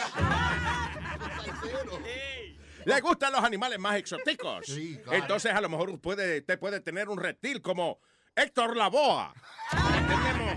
Le 2.85 3.01
gustan 3.01 3.33
los 3.33 3.45
animales 3.45 3.79
más 3.79 3.95
exóticos. 3.95 4.67
claro. 4.67 5.13
Entonces, 5.13 5.53
a 5.53 5.61
lo 5.61 5.69
mejor 5.69 6.01
puede, 6.01 6.41
usted 6.41 6.59
puede 6.59 6.81
tener 6.81 7.09
un 7.09 7.21
reptil 7.21 7.63
como 7.63 8.01
Héctor 8.35 8.77
Lavoa. 8.77 9.33
Tenemos 9.71 10.57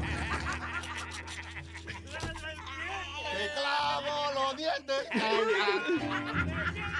¡Te 3.37 3.51
clavo 3.53 4.33
los 4.33 4.57
dientes! 4.57 5.07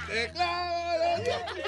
¡Te 0.08 0.32
clavo 0.34 0.98
los 1.00 1.24
dientes! 1.24 1.66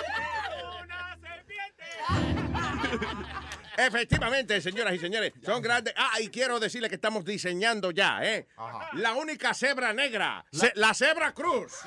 Efectivamente, 3.77 4.59
señoras 4.61 4.93
y 4.95 4.99
señores, 4.99 5.33
son 5.45 5.61
grandes. 5.61 5.93
Ah, 5.95 6.19
y 6.19 6.29
quiero 6.29 6.59
decirle 6.59 6.89
que 6.89 6.95
estamos 6.95 7.23
diseñando 7.23 7.91
ya, 7.91 8.19
¿eh? 8.23 8.47
La 8.93 9.13
única 9.13 9.53
cebra 9.53 9.93
negra, 9.93 10.43
ce- 10.51 10.73
la 10.75 10.93
cebra 10.93 11.33
cruz. 11.33 11.73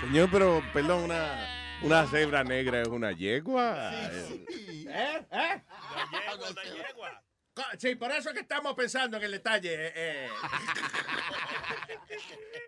Señor, 0.00 0.28
pero, 0.32 0.62
perdón, 0.72 1.04
una, 1.04 1.78
una 1.82 2.06
cebra 2.06 2.42
negra 2.42 2.80
es 2.82 2.88
una 2.88 3.12
yegua. 3.12 3.90
¿Eh? 3.92 4.46
¿Eh? 5.30 5.62
Co- 6.38 6.54
Sí, 7.78 7.94
por 7.94 8.10
eso 8.12 8.30
es 8.30 8.34
que 8.34 8.40
estamos 8.40 8.74
pensando 8.74 9.16
en 9.16 9.22
el 9.24 9.32
detalle. 9.32 9.74
eh, 9.74 9.92
eh. 9.94 10.28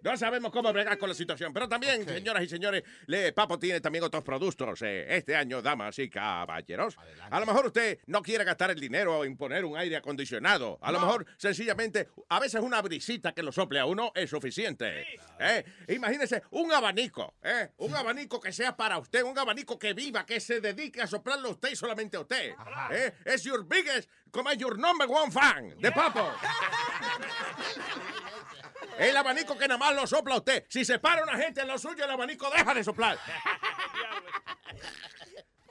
No 0.03 0.17
sabemos 0.17 0.51
cómo 0.51 0.73
bregar 0.73 0.99
con 0.99 1.09
la 1.09 1.15
situación, 1.15 1.53
pero 1.53 1.69
también, 1.69 2.05
señoras 2.05 2.43
y 2.43 2.49
señores, 2.49 2.83
le, 3.07 3.33
Papo 3.33 3.57
tiene 3.59 3.81
también 3.81 4.03
otros 4.03 4.25
productos 4.25 4.83
eh, 4.83 5.07
este 5.09 5.37
año, 5.37 5.63
damas 5.63 5.97
y 6.01 6.11
caballeros. 6.11 6.97
A 7.31 7.39
lo 7.39 7.47
mejor 7.47 7.67
usted 7.67 8.01
no 8.07 8.21
quiere 8.21 8.43
gastar 8.43 8.73
el 8.73 8.81
dinero 8.81 9.25
en 9.25 9.37
poner 9.37 9.65
un 9.65 9.77
aire 9.77 9.97
acondicionado. 9.97 10.79
A 10.83 10.91
lo 10.91 10.99
mejor, 10.99 11.25
sencillamente, 11.37 12.09
a 12.29 12.41
veces 12.41 12.61
una 12.61 12.83
brisita 12.83 13.33
que 13.33 13.45
lo 13.45 13.53
sople 13.53 13.79
a 13.79 13.87
uno 13.87 14.11
es 14.17 14.29
suficiente. 14.29 15.07
¿eh? 15.39 15.65
Imagínese 15.89 16.43
un 16.51 16.73
abanico, 16.73 17.35
¿eh? 17.41 17.71
un 17.79 17.95
abanico 17.95 18.41
que 18.41 18.53
sea 18.53 18.77
para 18.77 18.99
usted, 18.99 19.23
un 19.23 19.39
abanico 19.39 19.79
que 19.79 19.95
viva, 19.95 20.27
que 20.27 20.41
se 20.41 20.61
dedique 20.61 21.01
a 21.01 21.07
soplarlo 21.07 21.49
a 21.49 21.53
usted 21.53 21.71
y 21.71 21.77
solamente 21.77 22.17
a 22.17 22.21
usted. 22.21 22.55
Es 23.25 23.45
your 23.45 23.65
biggest, 23.65 24.11
como 24.33 24.51
es 24.51 24.59
your 24.59 24.77
number 24.79 25.07
one 25.09 25.31
fan 25.31 25.75
de 25.79 25.93
Papo. 25.93 26.27
El 28.99 29.17
abanico 29.17 29.57
que 29.57 29.69
nada 29.69 29.79
más 29.79 29.95
lo 29.95 30.07
sopla 30.07 30.37
usted. 30.37 30.65
Si 30.69 30.85
se 30.85 30.99
para 30.99 31.23
una 31.23 31.37
gente 31.37 31.61
en 31.61 31.69
lo 31.69 31.79
suyo, 31.79 32.05
el 32.05 32.11
abanico 32.11 32.51
deja 32.51 32.75
de 32.75 32.83
soplar. 32.83 33.19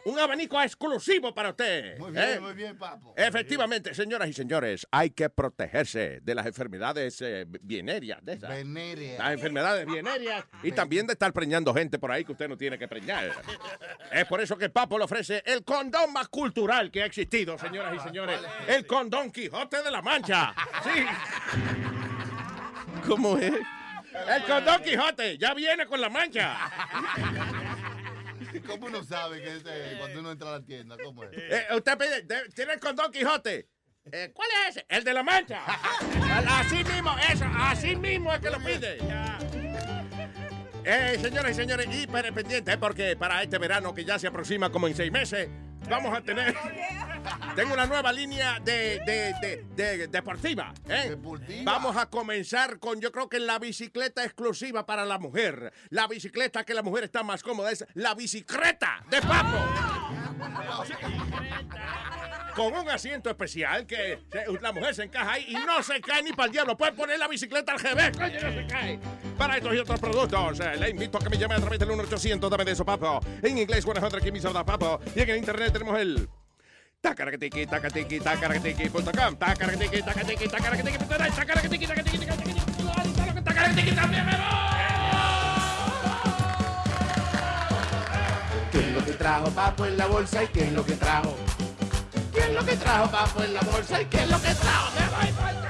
Un 0.05 0.19
abanico 0.19 0.61
exclusivo 0.61 1.33
para 1.33 1.49
usted. 1.49 1.97
Muy 1.99 2.09
¿eh? 2.09 2.25
bien, 2.25 2.43
muy 2.43 2.53
bien, 2.53 2.77
papo. 2.77 3.13
Efectivamente, 3.15 3.93
señoras 3.93 4.29
y 4.29 4.33
señores, 4.33 4.87
hay 4.91 5.11
que 5.11 5.29
protegerse 5.29 6.19
de 6.21 6.35
las 6.35 6.45
enfermedades 6.45 7.21
eh, 7.21 7.45
venéreas. 7.47 8.23
De 8.23 8.33
esas. 8.33 8.49
Venéreas. 8.49 9.19
Las 9.19 9.33
enfermedades 9.33 9.85
venéreas 9.85 10.45
y 10.63 10.71
también 10.71 11.07
de 11.07 11.13
estar 11.13 11.31
preñando 11.33 11.73
gente 11.73 11.99
por 11.99 12.11
ahí 12.11 12.25
que 12.25 12.31
usted 12.31 12.49
no 12.49 12.57
tiene 12.57 12.77
que 12.77 12.87
preñar. 12.87 13.31
Es 14.11 14.25
por 14.25 14.41
eso 14.41 14.57
que 14.57 14.69
Papo 14.69 14.97
le 14.97 15.05
ofrece 15.05 15.43
el 15.45 15.63
condón 15.63 16.11
más 16.13 16.27
cultural 16.29 16.89
que 16.91 17.03
ha 17.03 17.05
existido, 17.05 17.57
señoras 17.57 17.93
y 17.95 17.99
señores. 17.99 18.39
El 18.67 18.85
condón 18.85 19.31
Quijote 19.31 19.83
de 19.83 19.91
la 19.91 20.01
Mancha. 20.01 20.53
Sí. 20.83 21.05
¿Cómo 23.07 23.37
es? 23.37 23.53
El 23.53 24.43
condón 24.43 24.81
Quijote 24.83 25.37
ya 25.37 25.53
viene 25.53 25.85
con 25.85 26.01
la 26.01 26.09
mancha. 26.09 26.57
¿Cómo 28.67 28.87
uno 28.87 29.03
sabe 29.03 29.41
que 29.41 29.55
es 29.57 29.63
eh, 29.65 29.95
cuando 29.99 30.19
uno 30.19 30.31
entra 30.31 30.49
a 30.49 30.51
la 30.59 30.61
tienda? 30.65 30.95
¿Cómo 31.03 31.23
es? 31.23 31.29
Eh, 31.33 31.65
usted 31.75 31.97
pide, 31.97 32.21
de- 32.23 32.49
tiene 32.53 32.73
el 32.73 32.79
condón 32.79 33.11
Quijote. 33.11 33.67
Eh, 34.11 34.31
¿Cuál 34.33 34.49
es 34.67 34.77
ese? 34.77 34.85
El 34.89 35.03
de 35.03 35.13
la 35.13 35.23
mancha. 35.23 35.61
así 36.59 36.83
mismo, 36.83 37.15
eso, 37.31 37.45
así 37.57 37.95
mismo 37.95 38.33
es 38.33 38.39
que 38.39 38.49
lo 38.49 38.57
pide. 38.59 38.97
Eh, 40.83 41.17
señoras 41.21 41.51
y 41.51 41.53
señores, 41.53 41.87
hiper 41.95 42.33
pendientes, 42.33 42.75
porque 42.77 43.15
para 43.15 43.43
este 43.43 43.57
verano 43.59 43.93
que 43.93 44.03
ya 44.03 44.17
se 44.17 44.25
aproxima 44.27 44.71
como 44.71 44.87
en 44.87 44.95
seis 44.95 45.11
meses, 45.11 45.47
vamos 45.87 46.17
a 46.17 46.21
tener. 46.21 46.55
Tengo 47.55 47.73
una 47.73 47.85
nueva 47.85 48.11
línea 48.13 48.59
de, 48.59 48.99
de- 49.05 49.33
de- 49.41 49.65
de- 49.97 50.07
deportiva. 50.07 50.73
¿eh? 50.87 51.17
Vamos 51.63 51.97
a 51.97 52.05
comenzar 52.09 52.79
con, 52.79 52.99
yo 53.01 53.11
creo 53.11 53.27
que 53.29 53.39
la 53.39 53.59
bicicleta 53.59 54.23
exclusiva 54.23 54.85
para 54.85 55.05
la 55.05 55.19
mujer. 55.19 55.73
La 55.89 56.07
bicicleta 56.07 56.63
que 56.63 56.73
la 56.73 56.81
mujer 56.81 57.03
está 57.05 57.23
más 57.23 57.43
cómoda 57.43 57.71
es 57.71 57.85
la 57.93 58.13
bicicleta 58.15 59.03
de 59.09 59.21
Papo. 59.21 59.57
Con 62.55 62.73
un 62.73 62.89
asiento 62.89 63.29
especial 63.29 63.85
que 63.85 64.19
la 64.61 64.73
mujer 64.73 64.93
se 64.93 65.03
encaja 65.03 65.33
ahí 65.33 65.45
y 65.49 65.53
no 65.53 65.81
se 65.83 66.01
cae 66.01 66.21
ni 66.21 66.31
para 66.33 66.47
el 66.47 66.51
diablo. 66.51 66.75
Puede 66.77 66.91
poner 66.91 67.17
la 67.17 67.27
bicicleta 67.29 67.71
al 67.71 67.79
revés, 67.79 68.11
coño, 68.17 68.39
no 68.41 68.51
se 68.51 68.67
cae. 68.67 68.99
Para 69.37 69.57
estos 69.57 69.73
y 69.73 69.77
otros 69.77 69.99
productos, 69.99 70.59
eh, 70.59 70.75
le 70.77 70.89
invito 70.89 71.17
a 71.17 71.21
que 71.21 71.29
me 71.29 71.37
llame 71.37 71.55
a 71.55 71.59
través 71.59 71.79
del 71.79 71.89
1-800 71.89 72.49
dame 72.49 72.65
de 72.65 72.71
eso, 72.73 72.83
papo. 72.85 73.21
En 73.41 73.57
inglés, 73.57 73.85
100 73.85 73.95
Give 74.19 74.31
me 74.33 74.41
some, 74.41 74.63
papo. 74.65 74.99
Y 75.15 75.21
en 75.21 75.29
el 75.29 75.37
internet 75.37 75.71
tenemos 75.71 75.97
el 75.97 76.27
tacaratiki, 77.01 77.65
tacatiki, 77.65 78.19
tacaratiki.com, 78.19 79.35
tacaratiki, 79.35 80.01
tacatiki, 80.05 80.47
tacaratiki, 80.47 80.97
punto 80.99 81.17
net, 81.17 81.33
tacaratiki, 81.33 81.87
tacatiki, 81.87 82.17
tacatiki, 82.25 83.41
tacaratiki, 83.43 83.91
también 83.95 84.25
me 84.25 84.31
¿Qué 88.71 88.79
es 88.79 88.93
lo 88.93 89.03
que 89.03 89.13
trajo 89.13 89.49
Papo 89.49 89.85
en 89.85 89.97
la 89.97 90.05
bolsa 90.05 90.43
y 90.43 90.47
qué 90.47 90.63
es 90.65 90.73
lo 90.73 90.85
que 90.85 90.93
trajo? 90.93 91.35
¿Qué 92.33 92.39
es 92.39 92.53
lo 92.53 92.63
que 92.63 92.77
trajo 92.77 93.11
Papo 93.11 93.43
en 93.43 93.53
la 93.55 93.61
bolsa 93.61 94.01
y 94.01 94.05
qué 94.05 94.17
es 94.17 94.29
lo 94.29 94.39
que 94.39 94.53
trajo? 94.53 94.91
¡Me 94.95 95.33
voy 95.33 95.60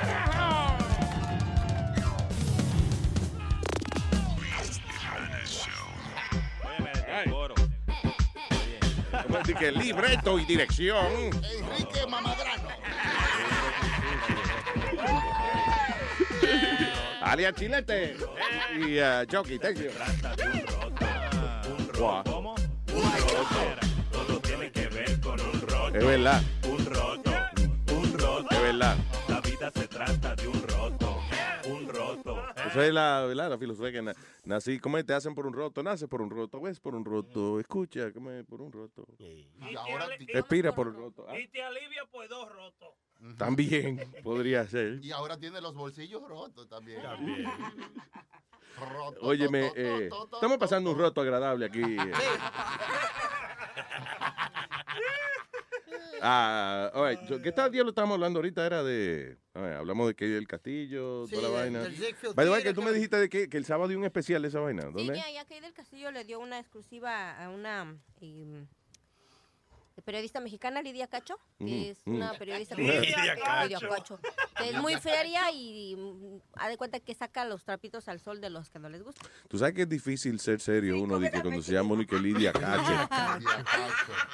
Como 9.42 9.60
dije, 9.60 9.72
libreto 9.72 10.38
y 10.38 10.46
dirección. 10.46 11.06
Enrique 11.08 12.06
Mamagrano. 12.08 12.70
Alias 17.22 17.56
Chilete 17.56 18.18
y 18.78 19.00
uh, 19.00 19.26
Jockey, 19.32 19.58
thank 19.58 19.78
you. 19.78 19.90
Wow. 22.00 22.24
¿Cómo? 22.24 22.56
Un 22.94 23.04
roto. 23.04 23.78
Todo 24.12 24.40
tiene 24.42 24.72
que 24.72 24.88
ver 24.88 25.20
con 25.22 25.40
un 25.40 25.62
roto. 25.62 25.98
Es 25.98 26.06
verdad. 26.06 26.42
Un 26.68 26.86
roto. 26.86 27.32
Un 27.94 28.20
roto. 28.20 28.48
Es 28.52 28.62
verdad. 28.62 28.96
Esa 32.72 32.86
es 32.88 32.94
la, 32.94 33.26
¿verdad? 33.28 33.50
la 33.50 33.58
filosofía 33.58 33.92
que 33.92 34.02
na- 34.02 34.16
nací. 34.46 34.80
¿Cómo 34.80 34.98
es? 34.98 35.06
te 35.06 35.14
hacen 35.14 35.36
por 35.36 35.46
un 35.46 35.54
roto? 35.54 35.84
Nace 35.84 36.08
por 36.08 36.22
un 36.22 36.30
roto. 36.30 36.60
Ves 36.62 36.80
por 36.80 36.96
un 36.96 37.06
roto. 37.06 37.60
Escucha, 37.60 38.12
¿cómo 38.12 38.32
es? 38.32 38.44
Por 38.46 38.62
un 38.62 38.72
roto. 38.72 39.06
Respira 40.34 40.74
por 40.74 40.88
un 40.88 40.96
roto. 40.96 41.26
Ah, 41.30 41.38
Y 41.40 41.48
te 41.48 41.62
alivia 41.62 42.04
por 42.12 42.28
dos 42.28 42.50
rotos. 42.52 42.90
También 43.38 44.12
podría 44.24 44.66
ser. 44.68 45.00
Y 45.04 45.12
ahora 45.12 45.38
tiene 45.38 45.62
los 45.62 45.74
bolsillos 45.76 46.22
rotos 46.28 46.68
también. 46.68 47.02
Roto, 48.80 49.20
Óyeme, 49.22 49.68
to, 49.70 49.74
to, 49.76 49.80
eh, 49.80 50.10
to, 50.10 50.30
estamos 50.34 50.58
pasando 50.58 50.92
un 50.92 50.98
roto 50.98 51.22
agradable 51.22 51.66
aquí. 51.68 51.82
eh. 51.84 51.98
Ah, 56.22 56.92
all 56.94 57.10
right. 57.10 57.28
So, 57.28 57.42
¿Qué 57.42 57.52
tal 57.52 57.72
día 57.72 57.84
lo 57.84 57.90
estábamos 57.90 58.16
hablando 58.16 58.40
ahorita? 58.40 58.66
Era 58.66 58.84
de. 58.84 59.38
a 59.54 59.62
ver, 59.62 59.74
hablamos 59.74 60.08
de 60.08 60.16
que 60.16 60.28
del 60.28 60.48
castillo, 60.48 61.26
Sí, 61.28 61.36
toda 61.36 61.50
la 61.50 61.56
vaina. 61.56 61.80
By 61.82 61.90
the 61.92 62.52
way, 62.52 62.62
Theater, 62.62 62.64
que 62.64 62.74
tú 62.74 62.82
me 62.84 62.92
dijiste 62.92 63.18
de 63.18 63.30
que, 63.30 63.50
que 63.50 63.58
el 63.58 63.66
sábado 63.66 63.90
hay 63.90 63.96
un 63.96 64.06
especial 64.06 64.42
de 64.42 64.50
esa 64.50 64.60
vaina. 64.60 64.84
Sí, 64.84 64.90
¿Dónde? 64.94 65.16
ya, 65.16 65.32
ya 65.32 65.46
Kay 65.46 65.60
del 65.62 65.74
Castillo 65.74 66.12
le 66.12 66.24
dio 66.24 66.40
una 66.40 66.60
exclusiva 66.60 67.44
a 67.44 67.50
una 67.50 67.98
em, 68.22 68.68
periodista 70.02 70.40
mexicana, 70.40 70.82
Lidia 70.82 71.08
Cacho, 71.08 71.38
que 71.58 71.66
Ujú, 71.66 71.92
es 71.92 72.02
una 72.06 72.32
ujú. 72.32 72.40
periodista 72.40 72.76
Lidia 72.76 73.02
Lidia 73.02 73.36
Cacho. 73.36 73.90
Cacho, 73.90 74.20
que 74.58 74.70
es 74.70 74.76
muy 74.76 74.98
feria 74.98 75.52
y 75.52 75.96
mm, 75.96 76.40
ha 76.56 76.70
de 76.70 76.78
cuenta 76.78 77.00
que 77.00 77.14
saca 77.14 77.46
los 77.46 77.64
trapitos 77.64 78.08
al 78.08 78.20
sol 78.20 78.42
de 78.42 78.50
los 78.50 78.70
que 78.70 78.80
no 78.80 78.90
les 78.90 79.04
gusta. 79.04 79.28
Tú 79.48 79.58
sabes 79.58 79.74
que 79.74 79.84
es 79.84 79.90
difícil 79.90 80.40
ser 80.40 80.60
serio 80.60 81.02
uno 81.02 81.20
de 81.20 81.32
que 81.32 81.42
cuando 81.42 81.62
se 81.62 81.74
llama 81.74 81.94
uno 81.94 82.02
y 82.02 82.06
que 82.06 82.20
Lidia 82.20 82.52
Cacho. 82.52 83.08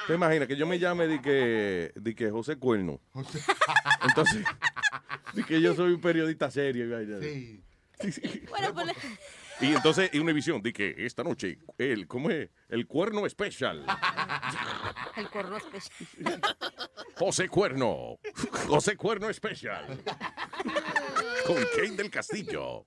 ¿Te 0.07 0.14
imaginas 0.14 0.48
que 0.48 0.56
yo 0.56 0.65
me 0.65 0.80
llame 0.80 1.07
de 1.07 1.22
que, 1.22 1.91
de 1.95 2.15
que 2.15 2.30
José 2.30 2.57
Cuerno? 2.57 2.99
Entonces, 4.03 4.45
de 5.34 5.44
que 5.44 5.61
yo 5.61 5.73
soy 5.76 5.94
un 5.94 6.02
periodista 6.02 6.49
serio. 6.52 6.88
Bueno, 8.49 8.73
pues, 8.73 8.95
Y 9.60 9.73
entonces, 9.73 10.10
y 10.14 10.19
Univision, 10.19 10.61
de 10.61 10.72
que 10.72 10.94
esta 10.99 11.23
noche, 11.23 11.57
el, 11.80 12.07
¿cómo 12.07 12.30
es? 12.30 12.49
El 12.69 12.85
cuerno 12.85 13.26
especial. 13.26 13.84
El 15.18 15.30
corno 15.30 15.57
especial. 15.57 16.41
José 17.15 17.49
Cuerno. 17.49 18.19
José 18.68 18.95
Cuerno 18.95 19.30
especial. 19.30 19.85
Con 21.45 21.57
Kane 21.76 21.95
del 21.95 22.10
Castillo. 22.10 22.85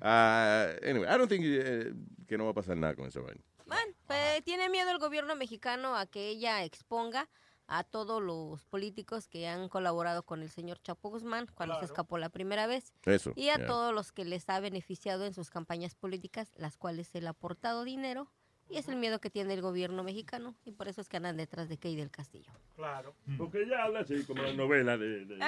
Ah, 0.00 0.68
anyway, 0.82 1.08
I 1.08 1.18
don't 1.18 1.28
think 1.28 1.44
eh, 1.44 1.92
que 2.26 2.38
no 2.38 2.44
va 2.44 2.50
a 2.50 2.54
pasar 2.54 2.76
nada 2.76 2.94
con 2.94 3.06
esa 3.06 3.20
vaina. 3.20 3.42
Bueno, 3.66 3.92
pues, 4.06 4.44
tiene 4.44 4.68
miedo 4.68 4.90
el 4.90 4.98
gobierno 4.98 5.34
mexicano 5.36 5.96
a 5.96 6.06
que 6.06 6.28
ella 6.28 6.64
exponga 6.64 7.28
a 7.66 7.84
todos 7.84 8.22
los 8.22 8.64
políticos 8.64 9.28
que 9.28 9.46
han 9.46 9.68
colaborado 9.68 10.22
con 10.22 10.42
el 10.42 10.50
señor 10.50 10.80
Chapo 10.82 11.10
Guzmán 11.10 11.46
cuando 11.54 11.78
se 11.78 11.84
escapó 11.84 12.16
la 12.16 12.30
primera 12.30 12.66
vez. 12.66 12.94
Eso, 13.04 13.32
Y 13.36 13.50
a 13.50 13.66
todos 13.66 13.92
los 13.94 14.10
que 14.10 14.24
les 14.24 14.48
ha 14.48 14.58
beneficiado 14.58 15.26
en 15.26 15.34
sus 15.34 15.50
campañas 15.50 15.94
políticas, 15.94 16.50
las 16.56 16.78
cuales 16.78 17.14
él 17.14 17.26
ha 17.26 17.30
aportado 17.30 17.84
dinero. 17.84 18.32
Y 18.70 18.76
es 18.76 18.86
el 18.88 18.96
miedo 18.96 19.18
que 19.20 19.30
tiene 19.30 19.54
el 19.54 19.62
gobierno 19.62 20.02
mexicano. 20.04 20.54
Y 20.64 20.72
por 20.72 20.88
eso 20.88 21.00
es 21.00 21.08
que 21.08 21.16
andan 21.16 21.36
detrás 21.38 21.68
de 21.68 21.78
Key 21.78 21.96
del 21.96 22.10
Castillo. 22.10 22.52
Claro. 22.76 23.14
Porque 23.38 23.62
ella 23.62 23.82
habla 23.84 24.00
así 24.00 24.22
como 24.24 24.42
la 24.42 24.52
novela 24.52 24.96
de... 24.98 25.24
de- 25.24 25.38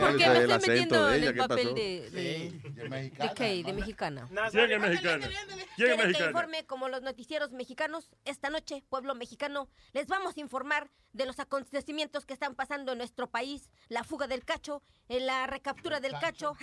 Porque 0.00 0.26
me 0.28 0.38
estoy 0.38 0.68
metiendo 0.68 1.12
en 1.12 1.24
el 1.24 1.32
¿qué 1.34 1.38
papel 1.38 1.74
de, 1.74 2.10
de, 2.10 2.50
de 2.80 3.30
Kay, 3.36 3.62
de 3.62 3.72
mexicana. 3.74 4.28
¿Quién 4.50 4.72
es 4.72 4.80
mexicana? 4.80 5.28
¿Quién 5.28 5.58
es 5.60 5.66
¿Quieren 5.76 5.96
que 5.98 6.06
mexicana? 6.06 6.30
informe 6.30 6.64
como 6.66 6.88
los 6.88 7.02
noticieros 7.02 7.52
mexicanos? 7.52 8.10
Esta 8.24 8.48
noche, 8.50 8.82
pueblo 8.88 9.14
mexicano, 9.14 9.68
les 9.92 10.06
vamos 10.06 10.36
a 10.36 10.40
informar 10.40 10.90
de 11.12 11.26
los 11.26 11.38
acontecimientos 11.40 12.24
que 12.24 12.32
están 12.32 12.54
pasando 12.54 12.92
en 12.92 12.98
nuestro 12.98 13.28
país, 13.30 13.70
la 13.88 14.02
fuga 14.02 14.26
del 14.26 14.44
cacho, 14.46 14.82
en 15.08 15.26
la 15.26 15.46
recaptura 15.46 16.00
del 16.00 16.12
cacho. 16.18 16.54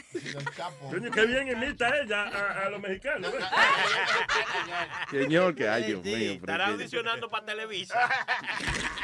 Coño, 0.89 1.11
qué 1.11 1.25
bien 1.27 1.49
imita 1.49 1.95
ella 2.01 2.23
a, 2.23 2.65
a 2.65 2.69
los 2.71 2.81
mexicanos. 2.81 3.31
Señor, 5.23 5.55
que 5.55 5.67
ay, 5.69 5.83
Dios 5.83 6.03
mío. 6.03 6.31
Estará 6.33 6.67
audicionando 6.67 7.29
para 7.29 7.45
Televisa. 7.45 8.09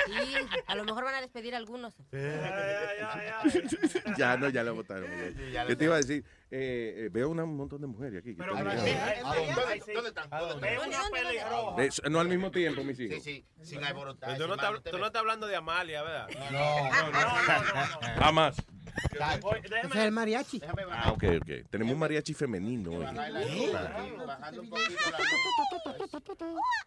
Sí, 0.06 0.36
a 0.68 0.76
lo 0.76 0.84
mejor 0.84 1.04
van 1.04 1.16
a 1.16 1.22
despedir 1.22 1.56
a 1.56 1.58
algunos. 1.58 1.96
ya, 4.18 4.38
no, 4.38 4.50
ya 4.50 4.64
la 4.64 4.72
votaron. 4.72 5.10
ya 5.52 5.64
¿Qué 5.66 5.72
lo 5.72 5.78
te 5.78 5.86
iba 5.86 5.96
a 5.96 5.98
decir? 5.98 6.24
Eh, 6.52 7.06
eh, 7.06 7.10
veo 7.12 7.30
una- 7.30 7.44
un 7.44 7.58
montón 7.58 7.82
de 7.82 7.88
mujeres 7.88 8.20
aquí. 8.20 8.36
que 8.36 8.44
Pero 8.44 8.58
están 8.58 8.84
mirando. 8.84 9.86
qué? 9.86 9.94
¿Dónde 9.94 10.10
están? 10.10 10.26
Es 10.32 10.88
una 10.88 11.10
pelirroja. 11.12 11.84
Eh, 11.84 11.90
no 12.10 12.20
al 12.20 12.28
mismo 12.28 12.52
tiempo, 12.52 12.84
mis 12.84 13.00
hijos. 13.00 13.24
Sí, 13.24 13.46
sí, 13.62 13.66
sin 13.66 13.84
alborotar. 13.84 14.38
Tú 14.38 14.48
no, 14.48 14.56
estás, 14.56 14.72
no 14.94 15.20
hablando 15.20 15.48
de 15.48 15.56
Amalia, 15.56 16.04
¿verdad? 16.04 16.28
Jamás. 18.20 18.56
Ese 18.96 19.88
es 19.88 19.96
el 19.96 20.12
mariachi. 20.12 20.62
Ah, 20.92 21.12
ok, 21.12 21.24
ok. 21.42 21.70
Tenemos 21.70 21.94
un 21.94 22.00
mariachi 22.00 22.34
femenino 22.34 22.92
hoy. 22.92 23.06
Bajando 23.06 24.62
un 24.62 24.70
poquito 24.70 25.00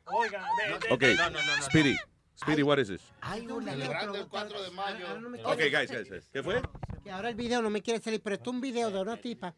Oigan, 0.07 0.45
Ok, 0.91 1.01
de- 1.01 1.63
Speedy. 1.63 1.97
Speedy, 2.41 2.63
what 2.63 2.79
is 2.79 2.89
this? 2.89 3.03
Hay 3.21 3.47
una 3.49 3.73
que 3.73 3.79
Celebrando 3.79 4.15
el 4.15 4.27
pregunta- 4.29 4.31
4 4.31 4.63
de 4.63 4.71
mayo. 4.71 5.07
Ahora 5.09 5.21
no 5.21 5.29
me 5.31 5.45
Ok, 5.45 5.59
guys, 5.59 5.91
guys, 5.91 6.09
guys. 6.09 6.29
¿Qué 6.33 6.43
fue? 6.43 6.63
Que 7.03 7.11
ahora 7.11 7.29
el 7.31 7.35
video 7.35 7.61
no 7.63 7.69
me 7.71 7.83
quiere 7.83 8.01
salir, 8.01 8.23
pero 8.23 8.37
esto 8.37 8.51
es 8.51 8.55
un 8.55 8.61
video 8.61 8.91
de 8.91 9.01
una 9.01 9.17
tipa 9.17 9.55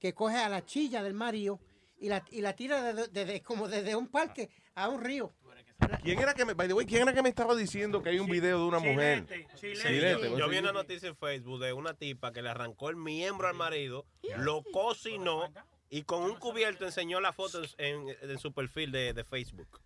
que 0.00 0.14
coge 0.14 0.36
a 0.38 0.48
la 0.48 0.64
chilla 0.64 1.02
del 1.02 1.12
marido 1.14 1.60
y 1.98 2.08
la, 2.08 2.24
y 2.30 2.40
la 2.40 2.54
tira 2.54 2.80
desde, 2.82 3.08
desde- 3.12 3.42
como 3.42 3.68
desde 3.68 3.94
un 3.94 4.08
parque 4.08 4.48
a 4.74 4.88
un 4.88 5.02
río. 5.02 5.34
¿Quién 6.02 6.18
era 6.18 6.34
que 6.34 6.44
me, 6.44 6.54
by 6.54 6.68
the 6.68 6.74
way, 6.74 6.86
quién 6.86 7.02
era 7.02 7.12
que 7.12 7.22
me 7.22 7.28
estaba 7.28 7.54
diciendo 7.54 8.02
que 8.02 8.10
hay 8.10 8.18
un 8.18 8.28
video 8.28 8.58
de 8.58 8.64
una 8.64 8.78
mujer? 8.78 9.26
Sí, 9.54 9.72
Chilete, 9.74 10.22
yo, 10.22 10.30
¿vos 10.30 10.38
yo 10.38 10.48
vi 10.48 10.58
una 10.58 10.72
noticia 10.72 11.08
en 11.08 11.16
Facebook 11.16 11.60
de 11.60 11.72
una 11.72 11.94
tipa 11.94 12.32
que 12.32 12.42
le 12.42 12.50
arrancó 12.50 12.90
el 12.90 12.96
miembro 12.96 13.48
al 13.48 13.54
marido, 13.54 14.06
lo 14.38 14.62
cocinó 14.62 15.52
y 15.90 16.02
con 16.02 16.22
un 16.22 16.36
cubierto 16.36 16.84
enseñó 16.84 17.20
la 17.20 17.32
foto 17.32 17.62
en, 17.78 18.06
en 18.20 18.38
su 18.38 18.52
perfil 18.52 18.92
de, 18.92 19.12
de 19.12 19.24
Facebook. 19.24 19.80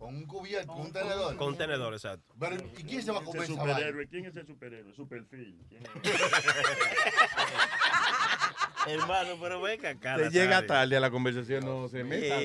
Con 0.00 0.16
un 0.16 0.26
cubierto, 0.26 0.72
con 0.72 0.80
un 0.80 0.92
tenedor. 0.92 1.36
Con 1.36 1.48
un 1.48 1.58
tenedor, 1.58 1.92
exacto. 1.92 2.34
Pero, 2.40 2.56
¿y 2.56 2.84
quién 2.84 3.02
se 3.02 3.12
va 3.12 3.18
a 3.18 3.22
comer 3.22 3.42
Ese 3.42 3.52
superhéroe? 3.52 4.08
¿quién 4.08 4.24
es 4.24 4.34
el 4.34 4.46
superhéroe? 4.46 4.94
Su 4.94 5.06
perfil. 5.06 5.62
¿Quién 5.68 5.82
es? 5.82 5.90
Hermano, 8.86 9.30
pero 9.40 9.60
venga 9.60 9.90
acá. 9.90 10.16
Se 10.16 10.30
llega 10.30 10.66
tarde 10.66 10.96
a 10.96 11.00
la 11.00 11.10
conversación, 11.10 11.64
no 11.64 11.88
se 11.88 12.02
meta. 12.04 12.36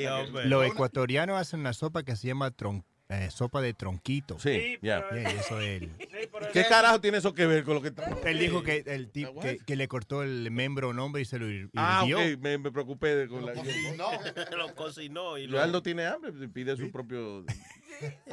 Los 0.45 0.66
ecuatorianos 0.66 1.40
hacen 1.40 1.62
una 1.62 1.74
sopa 1.74 2.03
que 2.03 2.16
se 2.16 2.28
llama 2.28 2.52
tron- 2.52 2.84
eh, 3.23 3.31
sopa 3.31 3.61
de 3.61 3.73
tronquito. 3.73 4.37
Sí, 4.39 4.77
ya. 4.81 5.07
Yeah, 5.09 5.29
eso 5.31 5.59
él. 5.59 5.91
¿Qué 6.53 6.63
carajo 6.67 6.99
tiene 7.01 7.17
eso 7.19 7.33
que 7.33 7.45
ver 7.45 7.63
con 7.63 7.75
lo 7.75 7.81
que 7.81 7.89
está? 7.89 8.09
Él 8.25 8.39
dijo 8.39 8.63
que 8.63 8.83
el 8.85 9.09
tipo 9.11 9.39
que, 9.39 9.57
que 9.57 9.75
le 9.75 9.87
cortó 9.87 10.23
el 10.23 10.49
miembro 10.51 10.89
hombre 10.89 11.21
y 11.21 11.25
se 11.25 11.37
lo 11.39 11.45
Ah, 11.75 12.03
hirvió. 12.05 12.17
ok, 12.19 12.39
me, 12.41 12.57
me 12.57 12.71
preocupé 12.71 13.15
de 13.15 13.27
con 13.27 13.45
la... 13.45 13.53
lo 14.57 14.75
cocinó 14.75 15.37
y 15.37 15.55
Aldo 15.55 15.81
tiene 15.81 16.05
hambre, 16.05 16.31
pide 16.49 16.75
su 16.77 16.91
propio... 16.91 17.45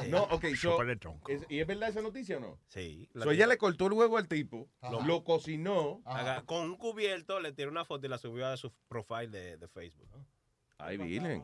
No, 0.09 0.23
ok, 0.23 0.43
so, 0.57 0.71
Sopa 0.71 0.83
de 0.83 0.97
tronco. 0.97 1.31
es- 1.31 1.45
¿y 1.47 1.59
es 1.61 1.65
verdad 1.65 1.87
esa 1.87 2.01
noticia 2.01 2.35
o 2.35 2.41
no? 2.41 2.59
Sí. 2.67 3.07
So, 3.13 3.31
ella 3.31 3.47
le 3.47 3.57
cortó 3.57 3.87
el 3.87 3.93
huevo 3.93 4.17
al 4.17 4.27
tipo, 4.27 4.67
Ajá. 4.81 5.05
lo 5.05 5.23
cocinó. 5.23 6.01
Con 6.45 6.63
un 6.71 6.75
cubierto 6.75 7.39
le 7.39 7.53
tiró 7.53 7.71
una 7.71 7.85
foto 7.85 8.05
y 8.05 8.09
la 8.09 8.17
subió 8.17 8.45
a 8.47 8.57
su 8.57 8.73
profile 8.89 9.27
de, 9.29 9.55
de 9.57 9.67
Facebook. 9.69 10.09
Ay, 10.85 10.97
virgen. 10.97 11.43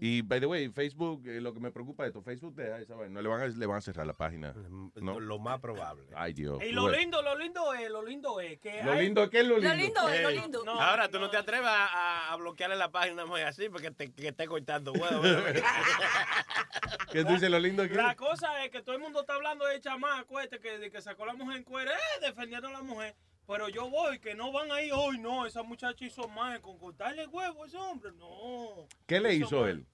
Y, 0.00 0.22
by 0.22 0.40
the 0.40 0.46
way, 0.46 0.68
Facebook, 0.68 1.26
eh, 1.26 1.40
lo 1.40 1.52
que 1.52 1.60
me 1.60 1.70
preocupa 1.70 2.04
de 2.04 2.10
esto, 2.10 2.22
Facebook 2.22 2.54
deja 2.54 2.78
esa 2.78 2.94
vaina, 2.94 3.14
no 3.14 3.22
le 3.22 3.28
van 3.28 3.40
a, 3.40 3.46
le 3.46 3.66
van 3.66 3.78
a 3.78 3.80
cerrar 3.80 4.06
la 4.06 4.12
página. 4.12 4.54
No. 4.96 5.18
Lo 5.18 5.38
más 5.38 5.60
probable. 5.60 6.06
Ay, 6.14 6.32
Dios. 6.32 6.62
Y 6.62 6.72
lo 6.72 6.88
lindo, 6.88 7.22
lo 7.22 7.36
lindo 7.36 7.74
es, 7.74 7.90
lo 7.90 8.02
lindo 8.02 8.40
es 8.40 8.58
que 8.60 8.82
Lo 8.82 8.92
hay- 8.92 9.06
lindo 9.06 9.24
es 9.24 9.30
que 9.30 9.40
es 9.40 9.46
lo 9.46 9.58
lindo. 9.58 9.70
Lo 9.70 9.74
lindo 9.74 10.08
es, 10.08 10.22
lo 10.22 10.30
lindo. 10.30 10.64
No, 10.64 10.80
Ahora, 10.80 11.08
tú 11.08 11.18
no, 11.18 11.30
te 11.30 11.36
atreves 11.36 11.68
a, 11.68 12.36
bloquearle 12.38 12.76
la 12.76 12.90
página 12.90 13.24
más 13.26 13.40
así 13.42 13.68
porque 13.68 13.90
te, 13.90 14.12
que 14.12 14.28
esté 14.28 14.46
cortando 14.46 14.92
huevos. 14.92 15.26
¿Qué 17.12 17.24
tú 17.24 17.32
dices? 17.32 17.50
Lo 17.50 17.58
lindo 17.58 17.82
es 17.82 17.90
que... 17.90 17.96
La 17.96 18.14
cosa 18.16 18.64
es 18.64 18.70
que 18.70 18.82
todo 18.82 18.94
el 18.94 19.00
mundo 19.00 19.20
está 19.20 19.34
hablando 19.34 19.64
de 19.66 19.80
chamaco 19.80 20.40
este 20.40 20.58
que, 20.58 20.78
de 20.78 20.90
que 20.90 21.00
sacó 21.00 21.24
la 21.26 21.34
mujer 21.34 21.58
en 21.58 21.64
cuero, 21.64 21.90
eh, 21.90 22.20
defendiendo 22.20 22.68
a 22.68 22.72
la 22.72 22.82
mujer. 22.82 23.14
Pero 23.46 23.68
yo 23.68 23.90
voy, 23.90 24.18
que 24.20 24.34
no 24.34 24.52
van 24.52 24.72
ahí 24.72 24.90
hoy, 24.90 25.18
no, 25.18 25.44
esa 25.46 25.62
muchacha 25.62 26.04
hizo 26.04 26.26
mal 26.28 26.60
con 26.60 26.78
cortarle 26.78 27.22
el 27.22 27.28
huevo 27.28 27.64
a 27.64 27.66
ese 27.66 27.76
hombre, 27.76 28.10
no. 28.18 28.86
¿Qué 29.06 29.20
le 29.20 29.34
hizo 29.34 29.66
él? 29.66 29.86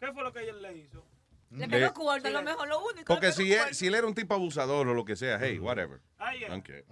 ¿Qué 0.00 0.12
fue 0.12 0.22
lo 0.24 0.32
que 0.32 0.42
ella 0.42 0.52
le 0.54 0.76
hizo? 0.78 1.04
Le 1.50 1.64
Eh, 1.64 1.68
pegó 1.68 2.10
a 2.10 2.18
lo 2.18 2.42
mejor 2.42 2.68
lo 2.68 2.80
único. 2.84 3.04
Porque 3.06 3.32
si 3.32 3.52
él, 3.52 3.74
si 3.74 3.86
él 3.88 3.94
era 3.94 4.06
un 4.06 4.14
tipo 4.14 4.34
abusador 4.34 4.86
o 4.88 4.94
lo 4.94 5.04
que 5.04 5.16
sea, 5.16 5.38
hey, 5.40 5.58
whatever. 5.58 6.00
Ay. 6.18 6.44
Okay. 6.44 6.82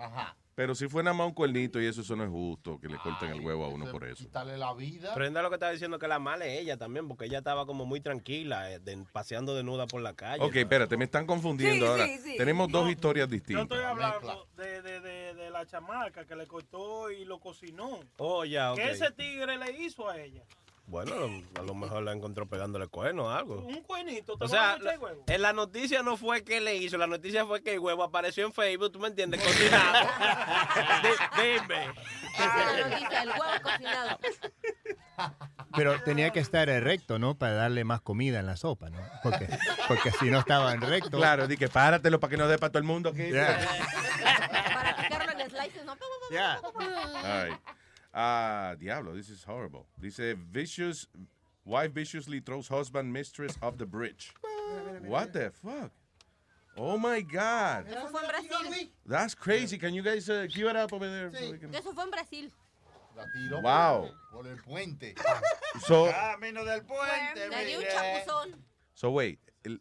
Pero 0.56 0.74
si 0.74 0.88
fue 0.88 1.04
nada 1.04 1.14
más 1.14 1.28
un 1.28 1.34
cuernito 1.34 1.80
y 1.80 1.86
eso, 1.86 2.00
eso 2.00 2.16
no 2.16 2.24
es 2.24 2.30
justo, 2.30 2.80
que 2.80 2.88
le 2.88 2.98
corten 2.98 3.30
el 3.30 3.40
huevo 3.40 3.64
a 3.64 3.68
uno 3.68 3.88
por 3.92 4.02
eso. 4.02 4.24
Quitarle 4.24 4.58
la 4.58 4.74
vida. 4.74 5.14
Prenda 5.14 5.40
lo 5.40 5.50
que 5.50 5.54
está 5.54 5.70
diciendo 5.70 6.00
que 6.00 6.08
la 6.08 6.18
mala 6.18 6.46
es 6.46 6.58
ella 6.60 6.76
también, 6.76 7.06
porque 7.06 7.26
ella 7.26 7.38
estaba 7.38 7.64
como 7.64 7.86
muy 7.86 8.00
tranquila, 8.00 8.68
eh, 8.72 8.80
de- 8.80 9.04
paseando 9.12 9.54
desnuda 9.54 9.86
por 9.86 10.02
la 10.02 10.14
calle. 10.14 10.42
Ok, 10.42 10.56
espérate, 10.56 10.96
me 10.96 11.04
están 11.04 11.26
confundiendo 11.26 11.86
Sí, 11.86 11.90
ahora. 11.92 12.06
sí, 12.08 12.18
sí. 12.24 12.36
Tenemos 12.36 12.68
dos 12.72 12.86
No, 12.86 12.90
historias 12.90 13.28
Yo 13.28 13.32
distintas. 13.34 13.62
estoy 13.62 13.84
hablando 13.84 14.48
de, 14.56 14.82
de, 14.82 14.82
de, 14.82 15.00
de 15.00 15.07
la 15.58 15.66
chamaca 15.66 16.24
que 16.24 16.36
le 16.36 16.46
cortó 16.46 17.10
y 17.10 17.24
lo 17.24 17.38
cocinó. 17.38 18.00
Oh, 18.18 18.44
ya. 18.44 18.72
¿Qué 18.74 18.90
ese 18.90 19.10
tigre 19.10 19.56
le 19.58 19.72
hizo 19.82 20.08
a 20.08 20.16
ella? 20.18 20.42
Bueno, 20.86 21.12
a 21.58 21.62
lo 21.62 21.74
mejor 21.74 22.02
la 22.02 22.12
encontró 22.12 22.46
pegándole 22.46 22.86
cuerno 22.86 23.24
o 23.26 23.28
algo. 23.30 23.56
Un 23.60 23.82
cuernito, 23.82 24.38
te 24.38 24.44
O 24.46 24.48
sea, 24.48 24.72
a 24.72 24.76
echar 24.76 24.94
el 24.94 24.98
huevo. 25.00 25.24
en 25.26 25.42
la 25.42 25.52
noticia 25.52 26.02
no 26.02 26.16
fue 26.16 26.42
que 26.44 26.62
le 26.62 26.76
hizo, 26.76 26.96
la 26.96 27.06
noticia 27.06 27.44
fue 27.44 27.62
que 27.62 27.74
el 27.74 27.78
huevo 27.80 28.02
apareció 28.02 28.46
en 28.46 28.54
Facebook, 28.54 28.92
¿tú 28.92 28.98
me 28.98 29.08
entiendes? 29.08 29.42
Cocinado. 29.42 30.08
Di- 31.02 31.42
Dime. 31.42 31.92
Esa 32.34 32.72
la 32.72 32.88
noticia, 32.88 33.22
el 33.22 33.28
huevo 33.28 33.62
cocinado. 33.62 34.18
Pero 35.76 36.02
tenía 36.04 36.30
que 36.30 36.40
estar 36.40 36.66
recto, 36.68 37.18
¿no? 37.18 37.34
Para 37.34 37.52
darle 37.52 37.84
más 37.84 38.00
comida 38.00 38.40
en 38.40 38.46
la 38.46 38.56
sopa, 38.56 38.88
¿no? 38.88 38.98
Porque, 39.22 39.46
porque 39.88 40.10
si 40.12 40.30
no 40.30 40.38
estaba 40.38 40.72
en 40.72 40.80
recto. 40.80 41.18
Claro, 41.18 41.46
di 41.46 41.58
que 41.58 41.68
páratelo 41.68 42.18
para 42.18 42.30
que 42.30 42.36
no 42.38 42.48
dé 42.48 42.56
para 42.56 42.70
todo 42.72 42.78
el 42.78 42.84
mundo 42.84 43.10
aquí. 43.10 43.30
Para 43.30 43.58
Ya. 46.30 46.56
All 46.64 47.48
right. 47.48 47.58
Ah, 48.14 48.74
diablo, 48.78 49.14
this 49.14 49.28
is 49.28 49.44
horrible. 49.44 49.86
Dice, 50.00 50.34
vicious, 50.50 51.06
wife 51.64 51.92
viciously 51.92 52.40
throws 52.40 52.68
husband 52.68 53.12
mistress 53.12 53.56
off 53.62 53.76
the 53.76 53.86
bridge. 53.86 54.32
What 55.06 55.32
the 55.32 55.50
fuck? 55.50 55.90
Oh 56.76 56.96
my 56.96 57.20
God. 57.22 57.86
Eso 57.88 58.08
fue 58.08 58.20
en 58.22 58.28
Brasil. 58.28 58.90
That's 59.06 59.34
crazy. 59.34 59.78
Can 59.78 59.94
you 59.94 60.02
guys 60.02 60.28
uh, 60.30 60.46
cue 60.48 60.68
it 60.68 60.76
up 60.76 60.92
over 60.92 61.08
there? 61.08 61.30
so 61.32 61.50
we 61.50 61.58
can- 61.58 61.74
Eso 61.74 61.92
fue 61.92 62.04
en 62.04 62.10
Brasil. 62.10 62.50
La 63.16 63.24
tiró 63.34 63.60
Wow. 63.62 64.10
por, 64.32 64.46
el 64.46 64.56
puente. 64.62 65.14
So, 65.86 66.06
Camino 66.10 66.64
del 66.64 66.82
puente, 66.82 67.48
Le 67.50 67.64
di 67.64 67.74
un 67.74 67.80
mire. 67.80 67.90
chapuzón. 67.90 68.54
so 68.94 69.10
wait, 69.10 69.40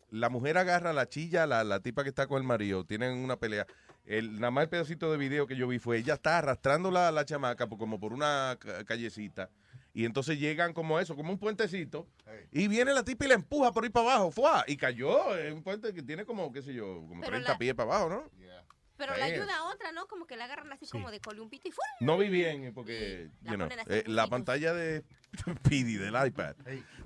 la 0.10 0.30
mujer 0.30 0.58
agarra 0.58 0.90
a 0.90 0.94
la 0.94 1.08
chilla, 1.08 1.46
la, 1.46 1.64
la 1.64 1.80
tipa 1.80 2.02
que 2.04 2.10
está 2.10 2.26
con 2.26 2.38
el 2.40 2.44
marido, 2.48 2.84
tienen 2.84 3.18
una 3.24 3.38
pelea. 3.38 3.68
El, 4.08 4.36
nada 4.40 4.52
más 4.52 4.64
el 4.64 4.70
pedacito 4.70 5.12
de 5.12 5.18
video 5.18 5.46
que 5.48 5.56
yo 5.56 5.68
vi 5.68 5.80
fue 5.80 5.98
ella 5.98 6.14
está 6.16 6.38
arrastrando 6.40 6.90
la, 6.92 7.12
la 7.12 7.26
chamaca 7.26 7.68
por- 7.68 7.78
como 7.78 8.00
por 8.00 8.14
una 8.14 8.58
ca- 8.60 8.84
callecita. 8.86 9.50
Y 9.94 10.06
entonces 10.06 10.40
llegan 10.40 10.74
como 10.74 11.00
eso, 11.00 11.16
como 11.16 11.32
un 11.32 11.40
puentecito. 11.40 12.08
Y 12.52 12.68
viene 12.68 12.94
la 12.94 13.04
tipa 13.04 13.26
y 13.26 13.28
la 13.30 13.34
empuja 13.34 13.72
por 13.72 13.84
ahí 13.84 13.90
para 13.90 14.12
abajo. 14.14 14.32
¡fua! 14.32 14.64
Y 14.68 14.78
cayó. 14.78 15.36
Es 15.36 15.52
un 15.52 15.64
puente 15.64 15.94
que 15.94 16.04
tiene 16.04 16.24
como, 16.26 16.52
qué 16.52 16.62
sé 16.62 16.74
yo, 16.74 16.86
como 17.08 17.20
Pero 17.22 17.32
30 17.34 17.52
la- 17.52 17.58
pies 17.58 17.74
para 17.76 17.96
abajo, 17.96 18.10
¿no? 18.10 18.32
Pero 18.96 19.14
le 19.14 19.20
Damn. 19.20 19.32
ayuda 19.34 19.58
a 19.58 19.64
otra, 19.66 19.92
¿no? 19.92 20.08
Como 20.08 20.26
que 20.26 20.36
la 20.36 20.46
agarran 20.46 20.74
así 20.74 20.88
como 20.88 21.12
de 21.12 21.20
columpito 21.20 21.68
y 21.68 21.72
¡fum! 21.72 21.84
No 22.00 22.18
vi 22.18 22.30
bien 22.30 22.64
eh, 22.64 22.72
porque 22.72 23.30
La 23.44 23.52
you 23.52 23.56
know, 23.58 23.68
eh, 23.90 24.04
la 24.08 24.26
pantalla 24.26 24.74
de 24.74 25.04
PD 25.62 26.00
del 26.00 26.16
iPad 26.28 26.56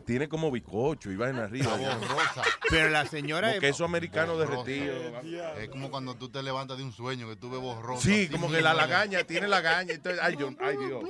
tiene 0.01 0.27
como 0.27 0.51
bizcocho 0.51 1.11
y 1.11 1.15
vaina 1.15 1.43
arriba. 1.45 1.75
Está 1.75 1.97
borrosa. 1.97 2.43
Pero 2.69 2.89
la 2.89 3.05
señora 3.05 3.47
Como 3.49 3.55
es- 3.55 3.59
queso 3.61 3.85
americano 3.85 4.33
Borrosa. 4.35 4.63
derretido. 4.63 5.19
Es 5.57 5.69
como 5.69 5.89
cuando 5.91 6.15
tú 6.15 6.29
te 6.29 6.41
levantas 6.43 6.77
de 6.77 6.83
un 6.83 6.91
sueño 6.91 7.27
que 7.29 7.35
tú 7.35 7.49
ves 7.49 7.61
borroso. 7.61 8.01
Sí, 8.01 8.27
como 8.29 8.49
que 8.51 8.61
la 8.61 8.73
lagaña 8.73 9.23
tiene 9.23 9.47
lagaña. 9.47 9.93
Entonces, 9.93 10.21
ay, 10.23 10.35
yo- 10.37 10.53
ay, 10.59 10.75
Dios. 10.77 11.03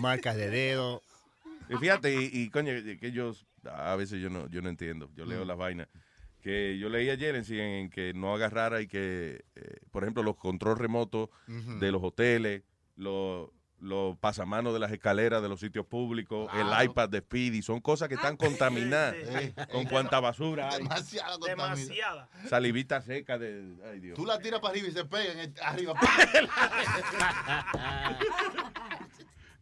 marcas 0.00 0.36
de 0.36 0.50
dedo. 0.50 1.02
Y 1.68 1.76
fíjate, 1.76 2.14
y, 2.14 2.30
y, 2.32 2.50
coño, 2.50 2.72
que 3.00 3.12
yo 3.12 3.32
a 3.64 3.94
veces 3.96 4.20
yo 4.20 4.30
no, 4.30 4.48
yo 4.48 4.62
no 4.62 4.68
entiendo. 4.68 5.10
Yo 5.14 5.24
leo 5.26 5.44
Mm. 5.44 5.48
las 5.48 5.56
vainas. 5.56 5.88
Que 6.42 6.78
yo 6.78 6.88
leí 6.88 7.10
ayer 7.10 7.34
en, 7.34 7.44
sí, 7.44 7.58
en 7.58 7.90
que 7.90 8.12
no 8.14 8.32
agarrara 8.34 8.80
y 8.80 8.86
que, 8.86 9.44
eh, 9.56 9.76
por 9.90 10.04
ejemplo, 10.04 10.22
los 10.22 10.36
control 10.36 10.78
remotos 10.78 11.28
de 11.46 11.90
los 11.90 12.02
hoteles, 12.02 12.62
los, 12.96 13.50
los 13.80 14.16
pasamanos 14.18 14.72
de 14.72 14.80
las 14.80 14.90
escaleras 14.92 15.40
de 15.40 15.48
los 15.48 15.60
sitios 15.60 15.86
públicos, 15.86 16.50
Claro. 16.50 16.80
el 16.80 16.84
iPad 16.86 17.08
de 17.08 17.20
Speedy, 17.20 17.62
son 17.62 17.80
cosas 17.80 18.08
que 18.08 18.14
están 18.16 18.36
contaminadas 18.36 19.14
sí. 19.40 19.54
con 19.70 19.84
cuanta 19.86 20.18
basura 20.20 20.70
hay. 20.70 20.82
Demasiada 20.82 21.36
Demasiada. 21.46 22.28
Salivita 22.48 23.00
seca 23.00 23.38
de... 23.38 23.76
Ay, 23.90 24.00
Dios. 24.00 24.16
Tú 24.16 24.26
la 24.26 24.38
tiras 24.40 24.60
para 24.60 24.72
arriba 24.72 24.88
y 24.88 24.92
se 24.92 25.04
pega 25.04 25.32
en 25.32 25.38
el- 25.40 25.54
arriba. 25.62 25.94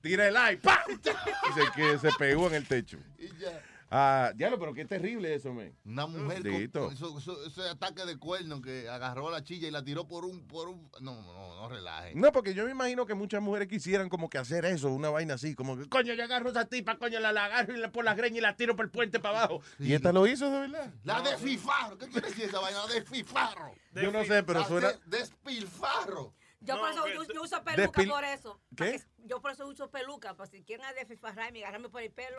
Tira 0.00 0.28
el 0.28 0.54
iPad 0.54 0.76
y 0.88 1.52
se, 1.52 1.70
que 1.74 1.98
se 1.98 2.10
pegó 2.18 2.46
en 2.48 2.54
el 2.54 2.66
techo. 2.66 2.98
Y 3.18 3.26
ya. 3.40 3.60
Ah, 3.90 4.32
diablo, 4.34 4.58
pero 4.58 4.74
qué 4.74 4.84
terrible 4.84 5.32
eso, 5.34 5.52
man. 5.52 5.72
Una 5.84 6.06
mujer 6.08 6.42
con, 6.42 6.92
eso- 6.92 7.18
eso- 7.18 7.46
ese 7.46 7.68
ataque 7.68 8.04
de 8.04 8.16
cuerno 8.18 8.60
que 8.60 8.88
agarró 8.88 9.28
a 9.28 9.30
la 9.30 9.44
chilla 9.44 9.68
y 9.68 9.70
la 9.70 9.84
tiró 9.84 10.08
por 10.08 10.24
un, 10.24 10.44
por 10.46 10.68
un. 10.68 10.90
No, 11.00 11.22
no, 11.22 11.54
no 11.54 11.68
relaje. 11.68 12.12
No, 12.16 12.32
porque 12.32 12.52
yo 12.52 12.64
me 12.64 12.72
imagino 12.72 13.06
que 13.06 13.14
muchas 13.14 13.40
mujeres 13.40 13.68
quisieran 13.68 14.08
como 14.08 14.28
que 14.28 14.38
hacer 14.38 14.64
eso, 14.64 14.88
una 14.92 15.08
vaina 15.10 15.34
así, 15.34 15.54
como 15.54 15.76
que, 15.78 15.88
coño, 15.88 16.14
yo 16.14 16.24
agarro 16.24 16.48
a 16.48 16.50
esa 16.50 16.64
tipa, 16.64 16.98
coño, 16.98 17.20
la, 17.20 17.32
la 17.32 17.44
agarro 17.44 17.74
y 17.74 17.78
la, 17.78 17.92
por 17.92 18.04
la 18.04 18.14
greña 18.14 18.38
y 18.38 18.40
la 18.40 18.56
tiro 18.56 18.74
por 18.74 18.86
el 18.86 18.90
puente 18.90 19.20
para 19.20 19.38
abajo. 19.38 19.62
Y 19.78 19.92
esta 19.92 20.12
lo 20.12 20.26
hizo, 20.26 20.50
de 20.50 20.58
verdad. 20.60 20.92
La 21.04 21.20
desfifarro. 21.22 21.96
¿Qué 21.96 22.08
quiere 22.08 22.28
decir 22.28 22.44
esa 22.46 22.58
vaina? 22.60 22.78
La 22.86 22.92
desfifarro. 22.94 23.72
Yo 23.94 24.10
no 24.10 24.24
sé, 24.24 24.42
pero 24.42 24.60
La 24.60 24.66
suena... 24.66 24.88
de- 25.06 25.18
Despilfarro. 25.18 26.34
Yo 26.60 26.78
por 26.78 26.90
eso 26.90 27.06
yo, 27.08 27.22
yo 27.24 27.42
uso 27.42 27.62
peluca 27.62 27.82
Despil- 28.02 28.10
por 28.10 28.24
eso. 28.24 28.60
¿Qué? 28.76 29.00
Yo 29.18 29.40
por 29.40 29.50
eso 29.52 29.66
uso 29.66 29.90
peluca, 29.90 30.34
para 30.34 30.50
si 30.50 30.62
quieren 30.64 30.86
desfifarrarme 30.94 31.58
y 31.58 31.62
agarrarme 31.62 31.88
por 31.88 32.02
el 32.02 32.10
pelo. 32.10 32.38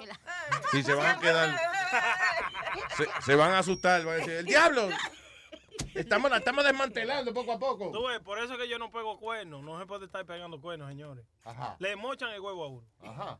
Sí, 0.71 0.83
se 0.83 0.93
van 0.93 1.17
a 1.17 1.19
quedar... 1.19 1.55
Se, 2.97 3.07
se 3.21 3.35
van 3.35 3.51
a 3.51 3.59
asustar, 3.59 4.03
van 4.03 4.15
a 4.15 4.17
decir, 4.17 4.33
el 4.33 4.45
diablo. 4.45 4.89
Estamos, 5.93 6.29
la 6.29 6.37
estamos 6.37 6.63
desmantelando 6.65 7.33
poco 7.33 7.53
a 7.53 7.59
poco. 7.59 7.91
Tú 7.91 8.07
ves, 8.07 8.19
por 8.19 8.39
eso 8.39 8.53
es 8.53 8.59
que 8.59 8.67
yo 8.67 8.77
no 8.79 8.91
pego 8.91 9.19
cuernos. 9.19 9.63
No 9.63 9.79
se 9.79 9.85
puede 9.85 10.05
estar 10.05 10.25
pegando 10.25 10.59
cuernos, 10.59 10.89
señores. 10.89 11.25
Ajá. 11.43 11.75
Le 11.79 11.95
mochan 11.95 12.29
el 12.31 12.39
huevo 12.39 12.63
a 12.63 12.67
uno. 12.67 12.87
Ajá. 13.01 13.39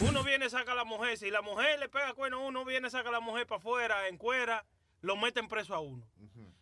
Uno 0.00 0.22
viene, 0.22 0.50
saca 0.50 0.72
a 0.72 0.74
la 0.74 0.84
mujer. 0.84 1.16
Si 1.16 1.30
la 1.30 1.40
mujer 1.42 1.78
le 1.78 1.88
pega 1.88 2.12
cuernos, 2.14 2.40
uno 2.44 2.64
viene, 2.64 2.90
saca 2.90 3.08
a 3.08 3.12
la 3.12 3.20
mujer 3.20 3.46
para 3.46 3.58
afuera, 3.58 4.08
en 4.08 4.16
cuera, 4.18 4.64
lo 5.00 5.16
meten 5.16 5.48
preso 5.48 5.74
a 5.74 5.80
uno. 5.80 6.06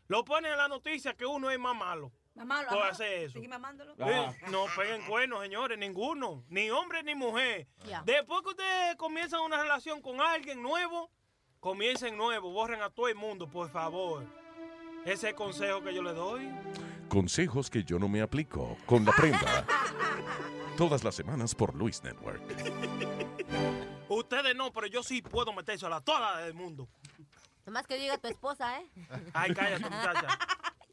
Lo 0.08 0.24
ponen 0.24 0.52
en 0.52 0.58
la 0.58 0.68
noticia 0.68 1.14
que 1.14 1.26
uno 1.26 1.50
es 1.50 1.58
más 1.58 1.74
malo. 1.74 2.12
Mamá, 2.36 2.66
Por 2.68 2.82
hacer 2.82 3.24
eso. 3.24 3.32
Sigue 3.34 3.48
mamándolo. 3.48 3.94
No 3.96 4.66
peguen 4.76 5.02
cuernos, 5.06 5.40
señores, 5.42 5.78
ninguno. 5.78 6.44
Ni 6.48 6.70
hombre 6.70 7.02
ni 7.02 7.14
mujer. 7.14 7.66
Después 8.04 8.42
que 8.42 8.50
ustedes 8.50 8.96
comienzan 8.96 9.40
una 9.40 9.62
relación 9.62 10.02
con 10.02 10.20
alguien 10.20 10.62
nuevo, 10.62 11.10
comiencen 11.60 12.16
nuevo, 12.16 12.50
borren 12.52 12.82
a 12.82 12.90
todo 12.90 13.08
el 13.08 13.14
mundo, 13.14 13.48
por 13.48 13.70
favor. 13.70 14.24
Ese 15.04 15.12
es 15.12 15.24
el 15.24 15.34
consejo 15.34 15.82
que 15.82 15.94
yo 15.94 16.02
le 16.02 16.12
doy. 16.12 16.50
Consejos 17.08 17.70
que 17.70 17.84
yo 17.84 17.98
no 17.98 18.08
me 18.08 18.20
aplico 18.20 18.76
con 18.84 19.04
la 19.04 19.12
prenda. 19.12 19.64
Todas 20.76 21.04
las 21.04 21.14
semanas 21.14 21.54
por 21.54 21.74
Luis 21.74 22.02
Network. 22.02 22.42
Ustedes 24.08 24.54
no, 24.54 24.72
pero 24.72 24.86
yo 24.88 25.02
sí 25.02 25.22
puedo 25.22 25.52
meterse 25.54 25.86
a 25.86 25.88
la 25.88 26.00
toda 26.02 26.38
del 26.42 26.52
mundo. 26.54 26.86
Nomás 27.64 27.86
que 27.86 27.96
diga 27.96 28.18
tu 28.18 28.28
esposa, 28.28 28.78
¿eh? 28.80 28.90
Ay, 29.32 29.54
cállate, 29.54 29.84
muchacha. 29.84 30.38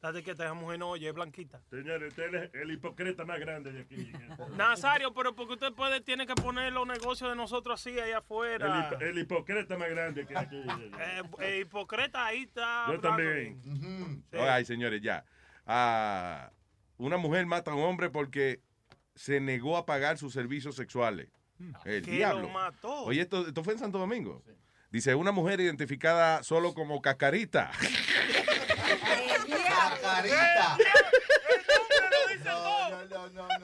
Date 0.03 0.21
que 0.21 0.31
esa 0.31 0.53
mujer 0.53 0.79
no 0.79 0.89
oye, 0.89 1.07
es 1.07 1.13
blanquita. 1.13 1.61
Señores, 1.69 2.09
usted 2.09 2.35
es 2.35 2.53
el 2.55 2.71
hipócrita 2.71 3.23
más 3.23 3.39
grande 3.39 3.71
de 3.71 3.81
aquí. 3.83 4.11
Nazario, 4.57 5.13
pero 5.13 5.33
porque 5.33 5.53
usted 5.53 5.71
puede, 5.71 6.01
tiene 6.01 6.27
que 6.27 6.35
poner 6.35 6.73
los 6.73 6.85
negocios 6.85 7.29
de 7.29 7.37
nosotros 7.37 7.79
así 7.79 7.91
allá 7.97 8.07
El, 8.07 8.13
afuera. 8.15 8.89
hip- 8.91 9.01
el 9.01 9.17
hipócrita 9.19 9.77
más 9.77 9.89
grande 9.89 10.25
que 10.27 10.37
aquí. 10.37 10.61
Eh, 10.99 11.21
eh, 11.39 11.59
hipócrita 11.61 12.25
ahí 12.25 12.43
está. 12.43 12.87
Yo 12.89 12.99
también. 12.99 13.61
Sí. 14.29 14.37
Ay, 14.37 14.65
señores, 14.65 15.01
ya. 15.01 15.23
Ah, 15.65 16.51
una 16.97 17.15
mujer 17.15 17.45
mata 17.45 17.71
a 17.71 17.75
un 17.75 17.83
hombre 17.83 18.09
porque 18.09 18.59
se 19.15 19.39
negó 19.39 19.77
a 19.77 19.85
pagar 19.85 20.17
sus 20.17 20.33
servicios 20.33 20.75
sexuales. 20.75 21.29
El 21.85 22.01
Que 22.03 22.11
diablo. 22.11 22.41
lo 22.41 22.49
mató. 22.49 23.03
Oye, 23.05 23.21
esto, 23.21 23.47
esto 23.47 23.63
fue 23.63 23.71
en 23.71 23.79
Santo 23.79 23.99
Domingo. 23.99 24.43
Dice, 24.91 25.15
una 25.15 25.31
mujer 25.31 25.61
identificada 25.61 26.43
solo 26.43 26.73
como 26.73 27.01
Cacarita. 30.13 30.77
Cacarita. 30.77 31.03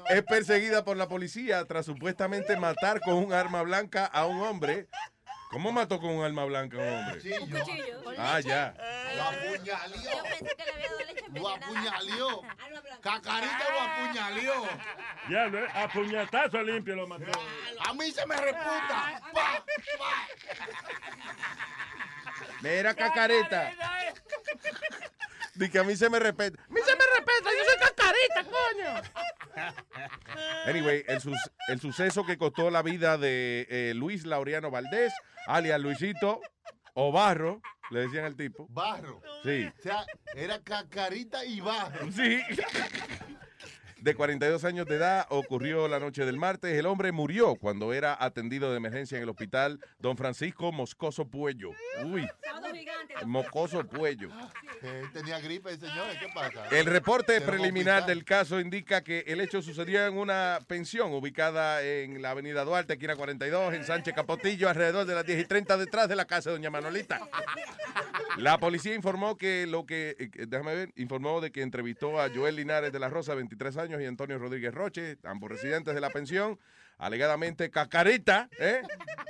es 0.09 0.23
perseguida 0.23 0.83
por 0.83 0.97
la 0.97 1.07
policía 1.07 1.63
tras 1.65 1.85
supuestamente 1.85 2.57
matar 2.57 2.99
con 3.01 3.13
un 3.15 3.33
arma 3.33 3.61
blanca 3.61 4.05
a 4.05 4.25
un 4.25 4.41
hombre. 4.41 4.87
¿Cómo 5.51 5.71
mató 5.71 5.99
con 5.99 6.11
un 6.11 6.23
arma 6.23 6.45
blanca 6.45 6.77
a 6.77 6.79
un 6.79 6.93
hombre? 6.93 7.39
Un 7.39 7.49
cuchillo. 7.49 8.01
Ah, 8.17 8.39
ya. 8.39 8.75
Lo 9.15 9.23
apuñalió. 9.23 10.11
Yo 10.11 10.23
pensé 10.23 10.55
que 10.55 10.65
le 10.65 10.71
había 10.73 10.89
dado 10.89 10.99
leche 10.99 11.25
Lo 11.33 11.49
apuñalió. 11.49 12.41
Cacarita 13.01 13.65
lo 13.73 13.81
apuñalió. 13.81 14.53
Ya, 15.29 15.47
¿no? 15.47 15.59
a 15.73 15.87
puñetazo 15.87 16.63
limpio 16.63 16.95
lo 16.95 17.07
mató. 17.07 17.31
A 17.87 17.93
mí 17.93 18.11
se 18.11 18.25
me 18.25 18.35
reputa. 18.35 19.21
Pa, 19.33 19.63
Mira, 22.61 22.93
Cacarita. 22.93 23.71
Dice 25.59 25.71
que 25.71 25.79
a 25.79 25.83
mí 25.83 25.93
se 25.97 26.09
me 26.09 26.19
respeta. 26.19 26.57
A 26.63 26.73
mí 26.73 26.79
se 26.85 26.95
me 26.95 27.03
respeta, 27.17 27.49
yo 27.57 27.65
soy 27.65 27.77
Cacarita, 27.79 28.45
coño. 28.45 29.01
Anyway, 30.65 31.03
el, 31.67 31.79
suceso 31.81 32.25
que 32.25 32.37
costó 32.37 32.69
la 32.69 32.81
vida 32.81 33.17
de 33.17 33.67
eh, 33.69 33.93
Luis 33.93 34.25
Laureano 34.25 34.71
Valdés, 34.71 35.11
alias 35.47 35.81
Luisito 35.81 36.39
Obarro, 36.93 37.61
le 37.91 38.01
decían 38.01 38.23
al 38.23 38.37
tipo. 38.37 38.67
Barro. 38.69 39.21
Sí. 39.43 39.69
O 39.79 39.81
sea, 39.81 40.05
era 40.33 40.63
cacarita 40.63 41.43
y 41.43 41.59
barro. 41.59 42.09
Sí. 42.09 42.39
De 44.01 44.15
42 44.15 44.63
años 44.63 44.85
de 44.85 44.95
edad, 44.95 45.25
ocurrió 45.29 45.87
la 45.87 45.99
noche 45.99 46.25
del 46.25 46.37
martes. 46.37 46.77
El 46.77 46.85
hombre 46.85 47.11
murió 47.11 47.55
cuando 47.55 47.93
era 47.93 48.15
atendido 48.19 48.71
de 48.71 48.77
emergencia 48.77 49.17
en 49.17 49.23
el 49.23 49.29
hospital 49.29 49.79
Don 49.99 50.15
Francisco 50.15 50.71
Moscoso 50.71 51.25
Puello. 51.27 51.71
Uy. 52.05 52.27
Mocoso 53.25 53.85
Puello. 53.85 54.29
Tenía 55.13 55.39
gripe, 55.39 55.75
señores. 55.77 56.17
¿Qué 56.19 56.27
pasa? 56.33 56.67
El 56.71 56.85
reporte 56.85 57.41
preliminar 57.41 58.05
del 58.05 58.23
caso 58.23 58.59
indica 58.59 59.03
que 59.03 59.25
el 59.27 59.41
hecho 59.41 59.61
sucedió 59.61 60.05
en 60.05 60.17
una 60.17 60.59
pensión 60.67 61.11
ubicada 61.11 61.83
en 61.83 62.21
la 62.21 62.31
avenida 62.31 62.63
Duarte, 62.63 62.93
esquina 62.93 63.15
42, 63.15 63.73
en 63.73 63.83
Sánchez 63.83 64.13
Capotillo, 64.13 64.69
alrededor 64.69 65.05
de 65.05 65.15
las 65.15 65.25
10 65.25 65.41
y 65.41 65.45
30, 65.45 65.77
detrás 65.77 66.07
de 66.07 66.15
la 66.15 66.25
casa 66.25 66.49
de 66.49 66.55
doña 66.55 66.69
Manolita. 66.69 67.19
La 68.37 68.57
policía 68.59 68.93
informó 68.95 69.35
que 69.37 69.65
lo 69.67 69.85
que, 69.85 70.15
eh, 70.19 70.29
que- 70.31 70.45
déjame 70.45 70.75
ver, 70.75 70.93
informó 70.95 71.41
de 71.41 71.51
que 71.51 71.61
entrevistó 71.61 72.19
a 72.21 72.29
Joel 72.33 72.55
Linares 72.55 72.91
de 72.91 72.99
la 72.99 73.09
Rosa, 73.09 73.33
23 73.35 73.75
años, 73.77 74.01
y 74.01 74.05
Antonio 74.05 74.37
Rodríguez 74.37 74.73
Roche, 74.73 75.17
ambos 75.23 75.49
residentes 75.49 75.93
de 75.95 76.01
la 76.01 76.09
pensión. 76.09 76.59
Alegadamente, 76.97 77.69
Cacarita 77.71 78.49
¿eh? 78.59 78.81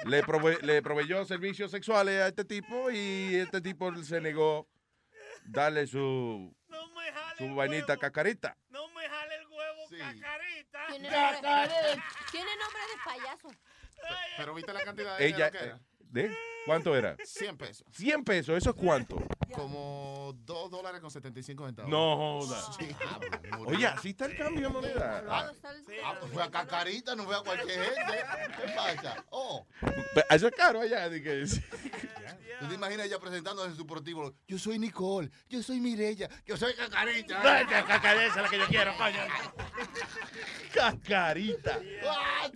le, 0.06 0.24
prove- 0.24 0.60
le 0.62 0.82
proveyó 0.82 1.24
servicios 1.26 1.70
sexuales 1.72 2.22
a 2.22 2.28
este 2.28 2.44
tipo 2.46 2.90
y 2.90 3.36
este 3.36 3.62
tipo 3.62 3.96
se 4.04 4.20
negó 4.22 4.68
darle 5.46 5.86
su, 5.88 6.56
su 7.38 7.56
vainita 7.56 7.96
Cacarita. 7.98 8.58
Tiene 10.88 11.10
nombre, 11.10 12.04
tiene 12.32 12.50
nombre 12.58 12.82
de 12.82 13.04
payaso. 13.06 13.50
Pero 14.38 14.54
viste 14.56 14.74
la 14.74 14.84
cantidad 14.84 15.18
de 15.18 15.26
Ella, 15.28 15.50
dinero 15.50 15.52
que 15.52 15.66
era. 15.66 15.80
¿De? 16.10 16.36
¿Cuánto 16.66 16.96
era? 16.96 17.16
100 17.24 17.58
pesos. 17.58 17.88
100 17.92 18.24
pesos, 18.24 18.58
¿eso 18.58 18.70
es 18.72 18.76
cuánto? 18.76 19.18
Como 19.54 20.34
2 20.46 20.70
dólares 20.70 21.00
con 21.02 21.10
75 21.10 21.66
centavos. 21.66 21.90
No 21.90 22.16
joda. 22.16 22.62
Sí. 22.78 22.96
Oye, 23.66 23.88
así 23.88 24.10
está 24.10 24.26
el 24.26 24.38
cambio 24.38 24.68
de 24.68 24.74
moneda. 24.74 25.24
Ah, 25.28 25.52
ah, 26.04 26.16
pues 26.20 26.32
fue 26.32 26.44
a 26.44 26.52
Cacarita, 26.52 27.16
no 27.16 27.24
fue 27.24 27.36
a 27.36 27.40
cualquier 27.40 27.82
gente. 27.82 28.24
¿Qué 28.58 28.72
pasa? 28.76 29.26
Oh. 29.32 29.66
Eso 30.30 30.48
es 30.48 30.54
caro 30.56 30.82
allá. 30.82 31.10
di 31.10 31.24
que- 31.24 31.46
¿Tú 32.60 32.68
te 32.68 32.76
imaginas 32.76 33.06
ella 33.08 33.20
presentándose 33.20 33.70
en 33.70 33.76
su 33.78 33.88
prostíbulo? 33.88 34.36
Yo 34.48 34.60
soy 34.60 34.78
Nicole, 34.78 35.32
yo 35.48 35.64
soy 35.64 35.80
Mirella, 35.80 36.30
yo 36.46 36.58
soy 36.58 36.74
Cacarita. 36.76 37.42
Cacarita, 37.42 38.26
es 38.26 38.36
la 38.36 38.50
que 38.50 38.58
yo 38.60 38.68
quiero, 38.68 38.96
coño. 38.98 39.20
Cacarita. 40.74 41.80
What? 42.04 42.54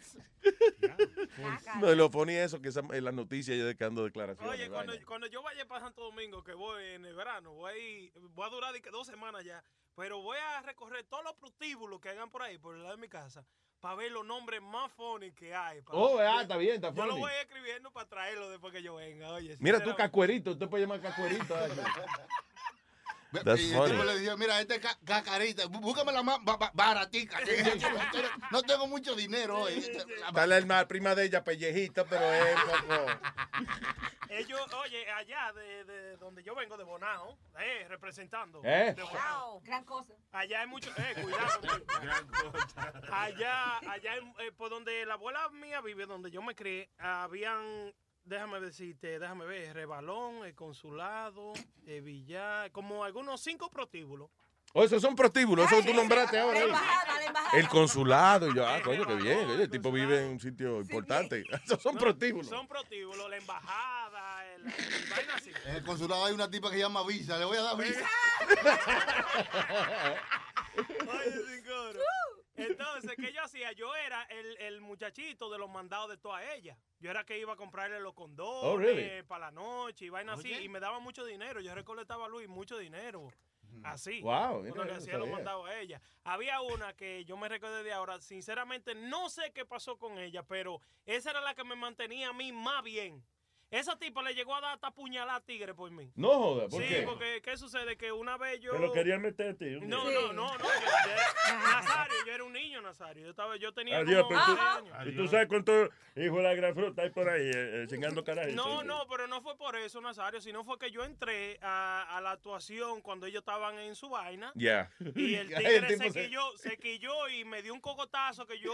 No, 1.79 1.91
y 1.91 1.95
lo 1.95 2.11
ponía 2.11 2.43
eso, 2.43 2.61
que 2.61 2.69
esa, 2.69 2.81
en 2.91 3.03
las 3.03 3.13
noticias 3.13 3.57
ya 3.57 3.63
de 3.65 3.75
que 3.75 3.83
ando 3.83 4.03
declaraciones. 4.03 4.53
Oye, 4.53 4.69
cuando, 4.69 4.93
cuando 5.05 5.27
yo 5.27 5.41
vaya 5.41 5.65
para 5.67 5.81
Santo 5.81 6.03
Domingo, 6.03 6.43
que 6.43 6.53
voy 6.53 6.83
en 6.83 7.05
el 7.05 7.15
verano, 7.15 7.53
voy 7.53 8.11
voy 8.33 8.45
a 8.47 8.49
durar 8.49 8.73
dos 8.91 9.07
semanas 9.07 9.43
ya, 9.43 9.63
pero 9.95 10.21
voy 10.21 10.37
a 10.37 10.61
recorrer 10.61 11.05
todos 11.05 11.23
los 11.23 11.33
prostíbulos 11.35 11.99
que 11.99 12.09
hagan 12.09 12.29
por 12.29 12.41
ahí, 12.43 12.57
por 12.57 12.75
el 12.75 12.83
lado 12.83 12.95
de 12.95 13.01
mi 13.01 13.09
casa, 13.09 13.45
para 13.79 13.95
ver 13.95 14.11
los 14.11 14.25
nombres 14.25 14.61
más 14.61 14.91
funny 14.93 15.31
que 15.33 15.53
hay. 15.55 15.81
para- 15.81 15.97
Oh, 15.97 16.19
ah, 16.19 16.41
está 16.43 16.57
bien, 16.57 16.75
está 16.75 16.93
Yo 16.93 17.03
lo 17.05 17.09
funny. 17.11 17.21
voy 17.21 17.31
escribiendo 17.41 17.91
para 17.91 18.07
traerlo 18.07 18.49
después 18.49 18.71
que 18.73 18.81
yo 18.83 18.95
venga, 18.95 19.31
oye. 19.33 19.57
Mira 19.59 19.83
tú, 19.83 19.95
cacuerito. 19.95 20.51
Usted 20.51 20.67
puede 20.69 20.83
llamar 20.83 21.01
cacuerito. 21.01 21.55
That's 23.43 23.59
y 23.61 23.71
el 23.71 23.77
funny. 23.77 23.91
tipo 23.91 24.03
le 24.03 24.19
dijo, 24.19 24.37
mira, 24.37 24.59
este 24.61 24.75
es 24.75 24.81
ca- 24.81 24.97
Cacarita, 25.05 25.63
bú- 25.65 25.79
búscame 25.81 26.11
la 26.11 26.21
más 26.23 26.37
ba- 26.43 26.57
ba- 26.57 26.71
baratica. 26.73 27.39
No 28.51 28.61
tengo- 28.61 28.83
mucho 28.87 29.15
dinero 29.15 29.61
hoy. 29.61 29.81
Dale 30.33 30.55
al 30.55 30.65
mal 30.65 30.87
prima 30.87 31.15
de 31.15 31.25
ella, 31.25 31.43
pellejito, 31.43 32.05
pero 32.05 32.23
es 32.31 32.55
poco. 32.61 33.05
Ellos, 34.29 34.61
oye, 34.73 35.09
allá 35.11 35.51
de, 35.53 35.83
de 35.85 36.17
donde 36.17 36.43
yo 36.43 36.53
vengo, 36.55 36.75
de 36.75 36.83
Bonao, 36.83 37.37
eh, 37.59 37.85
representando. 37.87 38.61
¿Eh? 38.63 38.93
De 38.95 39.03
Bonao. 39.03 39.61
Gran 39.61 39.83
cosa. 39.85 40.13
Allá 40.31 40.61
hay 40.61 40.67
mucho, 40.67 40.89
eh, 40.97 41.15
cuidado. 41.21 41.61
allá, 43.11 43.77
allá, 43.89 44.15
eh, 44.39 44.51
por 44.57 44.69
donde 44.69 45.05
la 45.05 45.13
abuela 45.15 45.49
mía 45.49 45.81
vive, 45.81 46.05
donde 46.05 46.31
yo 46.31 46.41
me 46.41 46.55
crié, 46.55 46.89
habían, 46.97 47.93
déjame 48.25 48.59
decirte, 48.59 49.19
déjame 49.19 49.45
ver, 49.45 49.73
Rebalón, 49.73 50.45
el 50.45 50.55
consulado, 50.55 51.53
el 51.85 52.01
billar, 52.01 52.71
como 52.71 53.03
algunos 53.03 53.41
cinco 53.41 53.69
prostíbulos. 53.69 54.29
Oh, 54.75 54.83
esos 54.83 55.01
son 55.03 55.15
prostíbulos, 55.15 55.71
eso 55.71 55.83
que 55.83 55.91
tú 55.91 55.93
nombraste 55.93 56.39
ahora. 56.39 56.59
La 56.59 56.65
embajada, 56.65 57.19
la 57.19 57.25
embajada. 57.25 57.59
El 57.59 57.67
consulado. 57.67 58.49
Y 58.49 58.55
yo, 58.55 58.67
ah, 58.67 58.81
coño, 58.83 59.05
qué 59.05 59.15
bien. 59.15 59.47
El 59.51 59.69
tipo 59.69 59.91
vive 59.91 60.23
en 60.23 60.31
un 60.31 60.39
sitio 60.39 60.79
importante. 60.81 61.43
Esos 61.63 61.79
son 61.79 61.95
prostíbulos. 61.95 62.47
Son 62.47 62.67
prostíbulos, 62.67 63.29
la 63.29 63.37
embajada, 63.37 64.55
el, 64.55 64.65
el 64.65 65.09
vaina 65.11 65.35
así. 65.35 65.51
En 65.65 65.75
el 65.75 65.83
consulado 65.83 66.25
hay 66.25 66.33
una 66.33 66.49
tipa 66.49 66.69
que 66.69 66.77
se 66.77 66.81
llama 66.81 67.05
Visa, 67.05 67.37
le 67.37 67.45
voy 67.45 67.57
a 67.57 67.61
dar 67.61 67.77
Visa. 67.77 68.09
Oye, 70.75 71.31
sin 71.31 71.63
coro. 71.65 71.99
Entonces, 72.65 73.11
¿qué 73.17 73.31
yo 73.33 73.43
hacía? 73.43 73.71
Yo 73.73 73.95
era 73.95 74.23
el, 74.23 74.57
el 74.57 74.81
muchachito 74.81 75.49
de 75.49 75.57
los 75.57 75.69
mandados 75.69 76.09
de 76.09 76.17
toda 76.17 76.43
ella. 76.53 76.77
Yo 76.99 77.09
era 77.11 77.23
que 77.25 77.37
iba 77.37 77.53
a 77.53 77.55
comprarle 77.55 77.99
los 77.99 78.13
condones 78.13 78.63
Oh, 78.63 78.77
really? 78.77 79.23
para 79.23 79.45
la 79.47 79.51
noche 79.51 80.05
y 80.05 80.09
vaina 80.09 80.33
así. 80.33 80.51
Oye. 80.53 80.63
Y 80.63 80.69
me 80.69 80.79
daba 80.79 80.99
mucho 80.99 81.25
dinero. 81.25 81.59
Yo 81.61 81.73
recolectaba 81.75 82.25
a 82.25 82.29
Luis 82.29 82.47
mucho 82.47 82.77
dinero. 82.77 83.29
Así. 83.83 84.21
Wow, 84.21 84.61
mira, 84.61 84.85
no 84.85 84.93
hacía 84.93 85.17
los 85.17 85.27
mandados 85.27 85.67
a 85.67 85.79
ella. 85.79 85.99
Había 86.23 86.61
una 86.61 86.93
que 86.93 87.25
yo 87.25 87.35
me 87.37 87.49
recuerdo 87.49 87.83
de 87.83 87.91
ahora. 87.91 88.21
Sinceramente, 88.21 88.93
no 88.93 89.29
sé 89.29 89.51
qué 89.51 89.65
pasó 89.65 89.97
con 89.97 90.19
ella, 90.19 90.43
pero 90.43 90.79
esa 91.05 91.31
era 91.31 91.41
la 91.41 91.55
que 91.55 91.63
me 91.63 91.75
mantenía 91.75 92.29
a 92.29 92.33
mí 92.33 92.51
más 92.51 92.83
bien. 92.83 93.25
Esa 93.73 93.97
tipa 93.97 94.21
le 94.21 94.35
llegó 94.35 94.55
a 94.55 94.61
dar 94.61 94.73
hasta 94.75 94.91
puñalada 94.91 95.37
a 95.37 95.41
tigre 95.41 95.73
por 95.73 95.89
mí. 95.89 96.11
No 96.15 96.29
joda, 96.29 96.67
¿por 96.67 96.81
sí, 96.83 96.87
qué? 96.87 97.01
porque 97.01 97.41
¿qué 97.43 97.57
sucede? 97.57 97.97
Que 97.97 98.11
una 98.11 98.37
vez 98.37 98.59
yo... 98.61 98.71
Te 98.71 98.77
lo 98.79 98.91
quería 98.93 99.17
meter, 99.17 99.55
tío. 99.57 99.79
un 99.79 99.89
No, 99.89 100.05
no, 100.11 100.31
no, 100.31 100.33
no. 100.33 100.57
Yo, 100.59 100.63
yo 100.63 101.11
era- 101.11 101.59
Nazario, 101.73 102.15
yo 102.27 102.33
era 102.33 102.43
un 102.43 102.53
niño, 102.53 102.81
Nazario. 102.81 103.23
Yo, 103.23 103.29
estaba, 103.31 103.55
yo 103.57 103.73
tenía 103.73 103.97
Adiós, 103.97 104.23
como 104.23 104.29
pero 104.29 104.45
tú, 104.45 104.51
11 104.51 104.61
años. 104.61 105.07
y 105.07 105.15
tú 105.17 105.27
sabes 105.27 105.47
cuántos 105.47 105.89
hijos 106.15 106.37
de 106.37 106.43
la 106.43 106.53
gran 106.53 106.75
fruta 106.75 107.01
hay 107.01 107.09
por 107.09 107.27
ahí, 107.27 107.41
eh, 107.47 107.51
eh, 107.83 107.85
chingando 107.89 108.23
carajo. 108.23 108.49
No, 108.51 108.83
no, 108.83 109.07
pero 109.09 109.25
no 109.27 109.41
fue 109.41 109.57
por 109.57 109.75
eso, 109.75 109.99
Nazario, 110.01 110.39
sino 110.39 110.63
fue 110.63 110.77
que 110.77 110.91
yo 110.91 111.03
entré 111.03 111.57
a, 111.63 112.15
a 112.15 112.21
la 112.21 112.31
actuación 112.31 113.01
cuando 113.01 113.25
ellos 113.25 113.39
estaban 113.39 113.79
en 113.79 113.95
su 113.95 114.07
vaina. 114.09 114.51
Ya. 114.53 114.91
Y 115.15 115.33
el 115.35 115.47
tigre 115.47 115.81
tipo 115.87 116.03
se, 116.03 116.11
se- 116.11 116.25
quilló, 116.27 116.57
se 116.57 116.77
quilló 116.77 117.27
y 117.29 117.43
me 117.43 117.63
dio 117.63 117.73
un 117.73 117.81
cocotazo 117.81 118.45
que 118.45 118.59
yo 118.59 118.71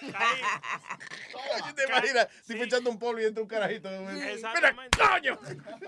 caí. 0.00 0.40
¿Tú 1.68 1.74
te 1.74 1.84
imaginas? 1.84 2.26
Estoy 2.40 2.62
echando 2.62 2.90
un 2.90 2.98
polvo 2.98 3.20
y 3.20 3.24
entra 3.26 3.42
un 3.42 3.48
carajito. 3.48 3.88
Exactamente. 4.48 4.98
coño. 4.98 5.38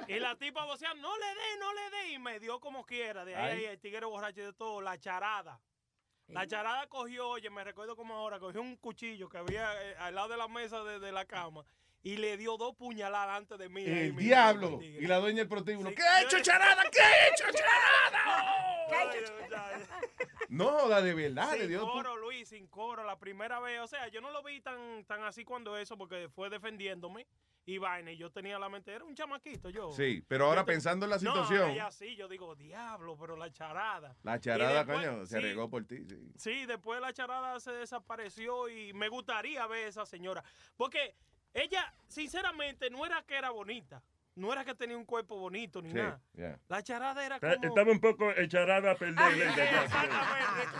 Y 0.08 0.18
la 0.18 0.36
tipa 0.36 0.64
vocea, 0.64 0.94
no 0.94 1.16
le 1.18 1.26
dé, 1.26 1.58
no 1.58 1.72
le 1.74 1.90
dé. 1.90 2.08
Y 2.12 2.18
me 2.18 2.40
dio 2.40 2.60
como 2.60 2.84
quiera. 2.84 3.24
De 3.24 3.34
ahí, 3.34 3.50
Ay. 3.50 3.58
ahí, 3.58 3.64
el 3.66 3.80
tigre 3.80 4.06
borracho 4.06 4.40
y 4.40 4.44
de 4.44 4.52
todo, 4.52 4.80
la 4.80 4.98
charada. 4.98 5.60
La 6.28 6.46
charada 6.46 6.86
cogió, 6.86 7.28
oye, 7.28 7.50
me 7.50 7.62
recuerdo 7.62 7.94
como 7.94 8.14
ahora, 8.14 8.38
cogió 8.38 8.62
un 8.62 8.76
cuchillo 8.76 9.28
que 9.28 9.36
había 9.38 9.74
eh, 9.82 9.96
al 9.98 10.14
lado 10.14 10.28
de 10.28 10.36
la 10.38 10.48
mesa 10.48 10.82
de, 10.82 10.98
de 10.98 11.12
la 11.12 11.26
cama 11.26 11.64
y 12.02 12.16
le 12.16 12.36
dio 12.36 12.56
dos 12.56 12.74
puñaladas 12.76 13.38
antes 13.38 13.58
de 13.58 13.68
mí. 13.68 13.84
El 13.84 14.16
diablo. 14.16 14.80
Y 14.82 15.06
la 15.06 15.18
dueña 15.18 15.38
del 15.38 15.48
prostíbulo. 15.48 15.90
Sí, 15.90 15.96
¿Qué 15.96 16.02
ha 16.02 16.22
hecho 16.22 16.40
charada? 16.40 16.82
¿Qué 16.92 17.00
ha 17.00 17.28
hecho 17.28 17.44
charada? 17.52 19.32
No 20.48 20.66
joda, 20.68 21.00
de 21.00 21.14
verdad. 21.14 21.52
Le 21.52 21.60
Sin 21.60 21.68
dio 21.68 21.80
coro, 21.90 22.16
Luis, 22.16 22.48
sin 22.48 22.66
coro, 22.66 23.04
la 23.04 23.18
primera 23.18 23.58
vez. 23.60 23.80
O 23.80 23.86
sea, 23.86 24.08
yo 24.08 24.20
no 24.20 24.30
lo 24.30 24.42
vi 24.42 24.60
tan, 24.60 25.04
tan 25.06 25.22
así 25.24 25.44
cuando 25.44 25.76
eso, 25.78 25.96
porque 25.96 26.28
fue 26.28 26.50
defendiéndome 26.50 27.26
y 27.64 27.78
vaina. 27.78 28.12
Y 28.12 28.18
yo 28.18 28.30
tenía 28.30 28.58
la 28.58 28.68
mente, 28.68 28.92
era 28.92 29.04
un 29.04 29.14
chamaquito 29.14 29.70
yo. 29.70 29.90
Sí, 29.92 30.22
pero 30.28 30.46
ahora 30.46 30.62
te- 30.64 30.72
pensando 30.72 31.06
en 31.06 31.10
la 31.10 31.16
No, 31.16 31.20
situación. 31.20 31.70
ella 31.70 31.90
sí, 31.90 32.16
yo 32.16 32.28
digo, 32.28 32.54
diablo, 32.54 33.16
pero 33.18 33.34
la 33.36 33.50
charada. 33.50 34.14
La 34.24 34.38
charada, 34.40 34.84
después- 34.84 35.06
coño, 35.08 35.24
se 35.26 35.40
regó 35.40 35.70
por 35.70 35.86
ti. 35.86 36.04
Sí. 36.06 36.32
Sí, 36.36 36.66
después 36.66 37.00
la 37.00 37.14
charada 37.14 37.58
se 37.58 37.72
desapareció 37.72 38.68
y 38.68 38.92
me 38.92 39.08
gustaría 39.08 39.66
ver 39.66 39.86
a 39.86 39.88
esa 39.88 40.04
señora. 40.04 40.44
Porque 40.76 41.14
ella, 41.54 41.92
sinceramente, 42.08 42.90
no 42.90 43.04
era 43.04 43.22
que 43.22 43.36
era 43.36 43.50
bonita. 43.50 44.02
No 44.34 44.50
era 44.50 44.64
que 44.64 44.74
tenía 44.74 44.96
un 44.96 45.04
cuerpo 45.04 45.36
bonito 45.36 45.82
ni 45.82 45.90
Sí, 45.90 45.96
nada. 45.96 46.18
ya. 46.32 46.58
La 46.68 46.82
charada 46.82 47.24
era 47.24 47.38
como... 47.38 47.52
Estaba 47.52 47.90
un 47.92 48.00
poco 48.00 48.30
echarada 48.30 48.92
a 48.92 48.94
perder. 48.94 49.18
Ay, 49.18 49.40
exactamente. 49.42 50.78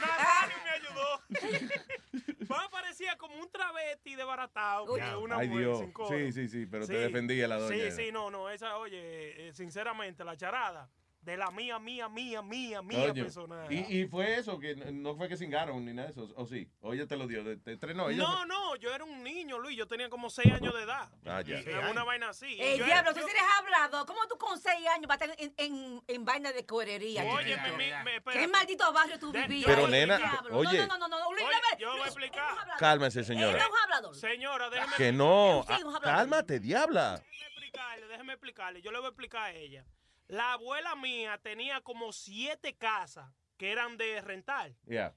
Nazario 0.00 0.56
me 0.64 0.70
ayudó. 0.70 2.48
Más 2.48 2.68
parecía 2.70 3.18
como 3.18 3.36
un 3.36 3.50
travesti 3.50 4.14
desbaratado 4.16 4.94
que 4.94 5.16
una 5.16 5.36
Ay, 5.36 5.48
mujer 5.48 5.64
Dios. 5.66 5.78
sin 5.80 5.92
coro. 5.92 6.16
Sí, 6.16 6.32
sí, 6.32 6.48
sí, 6.48 6.64
pero 6.66 6.86
te 6.86 6.94
defendía 6.94 7.46
la 7.46 7.58
doña. 7.58 7.90
Sí, 7.90 7.90
sí, 7.90 8.10
no, 8.10 8.30
no, 8.30 8.48
esa, 8.48 8.78
oye, 8.78 9.48
eh, 9.48 9.52
sinceramente, 9.52 10.24
la 10.24 10.34
charada 10.36 10.88
de 11.22 11.36
la 11.36 11.50
mía, 11.50 11.78
mía, 11.78 12.08
mía, 12.08 12.40
mía, 12.40 12.80
mía 12.80 13.08
Coño. 13.08 13.24
personal. 13.24 13.70
Y, 13.70 14.00
y 14.00 14.06
fue 14.06 14.38
eso, 14.38 14.58
que 14.58 14.74
no- 14.74 14.90
no 14.90 15.16
fue 15.16 15.28
que 15.28 15.36
cingaron 15.36 15.84
ni 15.84 15.92
nada 15.92 16.08
de 16.08 16.12
eso, 16.12 16.32
o 16.34 16.46
sí. 16.46 16.66
O 16.80 16.94
ella 16.94 17.06
te 17.06 17.16
lo 17.16 17.26
dio, 17.26 17.44
te- 17.44 17.58
te 17.58 17.72
entrenó. 17.72 18.08
ella 18.08 18.22
No, 18.22 18.46
no, 18.46 18.74
yo 18.76 18.94
era 18.94 19.04
un 19.04 19.22
niño, 19.22 19.58
Luis, 19.58 19.76
yo 19.76 19.86
tenía 19.86 20.08
como 20.08 20.30
seis 20.30 20.50
años 20.52 20.72
de 20.74 20.82
edad. 20.82 21.10
Ah, 21.26 21.42
ya. 21.42 21.60
Y 21.60 21.64
era 21.68 21.90
una 21.90 22.04
vaina 22.04 22.30
así. 22.30 22.56
El 22.58 22.78
yo 22.78 22.86
diablo, 22.86 23.10
era- 23.10 23.20
tú 23.20 23.26
yo- 23.26 23.28
eres 23.28 23.42
hablado. 23.58 24.06
¿Cómo 24.06 24.20
tú 24.28 24.38
con 24.38 24.58
seis 24.58 24.86
años 24.88 25.06
vas 25.08 25.20
a 25.20 25.24
estar 25.26 25.40
en, 25.40 25.52
en, 25.58 26.02
en 26.08 26.24
vaina 26.24 26.52
de 26.52 26.64
correría? 26.64 27.22
Oye, 27.24 27.54
me- 27.56 27.72
me- 28.02 28.02
me- 28.20 28.32
¿Qué 28.32 28.48
maldito 28.48 28.90
barrio 28.90 29.18
tú 29.18 29.30
vivías? 29.30 29.66
Pero, 29.66 29.82
Oye, 29.84 29.90
nena, 29.92 30.16
diablo. 30.16 30.56
oye. 30.56 30.78
No, 30.86 30.96
no, 30.96 31.06
no, 31.06 31.18
no, 31.18 31.32
Luis, 31.32 31.44
Oye, 31.44 31.54
a 31.74 31.78
yo 31.78 31.88
voy 31.90 31.96
a 31.96 32.02
Luis, 32.04 32.06
explicar. 32.16 32.56
Cálmese, 32.78 33.24
señora. 33.24 33.52
Él 33.52 33.56
es 33.58 33.66
un 33.68 33.76
hablador. 33.84 34.16
Señora, 34.16 34.70
déjeme 34.70 34.92
Que 34.96 35.12
no. 35.12 35.64
Sí, 35.66 35.72
un 35.84 35.92
ah, 35.92 35.96
hablador. 35.96 36.02
Cálmate, 36.02 36.60
diabla. 36.60 37.22
explicarle, 37.46 38.06
déjeme 38.08 38.32
explicarle. 38.32 38.80
Yo 38.82 38.90
le 38.90 38.98
voy 38.98 39.06
a 39.06 39.10
explicar 39.10 39.42
a 39.42 39.52
ella. 39.52 39.84
La 40.30 40.52
abuela 40.54 40.94
mía 40.96 41.38
tenía 41.42 41.80
como 41.80 42.12
siete 42.12 42.76
casas 42.76 43.30
que 43.56 43.72
eran 43.72 43.98
de 43.98 44.22
rentar. 44.22 44.72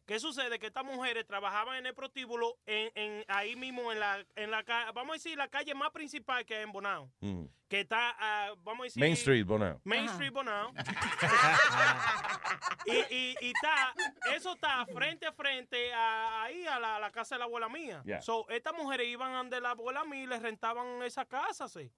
¿Qué 0.05 0.19
sucede? 0.19 0.59
Que 0.59 0.67
estas 0.67 0.83
mujeres 0.83 1.25
trabajaban 1.25 1.77
en 1.77 1.85
el 1.85 1.93
prostíbulo 1.93 2.57
en, 2.65 2.91
en- 2.95 3.23
ahí 3.29 3.55
mismo 3.55 3.93
en 3.93 4.01
la, 4.01 4.25
en 4.35 4.51
la 4.51 4.63
vamos 4.93 5.11
a 5.11 5.13
decir, 5.13 5.37
la 5.37 5.47
calle 5.47 5.73
más 5.73 5.91
principal 5.91 6.45
que 6.45 6.55
hay 6.57 6.63
en 6.63 6.73
Bonao. 6.73 7.09
Mm. 7.21 7.45
Que 7.69 7.79
está, 7.81 8.13
ah, 8.19 8.53
vamos 8.57 8.81
a 8.81 8.83
decir... 8.83 8.99
Main 8.99 9.13
Street, 9.13 9.45
Bonao. 9.45 9.79
Main 9.85 10.05
Street 10.09 10.31
Bonao. 10.33 10.73
y, 12.85 12.91
y, 13.15 13.35
y 13.41 13.47
está, 13.51 13.93
eso 14.35 14.53
está 14.53 14.85
frente 14.87 15.25
a 15.25 15.31
frente 15.31 15.93
a, 15.93 16.43
ahí 16.43 16.65
a 16.67 16.79
la, 16.79 16.97
a 16.97 16.99
la 16.99 17.11
casa 17.11 17.35
de 17.35 17.39
la 17.39 17.45
abuela 17.45 17.69
mía. 17.69 18.01
Ya. 18.05 18.21
So, 18.21 18.47
estas 18.49 18.73
mujeres 18.73 19.07
iban 19.07 19.49
de 19.49 19.61
la 19.61 19.71
abuela 19.71 20.03
mía 20.03 20.23
y 20.23 20.27
les 20.27 20.41
rentaban 20.41 21.01
esa 21.03 21.25
casa, 21.25 21.67
sí. 21.69 21.89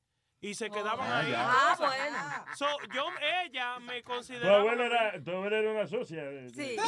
Y 0.45 0.53
se 0.53 0.69
quedaban 0.69 1.09
Ah, 1.09 1.19
ahí. 1.19 1.34
Ah, 1.35 1.76
bueno. 1.77 2.55
So, 2.55 2.67
yo, 2.93 3.05
ella 3.43 3.80
me 3.80 4.01
Tu 4.01 4.07
consideraba... 4.11 4.57
abuela 4.59 4.85
era, 4.85 5.23
tu 5.23 5.31
abuela 5.31 5.57
era 5.57 5.72
una 5.72 5.88
socia. 5.88 6.23
de- 6.23 6.49
Sí. 6.49 6.55
de- 6.76 6.81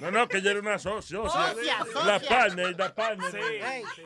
No, 0.00 0.10
no, 0.12 0.28
que 0.28 0.36
ella 0.38 0.52
era 0.52 0.60
una 0.60 0.78
so- 0.78 1.02
socia. 1.02 1.28
Socia, 1.28 1.78
La 1.78 1.84
socia. 2.20 2.28
partner, 2.28 2.78
la 2.78 2.94
partner 2.94 3.30
Sí, 3.32 3.38
de, 3.38 3.82
sí. 3.96 4.02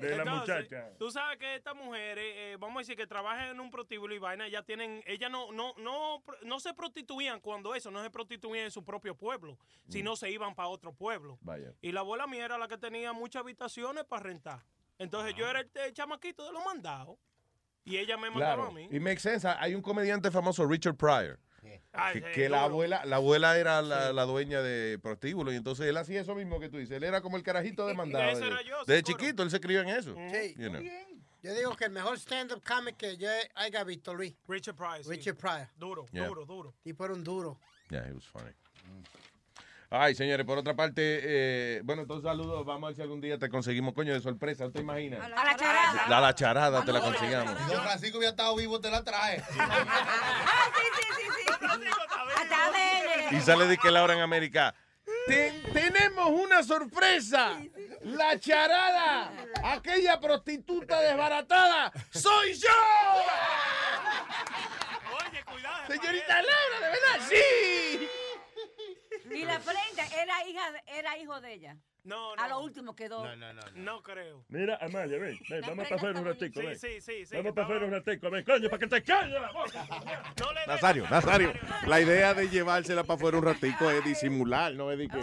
de 0.00 0.16
la 0.16 0.22
Entonces, 0.22 0.56
muchacha. 0.68 0.90
Tú 0.98 1.10
sabes 1.10 1.38
que 1.38 1.54
estas 1.54 1.76
mujeres, 1.76 2.24
eh, 2.36 2.56
vamos 2.58 2.76
a 2.76 2.80
decir 2.80 2.96
que 2.96 3.06
trabajan 3.06 3.48
en 3.50 3.60
un 3.60 3.70
prostíbulo 3.70 4.14
y 4.14 4.18
vaina, 4.18 4.48
ya 4.48 4.62
tienen, 4.64 5.02
ellas 5.06 5.30
no, 5.30 5.52
no, 5.52 5.72
no, 5.78 6.22
no 6.42 6.60
se 6.60 6.74
prostituían 6.74 7.38
cuando 7.40 7.74
eso, 7.74 7.90
no 7.92 8.02
se 8.02 8.10
prostituían 8.10 8.64
en 8.64 8.70
su 8.72 8.84
propio 8.84 9.14
pueblo, 9.16 9.58
sino 9.88 10.16
se 10.16 10.28
iban 10.30 10.54
para 10.54 10.68
otro 10.68 10.92
pueblo. 10.92 11.38
Vaya. 11.40 11.72
Y 11.80 11.92
la 11.92 12.00
abuela 12.00 12.26
mía 12.26 12.46
era 12.46 12.58
la 12.58 12.66
que 12.66 12.78
tenía 12.78 13.12
muchas 13.12 13.40
habitaciones 13.42 14.04
para 14.04 14.22
rentar. 14.24 14.64
Entonces 14.98 15.34
yo 15.36 15.48
era 15.48 15.60
el, 15.60 15.70
el 15.74 15.92
chamaquito 15.92 16.44
de 16.46 16.52
los 16.52 16.64
mandados. 16.64 17.16
Y 17.84 17.98
ella 17.98 18.16
me 18.16 18.30
mandaba 18.30 18.54
Claro. 18.54 18.70
a 18.70 18.72
mí. 18.72 18.88
Y 18.90 18.98
makes 19.00 19.20
sense. 19.20 19.46
Hay 19.46 19.74
un 19.74 19.82
comediante 19.82 20.30
famoso, 20.30 20.66
Richard 20.66 20.96
Pryor. 20.96 21.38
Ay, 21.92 22.20
Que, 22.20 22.26
sí, 22.28 22.32
que 22.34 22.48
la 22.48 22.64
abuela 22.64 23.04
la 23.04 23.16
abuela 23.16 23.56
era 23.56 23.80
la, 23.80 24.12
la 24.12 24.24
dueña 24.24 24.60
de 24.62 24.98
prostíbulo 24.98 25.52
y 25.52 25.56
entonces 25.56 25.86
él 25.86 25.96
hacía 25.96 26.20
eso 26.20 26.34
mismo 26.34 26.58
que 26.58 26.68
tú 26.68 26.76
dices. 26.78 26.96
Él 26.96 27.04
era 27.04 27.20
como 27.20 27.36
el 27.36 27.42
carajito 27.42 27.86
demandado. 27.86 28.28
Ese 28.30 28.46
era 28.46 28.58
de- 28.58 28.64
yo, 28.64 28.76
Desde 28.84 29.06
seguro. 29.06 29.18
chiquito 29.24 29.42
él 29.44 29.50
se 29.50 29.60
crió 29.60 29.80
en 29.80 29.88
eso. 29.90 30.14
Sí. 30.32 30.54
You 30.58 30.70
know. 30.70 30.82
Yo 31.42 31.54
digo 31.54 31.76
que 31.76 31.84
el 31.84 31.90
mejor 31.92 32.18
stand-up 32.18 32.62
comic 32.66 32.96
que 32.96 33.16
yo 33.16 33.28
haya 33.54 33.84
visto, 33.84 34.12
Luis. 34.14 34.34
Richard 34.48 34.74
Pryor. 34.76 35.04
sí. 35.04 35.10
Richard 35.10 35.36
Pryor. 35.36 35.68
Duro, 35.76 36.06
Yeah. 36.12 36.26
duro, 36.26 36.44
duro. 36.46 36.74
Tipo 36.82 37.04
era 37.04 37.14
un 37.14 37.22
duro. 37.22 37.58
Yeah, 37.90 38.08
it 38.08 38.14
was 38.14 38.24
funny. 38.26 38.50
Ay, 39.96 40.14
señores, 40.14 40.44
por 40.44 40.58
otra 40.58 40.74
parte, 40.74 41.20
eh, 41.22 41.80
bueno, 41.84 42.02
entonces 42.02 42.24
saludos. 42.28 42.64
Vamos 42.66 42.84
a 42.84 42.86
ver 42.88 42.96
si 42.96 43.02
algún 43.02 43.20
día 43.20 43.38
te 43.38 43.48
conseguimos, 43.48 43.94
coño, 43.94 44.12
de 44.12 44.20
sorpresa. 44.20 44.64
¿No 44.64 44.72
te 44.72 44.80
imaginas? 44.80 45.20
A 45.24 45.28
la 45.28 45.56
charada. 45.56 46.06
La, 46.08 46.20
la 46.20 46.34
charada 46.34 46.84
te 46.84 46.92
la 46.92 47.00
consigamos. 47.00 47.56
Si 47.58 47.72
don 47.72 47.82
Francisco 47.82 48.18
hubiera 48.18 48.30
estado 48.30 48.56
vivo, 48.56 48.80
te 48.80 48.90
la 48.90 49.02
trae. 49.04 49.42
Ah, 49.56 50.70
sí, 50.74 50.82
sí, 50.96 51.02
sí, 51.16 51.28
sí. 53.30 53.36
Y 53.36 53.40
sale 53.40 53.66
de 53.66 53.76
que 53.78 53.90
Laura 53.90 54.14
en 54.14 54.20
América. 54.20 54.74
"Ten- 55.26 55.62
tenemos 55.72 56.28
una 56.28 56.62
sorpresa. 56.62 57.58
La 58.02 58.38
charada. 58.38 59.30
Aquella 59.64 60.20
prostituta 60.20 61.00
desbaratada. 61.00 61.90
¡Soy 62.10 62.54
yo! 62.54 62.68
Oye, 65.28 65.42
cuidado. 65.44 65.86
Señorita 65.86 66.42
Laura, 66.42 66.80
de 66.80 66.86
verdad, 66.88 67.28
sí. 67.28 68.08
Y 69.30 69.44
la 69.44 69.58
prenda 69.58 70.06
era 70.22 70.46
hija, 70.46 70.82
era 70.86 71.18
hijo 71.18 71.40
de 71.40 71.54
ella. 71.54 71.76
No, 72.04 72.34
A 72.34 72.48
lo 72.48 72.60
último 72.60 72.94
quedó. 72.94 73.24
No, 73.24 73.34
no, 73.34 73.52
no. 73.54 73.62
No 73.76 74.02
creo. 74.02 74.44
Mira, 74.48 74.76
Amalia, 74.80 75.18
ven, 75.18 75.38
ven, 75.48 75.60
vamos 75.62 75.84
para 75.88 75.96
afuera 75.96 76.20
un 76.20 76.26
ratico, 76.26 76.60
Sí, 76.60 76.66
ven. 76.66 76.78
sí, 76.78 77.00
sí, 77.00 77.24
sí. 77.26 77.34
Vamos 77.36 77.54
para 77.54 77.64
afuera 77.66 77.86
un 77.86 77.92
ratico, 77.92 78.30
ven, 78.30 78.44
coño, 78.44 78.68
para 78.68 78.78
que 78.78 78.86
te 78.88 79.02
calles 79.02 79.40
la 79.40 79.50
boca. 79.50 79.86
No 80.38 80.52
le 80.52 80.66
Nazario, 80.66 81.08
Nazario. 81.08 81.52
La 81.86 82.00
idea 82.02 82.34
de 82.34 82.50
llevársela 82.50 83.04
para 83.04 83.14
afuera 83.16 83.38
un 83.38 83.44
ratico 83.44 83.90
es 83.90 84.04
disimular, 84.04 84.74
no 84.74 84.90
es 84.92 84.98
de 84.98 85.08
que. 85.08 85.18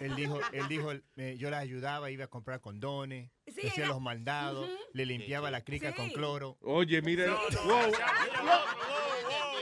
Él 0.00 0.16
dijo, 0.16 0.40
él 0.52 0.66
dijo, 0.68 0.92
eh, 1.16 1.36
yo 1.38 1.50
la 1.50 1.58
ayudaba, 1.58 2.10
iba 2.10 2.24
a 2.24 2.28
comprar 2.28 2.60
condones, 2.60 3.30
Sí, 3.46 3.68
hacía 3.68 3.84
era- 3.84 3.88
los 3.92 4.00
mandados, 4.00 4.68
le 4.92 5.06
limpiaba 5.06 5.52
la 5.52 5.62
crica 5.62 5.94
con 5.94 6.10
cloro. 6.10 6.56
Oye, 6.62 7.00
mire. 7.00 7.28
No, 7.28 7.34
no, 7.34 7.64
no, 7.64 7.74
wow, 7.74 7.90
wow. 7.90 8.64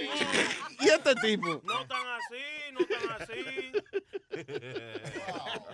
¿Y 0.81 0.89
este 0.89 1.15
tipo? 1.17 1.61
No 1.65 1.87
tan 1.87 2.07
así, 2.09 2.73
no 2.73 2.81
tan 2.87 3.23
así. 3.23 3.73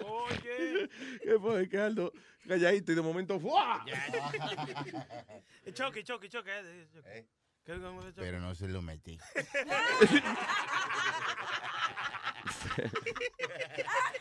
Oye. 0.04 0.88
¿Qué 1.22 1.38
fue, 1.40 1.68
Carlos? 1.68 2.10
Calladito 2.46 2.92
y 2.92 2.94
de 2.94 3.02
momento. 3.02 3.38
¡fua! 3.40 3.84
Chucky, 5.74 6.02
Chucky, 6.02 6.28
Chucky. 6.28 6.50
eh, 6.50 6.86
Chucky. 6.92 7.08
¿Qué- 7.64 7.80
cómo 7.80 8.00
es, 8.00 8.06
Chucky? 8.14 8.20
Pero 8.20 8.40
no 8.40 8.54
se 8.54 8.68
lo 8.68 8.80
metí. 8.82 9.18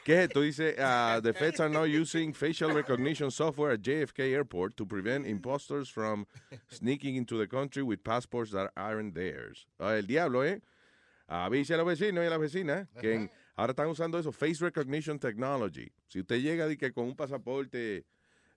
¿Qué 0.03 0.13
es 0.23 0.27
esto? 0.27 0.41
Dice, 0.41 0.75
uh, 0.79 1.19
the 1.21 1.33
feds 1.33 1.59
are 1.59 1.69
now 1.69 1.83
using 1.83 2.33
facial 2.33 2.71
recognition 2.71 3.29
software 3.31 3.71
at 3.71 3.81
JFK 3.81 4.33
Airport 4.33 4.75
to 4.77 4.85
prevent 4.85 5.25
imposters 5.25 5.89
from 5.89 6.25
sneaking 6.69 7.15
into 7.15 7.37
the 7.37 7.47
country 7.47 7.83
with 7.83 8.03
passports 8.03 8.51
that 8.51 8.71
aren't 8.75 9.13
theirs. 9.15 9.67
Ah, 9.79 9.95
el 9.95 10.03
diablo, 10.07 10.41
¿eh? 10.43 10.61
Avise 11.29 11.71
a 11.73 11.77
los 11.77 11.85
vecinos 11.85 12.23
y 12.23 12.27
a 12.27 12.29
las 12.29 12.39
vecinas 12.39 12.87
que 13.01 13.13
en- 13.15 13.31
ahora 13.57 13.71
están 13.71 13.87
usando 13.87 14.17
eso, 14.17 14.31
face 14.31 14.63
recognition 14.63 15.19
technology. 15.19 15.91
Si 16.07 16.19
usted 16.21 16.39
llega 16.41 16.67
di 16.67 16.77
que 16.77 16.93
con 16.93 17.05
un 17.05 17.15
pasaporte 17.15 18.05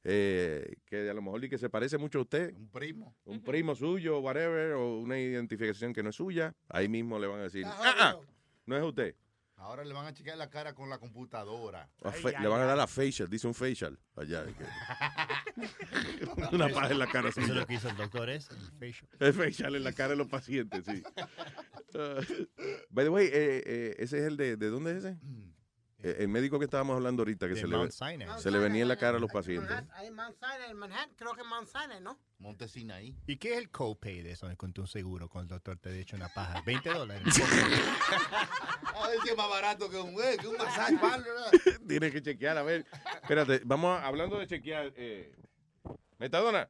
eh, 0.04 0.76
que 0.86 1.10
a 1.10 1.14
lo 1.14 1.20
mejor 1.22 1.40
di 1.40 1.48
que 1.48 1.58
se 1.58 1.68
parece 1.68 1.98
mucho 1.98 2.20
a 2.20 2.22
usted, 2.22 2.54
Un 2.56 2.68
primo. 2.70 3.14
un 3.24 3.42
primo 3.42 3.74
suyo, 3.74 4.20
whatever, 4.20 4.72
o 4.74 4.98
una 5.00 5.18
identificación 5.18 5.92
que 5.92 6.02
no 6.02 6.10
es 6.10 6.16
suya, 6.16 6.54
ahí 6.68 6.88
mismo 6.88 7.18
le 7.18 7.26
van 7.26 7.40
a 7.40 7.44
decir, 7.44 7.64
"Ah, 7.66 7.76
ah, 7.98 8.12
jodido. 8.14 8.32
no 8.66 8.76
es 8.76 8.82
usted. 8.84 9.14
Ahora 9.60 9.84
le 9.84 9.92
van 9.92 10.06
a 10.06 10.14
chequear 10.14 10.38
la 10.38 10.48
cara 10.48 10.74
con 10.74 10.88
la 10.88 10.98
computadora. 10.98 11.90
Le 12.24 12.48
van 12.48 12.62
a 12.62 12.64
dar 12.64 12.78
la 12.78 12.86
facial, 12.86 13.28
dice 13.28 13.46
un 13.46 13.54
facial. 13.54 13.98
Allá. 14.16 14.44
Una 16.52 16.68
paja 16.68 16.90
en 16.90 16.98
la 16.98 17.06
cara 17.06 17.28
Eso 17.28 17.40
es 17.40 17.48
lo 17.48 17.66
que 17.66 17.74
hizo 17.74 17.90
el 17.90 17.96
doctor 17.96 18.30
es 18.30 18.48
el 18.50 18.56
facial. 18.56 19.10
El 19.18 19.34
facial 19.34 19.76
en 19.76 19.84
la 19.84 19.92
cara 19.92 20.10
de 20.10 20.16
los 20.16 20.28
pacientes, 20.28 20.84
sí. 20.86 21.02
Uh, 21.94 22.22
by 22.90 23.04
the 23.04 23.10
way, 23.10 23.26
eh, 23.26 23.62
eh, 23.66 23.96
ese 23.98 24.18
es 24.18 24.24
el 24.24 24.36
de, 24.36 24.56
¿de 24.56 24.70
dónde 24.70 24.92
es 24.92 25.04
ese? 25.04 25.18
Eh, 26.02 26.16
el 26.20 26.28
médico 26.28 26.58
que 26.58 26.64
estábamos 26.64 26.96
hablando 26.96 27.22
ahorita 27.22 27.46
que 27.46 27.54
De 27.54 27.60
se 27.60 27.66
le, 27.66 27.76
Mount 27.76 27.90
ve- 27.90 27.92
Sinai. 27.92 28.40
se 28.40 28.50
le 28.50 28.58
venía 28.58 28.82
en 28.82 28.88
la 28.88 28.96
cara 28.96 29.18
a 29.18 29.20
los 29.20 29.30
pacientes. 29.30 29.76
En 30.02 30.14
Mount 30.14 30.34
Sinai, 30.36 30.70
en 30.70 30.76
Manhattan, 30.78 31.10
creo 31.16 31.34
que 31.34 31.42
en 31.42 31.46
Mount 31.48 31.68
Sinai, 31.68 32.00
¿no? 32.00 32.18
Montesina 32.38 32.94
ahí. 32.96 33.14
¿Y 33.26 33.36
qué 33.36 33.52
es 33.52 33.58
el 33.58 33.70
copay 33.70 34.22
de 34.22 34.32
eso 34.32 34.48
con 34.56 34.72
tu 34.72 34.86
seguro 34.86 35.28
con 35.28 35.42
el 35.42 35.48
doctor 35.48 35.76
te 35.78 35.90
ha 35.90 35.92
hecho 35.92 36.16
una 36.16 36.28
paja? 36.28 36.62
20 36.64 36.88
dólares. 36.94 37.22
A 38.94 39.08
ver 39.08 39.18
si 39.22 39.28
es 39.30 39.36
más 39.36 39.48
barato 39.50 39.90
que 39.90 39.96
un, 39.98 40.14
eh, 40.14 40.36
que 40.40 40.48
un 40.48 40.56
masaje. 40.58 40.96
¿vale? 40.96 41.24
Tiene 41.88 42.10
que 42.10 42.22
chequear, 42.22 42.56
a 42.56 42.62
ver. 42.62 42.86
Espérate, 43.22 43.60
vamos 43.64 43.98
a- 44.00 44.06
hablando 44.06 44.38
de 44.38 44.46
chequear. 44.46 44.92
Eh, 44.96 45.34
¿Metadona? 46.18 46.68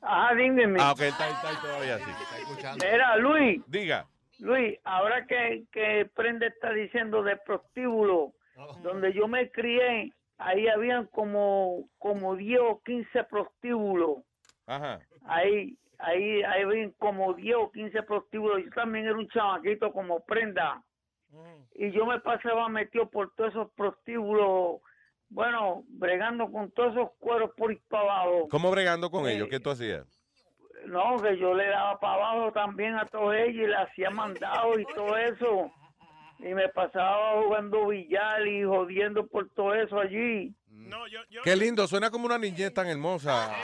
Ajá, 0.00 0.34
dígame. 0.34 0.78
Ah, 0.80 0.92
ok, 0.92 1.00
está, 1.00 1.28
está 1.30 1.48
ahí 1.50 1.56
todavía, 1.62 1.98
sí. 1.98 2.04
Está 2.22 2.38
escuchando. 2.38 2.84
Mira, 2.84 3.16
Luis, 3.16 3.62
Diga. 3.66 4.06
Luis, 4.44 4.78
ahora 4.84 5.26
que, 5.26 5.64
que 5.72 6.06
Prende 6.14 6.48
está 6.48 6.70
diciendo 6.70 7.22
de 7.22 7.38
prostíbulo, 7.38 8.34
donde 8.82 9.14
yo 9.14 9.26
me 9.26 9.50
crié, 9.50 10.12
ahí 10.36 10.68
habían 10.68 11.06
como, 11.06 11.88
como 11.98 12.36
10 12.36 12.60
o 12.60 12.82
15 12.84 13.24
prostíbulos. 13.24 14.18
Ajá. 14.66 15.00
Ahí, 15.24 15.78
ahí, 15.98 16.42
ahí 16.42 16.62
habían 16.62 16.90
como 16.98 17.32
10 17.32 17.56
o 17.56 17.72
15 17.72 18.02
prostíbulos. 18.02 18.62
Yo 18.62 18.70
también 18.72 19.06
era 19.06 19.16
un 19.16 19.28
chamaquito 19.28 19.90
como 19.92 20.20
Prenda. 20.20 20.84
Y 21.74 21.90
yo 21.92 22.04
me 22.04 22.20
pasaba 22.20 22.68
metido 22.68 23.08
por 23.08 23.34
todos 23.34 23.50
esos 23.50 23.70
prostíbulos, 23.72 24.82
bueno, 25.30 25.84
bregando 25.88 26.52
con 26.52 26.70
todos 26.72 26.92
esos 26.92 27.12
cueros 27.18 27.50
por 27.56 27.70
ahí 27.70 27.80
para 27.88 28.02
abajo. 28.02 28.48
¿Cómo 28.50 28.70
bregando 28.70 29.10
con 29.10 29.26
ellos? 29.26 29.48
¿Qué 29.48 29.58
tú 29.58 29.70
hacías? 29.70 30.13
No, 30.86 31.16
que 31.20 31.36
yo 31.38 31.54
le 31.54 31.68
daba 31.68 31.98
para 31.98 32.14
abajo 32.14 32.52
también 32.52 32.94
a 32.96 33.06
todos 33.06 33.34
ellos 33.34 33.64
y 33.64 33.66
le 33.66 33.76
hacía 33.76 34.10
mandado 34.10 34.78
y 34.78 34.84
todo 34.94 35.16
eso. 35.16 35.72
Y 36.38 36.54
me 36.54 36.68
pasaba 36.68 37.42
jugando 37.42 37.86
billar 37.86 38.46
y 38.46 38.64
jodiendo 38.64 39.26
por 39.26 39.48
todo 39.50 39.74
eso 39.74 39.98
allí. 39.98 40.54
No, 40.66 41.06
yo, 41.06 41.20
yo. 41.30 41.42
Qué 41.42 41.56
lindo, 41.56 41.86
suena 41.86 42.10
como 42.10 42.26
una 42.26 42.38
niñez 42.38 42.72
tan 42.74 42.86
hermosa. 42.86 43.54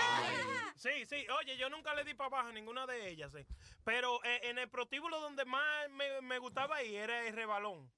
Sí, 0.76 1.04
sí, 1.06 1.26
oye, 1.40 1.58
yo 1.58 1.68
nunca 1.68 1.94
le 1.94 2.04
di 2.04 2.14
para 2.14 2.28
abajo 2.28 2.48
a 2.48 2.52
ninguna 2.52 2.86
de 2.86 3.10
ellas, 3.10 3.32
sí. 3.32 3.44
Pero 3.84 4.24
eh, 4.24 4.40
en 4.44 4.58
el 4.58 4.70
prostíbulo 4.70 5.20
donde 5.20 5.44
más 5.44 5.90
me, 5.90 6.22
me 6.22 6.38
gustaba 6.38 6.82
ir 6.82 7.00
era 7.00 7.26
el 7.26 7.34
rebalón. 7.34 7.90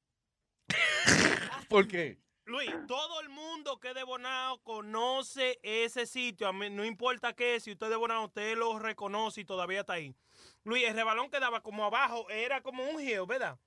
¿Por 1.69 1.87
qué? 1.87 2.19
Luis, 2.45 2.71
todo 2.89 3.21
el 3.21 3.29
mundo 3.29 3.79
que 3.79 3.89
es 3.89 3.95
de 3.95 4.03
Bonao 4.03 4.59
conoce 4.63 5.61
ese 5.63 6.07
sitio. 6.07 6.49
A 6.49 6.53
mí, 6.53 6.71
no 6.71 6.85
importa 6.85 7.33
qué, 7.35 7.61
si 7.61 7.73
usted 7.73 7.87
es 7.87 7.91
de 7.91 7.97
Bonao, 7.97 8.25
usted 8.25 8.57
lo 8.57 8.79
reconoce 8.79 9.43
y 9.43 9.45
todavía 9.45 9.81
está 9.81 9.95
ahí. 9.95 10.15
Luis, 10.65 10.85
el 10.85 10.95
rebalón 10.95 11.31
quedaba 11.31 11.61
como 11.61 11.85
abajo, 11.85 12.29
era 12.31 12.61
como 12.61 12.85
un 12.85 13.01
hill, 13.01 13.27
¿verdad? 13.27 13.59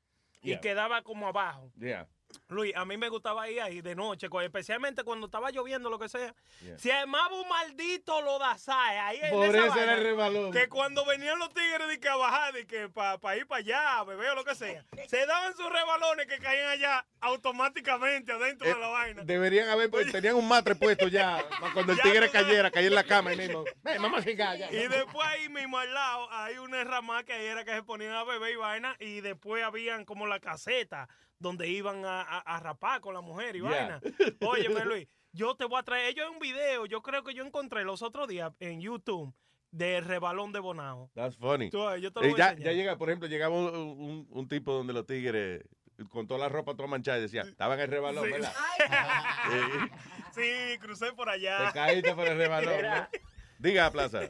Y 0.42 0.60
quedaba 0.60 1.02
como 1.02 1.28
abajo. 1.28 1.72
Yeah. 1.80 2.08
Luis, 2.50 2.76
a 2.76 2.86
mí 2.86 2.98
me 2.98 3.10
gustaba 3.10 3.50
ir 3.50 3.62
ahí 3.62 3.82
de 3.82 3.96
noche, 3.96 4.28
especialmente 4.44 5.04
cuando 5.04 5.26
estaba 5.28 5.52
lloviendo, 5.52 5.90
lo 5.90 6.00
que 6.00 6.10
sea. 6.10 6.34
Yeah. 6.62 6.78
Se 6.78 6.94
armaba 6.94 7.36
un 7.36 7.48
maldito 7.48 8.22
lodazae 8.22 9.00
ahí 9.00 9.20
en 9.22 9.32
Por 9.32 9.46
esa 9.56 9.66
eso 9.68 9.80
era 9.80 9.94
el 9.96 10.04
rebalón. 10.04 10.52
Que 10.52 10.68
cuando 10.70 11.06
venían 11.06 11.40
los 11.40 11.54
tigres 11.54 11.88
de 11.88 12.00
que 12.00 12.10
a 12.10 12.16
bajar, 12.16 12.54
de 12.54 12.66
que 12.68 12.90
para 12.90 13.38
ir 13.38 13.48
para 13.48 13.60
allá, 13.60 14.04
bebé 14.04 14.30
o 14.30 14.36
lo 14.36 14.44
que 14.46 14.56
sea, 14.56 14.86
se 15.08 15.26
daban 15.26 15.56
sus 15.56 15.72
rebalones 15.72 16.28
que 16.28 16.38
caían 16.40 16.70
allá 16.70 17.06
automáticamente 17.22 18.32
adentro 18.32 18.68
Eh, 18.68 18.74
de 18.74 18.80
la 18.80 18.88
vaina. 18.88 19.24
Deberían 19.24 19.70
haber, 19.70 19.90
pues, 19.90 20.12
tenían 20.12 20.36
un 20.36 20.48
matre 20.48 20.76
puesto 20.76 21.08
ya, 21.08 21.44
para 21.60 21.74
cuando 21.74 21.94
el 21.94 22.02
tigre 22.02 22.30
cayera, 22.30 22.72
caía 22.72 22.88
en 22.88 22.96
la 22.96 23.04
cama 23.04 23.34
y 23.34 23.38
mismo. 23.38 23.64
A 24.16 24.24
chingar 24.24 24.58
ya. 24.58 24.72
Y 24.72 24.88
después 24.88 25.28
ahí 25.28 25.50
mismo 25.50 25.78
al 25.78 25.94
lado 25.94 26.32
hay 26.32 26.58
una 26.58 26.84
rama 26.84 27.24
que 27.24 27.34
ahí 27.34 27.46
era 27.46 27.66
que 27.66 27.74
se 27.74 27.84
ponían 27.84 28.14
a 28.14 28.24
beber 28.24 28.54
y 28.54 28.56
vaina. 28.56 28.96
Y 29.00 29.22
después 29.22 29.64
habían 29.64 30.06
como 30.06 30.26
la 30.28 30.40
caseta 30.40 31.10
donde 31.40 31.68
iban 31.70 32.06
a, 32.06 32.22
a- 32.22 32.40
a 32.40 32.60
rapar 32.60 33.02
con 33.02 33.14
la 33.14 33.22
mujer 33.22 33.56
y 33.56 33.60
Yeah. 33.62 33.70
vaina. 33.70 34.02
Óyeme, 34.42 34.86
Luis, 34.86 35.08
yo 35.34 35.56
te 35.56 35.66
voy 35.66 35.80
a 35.80 35.84
traer. 35.84 36.10
Ellos 36.10 36.30
un 36.32 36.40
video, 36.40 36.86
yo 36.86 37.02
creo 37.02 37.24
que 37.24 37.34
yo 37.34 37.44
encontré 37.44 37.84
los 37.84 38.02
otros 38.02 38.28
días 38.28 38.52
en 38.60 38.82
YouTube 38.82 39.34
del 39.72 40.06
rebalón 40.06 40.52
de 40.54 40.60
Bonao. 40.60 41.10
That's 41.14 41.36
funny. 41.38 41.70
Tú, 41.70 41.80
yo 41.98 42.12
te 42.14 42.20
lo 42.22 42.26
Eh, 42.26 42.32
voy 42.32 42.42
a 42.42 42.54
ya, 42.54 42.64
ya 42.64 42.72
llega, 42.72 42.98
por 42.98 43.10
ejemplo, 43.10 43.28
llegaba 43.28 43.54
un, 43.56 43.66
un- 43.76 44.28
un 44.30 44.48
tipo 44.48 44.72
donde 44.74 44.94
los 44.94 45.06
tigres, 45.06 45.64
con 46.10 46.28
toda 46.28 46.40
la 46.40 46.50
ropa 46.50 46.76
toda 46.76 46.88
manchada, 46.88 47.18
y 47.18 47.22
decía, 47.22 47.42
estaba 47.42 47.74
en 47.76 47.82
el 47.82 47.88
rebalón, 47.90 48.26
Sí. 48.26 48.32
¿verdad? 48.32 48.54
Sí, 50.32 50.78
crucé 50.80 51.14
por 51.14 51.30
allá. 51.30 51.68
Te 51.68 51.74
caíste 51.74 52.14
por 52.14 52.28
el 52.28 52.38
rebalón. 52.38 52.76
Mira. 52.76 53.10
¿no? 53.14 53.20
Diga, 53.60 53.90
Plaza. 53.92 54.22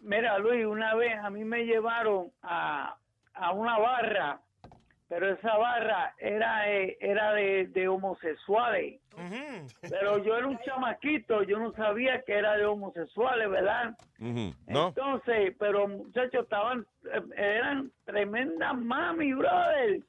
Mira, 0.00 0.38
Luis, 0.38 0.66
una 0.66 0.94
vez 0.94 1.14
a 1.18 1.30
mí 1.30 1.44
me 1.44 1.64
llevaron 1.64 2.30
a, 2.42 2.96
a 3.34 3.52
una 3.52 3.78
barra 3.78 4.40
pero 5.08 5.32
esa 5.32 5.56
barra 5.56 6.14
era 6.18 6.70
eh, 6.70 6.96
era 7.00 7.32
de, 7.32 7.66
de 7.68 7.88
homosexuales. 7.88 9.00
Pero 9.88 10.22
yo 10.22 10.36
era 10.36 10.46
un 10.46 10.58
chamaquito, 10.60 11.42
yo 11.42 11.58
no 11.58 11.72
sabía 11.72 12.22
que 12.22 12.34
era 12.34 12.56
de 12.56 12.66
homosexuales, 12.66 13.50
¿verdad? 13.50 13.96
Entonces, 14.66 15.54
pero 15.58 15.88
muchachos 15.88 16.44
estaban, 16.44 16.86
eh, 17.12 17.22
eran 17.36 17.90
tremendas 18.04 18.76
mami, 18.76 19.32
brother, 19.32 20.00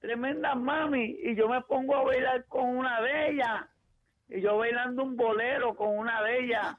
tremendas 0.00 0.56
mami, 0.56 1.16
y 1.22 1.34
yo 1.34 1.48
me 1.48 1.60
pongo 1.62 1.96
a 1.96 2.04
bailar 2.04 2.44
con 2.46 2.64
una 2.76 3.00
de 3.02 3.30
ellas, 3.30 3.66
y 4.28 4.40
yo 4.40 4.56
bailando 4.56 5.02
un 5.02 5.16
bolero 5.16 5.74
con 5.74 5.98
una 5.98 6.22
de 6.22 6.44
ellas, 6.44 6.76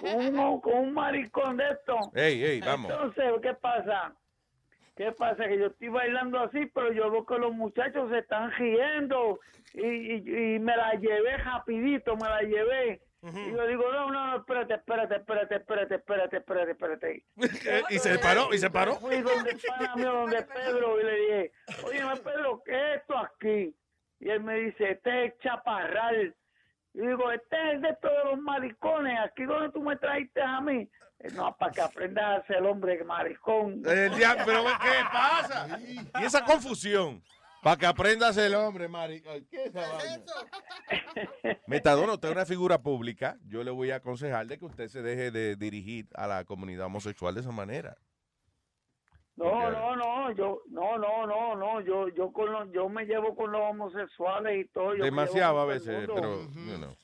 con 0.00 0.38
un, 0.38 0.60
con 0.60 0.74
un 0.78 0.92
maricón 0.94 1.56
de 1.58 1.68
esto. 1.68 1.98
Ey, 2.14 2.42
ey, 2.42 2.60
vamos. 2.60 2.90
Entonces, 2.90 3.24
¿qué 3.42 3.54
pasa? 3.54 4.14
¿Qué 4.98 5.12
pasa? 5.12 5.46
Que 5.46 5.56
yo 5.58 5.66
estoy 5.68 5.88
bailando 5.88 6.40
así, 6.40 6.66
pero 6.74 6.92
yo 6.92 7.10
veo 7.10 7.24
que 7.24 7.38
los 7.38 7.54
muchachos 7.54 8.10
se 8.10 8.18
están 8.18 8.50
riendo 8.52 9.38
y, 9.72 9.86
y- 9.86 10.54
y 10.56 10.58
me 10.58 10.76
la 10.76 10.92
llevé 10.94 11.36
rapidito, 11.38 12.16
me 12.16 12.28
la 12.28 12.42
llevé. 12.42 13.00
Y 13.22 13.50
yo 13.52 13.66
digo, 13.66 13.84
no, 13.92 14.10
no, 14.10 14.26
no, 14.30 14.36
espérate, 14.38 14.74
espérate, 14.74 15.16
espérate, 15.16 15.54
espérate, 15.56 15.94
espérate, 15.96 16.36
espérate, 16.36 16.70
espérate. 16.72 17.24
y 17.90 17.98
se 17.98 18.18
paró, 18.18 18.52
y 18.52 18.58
se 18.58 18.70
paró. 18.70 18.94
Fui 18.96 19.20
donde 19.22 19.50
el 19.52 19.60
pana 19.66 19.96
mío, 19.96 20.12
donde 20.12 20.42
Pedro, 20.42 21.00
y 21.00 21.04
le 21.04 21.14
dije, 21.20 21.52
oye, 21.84 22.00
Pedro, 22.24 22.62
¿qué 22.64 22.72
es 22.94 23.00
esto 23.00 23.18
aquí? 23.18 23.74
Y 24.20 24.30
él 24.30 24.42
me 24.42 24.54
dice, 24.60 24.90
este 24.92 25.26
es 25.26 25.38
chaparral. 25.38 26.34
Y 26.94 27.00
digo, 27.06 27.30
este 27.30 27.72
es 27.74 27.82
de 27.82 27.96
todos 28.02 28.24
los 28.32 28.38
maricones, 28.40 29.16
aquí 29.20 29.44
donde 29.44 29.70
tú 29.72 29.80
me 29.82 29.96
trajiste 29.96 30.40
a 30.42 30.60
mí. 30.60 30.88
Eh, 31.20 31.28
No, 31.34 31.56
para 31.56 31.72
que 31.72 31.80
aprendas 31.80 32.42
a 32.42 32.46
ser 32.46 32.62
hombre 32.62 33.02
maricón. 33.04 33.82
El 33.84 34.14
diablo, 34.16 34.42
pero 34.46 34.64
¿qué 34.64 35.04
pasa? 35.12 35.78
Y 36.20 36.24
esa 36.24 36.44
confusión. 36.44 37.22
Para 37.62 37.76
que 37.76 37.86
aprendas 37.86 38.36
el 38.36 38.54
hombre, 38.54 38.86
Mari. 38.86 39.20
Ay, 39.28 39.44
¿Qué 39.50 39.64
es 39.64 39.72
vaina? 39.72 40.22
Metadona, 41.66 42.12
usted 42.14 42.28
es 42.28 42.34
una 42.34 42.46
figura 42.46 42.78
pública. 42.78 43.36
Yo 43.46 43.64
le 43.64 43.72
voy 43.72 43.90
a 43.90 43.96
aconsejar 43.96 44.46
de 44.46 44.58
que 44.58 44.64
usted 44.64 44.86
se 44.88 45.02
deje 45.02 45.32
de 45.32 45.56
dirigir 45.56 46.06
a 46.14 46.28
la 46.28 46.44
comunidad 46.44 46.86
homosexual 46.86 47.34
de 47.34 47.40
esa 47.40 47.50
manera. 47.50 47.96
No, 49.34 49.70
no, 49.70 49.96
no, 49.96 50.32
yo, 50.32 50.62
no, 50.68 50.98
no, 50.98 51.26
no, 51.26 51.56
no, 51.56 51.80
yo, 51.80 52.08
yo 52.08 52.32
con 52.32 52.50
los, 52.50 52.72
yo 52.72 52.88
me 52.88 53.04
llevo 53.04 53.36
con 53.36 53.52
los 53.52 53.60
homosexuales 53.70 54.64
y 54.64 54.68
todo. 54.68 54.96
yo 54.96 55.04
Demasiado 55.04 55.60
a 55.60 55.62
el 55.64 55.68
veces, 55.68 56.08
pero, 56.12 56.42
you 56.52 56.76
know. 56.76 56.96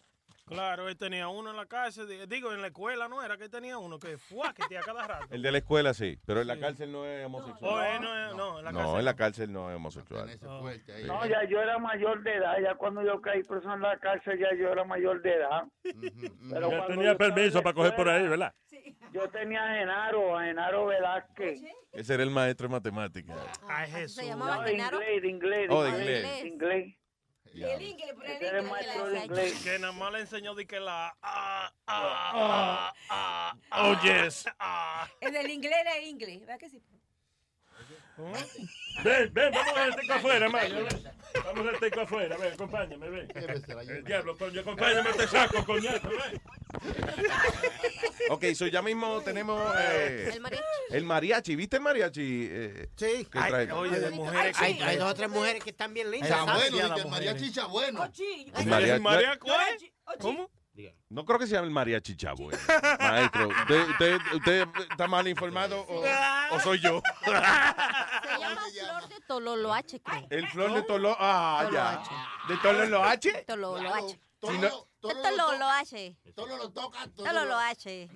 Claro, 0.46 0.88
él 0.90 0.96
tenía 0.98 1.28
uno 1.28 1.50
en 1.50 1.56
la 1.56 1.64
cárcel, 1.64 2.06
di- 2.06 2.26
digo, 2.26 2.52
en 2.52 2.60
la 2.60 2.66
escuela, 2.66 3.08
¿no? 3.08 3.22
Era 3.22 3.38
que 3.38 3.44
él 3.44 3.50
tenía 3.50 3.78
uno 3.78 3.98
que 3.98 4.18
fue 4.18 4.52
que 4.52 4.62
te 4.68 4.76
a 4.76 4.82
cada 4.82 5.06
rato. 5.06 5.26
El 5.34 5.40
de 5.40 5.50
la 5.50 5.58
escuela 5.58 5.94
sí, 5.94 6.18
pero 6.26 6.42
en 6.42 6.46
la 6.48 6.58
cárcel 6.58 6.92
no 6.92 7.06
es 7.06 7.24
homosexual. 7.24 7.86
Eh, 7.96 7.98
no, 8.00 8.34
no, 8.34 8.58
en 8.58 8.64
la 8.66 8.72
No, 8.72 8.78
cárcel 8.80 8.98
en 8.98 9.04
la 9.06 9.16
cárcel 9.16 9.52
no 9.52 9.70
es 9.70 9.76
homosexual. 9.76 10.28
Sí. 10.30 10.38
No, 11.06 11.26
ya 11.26 11.44
yo 11.48 11.60
era 11.62 11.78
mayor 11.78 12.22
de 12.22 12.34
edad, 12.34 12.56
ya 12.62 12.74
cuando 12.74 13.02
yo 13.02 13.22
caí 13.22 13.42
preso 13.42 13.72
en 13.72 13.80
la 13.80 13.98
cárcel, 13.98 14.38
ya 14.38 14.54
yo 14.54 14.70
era 14.70 14.84
mayor 14.84 15.22
de 15.22 15.32
edad. 15.32 15.64
Pero 15.82 16.70
Ya 16.70 16.76
cuando 16.76 16.86
tenía 16.88 17.04
yo 17.04 17.10
en 17.12 17.16
permiso 17.18 17.58
la 17.58 17.62
para 17.62 17.74
coger 17.74 17.96
por 17.96 18.08
ahí, 18.10 18.28
¿verdad? 18.28 18.54
Yo 19.12 19.28
tenía 19.30 19.64
a 19.64 19.74
Genaro, 19.76 20.38
a 20.38 20.44
Genaro 20.44 20.86
Velázquez. 20.86 21.62
Ese 21.92 22.14
era 22.14 22.22
el 22.22 22.30
maestro 22.30 22.68
de 22.68 22.72
matemáticas. 22.72 23.36
Ay, 23.68 23.90
Jesús. 23.92 24.16
¿Se 24.16 24.26
llamaba 24.26 24.56
No, 24.56 24.62
de 24.62 24.70
Genaro? 24.72 24.98
inglés, 25.00 25.22
de 25.22 25.28
inglés. 25.30 25.68
Oh, 25.70 25.82
de 25.84 25.90
de 25.92 25.98
inglés. 25.98 26.18
inglés. 26.18 26.40
El 26.42 26.46
inglés, 26.48 26.96
el 27.62 27.82
Ese 28.22 28.46
era 28.46 28.58
el 28.58 28.64
inglés. 28.66 28.70
maestro 28.70 29.06
de 29.06 29.18
inglés. 29.18 29.62
Que 29.62 29.78
nada 29.78 29.92
más 29.92 30.12
le 30.12 30.20
enseñó 30.20 30.54
de 30.54 30.66
que 30.66 30.80
la... 30.80 31.16
ah, 31.22 31.72
ah, 31.86 32.92
ah, 33.08 33.54
ah, 33.70 33.90
Oh, 33.90 34.00
yes. 34.02 34.44
ah. 34.58 35.08
El 35.20 35.32
del 35.32 35.50
inglés 35.50 35.74
era 35.80 35.98
inglés, 36.00 36.40
¿verdad 36.40 36.58
que 36.58 36.68
sí? 36.70 36.82
Ven, 38.16 39.32
ven, 39.34 39.52
vamos 39.52 39.76
al 39.76 39.96
teco 39.96 40.12
afuera, 40.14 40.48
Mario. 40.48 40.86
Vamos 41.44 41.66
al 41.68 41.80
teco 41.80 42.00
afuera, 42.02 42.36
ven, 42.36 42.52
acompáñame, 42.52 43.08
ven. 43.10 43.28
El 43.88 44.04
diablo, 44.04 44.36
coño, 44.38 44.60
acompáñame, 44.60 45.12
te 45.14 45.26
saco, 45.26 45.64
coñazo, 45.64 46.08
ven. 46.08 46.40
Ok, 48.30 48.44
so 48.54 48.66
ya 48.68 48.82
mismo 48.82 49.20
tenemos 49.22 49.60
eh, 49.78 50.30
El 50.34 50.40
mariachi. 50.40 50.64
el 50.90 51.04
mariachi. 51.04 51.56
¿Viste 51.56 51.76
el 51.76 51.82
mariachi? 51.82 52.48
Eh, 52.50 52.88
Sí. 52.96 53.26
que 53.30 53.38
trae? 53.38 53.70
Oye, 53.72 53.98
de 53.98 54.10
mujeres 54.10 54.56
Hay, 54.60 54.80
hay 54.80 54.96
dos 54.96 55.10
o 55.10 55.14
tres 55.14 55.28
mujeres 55.28 55.62
que 55.62 55.70
están 55.70 55.92
bien 55.92 56.10
lindas. 56.10 56.30
Está 56.30 56.44
¿sabes? 56.44 56.70
bueno, 56.70 56.88
dice 56.94 57.02
el 57.06 57.10
mariachi 57.10 57.44
está 57.46 57.66
bueno. 57.66 58.04
El 58.04 58.66
mariachi- 58.68 59.00
María, 59.00 59.38
No 61.08 61.24
creo 61.24 61.38
que 61.38 61.46
se 61.46 61.52
llame 61.54 61.68
el 61.68 61.72
mariachi 61.72 62.16
chavo. 62.16 62.50
eh. 62.50 62.58
Maestro, 62.98 63.48
¿usted, 63.48 63.88
usted, 63.90 64.18
usted 64.34 64.68
está 64.90 65.06
mal 65.06 65.26
informado 65.28 65.80
o, 65.82 66.02
o 66.50 66.60
soy 66.60 66.80
yo? 66.80 67.00
Se 67.24 67.30
llama 67.30 68.62
Flor 68.70 69.08
de 69.08 69.20
Tololoache, 69.26 70.00
creo. 70.02 70.26
El 70.30 70.48
flor 70.48 70.72
de 70.74 70.82
tolo... 70.82 71.16
Ah, 71.18 71.68
ya. 71.72 72.02
¿De 72.48 72.56
tololoache? 72.58 73.44
Tololoache. 73.44 74.20
Si 74.40 74.58
no, 74.58 74.88
De 75.00 75.14
Tololoache. 75.22 76.16
Todo 76.34 76.56
lo 76.56 76.70
toca, 76.72 77.06
todo 77.14 77.24
lo, 77.26 77.32
Tololoache. 77.32 78.08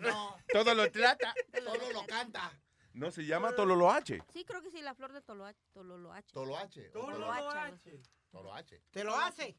todo 0.53 0.75
lo 0.75 0.91
trata. 0.91 1.35
todo 1.65 1.93
lo 1.93 2.07
canta. 2.07 2.53
No, 2.93 3.11
se 3.13 3.25
llama 3.25 3.53
tololoache. 3.53 4.23
Sí, 4.33 4.45
creo 4.45 4.61
que 4.61 4.71
sí, 4.71 4.83
la 4.83 4.95
flor 4.95 5.13
de. 5.13 5.21
Tololoache. 5.23 5.63
Tololoache. 5.73 6.91
algo 6.93 7.51
así. 7.51 8.03
Toloache. 8.31 8.83
¿Te 8.91 9.05
lo 9.05 9.17
hace? 9.17 9.57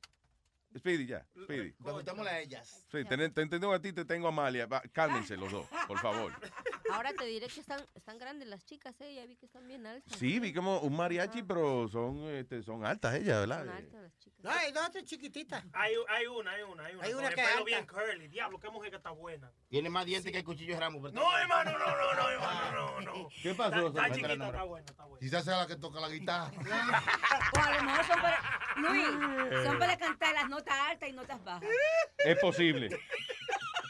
Speedy, 0.77 1.07
ya. 1.07 1.25
Speedy. 1.43 1.71
Preguntémosle 1.71 2.29
a 2.29 2.39
ellas. 2.39 2.85
Sí, 2.91 3.03
te, 3.03 3.29
te 3.29 3.41
entiendo 3.41 3.73
a 3.73 3.81
ti, 3.81 3.91
te 3.91 4.05
tengo 4.05 4.27
a 4.27 4.29
Amalia. 4.29 4.67
Va, 4.67 4.81
cálmense 4.93 5.35
los 5.35 5.51
dos, 5.51 5.67
por 5.87 5.97
favor. 5.99 6.31
Ahora 6.91 7.13
te 7.13 7.25
diré 7.25 7.47
que 7.47 7.59
están, 7.59 7.81
están 7.93 8.17
grandes 8.17 8.47
las 8.47 8.65
chicas, 8.65 8.99
¿eh? 9.01 9.13
Ya 9.13 9.25
vi 9.25 9.35
que 9.35 9.45
están 9.45 9.67
bien 9.67 9.85
altas. 9.85 10.17
Sí, 10.17 10.39
vi 10.39 10.53
como 10.53 10.79
un 10.79 10.95
mariachi, 10.95 11.43
pero 11.43 11.87
son, 11.87 12.17
este, 12.29 12.63
son 12.63 12.83
altas 12.83 13.15
ellas, 13.15 13.39
¿verdad? 13.41 13.65
Son 13.65 13.69
altas 13.69 14.01
las 14.01 14.17
chicas. 14.17 14.39
No, 14.43 14.51
hay 14.51 14.71
dos 14.71 14.89
chiquititas. 15.05 15.63
Hay, 15.73 15.93
hay 16.07 16.27
una, 16.27 16.51
hay 16.51 16.61
una, 16.63 16.85
hay 16.85 16.95
una. 16.95 17.05
Hay 17.05 17.13
una 17.13 17.29
que 17.29 17.41
es 17.41 17.65
bien 17.65 17.85
curly. 17.85 18.27
Diablo, 18.27 18.59
qué 18.59 18.69
mujer 18.69 18.89
que 18.89 18.97
está 18.97 19.11
buena. 19.11 19.51
Tiene 19.69 19.89
más 19.89 20.05
dientes 20.05 20.31
que 20.31 20.39
el 20.39 20.43
cuchillo 20.43 20.75
de 20.75 20.79
Ramos. 20.79 21.13
No, 21.13 21.37
hermano, 21.37 21.77
no, 21.77 21.79
no, 21.79 22.13
no, 22.15 22.29
hermano, 22.29 22.71
no, 22.71 23.01
no. 23.01 23.29
¿Qué 23.43 23.53
pasó? 23.53 23.87
está 23.87 24.09
chiquita, 24.11 24.33
está 24.33 24.63
buena, 24.63 24.85
está 24.89 25.05
buena. 25.05 25.19
Quizás 25.19 25.45
sea 25.45 25.57
la 25.57 25.67
que 25.67 25.75
toca 25.75 25.99
la 25.99 26.09
guitarra. 26.09 26.51
O 27.51 27.59
a 27.59 27.77
lo 27.77 27.83
mejor 27.83 28.05
son 28.05 28.21
para, 28.21 28.61
Luis, 28.77 29.63
son 29.65 29.79
para 29.79 29.97
cantar 29.97 30.33
las 30.35 30.49
notas 30.59 30.79
altas 30.89 31.09
y 31.09 31.11
notas 31.13 31.43
bajas. 31.43 31.69
Es 32.17 32.39
posible. 32.39 32.89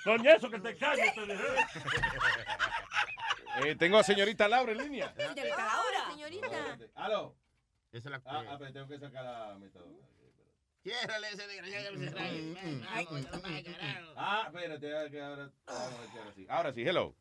Coño, 0.04 0.32
eso 0.32 0.50
que 0.50 0.60
te 0.60 0.76
calles, 0.78 1.14
te. 1.14 1.22
Eh, 3.66 3.76
tengo 3.76 3.98
a 3.98 4.04
señorita 4.04 4.48
Laura 4.48 4.72
en 4.72 4.78
línea. 4.78 5.14
Señorita 5.18 5.58
Laura. 5.58 6.12
Señorita. 6.12 6.78
Aló. 6.96 7.36
Esa 7.92 8.08
es 8.08 8.12
la 8.12 8.22
Ah, 8.26 8.44
ah, 8.48 8.56
pero 8.58 8.72
tengo 8.72 8.88
que 8.88 9.00
sacar 9.00 9.24
la 9.24 9.56
metadona. 9.60 9.98
Ciérrale 10.82 11.28
ese 11.28 11.48
desgraciado 11.48 11.92
que 11.92 12.06
se 12.06 12.12
trae. 12.12 12.56
Ah, 14.16 14.44
espérate, 14.46 15.12
que 15.12 15.22
ahora, 15.22 15.50
ahora 15.66 16.34
sí. 16.36 16.46
Ahora 16.48 16.74
sí, 16.74 16.84
hello. 16.84 17.16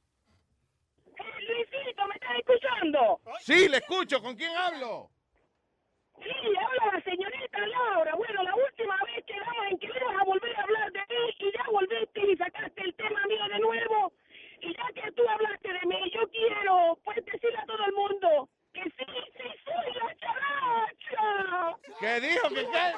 Luisito, 1.16 2.07
¿me 2.07 2.15
estás 2.15 2.39
escuchando? 2.39 3.20
Sí, 3.41 3.69
le 3.69 3.79
escucho. 3.79 4.23
¿Con 4.23 4.37
quién 4.37 4.55
hablo? 4.55 5.11
Sí, 6.23 6.31
habla 6.31 6.99
la 6.99 7.03
señorita 7.03 7.27
Laura. 7.66 8.14
Bueno, 8.14 8.43
la 8.43 8.55
última 8.55 8.97
vez 9.05 9.24
quedamos 9.26 9.66
en 9.70 9.78
que 9.78 9.86
ibas 9.86 10.16
a 10.20 10.24
volver 10.24 10.56
a 10.56 10.62
hablar 10.62 10.93
de 10.93 11.01
mí 11.01 11.35
y 11.39 11.52
ya 11.52 11.64
volviste 11.70 12.20
y 12.32 12.36
sacaste 12.36 12.82
el 12.82 12.94
tema 12.94 13.26
mío 13.26 13.48
de 13.48 13.59
nuevo. 13.59 14.12
Y 14.60 14.74
ya 14.74 14.86
que 14.94 15.12
tú 15.12 15.28
hablaste 15.28 15.72
de 15.72 15.86
mí, 15.86 16.10
yo 16.12 16.28
quiero 16.30 16.98
pues 17.05 17.24
decirle 17.24 17.59
a 17.59 17.66
todo 17.66 17.85
el 17.86 17.93
mundo 17.93 18.48
que 18.72 18.82
sí, 18.82 19.06
sí, 19.36 19.48
soy 19.64 19.94
la 19.94 20.16
characha. 20.16 21.76
¿Qué 22.01 22.20
dijo? 22.20 22.48
¿Qué 22.48 22.66
qué? 22.66 22.93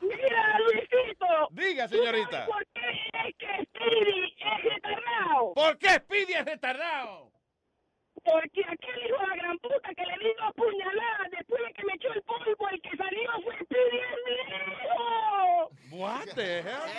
Mira, 0.00 0.58
Luisito. 0.60 1.48
Diga, 1.50 1.88
¿tú 1.88 1.96
señorita. 1.96 2.46
¿Por 2.46 2.66
qué 2.66 2.80
es 3.26 3.36
que 3.36 3.64
Speedy 3.64 4.34
es 4.38 4.64
retardado? 4.64 5.54
¿Por 5.54 5.78
qué 5.78 5.88
Speedy 5.88 6.32
es 6.34 6.44
retardado? 6.44 7.37
Porque 8.24 8.62
aquel 8.68 9.06
hijo 9.06 9.20
de 9.20 9.26
la 9.28 9.36
gran 9.36 9.58
puta 9.58 9.94
que 9.94 10.04
le 10.04 10.18
dio 10.18 10.42
a 10.42 10.52
puñalada 10.52 11.28
después 11.30 11.62
de 11.66 11.72
que 11.72 11.84
me 11.84 11.94
echó 11.94 12.12
el 12.12 12.22
polvo, 12.22 12.68
el 12.70 12.80
que 12.82 12.96
salió 12.96 13.30
fue 13.42 13.56
mi 13.70 14.32
hijo. 14.34 15.70
What 15.90 16.26
the 16.34 16.58
hell? 16.60 16.92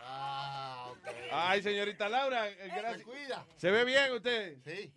Ah. 0.00 0.92
Ay, 1.30 1.62
señorita 1.62 2.08
Laura, 2.08 2.48
eh, 2.48 2.56
Se 2.60 2.68
gracias. 2.68 3.02
cuida. 3.04 3.46
¿Se 3.56 3.70
ve 3.70 3.84
bien 3.84 4.12
usted? 4.12 4.56
Sí. 4.64 4.92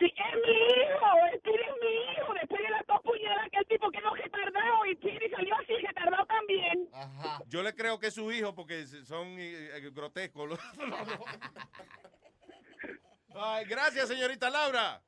Sí, 0.00 0.06
es 0.06 0.34
mi 0.46 0.52
hijo, 0.52 1.06
Speedy 1.38 1.62
es 1.62 1.74
mi 1.82 1.90
hijo. 2.12 2.34
Después 2.34 2.60
de 2.62 2.70
las 2.70 2.86
dos 2.86 3.00
puñaladas 3.02 3.50
que 3.50 3.58
el 3.58 3.66
tipo 3.66 3.90
quedó 3.90 4.14
retardado 4.14 4.86
y 4.86 4.94
Speedy 4.96 5.28
salió 5.30 5.54
así 5.56 5.74
retardado 5.76 6.24
también. 6.26 6.88
Ajá. 6.92 7.40
Yo 7.46 7.62
le 7.62 7.74
creo 7.74 7.98
que 8.00 8.06
es 8.08 8.14
su 8.14 8.30
hijo 8.32 8.54
porque 8.54 8.86
son 8.86 9.26
eh, 9.38 9.70
eh, 9.76 9.90
grotescos. 9.92 10.48
los- 10.48 10.58
Ay, 13.34 13.64
gracias, 13.66 14.08
señorita 14.08 14.50
Laura. 14.50 15.00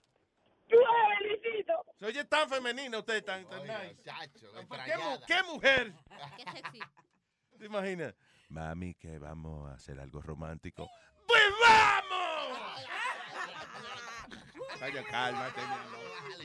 Tú 0.69 0.77
sabes, 0.77 1.19
Luisito. 1.43 1.73
Se 1.99 2.07
oye 2.07 2.25
tan 2.25 2.49
femenina 2.49 2.99
usted, 2.99 3.23
tan, 3.25 3.49
tan 3.49 3.61
Oiga, 3.61 3.83
nice. 3.83 4.03
chacho, 4.03 4.47
¿Qué, 4.53 4.53
mu- 4.53 4.59
extrañada. 4.61 5.21
qué 5.27 5.43
mujer? 5.45 5.93
Qué 6.37 6.45
sexy. 6.51 6.81
¿Te 7.59 7.67
imaginas? 7.67 8.15
Mami, 8.49 8.95
que 8.95 9.19
vamos 9.19 9.71
a 9.71 9.75
hacer 9.75 9.99
algo 10.01 10.21
romántico. 10.23 10.89
¡Pues 11.27 11.43
vamos! 11.61 12.87
Vaya, 14.81 15.05
cálmate, 15.05 15.61
mi 15.61 15.75
amor. 15.75 16.01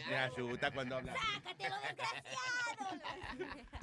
Me 0.09 0.17
asusta 0.17 0.71
cuando 0.71 0.97
hablas. 0.97 1.17
¡Sácatelo, 1.17 1.75
desgraciado! 1.81 2.97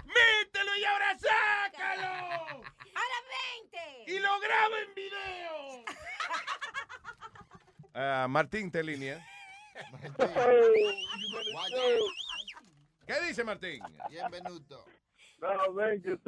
¡Mételo 0.05 0.77
y 0.77 0.85
ahora 0.85 1.19
sácalo! 1.19 2.07
¡Ahora 2.07 3.19
20! 3.73 4.13
¡Y 4.13 4.19
lo 4.19 4.41
grabo 4.41 4.77
en 4.77 4.95
video! 4.95 5.85
Ah, 7.97 8.27
Martín, 8.29 8.73
te 8.73 8.83
línea. 8.83 9.25
¿Qué 13.07 13.21
dice 13.21 13.45
Martín? 13.45 13.81
Bienvenuto. 14.11 14.85
No, 15.39 15.75
ven, 15.75 16.03
que 16.03 16.19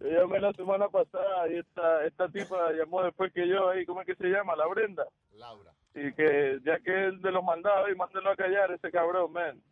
yo 0.00 0.08
llamé 0.08 0.40
la 0.40 0.52
semana 0.52 0.88
pasada 0.88 1.48
y 1.48 1.58
esta, 1.58 2.04
esta 2.06 2.28
tipa 2.28 2.72
llamó 2.72 3.02
después 3.02 3.32
que 3.32 3.48
yo 3.48 3.70
ahí, 3.70 3.84
¿cómo 3.86 4.00
es 4.02 4.06
que 4.06 4.14
se 4.16 4.28
llama? 4.28 4.54
La 4.56 4.66
Brenda. 4.66 5.04
Laura. 5.34 5.72
Y 5.94 6.12
que 6.12 6.58
ya 6.64 6.78
que 6.80 7.08
es 7.08 7.22
de 7.22 7.30
los 7.32 7.42
mandados, 7.42 7.88
y 7.90 7.94
mándelo 7.94 8.30
a 8.30 8.36
callar 8.36 8.70
ese 8.70 8.90
cabrón, 8.90 9.32
man. 9.32 9.62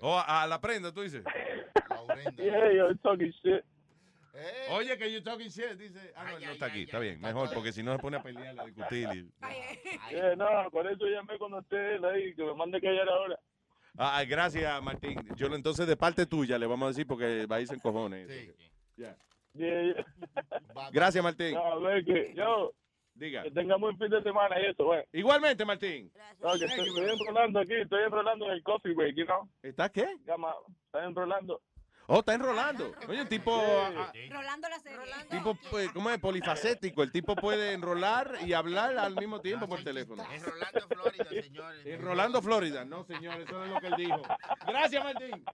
Oh, 0.00 0.16
a, 0.16 0.42
a 0.42 0.46
la 0.46 0.60
prenda, 0.60 0.92
tú 0.92 1.02
dices. 1.02 1.22
Yeah, 2.36 2.72
you're 2.72 2.96
talking 3.02 3.32
shit. 3.42 3.62
Oye, 4.70 4.96
que 4.96 5.12
you 5.12 5.20
talking 5.22 5.48
shit, 5.50 5.76
dice. 5.78 6.12
Ah, 6.16 6.24
no, 6.32 6.38
no 6.38 6.52
está 6.52 6.66
aquí, 6.66 6.82
está 6.82 6.98
bien, 6.98 7.20
mejor, 7.20 7.50
porque 7.52 7.72
si 7.72 7.82
no 7.82 7.92
se 7.92 7.98
pone 7.98 8.16
a 8.16 8.22
pelear, 8.22 8.58
a 8.58 8.64
discutir. 8.64 9.08
y- 9.14 10.14
Yeah, 10.14 10.36
no, 10.36 10.70
por 10.70 10.86
eso 10.86 11.04
llamé 11.06 11.36
cuando 11.38 11.58
esté 11.58 11.96
él 11.96 12.04
ahí, 12.04 12.34
que 12.34 12.44
me 12.44 12.54
mande 12.54 12.80
callar 12.80 13.08
ahora. 13.08 13.38
Ah, 13.98 14.22
gracias, 14.26 14.80
Martín. 14.82 15.18
Yo 15.36 15.48
entonces 15.48 15.86
de 15.86 15.96
parte 15.96 16.24
tuya 16.24 16.56
le 16.58 16.66
vamos 16.66 16.86
a 16.86 16.88
decir 16.90 17.06
porque 17.06 17.46
va 17.46 17.56
a 17.56 17.60
irse 17.60 17.74
en 17.74 17.80
cojones. 17.80 18.28
Ya. 18.96 19.06
Yeah, 19.06 19.16
yeah. 19.54 20.04
Gracias, 20.92 21.22
Martín. 21.22 21.54
No, 21.54 21.80
que 22.04 22.32
yo. 22.34 22.72
Diga. 23.14 23.42
Que 23.42 23.50
tenga 23.50 23.76
buen 23.76 23.98
fin 23.98 24.10
de 24.10 24.22
semana 24.22 24.60
y 24.60 24.66
eso, 24.66 24.84
güey. 24.84 25.02
Igualmente, 25.12 25.64
Martín. 25.64 26.12
No, 26.40 26.52
que 26.52 26.66
estoy, 26.66 26.88
estoy 26.88 27.10
enrolando 27.10 27.60
aquí, 27.60 27.74
estoy 27.74 28.04
enrolando 28.04 28.46
en 28.46 28.52
el 28.52 28.62
coffee 28.62 28.94
break, 28.94 29.16
you 29.16 29.24
know. 29.24 29.48
¿Está 29.60 29.88
qué? 29.88 30.16
Llama, 30.24 30.54
está 30.86 31.04
enrolando. 31.04 31.60
Oh, 32.10 32.20
está 32.20 32.32
enrolando. 32.32 32.94
Oye, 33.06 33.20
un 33.20 33.28
tipo, 33.28 33.52
ah, 33.54 34.10
Rolando 34.30 34.68
la 34.70 34.78
serie. 34.78 34.98
tipo 35.30 35.54
pues, 35.70 35.90
¿cómo 35.92 36.08
es? 36.08 36.18
Polifacético. 36.18 37.02
El 37.02 37.12
tipo 37.12 37.36
puede 37.36 37.72
enrolar 37.72 38.36
y 38.46 38.54
hablar 38.54 38.96
al 38.96 39.14
mismo 39.14 39.42
tiempo 39.42 39.68
por 39.68 39.84
teléfono. 39.84 40.24
Enrolando 40.32 40.88
Florida, 40.88 41.24
señores. 41.42 41.86
Enrolando 41.86 42.40
Florida. 42.40 42.84
No, 42.86 43.04
señor, 43.04 43.38
eso 43.42 43.58
no 43.58 43.64
es 43.64 43.70
lo 43.72 43.80
que 43.80 43.86
él 43.88 43.94
dijo. 43.98 44.22
Gracias, 44.66 45.04
Martín. 45.04 45.44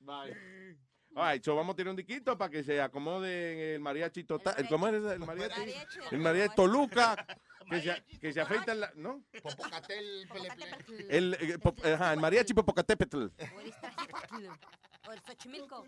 Bye. 0.00 0.78
Right, 1.14 1.44
so 1.44 1.54
vamos 1.54 1.74
a 1.74 1.76
tirar 1.76 1.90
un 1.90 1.96
diquito 1.96 2.38
para 2.38 2.50
que 2.50 2.64
se 2.64 2.80
acomode 2.80 3.74
el 3.74 3.80
mariachi 3.80 4.24
total. 4.24 4.66
¿Cómo 4.68 4.88
es 4.88 4.94
el 4.94 5.18
mariachi? 5.18 5.74
El 6.10 6.18
mariachi 6.18 6.54
Toluca. 6.54 7.26
Que 7.68 7.80
se, 7.80 8.02
que 8.18 8.32
se 8.32 8.40
afeita 8.40 8.74
la, 8.74 8.92
¿no? 8.96 9.22
Popocatel, 9.42 10.28
peleple. 10.32 10.66
El, 11.08 11.34
eh, 11.40 11.58
ajá, 11.94 12.12
el 12.12 12.20
mariachi 12.20 12.54
Popocatépetl. 12.54 13.26
O 15.06 15.12
el 15.12 15.20
Xochimilco. 15.26 15.84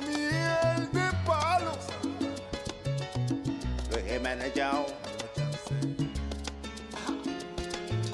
Miel 0.00 0.92
de 0.92 1.10
palo. 1.24 1.78
Luis 3.90 4.04
Jiménez 4.04 4.52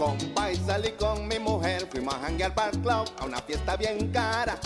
Compa 0.03 0.51
y 0.51 0.57
salí 0.57 0.91
con 0.99 1.29
mi 1.29 1.39
mujer, 1.39 1.87
fuimos 1.89 2.13
a 2.15 2.19
janguear 2.19 2.53
para 2.57 2.71
el 2.71 2.81
club, 2.81 3.09
a 3.21 3.25
una 3.25 3.39
fiesta 3.39 3.77
bien 3.77 4.11
cara. 4.11 4.59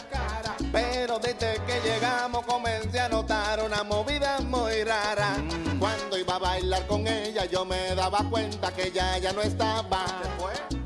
Pero 0.72 1.18
desde 1.18 1.60
que 1.66 1.78
llegamos 1.84 2.46
comencé 2.46 3.00
a 3.00 3.10
notar 3.10 3.62
una 3.62 3.82
movida 3.82 4.38
muy 4.40 4.82
rara. 4.82 5.36
Cuando 5.78 6.16
iba 6.16 6.36
a 6.36 6.38
bailar 6.38 6.86
con 6.86 7.06
ella 7.06 7.44
yo 7.44 7.66
me 7.66 7.94
daba 7.94 8.24
cuenta 8.30 8.72
que 8.72 8.86
ella 8.88 9.18
ya 9.18 9.34
no 9.34 9.42
estaba. 9.42 10.06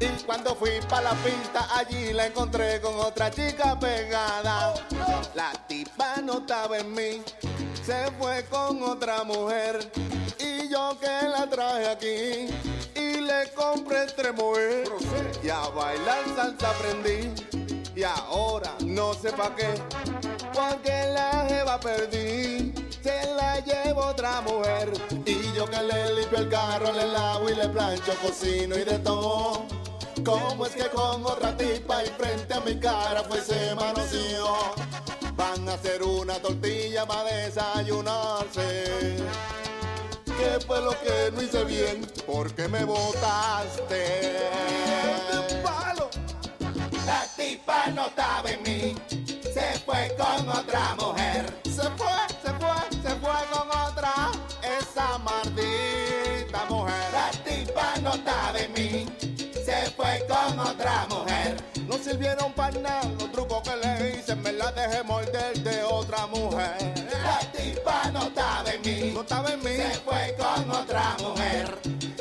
Y 0.01 0.09
cuando 0.25 0.57
fui 0.57 0.81
para 0.89 1.03
la 1.03 1.15
pista 1.23 1.69
allí 1.77 2.13
la 2.13 2.27
encontré 2.27 2.81
con 2.81 2.99
otra 2.99 3.31
chica 3.31 3.79
pegada. 3.79 4.75
La 5.33 5.53
tipa 5.69 6.17
no 6.25 6.39
estaba 6.39 6.77
en 6.79 6.93
mí, 6.93 7.23
se 7.85 8.11
fue 8.19 8.45
con 8.51 8.83
otra 8.83 9.25
mujer. 9.25 9.91
Y 10.39 10.69
yo 10.69 10.97
que 11.01 11.29
la 11.29 11.47
traje 11.49 11.89
aquí 11.89 12.55
y 12.95 13.21
le 13.21 13.51
compré 13.55 14.03
entre 14.03 14.33
mujer. 14.33 14.89
Y 15.43 15.49
a 15.49 15.61
bailar 15.69 16.25
salsa 16.37 16.71
aprendí. 16.71 17.33
Y 17.95 18.03
ahora 18.03 18.75
no 18.81 19.13
sé 19.15 19.33
pa' 19.33 19.55
qué, 19.57 19.75
porque 20.55 21.13
la 21.13 21.47
jeva 21.49 21.79
perdí. 21.81 22.73
Se 23.03 23.35
la 23.35 23.61
llevo 23.61 24.07
otra 24.07 24.41
mujer. 24.43 24.93
Y 25.27 25.53
yo 25.55 25.67
que 25.67 25.83
le 25.83 26.15
limpio 26.15 26.39
el 26.39 26.49
carro, 26.49 26.93
le 26.93 27.07
lavo 27.09 27.51
y 27.51 27.55
le 27.55 27.69
plancho, 27.69 28.13
cocino 28.23 28.77
y 28.77 28.85
de 28.85 28.99
todo. 29.01 29.67
¿Cómo 30.25 30.67
es 30.67 30.73
que 30.73 30.89
con 30.91 31.25
otra 31.25 31.57
tipa 31.57 32.05
y 32.05 32.09
frente 32.09 32.55
a 32.55 32.61
mi 32.61 32.79
cara 32.79 33.23
fue 33.25 33.41
se 33.41 33.75
manoseó? 33.75 34.55
Van 35.41 35.67
a 35.71 35.73
hacer 35.73 36.03
una 36.03 36.35
tortilla 36.35 37.07
para 37.07 37.25
desayunarse. 37.25 39.17
¿Qué 40.27 40.61
fue 40.67 40.83
lo 40.83 40.91
que 40.91 41.33
no 41.33 41.41
hice 41.41 41.65
bien? 41.65 42.07
¿Por 42.27 42.55
qué 42.55 42.69
me 42.69 42.85
botaste? 42.85 44.37
La 47.07 47.27
tipa 47.35 47.87
no 47.87 48.09
estaba 48.09 48.51
en 48.51 48.63
mí, 48.65 48.95
se 49.43 49.79
fue 49.87 50.15
con 50.19 50.47
otra 50.47 50.95
mujer. 50.97 51.47
Se 51.65 51.89
fue, 51.97 52.13
se 52.45 52.53
fue, 52.61 53.03
se 53.03 53.17
fue 53.17 53.33
con 53.51 53.69
otra, 53.89 54.31
esa 54.79 55.17
maldita 55.17 56.67
mujer. 56.69 57.13
La 57.15 57.31
tipa 57.31 57.95
no 58.03 58.13
estaba 58.13 58.59
en 58.59 58.73
mí, 58.75 59.07
se 59.65 59.91
fue 59.93 60.23
con 60.29 60.59
otra 60.59 61.07
mujer. 61.09 61.57
No 61.89 61.97
sirvieron 61.97 62.53
para 62.53 62.79
nada 62.79 63.30
la 64.75 64.89
dejé 64.89 65.03
morder 65.03 65.59
de 65.61 65.83
otra 65.83 66.27
mujer. 66.27 66.77
La 67.23 67.39
tipa 67.53 68.11
no 68.13 68.23
estaba 68.25 68.71
en 68.71 68.83
mí, 68.83 69.13
no 69.13 69.21
estaba 69.21 69.53
en 69.53 69.61
mí, 69.61 69.77
se 69.77 69.91
fue 70.01 70.37
con 70.39 70.71
otra 70.71 71.17
mujer. 71.21 71.79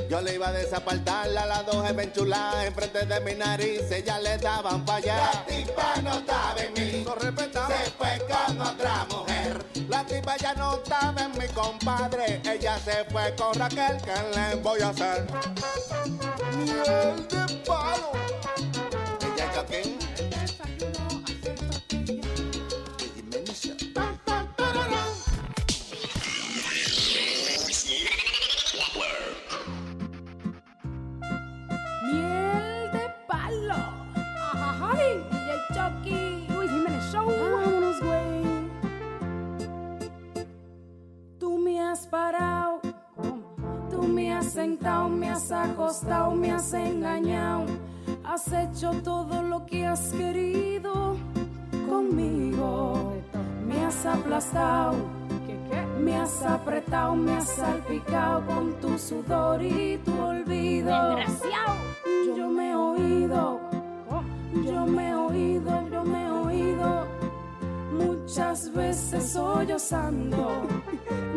Yo 0.10 0.22
le 0.22 0.36
iba 0.36 0.48
a 0.48 0.52
desapartarla 0.52 1.44
a 1.44 1.46
las 1.46 1.66
dos 1.66 1.90
enchuladas 1.90 2.66
enfrente 2.66 3.06
de 3.06 3.20
mi 3.22 3.34
nariz, 3.36 3.92
ella 3.92 4.20
le 4.20 4.38
daban 4.38 4.84
para 4.86 4.98
allá. 4.98 5.32
La 5.34 5.46
tipa 5.46 6.02
no 6.02 6.20
estaba 6.20 6.62
en 6.62 6.74
mí, 6.74 7.04
no 7.06 7.16
respetaba. 7.16 7.68
se 7.68 7.92
fue 7.92 8.28
con 8.28 8.62
otra 8.62 9.06
mujer. 9.10 9.66
La 9.88 10.06
tipa 10.06 10.38
ya 10.38 10.54
no 10.54 10.76
estaba 10.76 11.22
en 11.22 11.38
mi 11.38 11.48
compadre, 11.48 12.42
ella 12.44 12.80
se 12.80 13.06
fue 13.06 13.36
con 13.36 13.54
Raquel, 13.54 13.98
¿qué 14.04 14.14
le 14.36 14.56
voy 14.56 14.82
a 14.82 14.90
hacer? 14.90 15.28
Miel 16.58 17.28
de 17.28 17.56
palo. 17.66 18.39
Parado. 42.10 42.82
Tú 43.90 44.04
me 44.04 44.34
has 44.34 44.48
sentado, 44.48 45.10
me 45.10 45.30
has 45.30 45.52
acostado, 45.52 46.32
me 46.36 46.52
has 46.52 46.74
engañado. 46.74 47.66
Has 48.24 48.52
hecho 48.52 48.92
todo 49.04 49.42
lo 49.44 49.66
que 49.66 49.86
has 49.86 50.12
querido 50.12 51.16
conmigo. 51.88 53.14
Me 53.66 53.86
has 53.86 54.06
aplastado. 54.06 54.96
Me 56.00 56.16
has 56.16 56.42
apretado, 56.44 57.14
me 57.16 57.34
has 57.34 57.50
salpicado 57.50 58.46
con 58.46 58.74
tu 58.80 58.98
sudor 58.98 59.62
y 59.62 59.98
tu 59.98 60.18
olvido. 60.20 61.16
Desgraciado. 61.16 61.76
Yo 62.38 62.50
me 62.50 62.72
he 62.72 62.76
oído, 62.76 63.60
yo 64.66 64.86
me 64.86 65.10
he 65.10 65.16
oído, 65.16 65.89
muchas 68.00 68.72
veces 68.74 69.32
sollozando. 69.32 70.68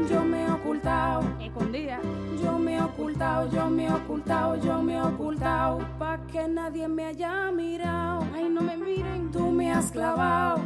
Yo 0.08 0.24
me 0.24 0.44
he 0.44 0.50
ocultado, 0.50 1.22
escondida. 1.40 1.98
Yo 2.42 2.58
me 2.58 2.76
he 2.76 2.82
ocultado, 2.82 3.50
yo 3.50 3.68
me 3.68 3.86
he 3.86 3.92
ocultado, 3.92 4.56
yo 4.56 4.82
me 4.82 4.94
he 4.94 5.00
ocultado 5.00 5.78
pa 5.98 6.18
que 6.30 6.46
nadie 6.48 6.88
me 6.88 7.06
haya 7.06 7.50
mirado. 7.50 8.24
Ay, 8.34 8.48
no 8.48 8.62
me 8.62 8.76
miren. 8.76 9.30
Tú 9.30 9.50
me 9.50 9.72
has 9.72 9.90
clavado. 9.90 10.60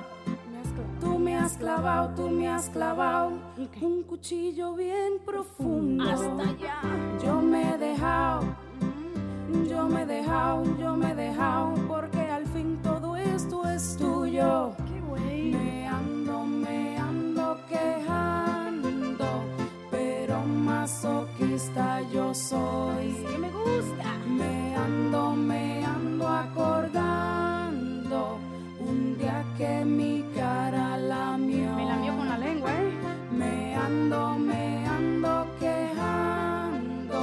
Tú 1.01 1.19
me 1.19 1.37
has 1.37 1.57
clavado, 1.57 2.15
tú 2.15 2.29
me 2.31 2.49
has 2.49 2.69
clavado 2.71 3.33
un 3.81 4.03
cuchillo 4.03 4.75
bien 4.75 5.19
profundo. 5.25 6.05
Hasta 6.05 6.43
allá. 6.43 6.81
Yo 7.23 7.41
me 7.41 7.75
he 7.75 7.79
dejado, 7.79 8.43
yo 9.69 9.89
me 9.89 10.03
he 10.03 10.07
dejado, 10.07 10.65
yo 10.79 10.97
me 10.97 11.13
he 11.13 11.15
dejado, 11.15 11.75
porque 11.87 12.21
al 12.21 12.47
fin 12.47 12.79
todo 12.83 13.17
esto 13.17 13.69
es 13.69 13.97
tuyo. 13.97 14.75
Me 15.17 15.87
ando, 15.87 16.45
me 16.45 16.99
ando 16.99 17.59
quejando 17.69 18.37
masoquista 20.87 22.01
yo 22.13 22.33
soy. 22.33 23.27
Me 24.29 24.77
ando, 24.77 25.33
me 25.33 25.85
ando 25.85 26.29
acordando 26.29 28.19
un 28.79 29.19
día 29.19 29.45
que 29.59 29.85
mi 29.85 30.25
cara 30.37 30.97
lamió. 30.97 31.75
Me 31.75 31.87
lamió 31.87 32.17
con 32.17 32.29
la 32.29 32.39
lengua, 32.39 32.71
¿eh? 32.73 32.93
Me 33.33 33.75
ando, 33.75 34.39
me 34.39 34.87
ando 34.87 35.47
quejando, 35.59 37.19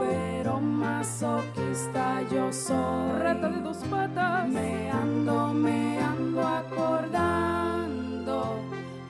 pero 0.00 0.60
masoquista 0.60 2.22
yo 2.32 2.52
soy. 2.52 3.18
Rata 3.18 3.48
de 3.48 3.60
dos 3.60 3.78
patas. 3.90 4.48
Me 4.48 4.88
ando, 4.90 5.52
me 5.52 5.98
ando 5.98 6.23
acordando 6.42 7.86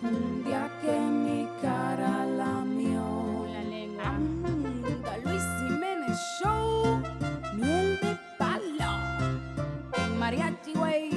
un 0.02 0.44
día 0.44 0.70
que 0.82 0.92
mi 0.92 1.48
cara 1.62 2.24
lamió. 2.26 3.46
La 3.52 3.62
lengua. 3.62 4.04
Anda, 4.04 5.16
Luis 5.24 5.42
Jiménez 5.58 6.18
Show, 6.40 7.02
miel 7.54 7.98
de 8.00 8.18
palo. 8.38 8.92
En 9.96 10.18
mariachi, 10.18 10.72
güey. 10.74 11.10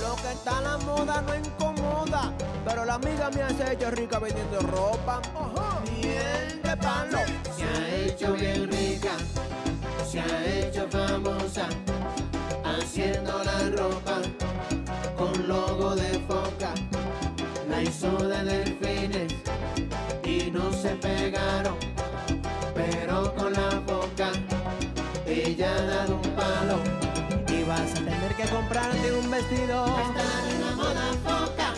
Lo 0.00 0.16
que 0.16 0.32
está 0.32 0.58
a 0.58 0.60
la 0.62 0.78
moda 0.78 1.22
no 1.22 1.34
incomoda, 1.34 2.32
pero 2.64 2.84
la 2.84 2.94
amiga 2.94 3.30
mía 3.30 3.48
se 3.50 3.64
ha 3.64 3.72
hecho 3.72 3.90
rica 3.90 4.18
vendiendo 4.18 4.60
ropa. 4.60 5.20
Miel 5.92 6.62
de 6.62 6.76
palo. 6.76 7.18
Se 7.56 7.64
ha 7.64 7.88
hecho 7.96 8.32
bien 8.34 8.70
rica, 8.70 9.12
se 10.16 10.22
ha 10.22 10.44
hecho 10.60 10.88
famosa, 10.88 11.68
haciendo 12.64 13.44
la 13.44 13.58
ropa 13.76 14.22
con 15.14 15.46
logo 15.46 15.94
de 15.94 16.18
foca. 16.20 16.72
La 17.68 17.82
hizo 17.82 18.10
de 18.26 18.42
delfines 18.44 19.34
y 20.24 20.50
no 20.50 20.72
se 20.72 20.90
pegaron, 20.96 21.76
pero 22.74 23.34
con 23.34 23.52
la 23.52 23.82
foca 23.86 24.30
ella 25.26 25.74
ha 25.76 25.82
dado 25.82 26.14
un 26.14 26.30
palo. 26.30 26.78
Y 27.48 27.64
vas 27.64 27.90
a 27.90 27.94
tener 27.96 28.34
que 28.36 28.44
comprarte 28.44 29.12
un 29.12 29.30
vestido. 29.30 29.84
Estar 29.84 30.48
en 30.50 30.60
la 30.62 30.76
moda 30.76 31.12
foca. 31.26 31.74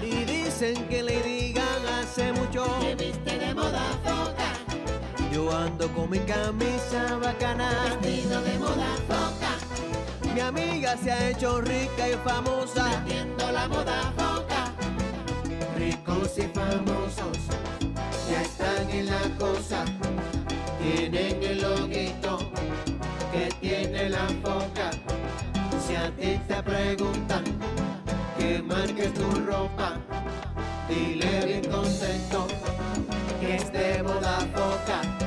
Y 0.00 0.24
dicen 0.24 0.86
que 0.88 1.02
le 1.02 1.22
digan 1.22 1.86
hace 2.00 2.32
mucho. 2.32 2.66
Que 2.80 2.94
viste 2.94 3.38
de 3.38 3.52
moda 3.52 3.82
foca. 4.04 4.39
Yo 5.32 5.50
ando 5.56 5.88
con 5.94 6.10
mi 6.10 6.18
camisa 6.20 7.16
bacana. 7.22 7.70
Vestido 8.00 8.42
de 8.42 8.58
moda 8.58 8.96
foca. 9.06 10.32
Mi 10.34 10.40
amiga 10.40 10.96
se 10.96 11.12
ha 11.12 11.30
hecho 11.30 11.60
rica 11.60 12.08
y 12.08 12.14
famosa. 12.24 12.84
Vendiendo 13.04 13.52
la 13.52 13.68
moda 13.68 14.12
foca. 14.16 14.72
Ricos 15.76 16.38
y 16.38 16.42
famosos 16.42 17.38
ya 18.30 18.42
están 18.42 18.90
en 18.90 19.06
la 19.06 19.22
cosa. 19.38 19.84
Tienen 20.80 21.42
el 21.42 21.62
loguito 21.62 22.38
que 23.32 23.48
tiene 23.60 24.10
la 24.10 24.26
foca. 24.42 24.90
Si 25.86 25.96
a 25.96 26.10
ti 26.16 26.40
te 26.46 26.62
preguntan 26.62 27.44
que 28.38 28.62
marques 28.62 29.12
tu 29.14 29.30
ropa, 29.46 29.98
dile 30.88 31.46
bien 31.46 31.64
contento 31.64 32.46
que 33.40 33.56
es 33.56 33.72
de 33.72 34.02
moda 34.02 34.38
foca. 34.54 35.19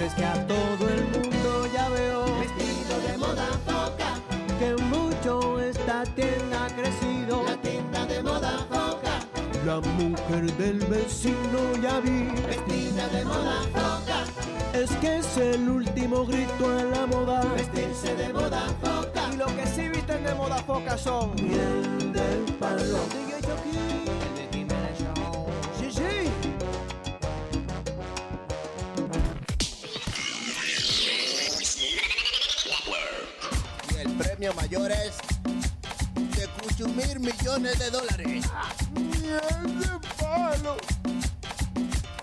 Pero 0.00 0.08
es 0.12 0.14
que 0.16 0.24
a 0.24 0.46
todo 0.46 0.88
el 0.88 1.04
mundo 1.08 1.66
ya 1.74 1.90
veo 1.90 2.24
Vestido 2.38 3.00
de 3.06 3.18
moda 3.18 3.48
foca, 3.66 4.14
que 4.58 4.74
mucho 4.84 5.60
esta 5.60 6.04
tienda 6.04 6.64
ha 6.64 6.68
crecido. 6.68 7.44
la 7.46 7.56
tienda 7.58 8.06
de 8.06 8.22
moda 8.22 8.66
foca, 8.70 9.20
La 9.66 9.80
mujer 9.80 10.50
del 10.56 10.78
vecino 10.86 11.76
ya 11.82 12.00
vi. 12.00 12.30
vestida 12.46 13.08
de 13.08 13.24
moda 13.26 13.60
foca, 13.74 14.24
Es 14.72 14.90
que 15.02 15.18
es 15.18 15.36
el 15.36 15.68
último 15.68 16.24
grito 16.24 16.64
a 16.70 16.82
la 16.82 17.06
moda. 17.06 17.42
vestirse 17.54 18.14
de 18.16 18.32
moda 18.32 18.62
foca. 18.80 19.28
Y 19.34 19.36
lo 19.36 19.46
que 19.54 19.66
sí 19.66 19.86
visten 19.90 20.24
de 20.24 20.34
moda 20.34 20.56
foca 20.62 20.96
son 20.96 21.34
miel 21.34 22.10
del 22.14 22.54
palo. 22.58 23.00
Y 34.40 34.44
el 34.44 34.52
premio 34.52 34.62
mayor 34.62 34.90
es 34.90 35.18
de 36.36 36.48
cuchumir 36.62 37.20
millones 37.20 37.78
de 37.78 37.90
dólares. 37.90 38.46
¡Miel 38.94 39.80
de 39.80 40.08
palo! 40.18 40.76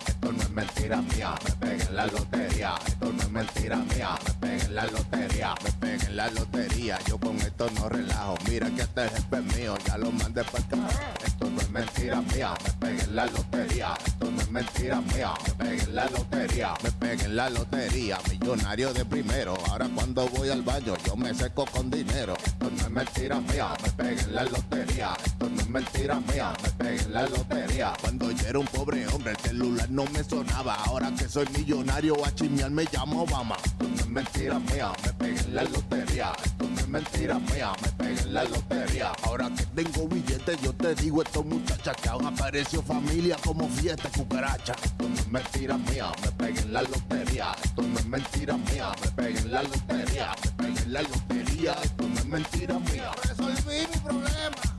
Esto 0.04 0.32
no 0.32 0.47
mentira 0.58 1.00
mía, 1.02 1.34
me 1.44 1.50
pegué 1.52 1.84
en 1.84 1.94
la 1.94 2.06
lotería. 2.06 2.74
Esto 2.84 3.12
no 3.12 3.22
es 3.22 3.30
mentira 3.30 3.76
mía, 3.76 4.18
me 4.26 4.32
pegué 4.34 4.64
en 4.64 4.74
la 4.74 4.86
lotería. 4.86 5.54
Me 5.62 5.72
pegué 5.72 6.06
en 6.06 6.16
la 6.16 6.30
lotería, 6.30 6.98
yo 7.06 7.18
con 7.18 7.36
esto 7.36 7.70
no 7.76 7.88
relajo. 7.88 8.34
Mira 8.48 8.68
que 8.70 8.82
este 8.82 9.02
jefe 9.02 9.36
es 9.36 9.56
mío, 9.56 9.78
ya 9.86 9.98
lo 9.98 10.10
mandé 10.10 10.42
para 10.42 10.64
acá. 10.64 10.76
Esto 11.24 11.48
no 11.48 11.60
es 11.60 11.70
mentira 11.70 12.20
mía, 12.22 12.54
me 12.64 12.72
pegué 12.86 13.04
en 13.04 13.14
la 13.14 13.26
lotería. 13.26 13.94
Esto 14.04 14.30
no 14.30 14.40
es 14.40 14.50
mentira 14.50 15.00
mía, 15.00 15.32
me 15.46 15.52
pegué 15.64 15.82
en 15.84 15.94
la 15.94 16.06
lotería. 16.10 16.74
Me 16.82 16.90
pegué 16.90 17.24
en 17.24 17.36
la 17.36 17.50
lotería, 17.50 18.18
millonario 18.28 18.92
de 18.92 19.04
primero. 19.04 19.56
Ahora 19.68 19.88
cuando 19.94 20.28
voy 20.28 20.48
al 20.48 20.62
baño, 20.62 20.96
yo 21.06 21.14
me 21.16 21.32
seco 21.34 21.66
con 21.66 21.88
dinero. 21.88 22.34
Esto 22.44 22.68
no 22.68 22.82
es 22.82 22.90
mentira 22.90 23.40
mía, 23.40 23.68
me 23.80 23.90
pegué 23.92 24.22
en 24.22 24.34
la 24.34 24.42
lotería. 24.42 25.16
Esto 25.24 25.48
no 25.48 25.60
es 25.60 25.68
mentira 25.68 26.20
mía, 26.32 26.52
me 26.64 26.70
pegué 26.70 27.02
en 27.02 27.12
la 27.12 27.22
lotería. 27.22 27.92
Cuando 28.00 28.32
yo 28.32 28.46
era 28.48 28.58
un 28.58 28.66
pobre 28.66 29.06
hombre, 29.06 29.32
el 29.32 29.38
celular 29.38 29.88
no 29.90 30.04
me 30.06 30.24
sonaba. 30.48 30.74
Ahora 30.86 31.10
que 31.12 31.28
soy 31.28 31.46
millonario, 31.56 32.24
a 32.24 32.34
chismear 32.34 32.70
me 32.70 32.84
llamo 32.92 33.22
Obama. 33.22 33.56
Esto 33.64 33.88
no 33.88 33.96
es 33.96 34.08
mentira 34.08 34.58
mía, 34.58 34.92
me 35.04 35.12
pegué 35.14 35.40
en 35.40 35.54
la 35.54 35.62
lotería. 35.64 36.32
Esto 36.44 36.68
no 36.68 36.80
es 36.80 36.88
mentira 36.88 37.38
mía, 37.38 37.72
me 37.82 37.88
pegué 37.92 38.20
en 38.20 38.34
la 38.34 38.44
lotería. 38.44 39.12
Ahora 39.22 39.50
que 39.50 39.82
tengo 39.82 40.08
billetes, 40.08 40.60
yo 40.62 40.72
te 40.72 40.94
digo 40.94 41.22
esto 41.22 41.42
muchacha 41.42 41.94
que 41.94 42.08
aún 42.08 42.26
apareció 42.26 42.82
familia 42.82 43.36
como 43.44 43.68
fiesta 43.68 44.08
cucaracha. 44.10 44.74
Esto 44.82 45.08
no 45.08 45.14
es 45.14 45.28
mentira 45.28 45.78
mía, 45.78 46.12
me 46.22 46.32
pegué 46.32 46.60
en 46.60 46.72
la 46.72 46.82
lotería. 46.82 47.56
Esto 47.62 47.82
no 47.82 47.98
es 47.98 48.06
mentira 48.06 48.56
mía, 48.56 48.92
me 49.02 49.10
pegué 49.10 49.38
en 49.38 49.52
la 49.52 49.62
lotería. 49.62 50.34
Me 50.44 50.50
pegué 50.52 50.82
en 50.82 50.92
la 50.92 51.02
lotería, 51.02 51.72
esto 51.82 52.08
no 52.08 52.18
es 52.18 52.26
mentira 52.26 52.78
mía. 52.78 53.10
Resolví 53.22 53.86
mi 53.92 53.98
problema. 54.02 54.78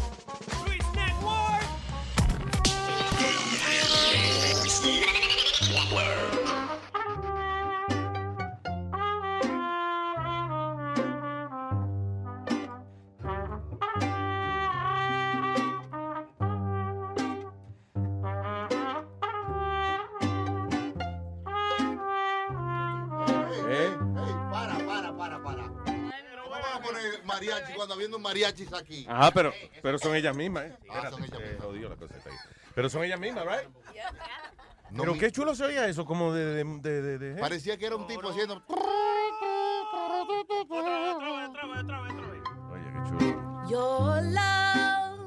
mariachi 27.49 27.73
cuando 27.73 27.93
habiendo 27.93 28.19
mariachis 28.19 28.73
aquí. 28.73 29.05
Ajá, 29.09 29.31
pero, 29.31 29.53
pero 29.81 29.97
son 29.97 30.15
ellas 30.15 30.35
mismas, 30.35 30.65
¿eh? 30.65 30.77
Ah, 30.89 31.09
son 31.09 31.23
ellas 31.23 31.39
se 31.39 31.57
jodió 31.61 31.89
la 31.89 31.95
cosa 31.95 32.13
ahí. 32.25 32.33
Pero 32.75 32.89
son 32.89 33.03
ellas 33.03 33.19
mismas, 33.19 33.45
¿right? 33.45 33.69
No, 34.91 35.03
pero 35.03 35.13
mi- 35.13 35.19
qué 35.19 35.31
chulo 35.31 35.55
se 35.55 35.63
oía 35.63 35.87
eso, 35.87 36.05
como 36.05 36.33
de... 36.33 36.45
de, 36.45 36.63
de, 36.63 37.01
de- 37.01 37.17
de- 37.19 37.31
¿eh? 37.33 37.39
Parecía 37.39 37.77
que 37.77 37.85
era 37.85 37.95
un 37.95 38.07
tipo 38.07 38.29
haciendo. 38.29 38.61
Your 43.69 44.21
love 44.21 45.19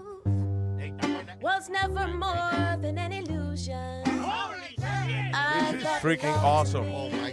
was 1.41 1.69
never 1.71 2.09
more 2.09 2.77
than 2.83 2.99
an 2.99 3.13
illusion. 3.13 4.03
This 4.05 5.83
is 5.83 5.89
freaking 6.03 6.35
awesome. 6.43 6.85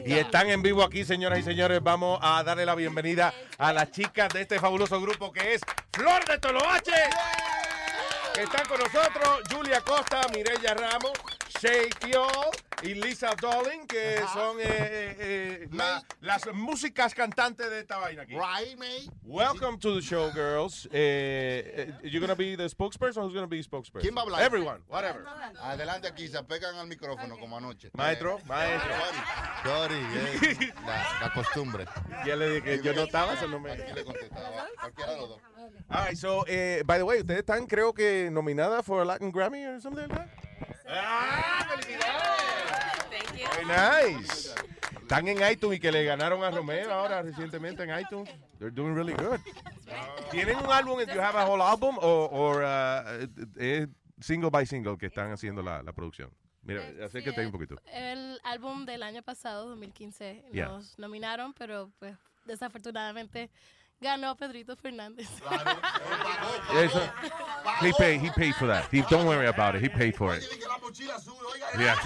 Y 0.06 0.14
están 0.14 0.50
en 0.50 0.62
vivo 0.62 0.84
aquí, 0.84 1.06
señoras 1.06 1.40
y 1.40 1.44
señores. 1.44 1.82
Vamos 1.82 2.20
a 2.22 2.44
darle 2.44 2.66
la 2.66 2.76
bienvenida 2.76 3.34
a 3.58 3.72
las 3.72 3.92
chicas 3.92 4.30
de 4.34 4.42
este 4.42 4.60
fabuloso 4.60 5.00
grupo 5.00 5.32
que 5.32 5.56
es 5.56 5.62
Flor 5.94 6.26
de 6.26 6.38
Toloache. 6.40 6.92
Que 8.34 8.44
están 8.44 8.66
con 8.68 8.80
nosotros 8.80 9.42
Julia 9.52 9.82
Costa, 9.82 10.22
Mireya 10.34 10.74
Ramos, 10.74 11.12
Shay 11.62 11.90
Fiol 12.00 12.26
y 12.82 12.96
Lisa 12.96 13.36
Dolin, 13.40 13.86
que 13.86 14.18
son 14.34 14.60
eh, 14.60 14.64
eh, 14.66 15.16
eh, 15.20 15.68
la- 15.72 16.02
las 16.22 16.52
músicas 16.56 17.14
cantantes 17.14 17.70
de 17.70 17.82
esta 17.82 17.98
vaina 18.00 18.24
aquí. 18.24 18.34
Right, 18.34 18.76
mate. 18.80 19.12
Welcome 19.24 19.78
to 19.78 19.94
the 19.94 20.02
show, 20.02 20.32
girls. 20.32 20.88
Eh, 20.92 21.94
eh, 22.02 22.10
you 22.10 22.20
gonna 22.20 22.34
be 22.34 22.56
the 22.56 22.68
spokesperson? 22.68 23.22
Who's 23.24 23.34
gonna 23.36 23.46
be 23.46 23.62
spokesperson? 23.62 24.02
¿Quién 24.02 24.16
va 24.16 24.22
a 24.22 24.24
hablar? 24.24 24.42
Everyone, 24.42 24.82
whatever. 24.88 25.24
Adelante 25.62 26.08
aquí, 26.08 26.28
se 26.28 26.42
pegan 26.46 26.74
al 26.78 26.88
micrófono 26.88 27.38
como 27.38 27.58
anoche. 27.58 27.92
Maestro, 27.94 28.40
maestro. 28.48 28.92
Sorry, 29.64 30.02
la, 30.84 31.20
la 31.22 31.34
costumbre. 31.36 31.86
Ya 32.26 32.36
le 32.36 32.56
dije 32.56 32.80
que 32.80 32.84
yo 32.84 32.94
no 32.94 33.04
estaba, 33.04 33.34
eso 33.36 33.48
no 33.48 33.60
me... 33.60 33.72
Aquí 33.74 33.94
le 33.94 34.04
contestaba. 34.04 34.66
Cualquiera 34.80 35.12
de 35.12 35.18
los 35.20 35.30
dos. 35.30 35.42
All 35.92 36.06
right, 36.08 36.18
so, 36.18 36.44
by 36.88 36.98
the 36.98 37.04
way, 37.04 37.20
ustedes 37.20 37.42
están, 37.42 37.68
creo 37.68 37.94
que, 37.94 38.30
nominadas 38.32 38.84
for 38.84 39.04
a 39.04 39.06
Latin 39.06 39.32
Grammy 39.32 39.64
or 39.68 39.80
something 39.80 40.08
like 40.08 40.16
that. 40.16 40.28
¡Ah, 40.94 41.68
Very 43.10 43.66
nice. 43.66 44.54
Están 45.02 45.28
en 45.28 45.38
iTunes 45.52 45.78
y 45.78 45.80
que 45.82 45.92
le 45.92 46.06
ganaron 46.06 46.44
a 46.44 46.52
Romeo 46.52 46.92
ahora 46.92 47.22
recientemente 47.22 47.84
en 47.84 48.00
iTunes. 48.00 48.30
They're 48.60 48.72
doing 48.74 48.96
really 48.96 49.14
good. 49.14 49.40
¿Tienen 50.32 50.58
un 50.58 50.72
álbum? 50.72 50.98
Do 51.00 51.14
you 51.14 51.20
have 51.22 51.36
a 51.38 51.46
whole 51.46 51.62
album? 51.62 51.98
O 52.02 52.30
or, 52.32 52.64
uh, 52.64 53.28
es 53.58 53.88
single 54.22 54.50
by 54.50 54.66
single 54.66 54.98
que 54.98 55.08
están 55.08 55.32
haciendo 55.32 55.62
la, 55.62 55.84
la 55.84 55.92
producción? 55.92 56.30
Mira, 56.64 56.82
acércate 57.04 57.40
ahí 57.42 57.46
un 57.48 57.52
poquito. 57.52 57.76
El 57.92 58.40
álbum 58.44 58.86
del 58.86 59.04
año 59.04 59.22
pasado, 59.24 59.68
2015, 59.70 60.46
Yeah. 60.54 60.68
nos 60.68 60.98
nominaron, 61.00 61.54
pero 61.54 61.92
pues 62.00 62.16
desafortunadamente 62.46 63.50
ganó 64.02 64.36
Pedrito 64.36 64.76
Fernández. 64.76 65.30
Eso, 66.76 67.02
he 67.82 67.94
paid, 67.94 68.20
he 68.22 68.30
paid 68.32 68.56
for 68.56 68.68
that. 68.68 68.86
He, 68.92 69.02
don't 69.04 69.26
worry 69.26 69.48
about 69.48 69.76
it. 69.76 69.82
He 69.82 69.90
paid 69.90 70.16
for 70.16 70.36
it. 70.36 70.44
Yeah. 71.80 71.96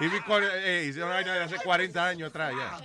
He 0.00 0.06
recorded, 0.08 0.48
de 0.50 1.44
hace 1.44 1.58
40 1.62 2.08
años 2.08 2.30
atrás, 2.30 2.54
ya. 2.56 2.80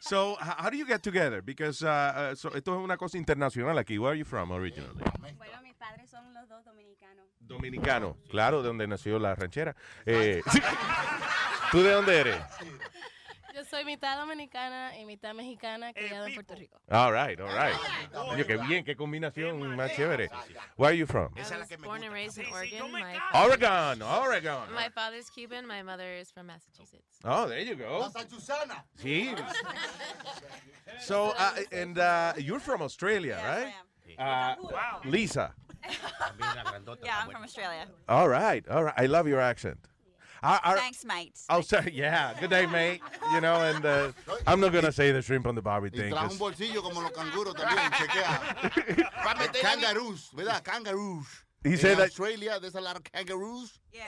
So, 0.00 0.38
h- 0.40 0.54
how 0.56 0.70
do 0.70 0.78
you 0.78 0.86
get 0.86 1.02
together? 1.02 1.42
Because 1.42 1.82
uh, 1.82 1.88
uh, 2.32 2.34
so, 2.34 2.48
esto 2.54 2.72
es 2.74 2.82
una 2.82 2.96
cosa 2.96 3.18
internacional 3.18 3.76
aquí. 3.76 3.98
Where 3.98 4.12
are 4.12 4.18
you 4.18 4.24
from 4.24 4.50
originally? 4.50 4.94
Bueno, 5.36 5.60
mis 5.62 5.74
padres 5.74 6.08
son 6.08 6.32
los 6.32 6.48
dos 6.48 6.64
dominicanos. 6.64 7.26
Dominicano, 7.40 8.16
claro, 8.30 8.62
de 8.62 8.68
donde 8.68 8.86
nació 8.86 9.18
la 9.18 9.34
ranchera. 9.34 9.76
Eh, 10.06 10.40
¿Tú 11.70 11.82
de 11.82 11.92
dónde 11.92 12.18
eres? 12.18 12.36
Yo 13.54 13.64
soy 13.64 13.84
mitad 13.84 14.18
dominicana 14.18 14.96
y 14.96 15.04
mitad 15.04 15.34
mexicana 15.34 15.92
criada 15.92 16.28
en 16.28 16.34
Puerto 16.34 16.54
Rico. 16.54 16.80
All 16.90 17.12
right, 17.12 17.40
all 17.40 17.48
right. 17.48 17.74
Oye, 18.14 18.46
qué 18.46 18.56
bien, 18.56 18.84
qué 18.84 18.96
combinación 18.96 19.60
más 19.76 19.92
chévere. 19.94 20.28
Where 20.76 20.90
are 20.90 20.96
you 20.96 21.06
from? 21.06 21.32
I 21.36 21.58
was 21.58 21.68
born 21.82 22.02
and 22.04 22.12
raised 22.12 22.38
in 22.38 22.46
Oregon. 22.52 22.92
My, 22.92 23.18
Oregon, 23.34 24.02
Oregon. 24.02 24.72
my 24.74 24.88
father's 24.90 25.28
Cuban. 25.30 25.66
My 25.66 25.82
mother 25.82 26.12
is 26.14 26.30
from 26.30 26.46
Massachusetts. 26.46 27.18
Oh, 27.24 27.48
there 27.48 27.60
you 27.60 27.74
go. 27.74 28.00
Massachusetts. 28.00 28.72
Sí. 29.02 29.34
So, 30.98 31.32
uh, 31.38 31.52
and 31.70 31.98
uh, 31.98 32.32
you're 32.36 32.58
from 32.58 32.82
Australia, 32.82 33.38
right? 33.44 33.72
Uh, 34.18 34.54
Lisa. 35.04 35.54
Yeah, 37.02 37.22
I'm 37.22 37.30
from 37.30 37.42
Australia. 37.42 37.86
All 38.08 38.28
right, 38.28 38.68
all 38.68 38.84
right. 38.84 38.94
I 38.96 39.06
love 39.06 39.26
your 39.26 39.40
accent. 39.40 39.78
Are- 40.42 40.60
are- 40.64 40.76
Thanks, 40.78 41.04
mate. 41.04 41.38
Oh, 41.50 41.60
sorry. 41.60 41.92
Yeah. 41.94 42.32
Good 42.40 42.50
day, 42.50 42.66
mate. 42.66 43.00
You 43.32 43.40
know, 43.40 43.56
and 43.62 43.84
uh, 43.84 44.12
I'm 44.46 44.60
not 44.60 44.72
gonna 44.72 44.90
say 44.92 45.12
the 45.12 45.20
shrimp 45.22 45.46
on 45.46 45.54
the 45.54 45.62
barbie 45.62 45.90
thing. 45.90 46.12
trajo 46.12 46.22
un 46.22 46.28
'cause- 46.28 46.38
bolsillo 46.38 46.82
como 46.82 47.00
los 47.02 47.10
canguros 47.12 47.54
también, 47.54 47.90
chequea. 47.92 49.60
Kangaroos, 49.62 50.30
¿verdad? 50.34 50.62
Kangaroos. 50.64 51.26
He 51.62 51.72
In 51.72 51.76
said 51.78 51.98
that- 51.98 52.04
Australia, 52.08 52.58
there's 52.60 52.74
a 52.74 52.80
lot 52.80 52.96
of 52.96 53.04
kangaroos. 53.04 53.78
Yeah. 53.92 54.02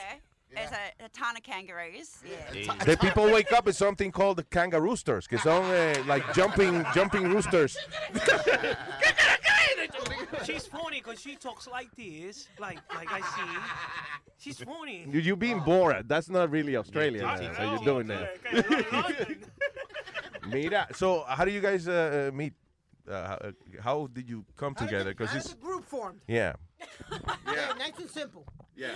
There's 0.55 0.71
a, 0.71 1.05
a 1.07 1.09
ton 1.09 1.35
of 1.37 1.43
kangaroos. 1.43 2.19
Yeah. 2.55 2.75
The 2.85 2.97
people 2.99 3.25
wake 3.33 3.51
up 3.53 3.65
with 3.65 3.75
something 3.75 4.13
called 4.13 4.37
the 4.37 4.45
kangaroosters, 4.45 5.27
que 5.27 5.39
son 5.39 5.65
eh, 5.71 6.03
like 6.07 6.35
jumping, 6.35 6.85
jumping 6.95 7.25
roosters. 7.33 7.75
she's 10.45 10.67
funny 10.67 10.99
because 11.01 11.21
she 11.21 11.37
talks 11.37 11.67
like 11.67 11.91
this, 11.97 12.49
like 12.59 12.79
like 12.95 13.11
I 13.13 13.21
see. 13.21 13.59
She's 14.39 14.59
funny. 14.59 15.07
You, 15.11 15.21
you 15.21 15.37
being 15.37 15.61
Borat. 15.61 16.09
That's 16.09 16.29
not 16.29 16.51
really 16.51 16.77
Australian. 16.77 17.25
Yeah, 17.25 17.33
uh, 17.35 17.53
I 17.53 17.57
so 17.57 17.63
you're 17.63 17.79
know. 17.79 17.85
doing 17.85 18.07
that. 18.09 19.39
Mira, 20.49 20.87
so 20.95 21.25
how 21.29 21.45
do 21.45 21.51
you 21.53 21.61
guys 21.61 21.87
uh, 21.89 22.29
uh, 22.31 22.37
meet? 22.37 22.55
Uh, 23.09 23.27
how, 23.27 23.35
uh, 23.35 23.53
how 23.83 24.07
did 24.13 24.29
you 24.29 24.45
come 24.57 24.75
together? 24.75 25.11
Because 25.11 25.31
How 25.31 25.37
it's 25.39 25.55
group 25.55 25.85
formed. 25.85 26.21
yeah. 26.29 26.53
Yeah, 27.47 27.73
nice 27.79 27.99
and 27.99 28.11
simple. 28.11 28.45
Yeah. 28.77 28.95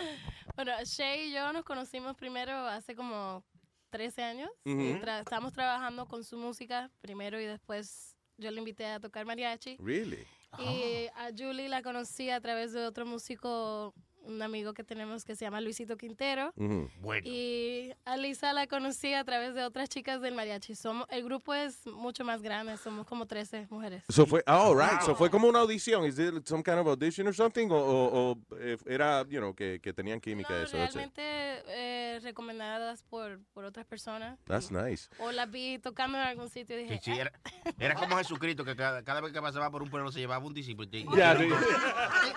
Bueno, 0.57 0.73
Shay 0.85 1.29
y 1.29 1.33
yo 1.35 1.53
nos 1.53 1.65
conocimos 1.65 2.17
primero 2.17 2.53
hace 2.67 2.95
como 2.95 3.45
13 3.91 4.23
años. 4.23 4.51
Ujú. 4.65 4.81
Y 4.81 5.01
tra- 5.01 5.21
Estábamos 5.21 5.53
trabajando 5.53 6.07
con 6.07 6.25
su 6.25 6.37
música 6.37 6.91
primero 7.01 7.41
y 7.41 7.47
después 7.47 8.17
yo 8.39 8.51
le 8.51 8.59
invité 8.59 8.87
a 8.87 9.01
tocar 9.01 9.25
mariachi. 9.27 9.77
Really? 9.81 10.25
Y 10.59 11.09
a 11.15 11.31
Julie 11.37 11.69
la 11.69 11.83
conocí 11.83 12.31
a 12.31 12.41
través 12.41 12.73
de 12.73 12.87
otro 12.87 13.05
músico, 13.05 13.95
un 14.27 14.43
amigo 14.43 14.75
que 14.75 14.85
tenemos 14.85 15.25
que 15.25 15.35
se 15.37 15.45
llama 15.45 15.61
Luisito 15.61 15.97
Quintero. 15.97 16.53
Ujú. 16.57 16.89
Y 17.25 17.93
a 18.05 18.17
Lisa 18.17 18.53
la 18.53 18.67
conocí 18.67 19.15
a 19.15 19.25
través 19.25 19.55
de 19.55 19.65
otras 19.65 19.89
chicas 19.89 20.21
del 20.21 20.35
mariachi. 20.35 20.75
Somos, 20.75 21.07
el 21.11 21.25
grupo 21.25 21.55
es 21.55 21.87
mucho 21.87 22.25
más 22.25 22.43
grande, 22.43 22.77
somos 22.77 23.07
como 23.07 23.27
13 23.27 23.67
mujeres. 23.71 24.03
So 24.09 24.27
fue, 24.27 24.43
oh, 24.47 24.75
right. 24.75 25.01
So 25.03 25.15
fue 25.15 25.31
como 25.31 25.49
una 25.49 25.61
audición. 25.61 26.05
Is 26.05 26.19
it 26.19 26.47
some 26.47 26.63
kind 26.63 26.79
of 26.79 26.87
audition 26.89 27.27
or 27.27 27.35
something? 27.35 27.69
O, 27.71 27.77
o- 27.77 28.31
o, 28.33 28.39
eh, 28.59 28.77
era, 28.87 29.25
you 29.29 29.39
know, 29.41 29.55
que, 29.55 29.81
que 29.81 29.93
tenían 29.93 30.21
química 30.21 30.55
eso. 30.63 30.77
that's 30.77 30.91
it? 30.95 30.97
Realmente 30.97 31.63
eh, 31.69 32.21
recomendadas 32.23 33.03
por, 33.05 33.41
por 33.53 33.65
otras 33.65 33.87
personas. 33.87 34.39
That's 34.47 34.71
nice. 34.71 35.09
O 35.19 35.31
las 35.33 35.51
vi 35.51 35.79
tocando 35.79 36.19
en 36.19 36.25
algún 36.25 36.49
sitio 36.49 36.79
y 36.79 36.85
dije, 36.85 37.01
Sí, 37.03 37.13
sí, 37.13 37.19
era, 37.21 37.33
era 37.79 37.95
como 37.95 38.17
Jesucristo, 38.17 38.65
que 38.65 38.75
cada, 38.75 39.03
cada 39.03 39.21
vez 39.21 39.33
que 39.33 39.41
pasaba 39.41 39.71
por 39.71 39.83
un 39.83 39.91
pueblo 39.91 40.11
se 40.11 40.19
llevaba 40.21 40.45
un 40.45 40.55
discípulo. 40.55 40.89
y- 40.93 41.07
Yeah, 41.17 41.37
sí. 41.39 41.47
dos. 41.49 41.59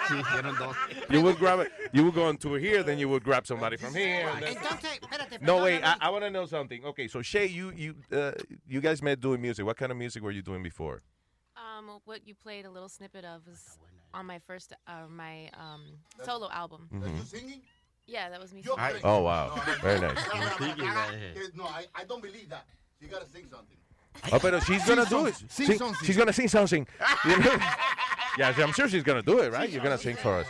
Sí, 0.08 0.14
hicieron 0.20 0.56
dos. 0.58 0.76
You 1.10 1.22
would 1.22 1.38
grab 1.40 1.62
it. 1.62 1.72
You 1.94 2.06
would 2.06 2.14
go 2.14 2.26
on 2.26 2.38
tour 2.38 2.60
here, 2.60 2.84
then 2.84 2.98
you 3.00 3.10
would 3.10 3.24
grab 3.24 3.46
somebody 3.48 3.78
from 3.78 3.94
here. 3.96 4.28
and 4.30 4.44
then- 4.44 4.56
Entonces, 4.56 5.00
espérate. 5.00 5.42
No, 5.42 5.58
perdóname. 5.58 5.64
wait. 5.64 5.84
I, 5.84 5.96
I 6.02 6.10
want 6.10 6.24
to 6.24 6.30
know 6.30 6.46
something. 6.46 6.84
Okay, 6.86 7.08
so 7.08 7.22
Shay, 7.22 7.48
you 7.48 7.72
you 7.76 7.96
uh, 8.12 8.32
you 8.68 8.82
guys 8.82 9.02
met 9.02 9.20
doing 9.20 9.42
music. 9.42 9.66
What 9.66 9.78
kind 9.78 9.92
of 9.92 9.98
music 9.98 10.22
were 10.24 10.32
you 10.32 10.42
doing 10.42 10.62
before? 10.64 11.02
Um, 11.58 12.00
what 12.06 12.28
you 12.28 12.36
played 12.36 12.66
a 12.66 12.70
little 12.70 12.90
snippet 12.90 13.26
of 13.26 13.46
was 13.48 13.78
on 14.14 14.26
my 14.26 14.40
first, 14.48 14.74
uh, 14.88 15.08
my 15.10 15.50
um, 15.54 15.84
solo 16.24 16.50
album. 16.52 16.90
Mhm. 16.92 17.26
singing? 17.26 17.62
Yeah, 18.08 18.30
that 18.30 18.40
was 18.42 18.54
me. 18.54 18.62
Yo 18.62 18.76
singing. 18.76 19.02
creo- 19.02 19.02
Oh, 19.04 19.22
wow. 19.22 19.48
No, 19.56 19.56
no, 19.56 19.80
Very 19.82 20.00
nice. 20.00 20.18
Singing, 20.58 20.78
no, 20.78 20.86
eh. 20.86 21.34
no, 21.56 21.64
No, 21.64 21.70
I, 21.70 21.86
I 21.96 22.04
don't 22.06 22.22
believe 22.22 22.50
that. 22.50 22.66
You 23.00 23.08
gotta 23.08 23.28
sing 23.28 23.46
something. 23.50 23.78
Oh, 24.34 24.40
but 24.40 24.62
she's 24.64 24.84
gonna 24.86 25.06
do 25.06 25.28
it. 25.28 25.36
Sing 25.48 25.68
Sing- 25.68 25.78
something. 25.78 26.06
she's 26.06 26.18
gonna 26.18 26.34
sing 26.34 26.48
something. 26.48 26.88
You 28.38 28.44
know? 28.44 28.50
yeah, 28.58 28.64
I'm 28.64 28.72
sure 28.74 28.88
she's 28.90 29.04
gonna 29.04 29.22
do 29.24 29.40
it, 29.40 29.52
right? 29.52 29.70
You're 29.70 29.84
gonna 29.84 29.98
sing 29.98 30.16
for 30.16 30.36
us. 30.40 30.48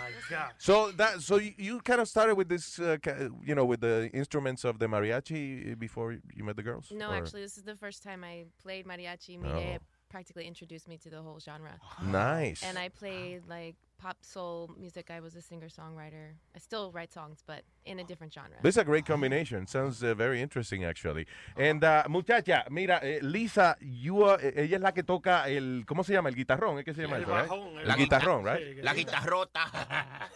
So 0.58 0.92
that 0.94 1.22
so 1.22 1.38
you, 1.38 1.54
you 1.58 1.80
kind 1.82 2.02
of 2.02 2.08
started 2.08 2.36
with 2.36 2.50
this, 2.50 2.80
uh, 2.80 2.98
ca- 3.02 3.30
you 3.44 3.56
know, 3.56 3.66
with 3.66 3.82
the 3.82 4.10
instruments 4.14 4.64
of 4.64 4.80
the 4.80 4.88
mariachi 4.88 5.78
before 5.78 6.14
you 6.34 6.44
met 6.44 6.56
the 6.56 6.64
girls. 6.64 6.92
No, 6.92 7.10
Or- 7.12 7.16
actually, 7.16 7.42
this 7.42 7.58
is 7.58 7.64
the 7.64 7.76
first 7.76 8.04
time 8.04 8.24
I 8.24 8.46
played 8.62 8.86
mariachi. 8.86 9.40
Miguel 9.40 9.78
Oh. 9.80 9.84
practically 10.10 10.46
introduced 10.48 10.88
me 10.88 10.98
to 10.98 11.10
the 11.10 11.22
whole 11.22 11.40
genre. 11.40 11.78
Nice. 12.04 12.64
And 12.64 12.78
I 12.80 12.90
played 12.90 13.44
like 13.48 13.76
pop 14.00 14.18
soul 14.22 14.72
music. 14.80 15.12
I 15.12 15.20
was 15.20 15.36
a 15.36 15.42
singer 15.42 15.68
songwriter. 15.68 16.32
I 16.56 16.60
still 16.60 16.92
write 16.92 17.12
songs, 17.14 17.44
but 17.46 17.64
in 17.86 18.00
a 18.00 18.04
different 18.04 18.34
genre. 18.34 18.56
This 18.64 18.76
is 18.76 18.82
a 18.82 18.86
great 18.86 19.06
combination. 19.06 19.68
Sounds 19.68 20.02
uh, 20.04 20.14
very 20.16 20.42
interesting, 20.42 20.86
actually. 20.86 21.26
And 21.58 21.84
uh, 21.84 22.04
muchacha, 22.10 22.64
mira, 22.72 23.00
eh, 23.04 23.20
Lisa, 23.22 23.76
you 23.82 24.24
are- 24.24 24.40
eh, 24.42 24.64
ella 24.64 24.78
es 24.78 24.82
la 24.82 24.92
que 24.92 25.04
toca 25.04 25.44
el, 25.50 25.84
¿cómo 25.86 26.04
se 26.06 26.14
llama? 26.14 26.30
El 26.30 26.36
guitarrón, 26.36 26.80
¿es 26.80 26.86
que 26.86 26.94
se 26.94 27.02
llama 27.02 27.18
El 27.18 27.24
eso? 27.24 27.32
right? 27.36 27.50
bajón, 27.50 27.78
el 27.80 27.90
El 27.90 27.96
guitarrón, 27.98 28.44
guitar- 28.44 28.58
right? 28.58 28.84
La 28.84 28.94
guitarrota. 28.94 29.66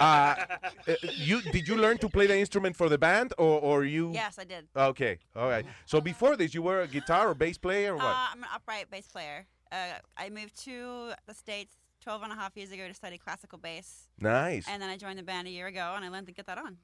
Uh, 0.00 0.34
eh, 0.88 0.96
you 1.18 1.40
did 1.52 1.68
you 1.68 1.76
learn 1.76 1.96
to 1.98 2.08
play 2.08 2.26
the 2.26 2.36
instrument 2.36 2.74
for 2.74 2.88
the 2.88 2.98
band, 2.98 3.32
or 3.38 3.60
or 3.60 3.84
you? 3.84 4.10
Yes, 4.12 4.38
I 4.38 4.44
did. 4.44 4.66
Okay, 4.74 5.18
all 5.36 5.48
right. 5.48 5.64
So 5.84 6.00
before 6.00 6.36
this, 6.36 6.54
you 6.54 6.62
were 6.62 6.80
a 6.80 6.86
guitar 6.88 7.28
or 7.28 7.34
bass 7.34 7.58
player 7.58 7.92
or 7.92 7.96
what? 7.98 8.06
Uh, 8.06 8.26
I'm 8.32 8.42
an 8.42 8.48
upright 8.54 8.90
bass 8.90 9.06
player. 9.06 9.46
Uh, 9.70 9.98
I 10.16 10.30
moved 10.30 10.56
to 10.64 11.12
the 11.26 11.34
States 11.34 11.76
12 12.02 12.22
and 12.22 12.32
a 12.32 12.34
half 12.34 12.56
years 12.56 12.72
ago 12.72 12.88
to 12.88 12.94
study 12.94 13.18
classical 13.18 13.58
bass. 13.58 14.08
Nice. 14.18 14.66
And 14.68 14.82
then 14.82 14.90
I 14.90 14.96
joined 14.96 15.18
the 15.18 15.22
band 15.22 15.46
a 15.46 15.50
year 15.50 15.68
ago 15.68 15.92
and 15.96 16.04
I 16.04 16.08
learned 16.08 16.26
to 16.26 16.32
get 16.32 16.46
that 16.46 16.58
on. 16.58 16.76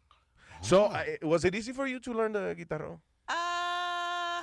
So 0.63 0.85
uh, 0.85 1.05
was 1.23 1.45
it 1.45 1.55
easy 1.55 1.73
for 1.73 1.87
you 1.87 2.01
to 2.01 2.13
learn 2.13 2.33
the 2.33 2.55
guitarrón? 2.59 2.99
Uh, 3.29 4.43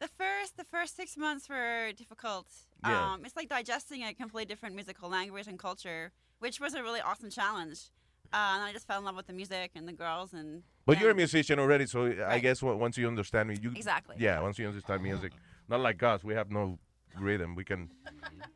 the 0.00 0.08
first 0.08 0.56
the 0.56 0.64
first 0.64 0.96
six 0.96 1.16
months 1.16 1.48
were 1.48 1.92
difficult. 1.96 2.46
Yeah. 2.84 3.12
Um, 3.12 3.24
it's 3.24 3.36
like 3.36 3.48
digesting 3.48 4.02
a 4.02 4.12
completely 4.14 4.46
different 4.46 4.74
musical 4.74 5.08
language 5.08 5.46
and 5.46 5.58
culture, 5.58 6.12
which 6.38 6.60
was 6.60 6.74
a 6.74 6.82
really 6.82 7.00
awesome 7.00 7.30
challenge. 7.30 7.90
Uh, 8.32 8.52
and 8.54 8.62
I 8.62 8.72
just 8.72 8.86
fell 8.86 8.98
in 8.98 9.04
love 9.06 9.16
with 9.16 9.26
the 9.26 9.32
music 9.32 9.70
and 9.74 9.88
the 9.88 9.92
girls 9.92 10.34
and. 10.34 10.62
But 10.84 11.00
you're 11.00 11.10
a 11.10 11.14
musician 11.14 11.58
already, 11.58 11.86
so 11.86 12.14
I 12.26 12.38
guess 12.38 12.62
once 12.62 12.96
you 12.98 13.06
understand 13.08 13.48
me, 13.48 13.56
you 13.60 13.72
Exactly. 13.74 14.16
Yeah, 14.18 14.40
once 14.40 14.58
you 14.58 14.66
understand 14.66 15.02
music, 15.02 15.32
not 15.68 15.80
like 15.80 16.02
us, 16.02 16.24
we 16.24 16.34
have 16.34 16.50
no 16.50 16.78
rhythm. 17.16 17.54
We 17.54 17.64
can 17.64 17.90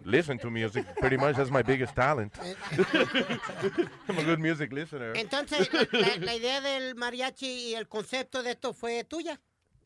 listen 0.05 0.39
to 0.39 0.51
music. 0.51 0.85
Pretty 0.97 1.17
much, 1.17 1.37
that's 1.37 1.51
my 1.51 1.63
biggest 1.63 1.95
talent. 1.95 2.33
I'm 4.09 4.19
a 4.19 4.23
good 4.25 4.39
music 4.41 4.73
listener. 4.73 5.13
Entonces, 5.17 5.69
la, 5.93 6.17
la- 6.19 6.35
idea 6.35 6.61
del 6.61 6.95
mariachi 6.95 7.71
y 7.71 7.75
el 7.75 7.89
concepto 7.89 8.43
de 8.43 8.53
esto 8.53 8.73
fue 8.73 9.05
tuya. 9.05 9.41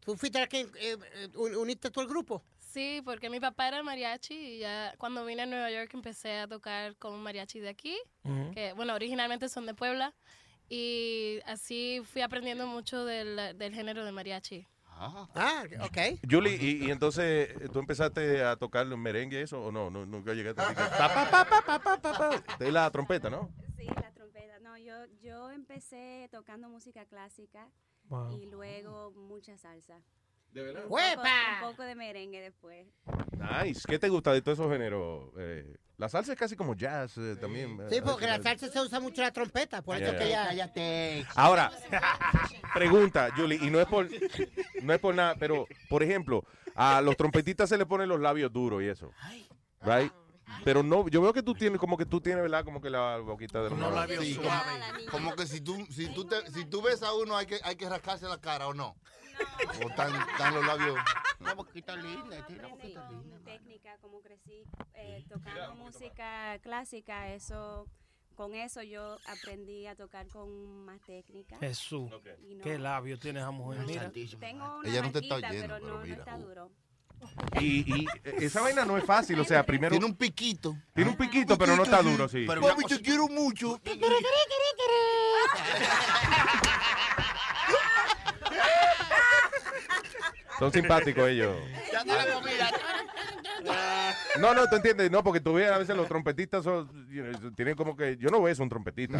Tú 0.04 0.16
fuiste 0.16 0.38
la 0.38 0.46
que 0.46 0.60
eh, 0.60 0.68
eh, 0.78 1.28
un- 1.34 1.56
uniste 1.56 1.90
todo 1.90 2.02
el 2.04 2.08
grupo. 2.10 2.42
Sí, 2.60 3.00
porque 3.04 3.30
mi 3.30 3.40
papá 3.40 3.68
era 3.68 3.82
mariachi 3.82 4.34
y 4.34 4.58
ya 4.58 4.94
cuando 4.98 5.24
vine 5.24 5.42
a 5.42 5.46
Nueva 5.46 5.70
York 5.70 5.90
empecé 5.94 6.38
a 6.40 6.46
tocar 6.46 6.94
con 6.96 7.14
un 7.14 7.22
mariachi 7.22 7.58
de 7.60 7.70
aquí, 7.70 7.96
Ujú. 8.24 8.50
que 8.52 8.72
bueno, 8.74 8.94
originalmente 8.94 9.48
son 9.48 9.64
de 9.66 9.72
Puebla 9.74 10.12
y 10.68 11.38
así 11.46 12.02
fui 12.04 12.20
aprendiendo 12.22 12.66
mucho 12.66 13.04
del, 13.06 13.56
del 13.56 13.74
género 13.74 14.04
de 14.04 14.12
mariachi. 14.12 14.66
Ah, 14.98 15.64
ok. 15.82 15.98
Julie, 16.28 16.56
y, 16.56 16.86
y 16.86 16.90
entonces 16.90 17.50
eh, 17.60 17.68
tú 17.72 17.78
empezaste 17.78 18.42
a 18.42 18.56
tocar 18.56 18.86
el 18.86 18.96
merengue 18.96 19.42
eso 19.42 19.62
o 19.62 19.70
no? 19.70 19.90
no 19.90 20.06
nunca 20.06 20.32
llegaste 20.32 20.62
así 20.62 20.74
que 20.74 20.80
pa, 20.98 21.08
pa, 21.12 21.30
pa, 21.30 21.44
pa, 21.44 21.62
pa, 21.62 21.78
pa, 21.78 22.00
pa, 22.00 22.18
pa. 22.42 22.56
de 22.58 22.72
la 22.72 22.90
trompeta, 22.90 23.28
¿no? 23.28 23.50
Sí, 23.76 23.84
la 23.86 24.12
trompeta. 24.12 24.58
No, 24.60 24.76
yo, 24.78 24.94
yo 25.20 25.50
empecé 25.50 26.28
tocando 26.32 26.68
música 26.68 27.04
clásica 27.06 27.68
Wow. 28.08 28.30
y 28.40 28.46
luego 28.46 29.10
mucha 29.10 29.58
salsa. 29.58 30.00
¿De 30.56 30.62
verdad? 30.62 30.84
Un 30.84 30.88
poco, 30.88 30.94
¡Huepa! 30.94 31.60
un 31.62 31.70
poco 31.70 31.82
de 31.82 31.94
merengue 31.94 32.40
después. 32.40 32.86
Nice. 33.62 33.82
¿Qué 33.86 33.98
te 33.98 34.08
gusta 34.08 34.32
de 34.32 34.40
todos 34.40 34.58
esos 34.58 34.72
géneros? 34.72 35.28
Eh, 35.38 35.76
la 35.98 36.08
salsa 36.08 36.32
es 36.32 36.38
casi 36.38 36.56
como 36.56 36.74
jazz 36.74 37.18
eh, 37.18 37.36
también. 37.38 37.78
Sí, 37.90 37.96
eh, 37.96 38.02
porque 38.02 38.26
la 38.26 38.40
salsa 38.42 38.68
se 38.68 38.80
usa 38.80 38.98
mucho 38.98 39.20
la 39.20 39.30
trompeta, 39.32 39.82
por 39.82 39.96
eso 39.96 40.12
Yeah. 40.12 40.18
que 40.18 40.28
ya... 40.30 40.46
Cállate. 40.46 41.26
Ahora, 41.34 41.70
pregunta, 42.74 43.28
Julie, 43.36 43.58
y 43.62 43.68
no 43.68 43.80
es 43.80 43.86
por 43.86 44.08
no 44.82 44.92
es 44.94 44.98
por 44.98 45.14
nada, 45.14 45.34
pero 45.38 45.66
por 45.90 46.02
ejemplo, 46.02 46.42
a 46.74 47.02
los 47.02 47.18
trompetistas 47.18 47.68
se 47.68 47.76
le 47.76 47.84
ponen 47.84 48.08
los 48.08 48.18
labios 48.20 48.50
duros 48.50 48.82
y 48.82 48.86
eso. 48.86 49.10
Right? 49.82 50.10
Pero 50.64 50.82
no, 50.82 51.06
yo 51.08 51.20
veo 51.20 51.34
que 51.34 51.42
tú 51.42 51.52
tienes 51.52 51.78
como 51.78 51.98
que 51.98 52.06
tú 52.06 52.20
tienes, 52.22 52.42
¿verdad? 52.42 52.64
Como 52.64 52.80
que 52.80 52.88
la 52.88 53.18
boquita 53.18 53.62
de 53.62 53.68
Unos 53.74 53.92
labios 53.92 54.24
suaves. 54.26 55.06
Como 55.10 55.34
que 55.34 55.46
si 55.46 55.60
tú, 55.60 55.86
si 55.90 56.06
tú, 56.14 56.24
te- 56.24 56.50
si 56.50 56.64
tú 56.64 56.80
ves 56.80 57.02
a 57.02 57.12
uno 57.12 57.36
hay 57.36 57.44
que, 57.44 57.58
hay 57.62 57.76
que 57.76 57.86
rascarse 57.88 58.26
la 58.26 58.40
cara 58.40 58.68
o 58.68 58.72
no. 58.72 58.96
O 59.84 59.88
están, 59.88 60.14
están 60.30 60.54
los 60.54 60.66
labios. 60.66 60.96
Una 61.40 61.54
boquita 61.54 61.96
linda, 61.96 62.46
tiene 62.46 62.60
una 62.64 62.68
boquita 62.74 63.10
linda. 63.10 63.38
técnica, 63.44 63.96
como 64.00 64.20
crecí 64.20 64.62
eh, 64.94 65.24
tocando 65.28 65.74
música 65.74 66.58
clásica, 66.62 67.28
eso, 67.34 67.86
con 68.34 68.54
eso 68.54 68.82
yo 68.82 69.18
aprendí 69.26 69.86
a 69.86 69.94
tocar 69.94 70.26
con 70.28 70.84
más 70.86 71.00
técnica. 71.02 71.58
Jesús, 71.58 72.10
no- 72.10 72.62
qué 72.62 72.78
labio 72.78 73.18
tiene 73.18 73.40
esa 73.40 73.50
mujer. 73.50 73.84
Mira. 73.86 74.10
Tengo 74.40 74.78
una 74.78 74.88
Ella 74.88 75.02
no 75.02 75.12
te 75.12 75.18
está 75.20 75.34
oyendo, 75.36 75.58
pero 75.60 75.74
pero 75.74 75.86
no, 75.86 75.94
no 75.98 76.02
mira, 76.02 76.16
está 76.16 76.36
uh. 76.36 76.40
duro. 76.42 76.70
Y, 77.60 78.02
y 78.02 78.06
esa 78.40 78.60
vaina 78.60 78.84
no 78.84 78.98
es 78.98 79.04
fácil, 79.04 79.40
o 79.40 79.44
sea, 79.44 79.64
primero 79.64 79.90
Tiene 79.92 80.04
un 80.04 80.14
piquito. 80.14 80.76
tiene 80.94 81.10
un 81.10 81.16
piquito, 81.16 81.56
pero 81.56 81.74
no 81.76 81.82
está 81.84 82.02
duro, 82.02 82.28
sí. 82.28 82.44
Pero 82.46 82.60
Papi, 82.60 82.84
te 82.84 83.00
quiero 83.00 83.26
mucho. 83.28 83.80
Son 90.58 90.72
simpáticos 90.72 91.28
ellos. 91.28 91.56
Ya 91.92 91.98
está 92.00 92.26
la 92.26 92.34
comida. 92.34 92.70
No, 94.38 94.54
no, 94.54 94.66
tú 94.68 94.76
entiendes, 94.76 95.10
no, 95.10 95.22
porque 95.24 95.40
tú 95.40 95.54
ves 95.54 95.70
a 95.70 95.78
veces 95.78 95.96
los 95.96 96.06
trompetistas 96.08 96.64
son, 96.64 97.08
you 97.08 97.22
know, 97.22 97.52
tienen 97.52 97.74
como 97.74 97.96
que, 97.96 98.16
yo 98.16 98.28
no 98.28 98.42
veo 98.42 98.54
un 98.58 98.68
trompetista. 98.68 99.18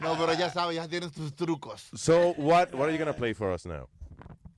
No, 0.00 0.16
pero 0.16 0.32
ya 0.34 0.48
sabes, 0.50 0.76
ya 0.76 0.88
tienes 0.88 1.12
tus 1.12 1.34
trucos. 1.34 1.90
So, 1.94 2.34
what, 2.36 2.72
what 2.74 2.88
are 2.88 2.92
you 2.92 2.98
gonna 2.98 3.12
play 3.16 3.34
for 3.34 3.52
us 3.52 3.66
now? 3.66 3.88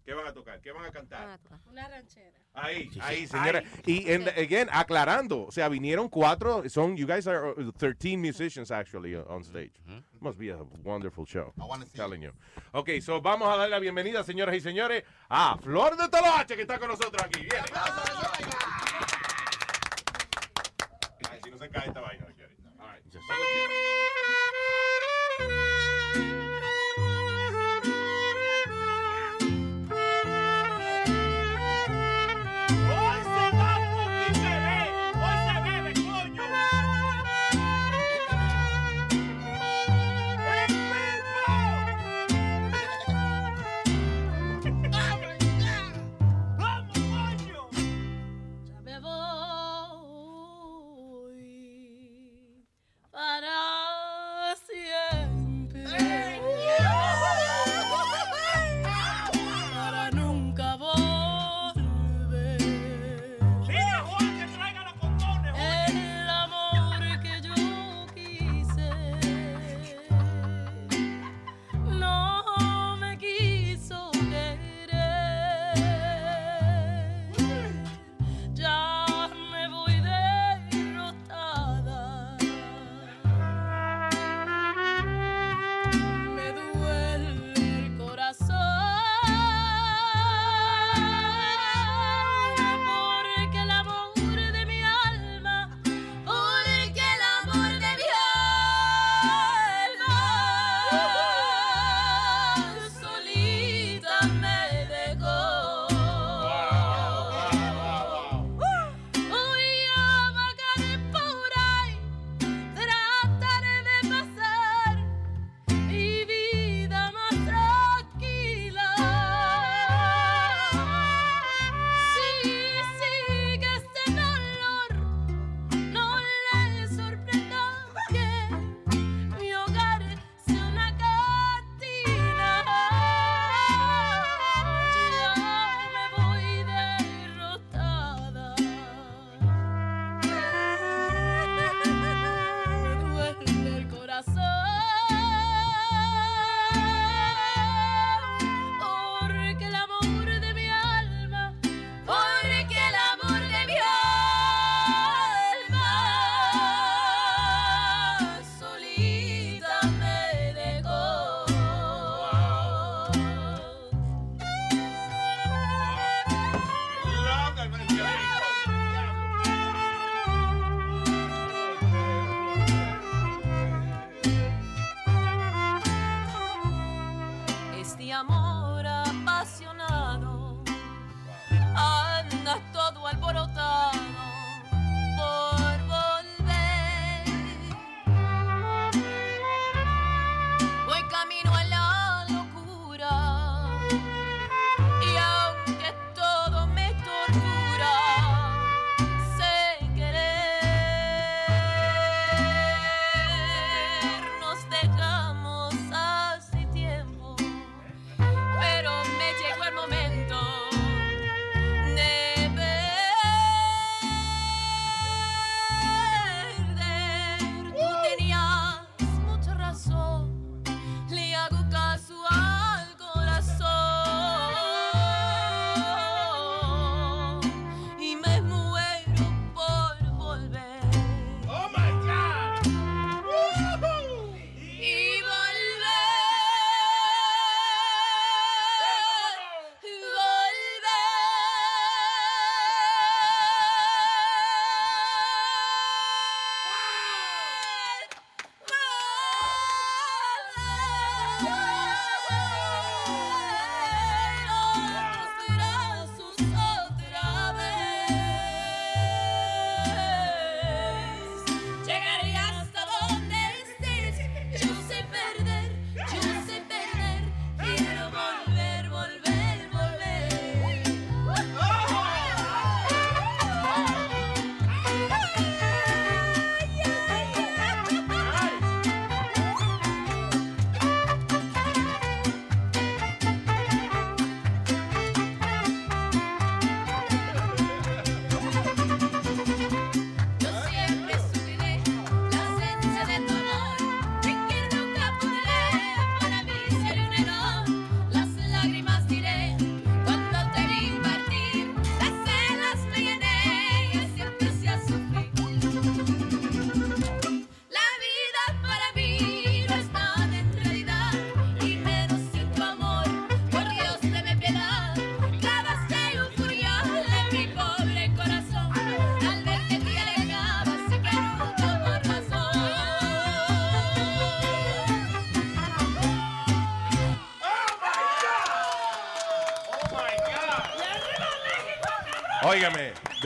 ¿Qué 0.04 0.12
van 0.14 0.26
a 0.26 0.32
tocar? 0.32 0.60
¿Qué 0.60 0.70
van 0.72 0.84
a 0.84 0.90
cantar? 0.90 1.38
Una 1.70 1.88
ranchera. 1.88 2.39
Ahí, 2.62 2.90
ahí, 3.00 3.26
señora. 3.26 3.62
Y, 3.86 4.10
en, 4.10 4.28
again, 4.28 4.68
aclarando, 4.70 5.46
o 5.46 5.50
sea, 5.50 5.68
vinieron 5.68 6.08
cuatro, 6.08 6.68
son, 6.68 6.96
you 6.96 7.06
guys 7.06 7.26
are 7.26 7.52
uh, 7.56 7.72
13 7.72 8.16
musicians 8.16 8.70
actually 8.70 9.14
uh, 9.14 9.24
on 9.28 9.42
stage. 9.42 9.72
Must 10.20 10.38
be 10.38 10.50
a 10.50 10.58
wonderful 10.84 11.24
show. 11.24 11.52
telling 11.94 12.22
you. 12.22 12.32
Ok, 12.72 13.00
so 13.00 13.20
vamos 13.20 13.48
a 13.48 13.56
dar 13.56 13.70
la 13.70 13.78
bienvenida, 13.78 14.22
señoras 14.22 14.54
y 14.54 14.60
señores, 14.60 15.04
a 15.28 15.56
Flor 15.58 15.96
de 15.96 16.08
Toloache, 16.08 16.56
que 16.56 16.62
está 16.62 16.78
con 16.78 16.88
nosotros 16.88 17.22
aquí. 17.22 17.40
Bien. 17.40 17.64
arrancar 21.70 21.88
esta 21.88 22.00
vaina. 22.00 22.26
aquí 22.28 22.42
ahorita. 22.42 22.70
All 22.78 22.88
right. 22.88 23.89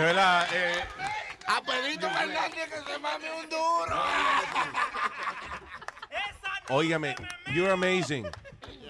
Verdad, 0.04 0.46
eh, 0.52 0.84
A 1.46 1.60
Pedrito 1.60 2.08
Fernández 2.08 2.68
que 2.70 2.92
se 2.92 2.98
mame 2.98 3.30
un 3.30 3.48
duro. 3.48 3.96
óigame, 6.70 7.14
you're 7.52 7.70
amazing. 7.72 8.26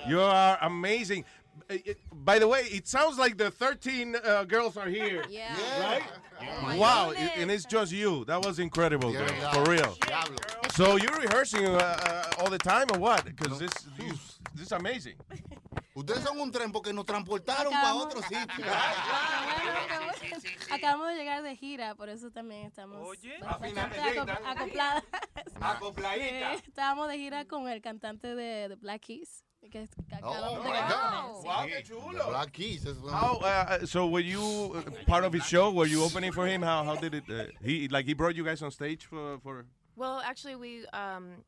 You 0.07 0.21
are 0.21 0.59
amazing. 0.63 1.25
Eh, 1.71 1.79
eh, 1.87 1.95
By 2.13 2.39
the 2.39 2.47
way, 2.47 2.61
it 2.71 2.87
sounds 2.87 3.19
like 3.19 3.37
the 3.39 3.51
13 3.51 4.17
uh, 4.17 4.45
girls 4.45 4.77
are 4.77 4.89
here. 4.89 5.25
Yeah. 5.29 5.55
Right? 5.81 6.03
Wow, 6.79 7.13
i- 7.17 7.33
and 7.41 7.51
it's 7.51 7.65
just 7.65 7.91
you. 7.93 8.25
That 8.27 8.45
was 8.45 8.59
incredible, 8.59 9.13
girl, 9.13 9.27
for 9.53 9.65
real. 9.71 9.97
So 10.75 10.97
you're 10.97 11.19
rehearsing 11.19 11.67
uh, 11.67 11.79
uh, 11.79 12.43
all 12.43 12.51
the 12.51 12.59
time 12.59 12.87
or 12.93 12.99
what? 12.99 13.25
Because 13.25 13.59
this, 13.59 13.73
this, 13.99 14.39
this 14.55 14.67
is 14.67 14.73
amazing. 14.73 15.15
Ustedes 15.95 16.25
son 16.25 16.41
un 16.41 16.51
tren 16.51 16.73
porque 16.73 16.93
nos 16.93 17.07
transportaron 17.07 17.73
para 17.73 17.91
Acabamos- 17.91 18.05
otro 18.07 18.23
sitio. 18.29 18.65
Acabamos 20.71 21.09
de 21.09 21.15
llegar 21.15 21.43
de 21.43 21.57
gira, 21.57 21.95
por 21.95 22.09
eso 22.09 22.31
también 22.31 22.67
estamos 22.67 22.97
acop- 23.41 24.41
acopladas. 24.45 25.05
Acopladita. 25.61 26.55
Eh, 26.55 26.63
Estábamos 26.67 27.09
de 27.09 27.17
gira 27.19 27.45
con 27.45 27.69
el 27.69 27.81
cantante 27.81 28.35
de, 28.35 28.69
de 28.69 28.75
Black 28.77 29.03
Keys. 29.03 29.45
Que 29.71 29.89
Oh, 30.23 30.35
acabamos 30.35 31.41
sí. 31.43 31.47
Wow, 31.49 31.67
qué 31.67 31.83
chulo. 31.85 32.29
Black 32.29 32.51
Keys. 32.53 32.85
How, 32.85 33.39
uh, 33.41 33.87
so 33.87 34.07
were 34.09 34.21
you 34.23 34.75
uh, 34.75 34.83
part 35.07 35.25
of 35.25 35.33
his 35.33 35.45
show? 35.47 35.71
Were 35.73 35.87
you 35.89 36.03
opening 36.05 36.33
for 36.33 36.47
him? 36.47 36.61
How, 36.61 36.85
how 36.85 36.97
did 36.97 37.15
it? 37.15 37.25
Uh, 37.31 37.45
he 37.63 37.89
like 37.89 38.05
he 38.05 38.13
brought 38.15 38.35
you 38.37 38.45
guys 38.45 38.61
on 38.63 38.71
stage 38.71 39.07
for 39.07 39.39
for. 39.43 39.65
Well, 39.97 40.21
actually, 40.21 40.57
we 40.57 40.85
um, 40.93 41.45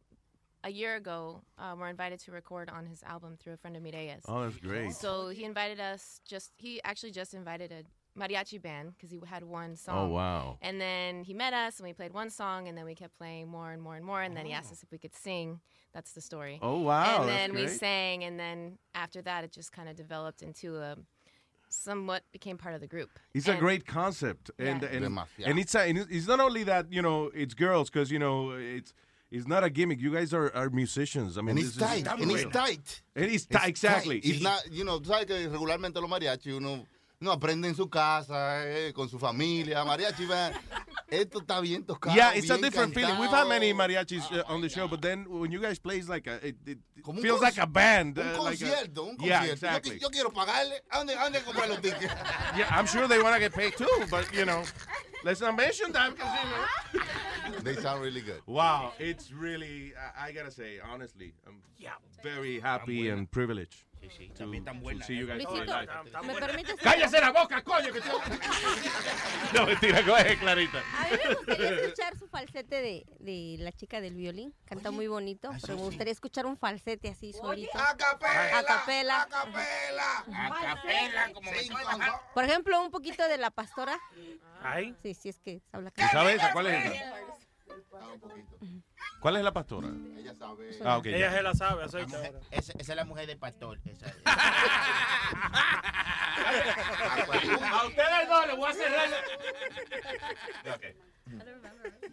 a 0.67 0.71
year 0.71 0.97
ago 0.97 1.43
um, 1.59 1.79
were 1.79 1.89
invited 1.89 2.19
to 2.19 2.33
record 2.33 2.69
on 2.69 2.87
his 2.87 3.03
album 3.05 3.37
through 3.39 3.53
a 3.53 3.57
friend 3.57 3.77
of 3.77 3.83
Mireya's. 3.83 4.25
Oh, 4.27 4.43
that's 4.43 4.57
great. 4.57 4.93
So 4.93 5.29
he 5.29 5.45
invited 5.45 5.79
us. 5.79 6.21
Just 6.27 6.51
he 6.57 6.83
actually 6.83 7.13
just 7.13 7.35
invited 7.35 7.71
a 7.73 7.85
mariachi 8.19 8.61
band 8.61 8.95
because 8.97 9.11
he 9.13 9.21
had 9.25 9.45
one 9.45 9.77
song. 9.77 10.11
Oh, 10.11 10.15
wow. 10.15 10.59
And 10.61 10.81
then 10.81 11.23
he 11.23 11.35
met 11.35 11.53
us 11.55 11.79
and 11.79 11.87
we 11.87 11.93
played 11.93 12.13
one 12.13 12.31
song 12.31 12.67
and 12.67 12.77
then 12.77 12.85
we 12.85 12.97
kept 12.97 13.17
playing 13.17 13.47
more 13.49 13.71
and 13.71 13.81
more 13.81 13.95
and 13.95 14.05
more 14.05 14.23
and 14.23 14.37
then 14.37 14.45
he 14.45 14.53
asked 14.53 14.73
us 14.73 14.83
if 14.83 14.91
we 14.91 14.99
could 14.99 15.15
sing. 15.15 15.61
That's 15.95 16.13
the 16.13 16.21
story. 16.21 16.59
Oh, 16.61 16.81
wow, 16.81 17.21
And 17.21 17.29
that's 17.29 17.39
then 17.39 17.55
we 17.55 17.69
sang 17.69 18.25
and 18.25 18.39
then 18.39 18.79
after 18.95 19.23
that 19.23 19.45
it 19.45 19.53
just 19.53 19.71
kind 19.71 19.89
of 19.89 19.95
developed 19.97 20.43
into 20.43 20.77
a 20.79 20.97
somewhat 21.69 22.23
became 22.33 22.59
part 22.59 22.75
of 22.75 22.81
the 22.81 22.87
group. 22.87 23.11
It's 23.35 23.49
a 23.49 23.55
great 23.57 23.87
concept, 23.87 24.51
and 24.59 24.83
Yeah. 24.83 24.89
and, 24.89 25.05
Demasiado. 25.05 25.47
and 25.47 25.59
it's 25.59 25.75
a, 25.75 25.81
and 25.81 25.99
it's 26.11 26.27
not 26.27 26.41
only 26.41 26.65
that 26.65 26.93
you 26.93 27.03
know 27.03 27.31
it's 27.35 27.55
girls 27.55 27.91
because 27.91 28.11
you 28.11 28.19
know 28.19 28.53
it's 28.53 28.93
it's 29.37 29.47
not 29.49 29.63
a 29.65 29.71
gimmick. 29.71 30.01
You 30.01 30.13
guys 30.13 30.33
are, 30.35 30.55
are 30.55 30.71
musicians. 30.71 31.37
I 31.39 31.41
mean, 31.43 31.51
And 31.51 31.59
it's 31.61 31.69
is- 31.69 31.77
tight. 31.77 32.07
And 32.07 32.31
it's 32.31 32.53
tight. 32.53 33.03
And 33.15 33.25
it's 33.27 33.47
tight, 33.47 33.69
exactly. 33.69 34.19
It's 34.19 34.43
not, 34.43 34.63
you 34.71 34.85
know, 34.85 34.99
tú 35.01 35.11
sabes 35.11 35.27
que 35.27 35.49
regularmente 35.49 36.01
los 36.01 36.09
mariachis 36.11 36.55
uno 36.57 36.87
no 37.21 37.33
aprende 37.33 37.69
en 37.69 37.75
su 37.75 37.89
casa, 37.89 38.67
eh, 38.69 38.93
con 38.93 39.09
su 39.09 39.19
familia. 39.19 39.85
Mariachi, 39.85 40.27
esto 41.09 41.39
está 41.39 41.61
bien 41.61 41.85
tocado. 41.85 42.15
Yeah, 42.15 42.35
it's 42.35 42.51
a 42.51 42.59
different 42.59 42.95
feeling. 42.95 43.19
We've 43.19 43.31
had 43.31 43.49
many 43.49 43.73
mariachis 43.73 44.31
uh, 44.33 44.43
on 44.49 44.61
the 44.61 44.69
show, 44.69 44.87
but 44.87 45.01
then 45.01 45.25
when 45.29 45.51
you 45.51 45.61
guys 45.61 45.79
play, 45.79 45.97
it's 45.99 46.09
like 46.09 46.27
a, 46.27 46.35
it, 46.47 46.57
it 46.67 46.79
feels 47.23 47.41
like 47.41 47.59
a 47.59 47.67
band. 47.67 48.19
Un 48.19 48.27
uh, 48.27 48.43
like 48.43 48.61
a- 48.61 48.65
concierto, 48.65 49.09
un 49.09 49.17
Yeah, 49.21 49.39
concierto. 49.39 49.47
Yo 49.47 49.53
exactly. 49.53 49.99
Yo, 49.99 50.09
quiero 50.11 50.31
pagarle. 50.31 50.83
¿A 50.91 50.99
dónde, 50.99 51.15
a 51.15 51.25
dónde 51.25 51.43
comprar 51.43 51.69
los 51.69 51.81
tickets? 51.81 52.13
Yeah, 52.57 52.69
I'm 52.71 52.87
sure 52.87 53.09
they 53.09 53.23
want 53.23 53.35
to 53.35 53.41
get 53.41 53.53
paid 53.55 53.77
too, 53.77 53.89
but 54.11 54.33
you 54.35 54.45
know, 54.45 54.63
let's 55.25 55.41
not 55.41 55.57
mention 55.57 55.93
that 55.93 56.11
because 56.11 56.33
you 56.43 56.51
know. 56.51 57.05
They 57.63 57.77
sound 57.77 58.03
really 58.03 58.21
good. 58.23 58.43
Wow, 58.47 58.93
it's 58.99 59.33
really, 59.33 59.93
I, 60.19 60.29
I 60.29 60.33
gotta 60.33 60.51
say, 60.51 60.81
honestly, 60.81 61.33
I'm 61.47 61.63
very 62.23 62.59
happy 62.59 63.09
and 63.09 63.31
privileged 63.31 63.86
to, 64.01 64.09
to 64.09 65.05
see 65.05 65.17
you 65.17 65.27
guys. 65.27 65.43
Luisito, 65.43 65.65
live. 65.65 66.27
¿me 66.27 66.35
permites? 66.35 66.77
¡Cállese 66.77 67.21
la 67.21 67.33
boca, 67.33 67.63
coño! 67.63 67.93
Que 67.93 68.01
no, 69.55 69.67
mentira, 69.67 70.05
coge, 70.05 70.37
Clarita. 70.39 70.79
A 70.79 71.05
mí 71.05 71.17
me 71.29 71.35
gustaría 71.35 71.71
escuchar 71.81 72.19
su 72.19 72.29
falsete 72.29 72.83
de, 72.83 73.07
de 73.19 73.57
la 73.59 73.73
chica 73.73 74.01
del 74.01 74.15
violín. 74.15 74.55
Canta 74.65 74.91
muy 74.91 75.07
bonito, 75.07 75.51
pero 75.61 75.77
me 75.77 75.83
gustaría 75.83 76.13
escuchar 76.13 76.47
un 76.47 76.57
falsete 76.57 77.09
así 77.09 77.33
solito. 77.33 77.79
A 77.79 77.97
capela. 77.97 78.59
A 78.59 78.65
capela. 78.65 79.23
A 79.23 79.27
capela. 79.27 80.19
A 80.33 80.77
capela, 80.77 81.33
como 81.33 81.51
me 81.51 81.59
Por 82.35 82.45
ejemplo, 82.45 82.81
un 82.81 82.91
poquito 82.91 83.27
de 83.29 83.39
la 83.39 83.51
pastora. 83.51 83.99
Ay. 84.63 84.95
Sí, 85.03 85.15
sí, 85.15 85.29
es 85.29 85.41
que 85.41 85.63
habla. 85.73 85.93
¿Y 85.97 86.03
sabe 86.03 86.35
esa? 86.35 86.53
¿Cuál 86.53 86.67
es 86.69 86.93
esa? 86.93 87.15
¿Cuál 89.27 89.39
es 89.39 89.43
la 89.43 89.53
pastora? 89.53 89.89
Ella 90.17 90.35
sabe. 90.37 90.71
Ah, 90.85 90.99
ok. 90.99 91.07
Ella 91.07 91.19
ya. 91.19 91.33
se 91.33 91.43
la 91.43 91.53
sabe, 91.55 91.81
La 91.81 91.87
aceite 91.87 92.17
mujer- 92.17 92.41
esa, 92.53 92.73
esa 92.79 92.93
es 92.93 92.97
la 92.97 93.05
mujer 93.05 93.27
del 93.27 93.39
pastor. 93.39 93.81
esa 93.85 94.07
es. 94.07 94.15
A 97.73 97.87
ustedes 97.87 98.29
dos 98.29 98.47
les 98.47 98.57
voy 98.57 98.71
a 98.71 98.73
cerrar. 98.73 99.09
La, 100.65 100.79
pa- 100.79 100.87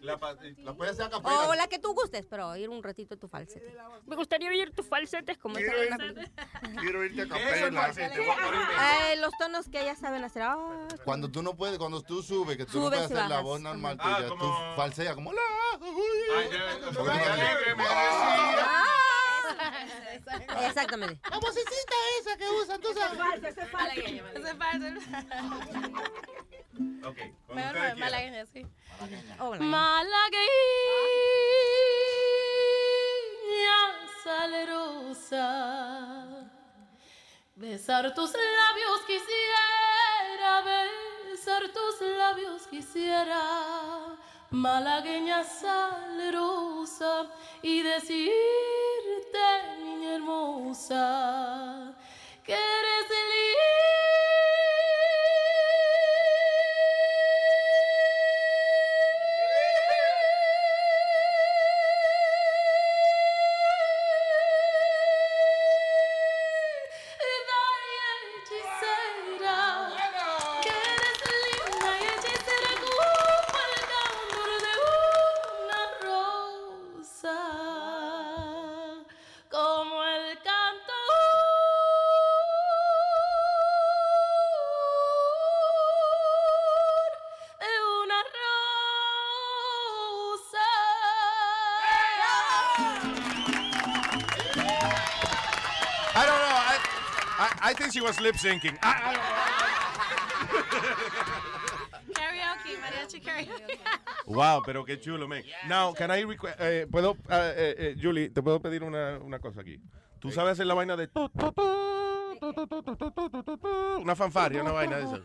La 0.02 0.18
puede 0.74 0.90
hacer 0.90 1.02
a 1.04 1.06
O 1.06 1.10
capela. 1.22 1.56
la 1.56 1.66
que 1.66 1.78
tú 1.78 1.94
gustes, 1.94 2.26
pero 2.28 2.48
oír 2.50 2.68
un 2.68 2.82
ratito 2.82 3.16
tu 3.16 3.26
falsete. 3.26 3.74
Me 4.06 4.16
gustaría 4.16 4.50
oír 4.50 4.70
tu 4.74 4.82
falsete 4.82 5.36
como 5.36 5.54
Quiero 5.54 5.72
nena. 5.96 5.96
Quiero 6.80 7.04
irte 7.04 7.22
a 7.22 7.24
es 7.24 7.30
capela. 7.30 7.90
Eh, 9.12 9.16
los 9.16 9.32
tonos 9.38 9.68
que 9.68 9.80
ellas 9.80 9.98
saben 9.98 10.22
hacer. 10.24 10.42
Ah, 10.42 10.86
Cuando 11.04 11.30
tú 11.30 11.42
no 11.42 11.54
puedes, 11.56 11.78
cuando 11.78 12.02
tú 12.02 12.22
subes, 12.22 12.56
que 12.56 12.66
tú 12.66 12.78
no 12.78 12.84
Subes 12.86 12.98
puedes 12.98 13.10
y 13.10 13.14
hacer 13.14 13.28
la 13.28 13.36
bajas. 13.36 13.42
voz 13.44 13.60
normal 13.60 13.96
Ah, 14.00 14.16
tuya, 14.16 14.28
como- 14.28 14.42
tú 14.44 14.52
falseas 14.76 15.14
como 15.14 15.32
la. 15.32 15.40
Ay, 15.80 16.48
ya, 16.52 16.78
Exactamente. 20.66 21.20
Como 21.30 21.52
si 21.52 21.60
exista 21.60 21.94
esa 22.20 22.36
que 22.36 22.50
usan, 22.50 22.80
tú 22.80 22.92
sabes. 22.94 23.18
Ese 23.44 23.62
es 23.62 23.70
falso, 23.70 24.00
ese 24.00 24.50
es 24.50 24.56
falso. 24.56 24.86
Ok, 27.06 27.18
como 27.46 27.60
ustedes 27.66 27.96
Malagueña, 27.98 28.46
sí. 28.46 28.66
Malagueña 29.60 30.48
oh, 33.80 33.92
salerosa 34.24 35.44
Besar 37.56 38.12
tus 38.14 38.32
labios 38.32 39.00
quisiera, 39.06 40.62
besar 41.30 41.62
tus 41.72 42.00
labios 42.00 42.66
quisiera 42.66 44.16
malagueña 44.54 45.44
salerosa, 45.44 47.26
y 47.62 47.82
decirte, 47.82 48.28
niña 49.82 50.14
hermosa, 50.14 51.92
que 52.44 52.52
eres 52.52 53.06
hechicera, 53.10 54.03
was 98.04 98.20
lip 98.20 98.36
syncing. 98.36 98.76
Ah, 98.82 99.00
ah, 99.00 99.14
karaoke, 102.12 102.76
mariachi 102.82 103.18
karaoke. 103.20 103.78
wow, 104.26 104.62
pero 104.62 104.84
qué 104.84 105.00
chulo, 105.00 105.26
man. 105.26 105.42
Now, 105.66 105.94
can 105.94 106.10
I 106.10 106.22
request, 106.24 106.60
eh, 106.60 106.86
puedo, 106.90 107.12
uh, 107.12 107.52
eh, 107.56 107.96
Julie, 108.00 108.28
te 108.28 108.42
puedo 108.42 108.60
pedir 108.60 108.82
una, 108.84 109.18
una 109.18 109.38
cosa 109.38 109.62
aquí. 109.62 109.80
Tú 110.20 110.30
sabes 110.30 110.52
hacer 110.52 110.66
la 110.66 110.74
vaina 110.74 110.96
de 110.96 111.08
tu, 111.08 111.28
tu, 111.30 111.52
tu, 111.52 111.62
una 114.00 114.14
fanfaria, 114.14 114.62
una 114.62 114.72
vaina 114.72 114.98
de 114.98 115.04
esa. 115.04 115.20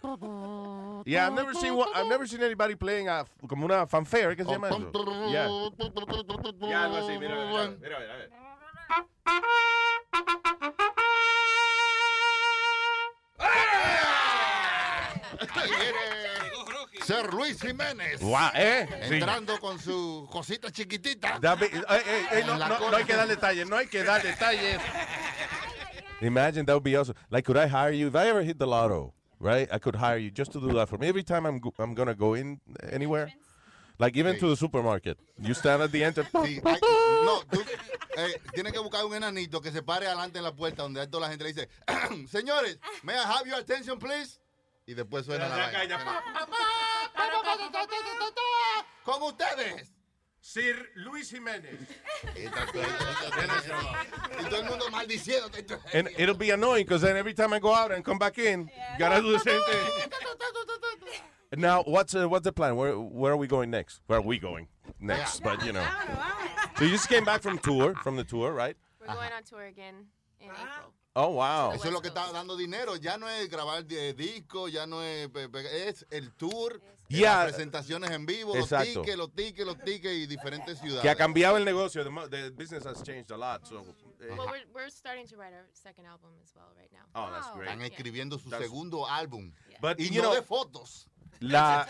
Yeah, 1.06 1.27
I've 1.27 1.35
never 1.35 1.53
seen 1.53 1.75
one, 1.75 1.90
I've 1.95 2.08
never 2.08 2.27
seen 2.27 2.43
anybody 2.43 2.75
playing 2.75 3.09
a, 3.09 3.25
como 3.48 3.66
una 3.66 3.88
fanfare, 3.88 4.35
¿qué 4.35 4.45
se 4.45 4.51
llama 4.51 4.69
eso? 4.69 4.91
Yeah. 5.30 5.48
Ya, 6.69 6.83
algo 6.85 6.98
así, 6.98 7.17
mira, 7.17 7.35
mira, 7.35 7.69
mira, 7.82 7.99
mira. 7.99 7.99
mira. 7.99 9.75
Ser 17.03 17.34
Luis 17.34 17.59
Jiménez. 17.61 18.19
Guau, 18.19 18.51
¿eh? 18.53 18.88
Sí. 19.08 19.16
Entrando 19.16 19.59
con 19.59 19.80
su 19.80 20.27
cosita 20.32 20.72
chiquitita. 20.72 21.40
Be- 21.40 21.66
eh, 21.66 21.82
eh, 21.90 22.26
eh, 22.32 22.43
no, 22.45 22.53
hay 22.95 23.03
que 23.06 23.16
dar 23.16 23.27
detalles, 23.27 23.68
no 23.68 23.76
hay 23.77 23.88
que 23.88 24.03
dar 24.03 24.22
detalles. 24.22 24.80
Imagine 26.22 26.66
that 26.66 26.74
would 26.74 26.84
be 26.84 26.95
awesome. 26.95 27.16
Like, 27.32 27.45
could 27.45 27.58
I 27.58 27.68
hire 27.68 27.92
you 27.93 28.08
if 28.08 28.16
I 28.16 28.27
ever 28.27 28.43
hit 28.43 28.59
the 28.59 28.68
lotto? 28.68 29.14
right? 29.42 29.69
I 29.72 29.80
could 29.80 29.95
hire 29.95 30.18
you 30.18 30.30
just 30.32 30.51
to 30.51 30.59
do 30.59 30.74
that 30.74 30.90
for 30.90 30.98
me 30.98 31.08
every 31.08 31.24
time 31.24 31.45
I'm 31.45 31.59
go- 31.59 31.74
I'm 31.80 31.95
gonna 31.95 32.14
go 32.14 32.34
in 32.34 32.59
anywhere, 32.92 33.32
like 33.98 34.18
even 34.18 34.38
to 34.38 34.50
the 34.50 34.56
supermarket. 34.58 35.18
You 35.42 35.53
stand 35.53 35.82
at 35.82 35.92
the 35.93 36.03
enter. 36.03 36.26
Sí, 36.26 36.59
hay- 36.61 36.80
no, 37.24 37.42
tú 37.50 37.61
eh, 38.18 38.38
tienes 38.53 38.74
que 38.74 38.80
buscar 38.80 39.06
un 39.06 39.14
enanito 39.14 39.61
que 39.61 39.72
se 39.72 39.82
pare 39.82 40.08
adelante 40.08 40.40
en 40.40 40.43
la 40.43 40.51
puerta 40.53 40.84
donde 40.84 41.08
toda 41.08 41.22
la 41.22 41.30
gente 41.30 41.45
le 41.45 41.53
dice, 41.53 41.69
señores, 42.30 42.80
may 43.03 43.16
I 43.16 43.24
have 43.24 43.48
your 43.48 43.59
attention, 43.59 43.98
please? 43.98 44.40
Y 44.90 44.95
después 44.95 45.24
suena 45.24 45.48
la 45.48 45.56
vaina. 45.56 46.00
Con 49.03 49.22
ustedes. 49.22 49.93
Sir 50.40 50.90
Luis 50.95 51.30
Jiménez. 51.30 51.80
Y 52.35 52.50
todo 54.50 54.61
el 54.61 54.66
mundo 54.66 54.90
maldiciendo. 54.90 55.51
And 55.93 56.09
it'll 56.18 56.34
be 56.34 56.50
annoying 56.50 56.85
because 56.85 57.03
then 57.03 57.16
every 57.18 57.35
time 57.35 57.53
I 57.53 57.59
go 57.59 57.72
out 57.72 57.92
and 57.92 58.03
come 58.03 58.18
back 58.18 58.40
in, 58.40 58.68
gotta 58.98 59.22
do 59.22 59.32
the 59.32 59.38
same 59.38 59.61
thing. 59.61 60.09
Now, 61.56 61.84
what's 61.84 62.16
uh, 62.16 62.27
what's 62.27 62.45
the 62.45 62.51
plan? 62.51 62.76
Where 62.76 62.93
where 63.00 63.34
are 63.34 63.38
we 63.38 63.45
going 63.45 63.69
next? 63.69 64.01
Where 64.08 64.18
are 64.18 64.26
we 64.26 64.40
going 64.40 64.69
next? 65.00 65.43
But 65.43 65.64
you 65.68 65.72
know, 65.72 65.85
so 66.80 66.85
you 66.85 66.90
just 66.90 67.09
came 67.09 67.26
back 67.26 67.43
from 67.43 67.59
tour, 67.59 67.93
from 67.93 68.16
the 68.16 68.24
tour, 68.24 68.53
right? 68.53 68.76
We're 69.00 69.14
going 69.14 69.34
on 69.34 69.43
tour 69.43 69.66
again 69.66 70.08
in 70.40 70.50
April. 70.50 70.93
Oh 71.22 71.31
wow. 71.33 71.73
Eso 71.73 71.88
es 71.88 71.91
lo 71.93 72.01
que 72.01 72.07
está 72.07 72.31
dando 72.31 72.56
dinero. 72.56 72.95
Ya 72.95 73.17
no 73.17 73.27
es 73.27 73.49
grabar 73.49 73.83
de 73.85 74.14
disco, 74.14 74.69
ya 74.69 74.85
no 74.88 75.01
es. 75.03 75.30
Es 75.73 76.06
el 76.11 76.31
tour, 76.35 76.81
Yeah. 77.09 77.43
las 77.43 77.53
presentaciones 77.53 78.11
en 78.11 78.25
vivo, 78.25 78.56
Exacto. 78.56 78.85
los 78.85 78.93
tickets, 79.06 79.17
los 79.17 79.33
tickets, 79.33 79.65
los 79.65 79.77
tickets 79.83 80.14
y 80.14 80.27
diferentes 80.27 80.80
ciudades. 80.80 81.01
Que 81.01 81.09
ha 81.09 81.15
cambiado 81.15 81.57
el 81.57 81.65
negocio. 81.65 82.03
The, 82.30 82.51
business 82.51 82.85
has 82.85 83.01
changed 83.03 83.31
a 83.31 83.38
lot. 83.38 83.65
So, 83.65 83.80
eh, 84.22 84.27
Well, 84.38 84.48
we're, 84.48 84.64
we're 84.73 84.89
starting 84.91 85.25
to 85.27 85.35
write 85.35 85.53
our 85.53 85.67
second 85.73 86.06
album 86.06 86.30
as 86.43 86.53
well 86.56 86.72
right 86.77 86.91
now. 86.93 87.06
Oh, 87.15 87.31
that's 87.33 87.49
great. 87.56 87.67
Están 87.69 87.81
escribiendo 87.81 88.39
su 88.39 88.49
That's- 88.49 88.64
segundo 88.64 89.06
álbum. 89.07 89.51
But, 89.81 89.99
y 89.99 90.06
you 90.09 90.22
no 90.22 90.30
know- 90.30 90.35
de 90.35 90.41
fotos. 90.43 91.07
La, 91.41 91.85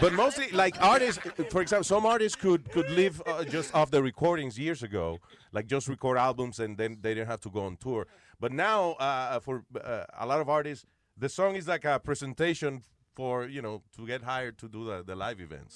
but 0.00 0.12
mostly 0.12 0.48
like 0.52 0.76
artists, 0.80 1.20
for 1.50 1.60
example, 1.60 1.82
some 1.82 2.06
artists 2.06 2.36
could 2.40 2.70
could 2.70 2.88
live 2.90 3.20
uh, 3.26 3.42
just 3.44 3.74
off 3.74 3.90
the 3.90 4.00
recordings 4.00 4.56
years 4.56 4.84
ago, 4.84 5.18
like 5.56 5.66
just 5.66 5.88
record 5.88 6.18
albums 6.18 6.60
and 6.60 6.76
then 6.76 6.98
they 7.00 7.14
didn't 7.14 7.28
have 7.34 7.40
to 7.40 7.50
go 7.50 7.62
on 7.68 7.76
tour. 7.78 8.06
But 8.38 8.52
now, 8.52 8.80
uh, 9.06 9.40
for 9.40 9.64
uh, 9.82 10.04
a 10.24 10.26
lot 10.26 10.40
of 10.44 10.48
artists, 10.58 10.84
the 11.16 11.28
song 11.38 11.56
is 11.56 11.66
like 11.66 11.84
a 11.86 11.98
presentation 11.98 12.82
for 13.14 13.46
you 13.56 13.62
know 13.66 13.76
to 13.96 14.06
get 14.06 14.20
hired 14.22 14.58
to 14.62 14.68
do 14.68 14.84
the, 14.84 15.02
the 15.10 15.16
live 15.16 15.40
events. 15.40 15.74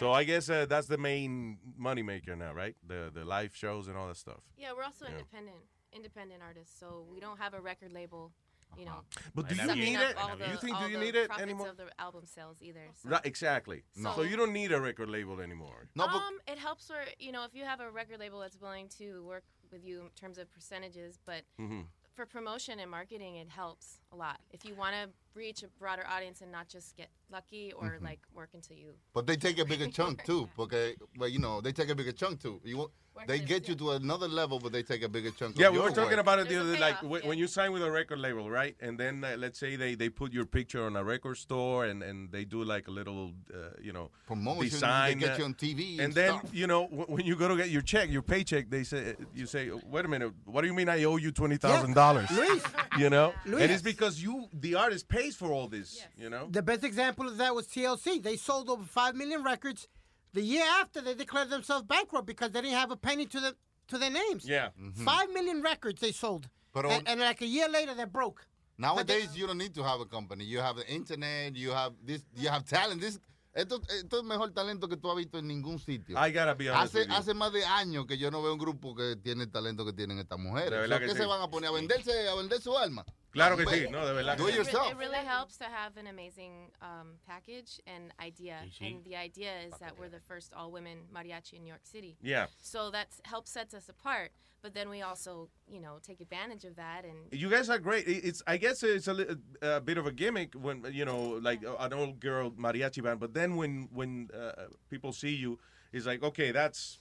So 0.00 0.12
I 0.12 0.22
guess 0.24 0.50
uh, 0.50 0.66
that's 0.72 0.88
the 0.94 0.98
main 0.98 1.56
moneymaker 1.86 2.36
now, 2.36 2.52
right? 2.52 2.76
The 2.86 3.00
the 3.18 3.24
live 3.24 3.52
shows 3.62 3.88
and 3.88 3.96
all 3.96 4.08
that 4.08 4.18
stuff. 4.26 4.42
Yeah, 4.62 4.72
we're 4.76 4.84
also 4.90 5.06
Yeah. 5.06 5.12
independent, 5.16 5.56
independent 5.92 6.40
artists, 6.48 6.78
so 6.78 6.86
we 7.12 7.18
don't 7.24 7.38
have 7.44 7.54
a 7.54 7.60
record 7.70 7.92
label. 8.00 8.32
You 8.76 8.84
know, 8.84 9.00
But 9.34 9.48
do 9.48 9.54
you 9.54 9.74
need 9.74 9.98
it? 9.98 10.16
Do 10.16 10.36
the- 10.44 10.50
you 10.50 10.56
think- 10.58 10.78
do 10.78 10.88
you 10.90 10.98
need 10.98 11.14
it 11.14 11.28
profits 11.28 11.42
anymore? 11.42 11.68
Of 11.68 11.76
the 11.78 11.90
album 11.98 12.26
sales 12.26 12.60
either. 12.60 12.88
So. 12.94 13.08
Right, 13.08 13.24
exactly. 13.24 13.84
No. 13.96 14.14
So 14.14 14.22
you 14.22 14.36
don't 14.36 14.52
need 14.52 14.70
a 14.72 14.80
record 14.80 15.08
label 15.08 15.40
anymore. 15.40 15.88
No, 15.94 16.04
um, 16.04 16.38
it 16.46 16.58
helps 16.58 16.90
where 16.90 17.06
you 17.18 17.32
know 17.32 17.44
if 17.44 17.54
you 17.54 17.64
have 17.64 17.80
a 17.80 17.90
record 17.90 18.20
label 18.20 18.40
that's 18.40 18.60
willing 18.60 18.88
to 18.98 19.24
work 19.24 19.44
with 19.70 19.82
you 19.84 20.02
in 20.02 20.10
terms 20.10 20.36
of 20.36 20.50
percentages, 20.52 21.18
but 21.24 21.44
Mhm. 21.58 21.86
for 22.14 22.26
promotion 22.26 22.78
and 22.78 22.90
marketing, 22.90 23.36
it 23.36 23.48
helps 23.48 24.00
a 24.12 24.16
lot. 24.16 24.40
If 24.50 24.64
you 24.64 24.74
want 24.74 24.94
to 24.94 25.10
reach 25.36 25.62
a 25.62 25.68
broader 25.78 26.04
audience 26.08 26.40
and 26.40 26.50
not 26.50 26.68
just 26.68 26.96
get 26.96 27.08
lucky 27.30 27.72
or 27.72 27.98
Mhm. 28.00 28.04
like 28.04 28.20
work 28.34 28.50
until 28.54 28.76
you. 28.76 28.94
But 29.12 29.26
they 29.26 29.36
take 29.36 29.58
a 29.58 29.64
bigger 29.64 29.88
chunk 29.88 30.24
too, 30.24 30.48
porque, 30.56 30.96
well, 31.18 31.28
you 31.28 31.38
know, 31.38 31.60
they 31.60 31.72
take 31.72 31.90
a 31.90 31.94
bigger 31.94 32.12
chunk 32.12 32.40
too. 32.40 32.60
You, 32.64 32.78
want- 32.78 32.92
they 33.26 33.38
get 33.40 33.66
you 33.66 33.74
to 33.76 33.92
another 33.92 34.28
level, 34.28 34.58
but 34.58 34.72
they 34.72 34.82
take 34.82 35.02
a 35.02 35.08
bigger 35.08 35.30
chunk. 35.30 35.58
Yeah, 35.58 35.68
of 35.68 35.72
we 35.72 35.78
were 35.80 35.88
talking 35.90 36.18
work. 36.18 36.20
about 36.20 36.38
it 36.38 36.50
the 36.50 36.60
other 36.60 36.74
day. 36.74 36.80
Like 36.80 37.02
when, 37.02 37.22
when 37.26 37.38
you 37.38 37.46
sign 37.46 37.72
with 37.72 37.82
a 37.82 37.90
record 37.90 38.18
label, 38.18 38.50
right? 38.50 38.76
And 38.78 39.00
then 39.00 39.24
uh, 39.24 39.36
let's 39.38 39.58
say 39.58 39.74
they, 39.74 39.94
they 39.94 40.10
put 40.10 40.34
your 40.34 40.44
picture 40.44 40.84
on 40.84 40.96
a 40.96 41.02
record 41.02 41.36
store 41.38 41.86
and, 41.86 42.02
and 42.02 42.30
they 42.30 42.44
do 42.44 42.62
like 42.62 42.88
a 42.88 42.90
little, 42.90 43.32
uh, 43.54 43.70
you 43.80 43.94
know, 43.94 44.10
Promotion, 44.26 44.80
they 44.80 45.14
get 45.14 45.30
uh, 45.30 45.36
you 45.38 45.44
on 45.44 45.54
TV 45.54 45.92
And 45.92 46.00
and 46.00 46.14
then 46.14 46.38
stuff. 46.40 46.50
you 46.52 46.66
know 46.66 46.84
wh- 46.88 47.08
when 47.08 47.24
you 47.24 47.36
go 47.36 47.48
to 47.48 47.56
get 47.56 47.70
your 47.70 47.80
check, 47.80 48.10
your 48.10 48.20
paycheck, 48.22 48.68
they 48.68 48.84
say 48.84 49.14
you 49.34 49.46
say, 49.46 49.70
wait 49.86 50.04
a 50.04 50.08
minute, 50.08 50.32
what 50.44 50.60
do 50.60 50.66
you 50.66 50.74
mean 50.74 50.90
I 50.90 51.02
owe 51.04 51.16
you 51.16 51.32
twenty 51.32 51.56
thousand 51.56 51.94
dollars? 51.94 52.30
Luis. 52.30 52.62
You 52.98 53.10
know, 53.10 53.34
Luis. 53.44 53.62
and 53.62 53.70
it's 53.72 53.82
because 53.82 54.22
you 54.22 54.48
the 54.54 54.74
artist 54.74 55.06
pays 55.26 55.36
for 55.36 55.52
all 55.52 55.68
this. 55.68 56.02
You 56.16 56.30
know. 56.30 56.48
The 56.50 56.62
best 56.62 56.84
example 56.84 57.28
of 57.28 57.36
that 57.38 57.54
was 57.54 57.66
TLC. 57.66 58.22
They 58.22 58.36
sold 58.36 58.68
over 58.68 58.84
five 58.84 59.14
million 59.14 59.42
records. 59.42 59.88
The 60.32 60.42
year 60.42 60.64
after, 60.80 61.00
they 61.00 61.14
declared 61.14 61.50
themselves 61.50 61.84
bankrupt 61.84 62.26
because 62.26 62.50
they 62.50 62.60
didn't 62.60 62.76
have 62.76 62.90
a 62.90 62.96
penny 62.96 63.26
to 63.26 63.40
the 63.40 63.56
to 63.88 63.98
their 63.98 64.10
names. 64.10 64.48
Yeah. 64.48 64.68
Mm-hmm. 64.80 65.04
Five 65.04 65.30
million 65.32 65.62
records 65.62 66.00
they 66.00 66.12
sold, 66.12 66.48
Pero- 66.74 66.90
and, 66.90 67.08
and 67.08 67.20
like 67.20 67.40
a 67.40 67.46
year 67.46 67.68
later, 67.68 67.94
they're 67.94 68.06
broke. 68.06 68.46
Nowadays, 68.78 69.30
you 69.34 69.46
don't 69.46 69.56
need 69.58 69.74
to 69.74 69.82
have 69.82 70.00
a 70.00 70.04
company. 70.04 70.44
You 70.44 70.58
have 70.58 70.76
the 70.76 70.86
internet. 70.86 71.56
You 71.56 71.70
have 71.70 71.92
this. 72.04 72.22
You 72.36 72.48
have 72.50 72.64
talent. 72.66 73.00
This. 73.00 73.18
Esto, 73.54 73.80
esto 73.88 74.18
es 74.18 74.24
mejor 74.24 74.50
talento 74.52 74.86
que 74.86 74.98
tú 74.98 75.10
has 75.10 75.16
visto 75.16 75.38
en 75.38 75.46
ningún 75.48 75.78
sitio. 75.78 76.14
I 76.18 76.30
gotta 76.30 76.54
be 76.54 76.68
honest 76.68 76.94
hace, 76.94 76.98
with 76.98 77.08
you. 77.08 77.14
hace 77.14 77.32
más 77.32 77.52
de 77.54 77.64
años 77.64 78.04
que 78.06 78.18
yo 78.18 78.30
no 78.30 78.42
veo 78.42 78.52
un 78.52 78.58
grupo 78.58 78.94
que 78.94 79.16
tiene 79.16 79.44
el 79.44 79.50
talento 79.50 79.86
que 79.86 79.94
tienen 79.94 80.18
estas 80.18 80.38
mujeres. 80.38 80.72
De 80.72 80.76
verdad 80.76 80.96
¿Por 80.98 81.00
que 81.00 81.06
¿Qué 81.06 81.12
sí. 81.12 81.22
se 81.22 81.26
van 81.26 81.40
a 81.40 81.48
poner 81.48 81.70
a 81.70 81.72
venderse, 81.72 82.28
a 82.28 82.34
vender 82.34 82.60
su 82.60 82.76
alma? 82.76 83.06
Claro 83.36 83.56
que 83.56 83.64
Hombre, 83.64 83.86
sí, 83.86 83.90
no, 83.90 84.06
de 84.06 84.14
verdad. 84.14 84.38
Do 84.38 84.48
it 84.48 84.54
yourself. 84.54 84.90
it 84.90 84.96
really 84.96 85.24
helps 85.24 85.58
to 85.58 85.64
have 85.64 85.96
an 85.96 86.06
amazing 86.06 86.70
um, 86.80 87.18
package 87.26 87.80
and 87.86 88.12
idea. 88.20 88.60
Sí, 88.64 88.72
sí. 88.80 88.86
And 88.86 89.04
the 89.04 89.16
idea 89.16 89.52
is 89.66 89.74
that 89.80 89.98
we're 89.98 90.08
the 90.08 90.20
first 90.20 90.52
all 90.54 90.70
women 90.72 90.98
mariachi 91.14 91.54
in 91.54 91.62
New 91.64 91.68
York 91.68 91.84
City. 91.84 92.16
Yeah. 92.22 92.46
So 92.62 92.90
that 92.90 93.08
helps 93.24 93.50
sets 93.52 93.74
us 93.74 93.88
apart. 93.88 94.32
But 94.62 94.74
then 94.74 94.88
we 94.88 95.02
also, 95.02 95.48
you 95.68 95.80
know, 95.80 95.98
take 96.02 96.20
advantage 96.20 96.64
of 96.64 96.76
that 96.76 97.04
and 97.04 97.16
You 97.30 97.48
guys 97.50 97.68
are 97.68 97.78
great. 97.78 98.08
It's 98.08 98.42
I 98.46 98.56
guess 98.56 98.82
it's 98.82 99.06
a, 99.06 99.38
a 99.62 99.80
bit 99.80 99.98
of 99.98 100.06
a 100.06 100.12
gimmick 100.12 100.54
when 100.54 100.84
you 100.90 101.04
know 101.04 101.38
like 101.42 101.64
uh, 101.64 101.76
an 101.78 101.92
old 101.92 102.18
girl 102.20 102.50
mariachi 102.50 103.02
band, 103.02 103.20
but 103.20 103.34
then 103.34 103.56
when 103.56 103.88
when 103.92 104.28
uh, 104.34 104.52
people 104.90 105.12
see 105.12 105.34
you, 105.34 105.58
it's 105.92 106.06
like 106.06 106.22
okay, 106.22 106.50
that's 106.52 106.80
th- 106.90 107.00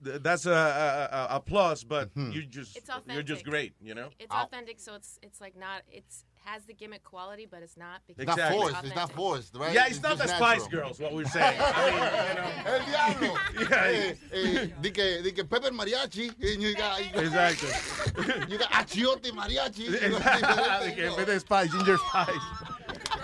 that's 0.00 0.46
a 0.46 0.50
a, 0.52 1.16
a, 1.16 1.36
a 1.36 1.40
plus, 1.40 1.84
but 1.84 2.10
you 2.16 2.44
just 2.46 2.76
It's 2.76 2.88
you're 3.08 3.22
just 3.22 3.44
great, 3.44 3.74
you 3.80 3.94
know. 3.94 4.08
it's 4.18 4.32
authentic. 4.32 4.80
So 4.80 4.94
it's 4.94 5.18
it's 5.22 5.40
like 5.40 5.56
not 5.56 5.82
it's 5.90 6.24
has 6.46 6.64
the 6.64 6.72
gimmick 6.72 7.02
quality, 7.02 7.46
but 7.50 7.60
it's 7.62 7.76
not 7.76 8.00
because 8.06 8.22
It's 8.22 8.28
not 8.28 8.38
Exactly. 8.38 8.60
forced. 8.72 8.84
It's 8.84 8.94
not 8.94 9.12
forced, 9.12 9.56
right? 9.56 9.72
Yeah, 9.72 9.86
it's 9.88 10.00
not 10.00 10.16
the 10.16 10.24
just 10.24 10.36
Spice. 10.36 10.66
Girls. 10.68 11.00
What 11.00 11.12
we're 11.12 11.24
saying. 11.24 11.58
I 11.60 11.90
mean, 11.90 11.98
you 12.28 12.34
know. 12.40 12.70
El 12.72 12.84
diablo. 12.86 13.38
Yeah. 13.68 13.84
Eh, 13.86 14.14
eh, 14.32 14.66
di 14.80 14.90
que, 14.92 15.22
di 15.22 15.32
que 15.32 15.44
Pepper 15.44 15.70
Mariachi. 15.72 16.28
And 16.40 16.62
you 16.62 16.74
got, 16.76 17.00
you 17.04 17.30
got, 17.30 18.48
You 18.48 18.58
got 18.58 18.70
Achiote 18.70 19.32
Mariachi. 19.32 19.90
De 19.90 20.92
que 20.94 21.04
en 21.08 21.16
vez 21.16 21.26
de 21.26 21.40
Spice, 21.40 21.70
Ginger 21.72 21.98
Spice. 21.98 22.75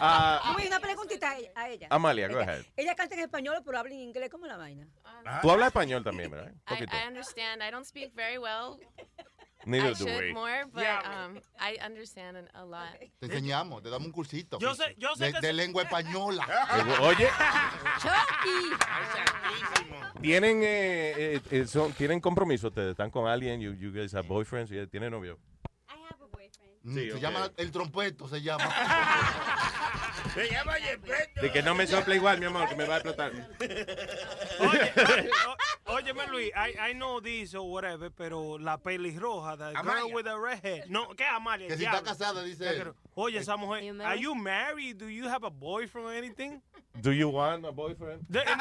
Ah, 0.05 0.53
Luis, 0.57 0.67
una 0.67 0.81
preguntita 0.81 1.31
a 1.31 1.39
ella- 1.39 1.53
a 1.55 1.69
ella. 1.69 1.87
Amalia, 1.91 2.27
go 2.29 2.41
ahead. 2.41 2.65
Ella 2.77 2.95
canta 2.97 3.15
en 3.15 3.21
español, 3.21 3.63
pero 3.65 3.79
habla 3.79 3.95
en 3.95 4.01
inglés. 4.01 4.29
¿Cómo 4.31 4.47
la 4.47 4.57
vaina? 4.57 4.87
Tú 5.41 5.51
hablas 5.51 5.69
español 5.69 6.03
también, 6.03 6.31
¿verdad? 6.31 6.49
Un 6.53 6.57
I, 6.57 6.63
poquito. 6.67 6.97
I 6.97 7.07
understand. 7.09 7.63
I 7.63 7.71
don't 7.71 7.87
speak 7.87 8.13
very 8.15 8.37
well. 8.39 8.79
Neither 9.65 9.91
I 9.91 9.95
do 9.95 9.97
should 10.09 10.21
we. 10.21 10.33
more, 10.33 10.65
but 10.73 10.83
Yeah. 10.83 11.27
um, 11.27 11.37
I 11.61 11.79
understand 11.87 12.37
an- 12.37 12.51
a 12.53 12.65
lot. 12.65 12.99
Te 13.21 13.27
enseñamos, 13.27 13.81
te 13.81 13.91
damos 13.91 14.07
un 14.07 14.13
cursito. 14.13 14.59
Yo 14.59 14.75
sé- 14.75 14.97
yo 14.99 15.15
sé 15.15 15.27
de, 15.27 15.33
que 15.35 15.41
de 15.41 15.47
se- 15.47 15.53
lengua 15.53 15.85
española. 15.85 16.45
Oye, 17.01 17.29
tienen 20.21 20.63
eh, 20.65 21.15
eh, 21.17 21.41
eh, 21.53 21.67
son, 21.67 21.93
tienen 21.93 22.21
compromiso, 22.21 22.69
ustedes 22.69 22.91
están 22.91 23.11
con 23.13 23.29
alguien, 23.29 23.61
you, 23.61 23.73
you 23.75 23.93
guys 23.93 24.13
have 24.15 24.27
boyfriends, 24.27 24.71
tienen 24.91 25.13
novio. 25.13 25.39
Mm, 26.85 26.95
Sí, 26.97 27.11
se 27.11 27.15
ok. 27.15 27.21
llama 27.21 27.49
el 27.57 27.71
trompeto, 27.71 28.27
se 28.27 28.43
llama. 28.43 28.65
Se 30.35 30.49
llama 30.51 30.79
Yepeto. 30.79 31.41
De 31.43 31.51
que 31.53 31.63
no 31.63 31.75
me 31.75 31.87
sople 31.87 32.17
igual, 32.17 32.39
mi 32.39 32.47
amor, 32.47 32.69
que 32.69 32.75
me 32.75 32.87
va 32.87 32.95
a 32.95 32.99
explotar. 32.99 33.33
Oye, 34.61 34.93
o- 35.87 35.93
óyeme 35.95 36.27
Luis, 36.29 36.51
I, 36.57 36.91
I 36.91 36.95
know 36.95 37.21
this 37.21 37.55
or 37.55 37.63
whatever, 37.71 38.11
pero 38.11 38.59
la 38.59 38.79
pelirroja, 38.79 39.57
the 39.59 39.73
girl 39.73 39.91
Amalia. 39.91 40.15
with 40.15 40.25
the 40.25 40.39
red 40.39 40.61
hair. 40.65 40.85
No, 40.89 41.09
¿qué 41.15 41.25
Amalia? 41.27 41.69
Que 41.69 41.77
si 41.77 41.85
está 41.85 42.03
casada, 42.03 42.43
dice 42.43 42.67
él. 42.69 42.95
Oye, 43.15 43.39
esa 43.39 43.57
mujer, 43.57 43.83
You 43.85 44.03
are 44.03 44.17
you 44.19 44.35
married? 44.35 44.97
Do 44.99 45.09
you 45.09 45.29
have 45.29 45.45
a 45.45 45.51
boyfriend 45.51 46.09
or 46.09 46.15
anything? 46.15 46.63
Do 47.01 47.13
you 47.13 47.29
want 47.29 47.65
a 47.67 47.71
boyfriend? 47.73 48.23
De- 48.29 48.45
no, 48.45 48.55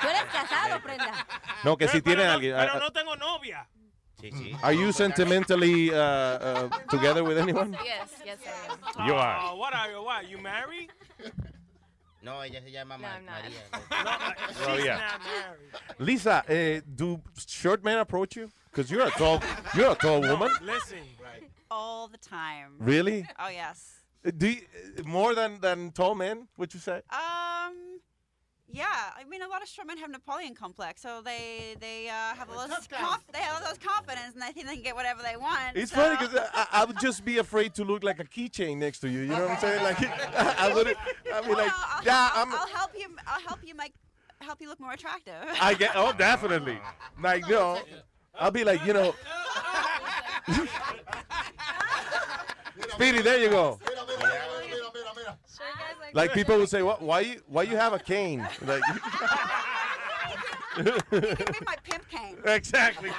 ¿Tú 0.00 0.08
eres 0.08 0.24
casado, 0.32 0.80
prenda? 0.82 1.26
No, 1.64 1.76
que 1.76 1.88
si 1.88 2.00
pero 2.00 2.04
tienen 2.04 2.26
no- 2.26 2.32
alguien. 2.32 2.56
Pero 2.56 2.72
ah, 2.74 2.78
no 2.78 2.90
tengo 2.92 3.16
novia. 3.16 3.68
Sí, 4.20 4.30
sí. 4.32 4.56
Are 4.62 4.72
you 4.72 4.92
sentimentally 4.92 5.92
uh, 5.94 5.98
uh, 5.98 6.68
together 6.90 7.24
with 7.24 7.38
anyone? 7.38 7.76
Yes, 7.84 8.10
yes, 8.24 8.38
I 8.46 9.02
am. 9.02 9.06
You 9.08 9.14
are. 9.14 9.38
Oh, 9.42 9.56
what 9.56 9.74
are 9.74 9.90
you? 9.90 10.02
What? 10.02 10.28
You 10.28 10.38
married? 10.38 10.90
No, 12.22 12.40
ella 12.40 12.60
se 12.60 12.70
llama 12.70 12.96
No, 12.98 13.02
Ma- 13.02 13.14
I'm 13.16 13.24
not. 13.24 13.42
María. 13.42 13.64
No, 14.04 14.46
she's 14.48 14.66
Oh, 14.68 14.84
yeah. 14.84 14.96
not 14.98 15.20
married. 15.24 15.72
Lisa, 15.98 16.44
uh, 16.48 16.80
do 16.94 17.20
short 17.46 17.82
men 17.82 17.98
approach 17.98 18.36
you? 18.36 18.50
Because 18.70 18.90
you're 18.90 19.06
a 19.06 19.10
tall, 19.10 19.42
you're 19.74 19.92
a 19.92 19.94
tall 19.94 20.20
woman. 20.20 20.50
Listen. 20.62 20.98
All 21.70 22.08
the 22.08 22.18
time. 22.18 22.72
Really? 22.78 23.26
Oh 23.38 23.48
yes. 23.48 24.00
Uh, 24.26 24.30
Do 24.36 24.48
you, 24.48 24.60
uh, 24.98 25.02
more 25.08 25.34
than 25.34 25.60
than 25.60 25.92
tall 25.92 26.14
men? 26.14 26.46
Would 26.58 26.74
you 26.74 26.80
say? 26.80 27.00
Um, 27.10 27.99
Yeah, 28.72 28.84
I 29.18 29.24
mean, 29.24 29.42
a 29.42 29.48
lot 29.48 29.62
of 29.62 29.68
strong 29.68 29.88
men 29.88 29.98
have 29.98 30.10
Napoleon 30.10 30.54
complex, 30.54 31.02
so 31.02 31.20
they 31.24 31.74
they 31.80 32.08
uh, 32.08 32.34
have 32.36 32.48
a 32.50 32.54
lot 32.54 32.70
of 32.70 32.88
conf- 32.88 33.24
they 33.32 33.40
have 33.40 33.60
all 33.60 33.68
those 33.68 33.78
confidence, 33.78 34.34
and 34.34 34.42
they 34.42 34.52
think 34.52 34.66
they 34.68 34.74
can 34.74 34.84
get 34.84 34.94
whatever 34.94 35.22
they 35.22 35.36
want. 35.36 35.74
It's 35.76 35.90
so- 35.90 35.96
funny 35.96 36.16
because 36.16 36.38
I, 36.54 36.66
I 36.72 36.84
would 36.84 36.98
just 37.00 37.24
be 37.24 37.38
afraid 37.38 37.74
to 37.74 37.84
look 37.84 38.04
like 38.04 38.20
a 38.20 38.24
keychain 38.24 38.76
next 38.78 39.00
to 39.00 39.08
you. 39.08 39.20
You 39.20 39.26
know 39.28 39.42
what 39.42 39.50
I'm 39.52 39.58
saying? 39.58 39.82
Like, 39.82 39.98
I 40.60 40.72
would. 40.72 40.86
I 41.34 41.40
mean, 41.40 41.56
like, 41.56 41.72
I'll, 41.74 42.04
yeah, 42.04 42.28
I'll, 42.32 42.42
I'm. 42.42 42.52
I'll 42.54 42.68
help 42.68 42.92
you. 42.96 43.08
I'll 43.26 43.40
help 43.40 43.58
you 43.64 43.74
make 43.74 43.92
help 44.40 44.60
you 44.60 44.68
look 44.68 44.78
more 44.80 44.92
attractive. 44.92 45.34
I 45.60 45.74
get. 45.74 45.92
Oh, 45.94 46.12
definitely. 46.12 46.78
Like, 47.22 47.46
no, 47.50 47.78
I'll 48.38 48.50
be 48.50 48.64
like, 48.64 48.82
you 48.86 48.94
know. 48.94 49.14
Speedy, 52.94 53.20
there 53.20 53.38
you 53.38 53.50
go. 53.50 53.78
Like 56.14 56.32
people 56.32 56.58
would 56.58 56.68
say, 56.68 56.82
"What? 56.82 57.00
Why 57.02 57.20
you? 57.20 57.40
Why 57.46 57.62
you 57.62 57.76
have 57.76 57.92
a 57.92 57.98
cane?" 57.98 58.46
Like, 58.62 58.82
my 61.66 61.76
pimp 61.84 62.08
cane. 62.08 62.36
exactly. 62.44 63.10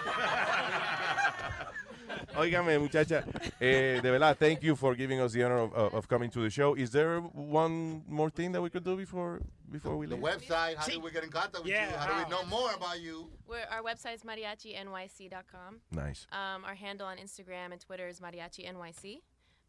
Óigame, 2.35 2.79
muchacha, 2.79 3.23
eh, 3.59 3.99
de 3.99 4.09
verdad, 4.11 4.37
thank 4.37 4.63
you 4.63 4.75
for 4.75 4.95
giving 4.95 5.19
us 5.19 5.33
the 5.33 5.43
honor 5.43 5.57
of, 5.57 5.73
of, 5.73 5.93
of 5.93 6.07
coming 6.07 6.29
to 6.29 6.39
the 6.39 6.49
show. 6.49 6.75
Is 6.75 6.89
there 6.91 7.19
one 7.19 8.03
more 8.07 8.29
thing 8.29 8.53
that 8.53 8.61
we 8.61 8.69
could 8.69 8.85
do 8.85 8.95
before 8.95 9.41
before 9.69 9.97
we 9.97 10.05
The 10.05 10.15
leave? 10.15 10.23
The 10.23 10.45
website, 10.45 10.75
how 10.75 10.85
do 10.87 10.99
we 11.01 11.11
get 11.11 11.23
in 11.23 11.29
contact 11.29 11.63
with 11.63 11.67
you? 11.67 11.77
How 11.97 12.07
do 12.07 12.23
we 12.23 12.29
know 12.29 12.43
more 12.45 12.71
about 12.73 13.01
you? 13.01 13.29
We're, 13.47 13.65
our 13.69 13.81
website 13.81 14.15
is 14.15 14.23
mariachinyc.com. 14.23 15.81
Nice. 15.91 16.25
Um, 16.31 16.63
our 16.63 16.75
handle 16.75 17.07
on 17.07 17.17
Instagram 17.17 17.71
and 17.73 17.81
Twitter 17.81 18.07
is 18.07 18.19
mariachinyc. 18.21 19.21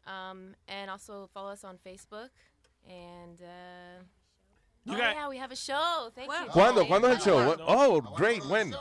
Um, 0.05 0.55
and 0.67 0.89
also 0.89 1.29
follow 1.33 1.51
us 1.51 1.63
on 1.63 1.77
Facebook. 1.85 2.29
And 2.87 3.39
uh, 3.41 4.03
You 4.85 4.93
oh 4.93 4.97
got- 4.97 5.15
yeah, 5.15 5.29
we 5.29 5.37
have 5.37 5.51
a 5.51 5.55
show. 5.55 6.09
Thank 6.15 6.29
you. 6.31 6.49
¿Cuándo? 6.51 6.85
¿Cuándo 6.87 7.07
es 7.09 7.25
el 7.25 7.31
show? 7.31 7.55
Oh, 7.67 8.01
great. 8.01 8.43
When? 8.45 8.75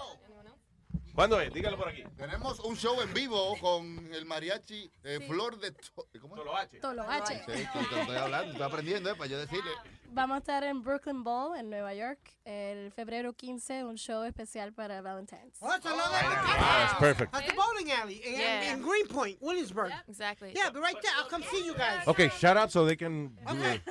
¿Cuándo 1.14 1.38
es? 1.40 1.52
Dígalo 1.52 1.76
por 1.76 1.88
aquí. 1.88 2.04
Tenemos 2.16 2.58
un 2.60 2.74
show 2.76 3.00
en 3.02 3.12
vivo 3.12 3.54
con 3.60 4.08
el 4.14 4.24
mariachi 4.24 4.90
eh, 5.04 5.20
Flor 5.28 5.58
de 5.58 5.72
To- 5.72 6.06
¿cómo 6.20 6.34
es? 6.36 6.40
Toloache. 6.42 6.80
Toloache. 6.80 7.42
Sí, 7.46 7.52
sí, 7.64 7.86
te 7.90 8.00
estoy 8.00 8.16
hablando, 8.16 8.52
estoy 8.52 8.66
aprendiendo, 8.66 9.10
eh, 9.10 9.14
para 9.14 9.28
yo 9.28 9.38
decirle. 9.38 9.70
Vamos 10.14 10.36
a 10.36 10.38
estar 10.38 10.62
en 10.64 10.82
Brooklyn 10.82 11.22
Bowl, 11.24 11.56
en 11.56 11.68
Nueva 11.70 11.94
York, 11.94 12.18
el 12.44 12.92
febrero 12.92 13.32
15, 13.34 13.84
un 13.84 13.96
show 13.96 14.22
especial 14.24 14.72
para 14.72 15.00
Valentine's. 15.02 15.56
Oh, 15.60 15.68
That's 15.70 16.94
perfect. 16.98 17.34
At 17.34 17.46
the 17.46 17.52
bowling 17.54 17.90
alley 17.92 18.20
in, 18.24 18.38
Yeah. 18.38 18.72
in 18.74 18.82
Greenpoint, 18.82 19.38
Williamsburg. 19.40 19.90
Exactly. 20.08 20.52
Yeah, 20.54 20.70
but 20.70 20.80
right 20.82 20.96
there. 21.00 21.12
I'll 21.18 21.28
come 21.30 21.42
see 21.44 21.64
you 21.64 21.74
guys. 21.74 22.06
Okay, 22.06 22.28
shout 22.30 22.56
out 22.58 22.70
so 22.70 22.84
they 22.86 22.96
can 22.96 23.36
do 23.46 23.62
it. 23.64 23.82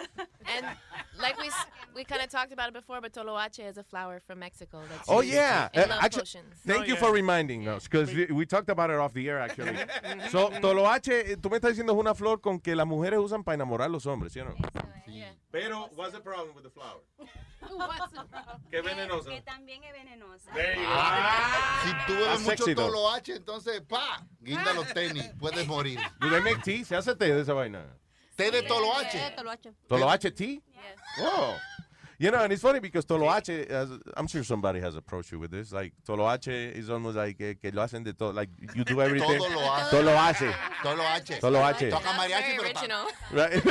And 0.55 0.65
like 1.21 1.37
we 1.39 1.47
s- 1.47 1.65
we 1.95 2.03
kind 2.03 2.21
of 2.21 2.29
talked 2.29 2.51
about 2.51 2.67
it 2.69 2.73
before, 2.73 2.99
but 3.01 3.13
toloache 3.13 3.59
is 3.69 3.77
a 3.77 3.83
flower 3.83 4.19
from 4.19 4.39
Mexico. 4.39 4.81
That's 4.89 5.07
Oh 5.07 5.21
yeah, 5.21 5.69
Uh, 5.75 5.87
love 5.87 5.99
actually, 6.01 6.21
potions. 6.23 6.55
thank 6.65 6.87
you 6.87 6.95
for 6.95 7.11
reminding 7.11 7.67
us 7.67 7.83
because 7.87 8.13
we, 8.13 8.25
we 8.27 8.45
talked 8.45 8.69
about 8.69 8.89
it 8.89 8.97
off 8.97 9.13
the 9.13 9.27
air 9.29 9.39
actually. 9.39 9.75
so 10.31 10.49
toloache, 10.61 11.31
eh, 11.33 11.37
tú 11.37 11.49
me 11.49 11.57
estás 11.57 11.71
diciendo 11.71 11.93
es 11.93 11.99
una 11.99 12.13
flor 12.15 12.39
con 12.41 12.59
que 12.59 12.75
las 12.75 12.85
mujeres 12.87 13.19
usan 13.19 13.43
para 13.43 13.55
enamorar 13.55 13.87
a 13.87 13.89
los 13.91 14.05
hombres, 14.05 14.33
¿sí 14.33 14.39
o 14.41 14.45
no? 14.45 14.55
Pero 15.51 15.89
what's 15.97 16.13
the 16.13 16.19
problem 16.21 16.55
with 16.55 16.63
the 16.63 16.69
flower? 16.69 17.01
Qué 18.71 18.81
venenosa. 18.81 19.29
Que 19.29 19.41
también 19.41 19.83
es 19.83 19.91
venenosa. 19.91 20.49
Ah, 20.87 21.81
si 21.83 21.91
tú 22.07 22.13
bebes 22.13 22.27
That's 22.29 22.41
mucho 22.43 22.63
sexy, 22.63 22.75
toloache, 22.75 23.35
entonces, 23.35 23.81
pa, 23.81 24.25
guinda 24.39 24.73
los 24.73 24.87
tenis, 24.93 25.29
puedes 25.37 25.67
morir. 25.67 25.99
Do 26.19 26.29
they 26.29 26.41
make 26.41 26.61
tea? 26.63 26.85
¿Se 26.85 26.95
hace 26.95 27.13
té 27.15 27.33
de 27.33 27.41
esa 27.41 27.53
vaina? 27.53 27.85
Té 28.41 28.49
de 28.49 28.61
toloache. 28.65 29.19
Toloache. 29.37 29.71
Toloache 29.87 30.31
tea? 30.31 30.57
Oh. 31.19 31.53
You 32.21 32.29
know, 32.29 32.43
and 32.43 32.53
it's 32.53 32.61
funny 32.61 32.79
because 32.79 33.03
Toloache, 33.03 33.65
as, 33.65 33.89
I'm 34.15 34.27
sure 34.27 34.43
somebody 34.43 34.79
has 34.79 34.95
approached 34.95 35.31
you 35.31 35.39
with 35.39 35.49
this. 35.49 35.71
Like, 35.71 35.91
Toloache 36.07 36.71
is 36.71 36.87
almost 36.87 37.17
like 37.17 37.41
eh, 37.41 37.55
que 37.59 37.71
lo 37.71 37.81
hacen 37.81 38.03
de 38.03 38.13
todo. 38.13 38.31
Like, 38.31 38.49
you 38.75 38.83
do 38.83 39.01
everything. 39.05 39.39
Todo 39.39 39.49
lo 39.49 39.59
hace. 39.71 39.89
Toloache. 39.97 40.53
Toloache. 40.83 41.39
Toloache. 41.39 41.89
Toca 41.89 42.13
mariachi, 42.13 42.57
pero 42.57 42.73
ta- 42.73 42.79
original. 42.79 43.07
Right? 43.31 43.63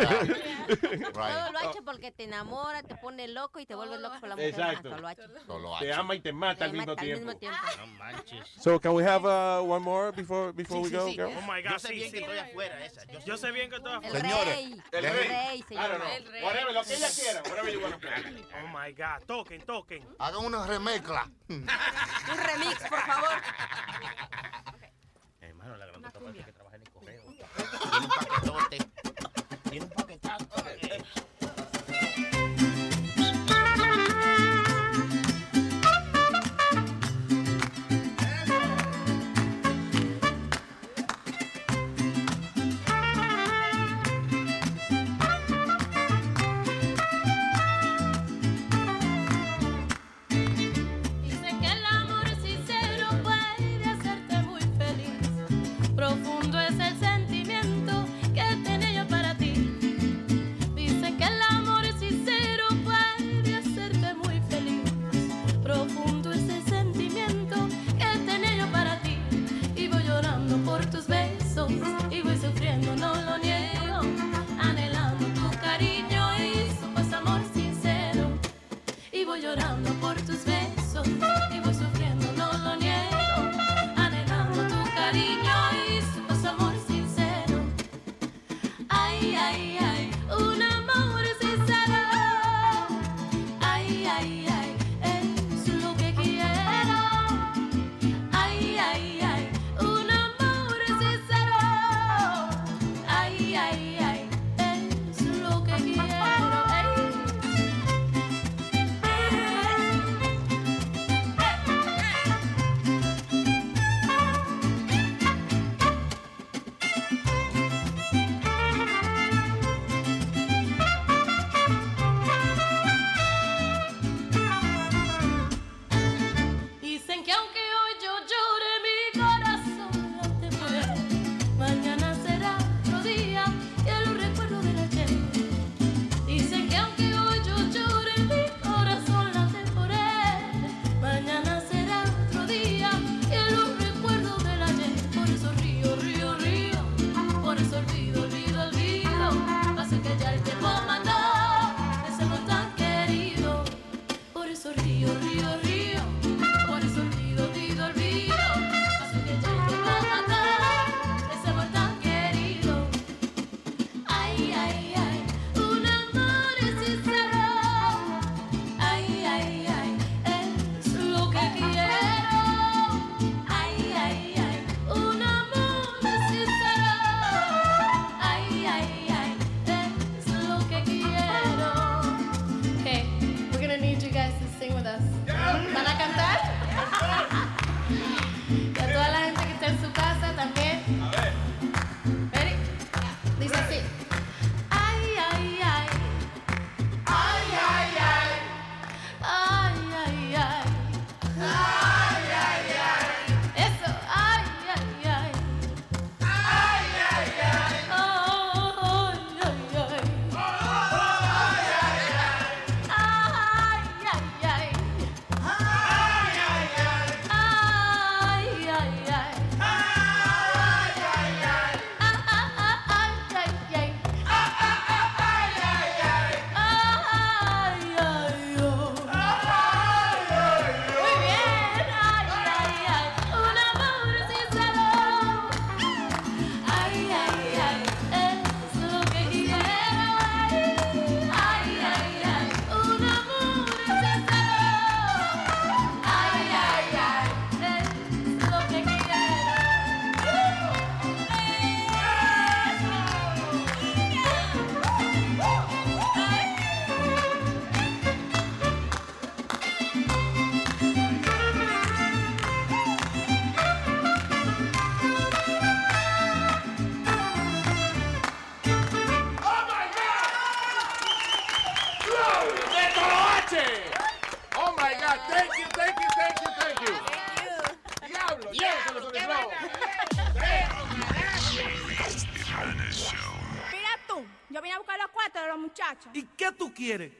Todo 1.12 1.52
lo 1.52 1.58
hace 1.60 1.82
porque 1.82 2.10
te 2.10 2.24
enamora, 2.24 2.82
te 2.82 2.94
pone 2.96 3.28
loco 3.28 3.60
y 3.60 3.66
te 3.66 3.74
vuelves 3.76 4.00
loco 4.00 4.18
por 4.18 4.28
la 4.30 4.34
mujer. 4.36 4.50
Exacto. 4.50 4.90
Ah, 5.04 5.14
toloache. 5.46 5.86
Te 5.86 5.92
ama 5.92 6.14
y 6.16 6.20
te 6.20 6.32
mata 6.32 6.64
al 6.64 6.72
Te 6.72 6.76
mismo 6.78 6.92
mata 6.92 7.00
al 7.00 7.06
tiempo. 7.06 7.26
mismo 7.26 7.38
tiempo. 7.38 7.58
No 7.78 7.86
manches. 7.98 8.48
So, 8.60 8.80
can 8.80 8.94
we 8.94 9.04
have 9.04 9.24
uh, 9.24 9.62
one 9.62 9.82
more 9.82 10.10
before 10.12 10.52
before 10.52 10.80
we 10.82 10.90
go, 10.90 11.06
girl? 11.12 11.32
Oh 11.38 11.46
my 11.46 11.60
Yo 11.62 11.70
God, 11.70 11.78
sé 11.78 11.88
sí, 11.88 11.94
bien 11.94 12.10
sí. 12.10 12.18
que 12.18 12.20
estoy 12.24 12.38
afuera 12.38 12.84
esa. 12.84 13.04
Yo, 13.12 13.18
Yo 13.26 13.36
sé 13.36 13.52
bien 13.52 13.70
que 13.70 13.76
estoy 13.76 13.92
afuera. 13.92 14.20
Señores, 14.20 14.46
Rey. 14.56 14.82
el 14.92 15.04
El 15.04 15.12
rey. 15.12 15.28
rey, 15.28 15.64
se 15.68 15.74
I 15.74 15.76
don't 15.76 15.92
llama. 15.92 16.04
know. 16.04 16.44
Whatever, 16.46 16.74
lo 16.74 16.82
que 16.82 16.94
ella 16.94 17.08
quiera. 17.14 17.42
Whatever 17.48 17.72
you 17.72 17.80
want 17.80 17.94
to 17.94 18.00
play. 18.00 18.39
Oh 18.54 18.68
my 18.68 18.92
God, 18.92 19.24
toquen, 19.26 19.60
toquen. 19.62 20.06
hagan 20.18 20.44
una 20.44 20.66
remezcla. 20.66 21.30
Un 21.48 21.66
remix, 21.66 22.88
por 22.88 23.00
favor. 23.00 23.42
Hermano, 25.40 25.76
la 25.76 25.86
gran 25.86 26.02
que 26.44 26.52
trabaja 26.52 26.76
en 26.76 26.82
el 26.82 26.90
correo. 26.90 27.22
Tiene 27.22 27.98
un 27.98 28.08
paquetote. 28.08 28.78
Tiene 29.70 29.84
un 29.84 29.90
paquetazo. 29.90 29.99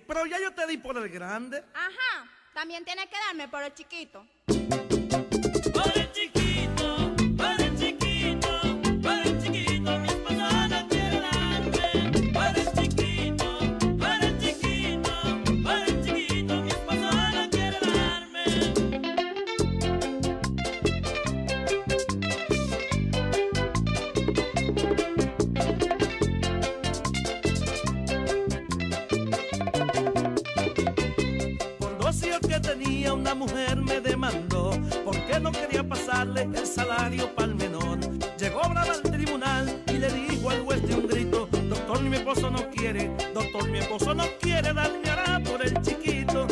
Pero 0.07 0.25
ya 0.27 0.41
yo 0.41 0.53
te 0.53 0.67
di 0.67 0.79
por 0.79 0.97
el 0.97 1.09
grande. 1.11 1.63
Ajá, 1.75 2.31
también 2.55 2.83
tienes 2.85 3.07
que 3.07 3.17
darme 3.29 3.47
por 3.49 3.63
el 3.63 3.75
chiquito. 3.75 4.27
mi 43.71 43.79
esposo 43.79 44.15
no 44.15 44.25
quiere 44.41 44.73
darme 44.73 45.09
dar 45.09 45.43
por 45.43 45.65
el 45.65 45.81
chiquito. 45.83 46.47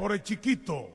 por 0.00 0.12
el 0.12 0.22
chiquito. 0.22 0.94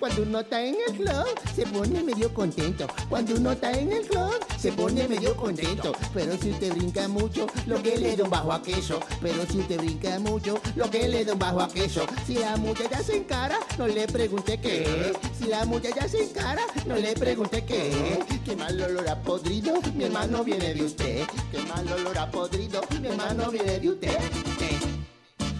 Cuando 0.00 0.22
uno 0.22 0.40
está 0.40 0.62
en 0.62 0.76
el 0.88 0.96
club, 0.96 1.24
se 1.54 1.64
pone 1.64 2.02
medio 2.02 2.34
contento. 2.34 2.86
Cuando 3.08 3.36
uno 3.36 3.52
está 3.52 3.72
en 3.72 3.92
el 3.92 4.06
club, 4.06 4.32
se 4.58 4.72
pone 4.72 5.06
medio 5.06 5.36
contento. 5.36 5.92
Pero 6.12 6.36
si 6.36 6.50
usted 6.50 6.74
brinca 6.74 7.06
mucho, 7.06 7.46
lo 7.66 7.80
que 7.80 7.96
le 7.96 8.16
da 8.16 8.24
un 8.24 8.30
bajo 8.30 8.52
a 8.52 8.62
queso. 8.62 8.98
Pero 9.22 9.46
si 9.46 9.60
usted 9.60 9.78
brinca 9.78 10.18
mucho, 10.18 10.60
lo 10.74 10.90
que 10.90 11.08
le 11.08 11.24
da 11.24 11.34
un 11.34 11.38
bajo 11.38 11.60
a 11.60 11.68
queso. 11.68 12.04
Si 12.26 12.34
la 12.34 12.56
muchacha 12.56 13.00
se 13.00 13.16
encara, 13.16 13.58
no 13.78 13.86
le 13.86 14.08
pregunte 14.08 14.60
qué 14.60 15.12
la 15.52 15.66
muchacha 15.66 16.08
sin 16.08 16.30
cara, 16.30 16.62
no 16.86 16.96
le 16.96 17.12
pregunté 17.12 17.62
qué. 17.66 18.18
Qué 18.42 18.56
mal 18.56 18.80
olor 18.80 19.06
a 19.06 19.20
podrido, 19.20 19.74
mi 19.94 20.04
hermano 20.04 20.42
viene 20.42 20.72
de 20.72 20.82
usted. 20.82 21.26
Qué 21.50 21.58
mal 21.64 21.86
olor 21.92 22.16
a 22.16 22.30
podrido, 22.30 22.80
mi 22.98 23.08
hermano 23.08 23.50
viene 23.50 23.78
de 23.78 23.90
usted. 23.90 24.16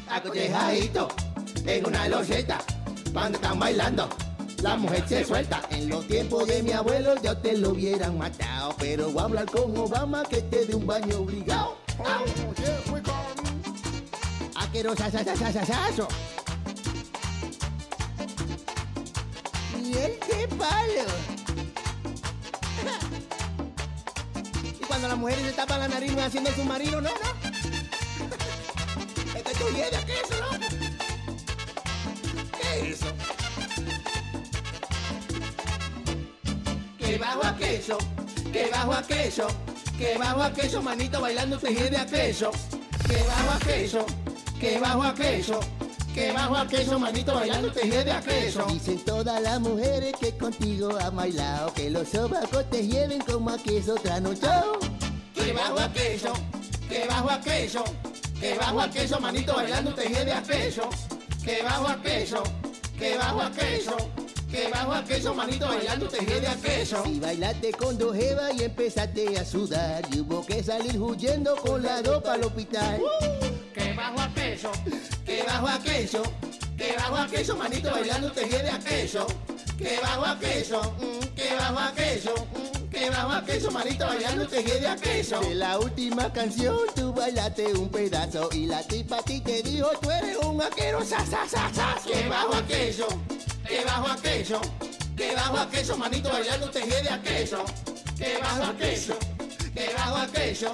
Acotejadito, 0.09 1.09
en 1.67 1.87
una 1.87 2.09
loseta, 2.09 2.59
cuando 3.13 3.37
están 3.37 3.59
bailando. 3.59 4.09
La 4.63 4.77
mujer 4.77 5.05
se 5.07 5.25
suelta. 5.27 5.61
En 5.69 5.91
los 5.91 6.07
tiempos 6.07 6.47
de 6.47 6.63
mi 6.63 6.73
abuelo 6.73 7.15
ya 7.23 7.35
te 7.35 7.59
lo 7.59 7.71
hubieran 7.71 8.17
matado. 8.17 8.75
Pero 8.79 9.11
voy 9.11 9.21
a 9.21 9.25
hablar 9.25 9.47
con 9.47 9.77
Obama 9.77 10.23
que 10.25 10.41
te 10.41 10.65
dé 10.65 10.75
un 10.75 10.87
baño 10.87 11.19
obligado. 11.19 11.77
Oh, 11.99 12.25
yeah, 12.63 12.81
Aquerosa, 14.55 15.11
sa, 15.11 15.23
sa, 15.23 15.37
sa, 15.37 15.63
la 25.83 25.89
nariz 25.89 26.15
me 26.15 26.23
haciendo 26.23 26.51
el 26.51 26.57
submarino, 26.57 27.01
no, 27.01 27.11
no. 27.11 27.17
Está 29.37 29.51
lloviendo, 29.59 29.99
¿qué 30.07 30.13
es 30.13 30.31
eso, 30.31 30.37
¿Qué 32.61 32.81
es 32.81 33.01
eso? 33.01 33.07
Que 36.99 37.19
bajo 37.19 37.45
a 37.45 37.57
queso, 37.57 37.99
que 38.53 38.71
bajo 38.71 38.93
a 38.93 39.03
queso, 39.03 39.47
que 39.99 40.19
bajo 40.19 40.43
a 40.43 40.53
queso, 40.53 40.83
manito 40.83 41.21
bailando 41.21 41.59
te 41.59 41.75
de 41.75 41.97
a 41.97 42.07
queso. 42.07 42.53
Que 43.09 43.17
bajo 43.25 43.51
a 43.51 43.59
queso, 43.59 44.07
que 44.61 44.79
bajo 44.79 45.03
a 45.03 45.15
queso. 45.15 45.61
Que 46.15 46.31
bajo 46.31 46.57
a 46.57 46.69
queso, 46.69 46.99
manito 46.99 47.35
bailando 47.35 47.73
te 47.73 47.89
lleve 47.89 48.13
a 48.13 48.21
queso. 48.21 48.67
Dicen 48.67 48.99
todas 49.05 49.41
las 49.41 49.59
mujeres 49.61 50.13
que 50.21 50.37
contigo 50.37 50.97
han 51.01 51.17
bailado, 51.17 51.73
que 51.73 51.91
los 51.91 52.07
sobacos 52.09 52.69
te 52.71 52.87
lleven 52.87 53.21
como 53.23 53.51
a 53.51 53.59
queso 53.59 53.95
trasnochado. 53.95 54.72
Que 55.83 55.89
bajo 55.89 55.99
aquello, 55.99 56.33
que 56.89 57.07
bajo 57.09 57.31
aquello, 57.31 57.85
que 58.41 58.55
bajo 58.55 58.81
aquello, 58.81 59.21
manito, 59.21 59.55
bailando 59.55 59.93
te 59.93 60.09
lleve 60.09 60.33
a 60.33 60.41
queso. 60.41 60.89
Que 61.45 61.61
bajo 61.63 61.89
aquello, 61.89 62.43
que 62.97 63.17
bajo 63.17 63.41
aquello, 63.41 63.97
que 64.49 64.69
bajo 64.69 64.93
aquello, 64.93 65.35
manito, 65.35 65.67
bailando 65.67 66.07
te 66.07 66.25
lleve 66.25 66.47
a 66.47 66.55
queso. 66.55 67.03
Si 67.05 67.19
bailaste 67.19 67.73
con 67.73 67.99
dos 67.99 68.17
jevas 68.17 68.55
y 68.55 68.63
empezaste 68.63 69.37
a 69.37 69.45
sudar, 69.45 70.05
y 70.13 70.21
hubo 70.21 70.47
que 70.47 70.63
salir 70.63 71.01
huyendo 71.01 71.57
con 71.57 71.83
la 71.83 72.01
ropa 72.01 72.35
al 72.35 72.45
hospital. 72.45 73.03
Que 73.75 73.93
bajo 73.95 74.21
aquello, 74.21 74.71
que 75.27 75.43
bajo 75.43 75.67
aquello, 75.67 76.23
que 76.79 76.95
bajo 76.97 77.17
aquello, 77.17 77.57
manito, 77.57 77.91
bailando 77.91 78.31
te 78.31 78.45
lleve 78.45 78.71
a 78.71 78.79
queso. 78.79 79.27
Que 79.77 79.99
bajo 80.01 80.27
aquello, 80.27 80.81
mm, 81.01 81.35
que 81.35 81.55
bajo 81.57 81.79
aquello, 81.81 82.35
que 83.03 83.11
bajo 83.11 83.33
aquello, 83.33 83.71
manito, 83.73 84.07
bailando 84.07 84.47
te 84.47 84.63
lleve 84.63 84.87
a 84.87 84.97
queso. 84.97 85.41
De 85.41 85.55
la 85.57 85.79
última 85.79 86.33
canción 86.33 86.77
tú 86.95 87.13
bailaste 87.13 87.73
un 87.75 87.89
pedazo 87.89 88.49
y 88.53 88.67
la 88.67 88.83
tipa 88.83 89.19
a 89.19 89.23
ti 89.23 89.41
te 89.41 89.63
dijo 89.63 89.89
tú 90.01 90.11
eres 90.11 90.37
un 90.37 90.57
vaquero, 90.57 91.05
sa, 91.05 91.25
sa, 91.27 91.49
sa, 91.49 91.69
sa. 91.75 91.97
Que 92.07 92.29
bajo 92.29 92.55
aquello, 92.55 93.09
que 93.67 93.85
bajo 93.85 94.09
aquello, 94.09 94.61
que 95.17 95.35
bajo 95.35 95.57
aquello, 95.59 95.97
manito, 95.97 96.29
bailando 96.31 96.71
te 96.71 96.81
lleve 96.81 97.09
a 97.09 97.21
queso. 97.23 97.65
Que 98.17 98.39
bajo 98.39 98.65
aquello, 98.71 99.17
que 99.75 99.95
bajo 99.95 100.17
aquello, 100.17 100.73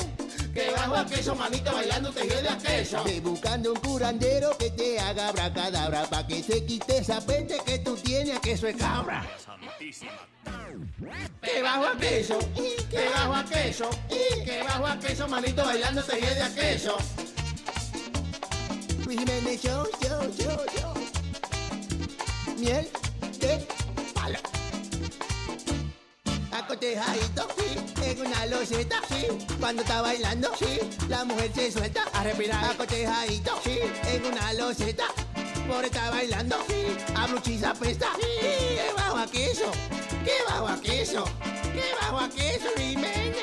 que 0.53 0.71
bajo 0.71 0.97
aquello, 0.97 1.35
manito, 1.35 1.73
bailando 1.73 2.11
te 2.11 2.21
a 2.21 2.59
queso. 2.59 3.05
Ve 3.05 3.21
buscando 3.21 3.73
un 3.73 3.81
curandero 3.81 4.57
que 4.59 4.71
te 4.71 4.99
haga 4.99 5.29
abracadabra 5.29 6.03
pa' 6.11 6.27
que 6.27 6.43
se 6.43 6.65
quite 6.65 6.99
esa 6.99 7.21
peste 7.21 7.59
que 7.65 7.79
tú 8.09 8.15
tienes 8.15 8.41
que 8.41 8.53
eso 8.53 8.67
es 8.67 8.77
cabra. 8.77 9.27
Que 11.43 11.63
bajo 11.63 11.87
aquello, 11.87 12.39
que 12.91 13.09
bajo 13.11 13.35
aquello, 13.35 13.91
que 14.09 14.63
bajo 14.63 14.87
aquello, 14.87 15.29
manito, 15.29 15.65
bailando 15.65 16.03
te 16.03 16.21
lleve 16.21 16.43
a 16.43 16.55
queso. 16.55 16.97
Show, 19.61 19.87
show, 20.01 20.33
show. 20.37 20.95
Miel 22.59 22.89
de 23.41 23.67
palo. 24.15 24.39
Acotejadito, 26.53 27.49
sí, 27.57 28.05
en 28.05 28.27
una 28.27 28.47
loseta, 28.47 29.01
sí. 29.09 29.27
Cuando 29.59 29.83
está 29.83 30.03
bailando, 30.03 30.51
sí, 30.59 30.79
la 31.09 31.25
mujer 31.25 31.51
se 31.55 31.73
suelta 31.73 32.05
a 32.13 32.23
respirar. 32.23 32.65
Acotejadito, 32.65 33.61
sí, 33.65 33.79
en 34.09 34.27
una 34.27 34.53
loseta. 34.53 35.07
Por 35.69 35.85
está 35.85 36.11
bailando, 36.11 36.57
sí, 36.67 36.97
a 37.15 37.27
bluchisa 37.27 37.75
pesta. 37.75 38.07
Sí, 38.17 38.23
que 38.41 38.93
bajo 38.97 39.19
aquello, 39.19 39.71
que 40.25 40.43
bajo 40.49 40.69
aquello, 40.69 41.25
que 41.75 41.95
bajo 42.01 42.21
aquello, 42.21 42.71
Jiménez. 42.75 43.35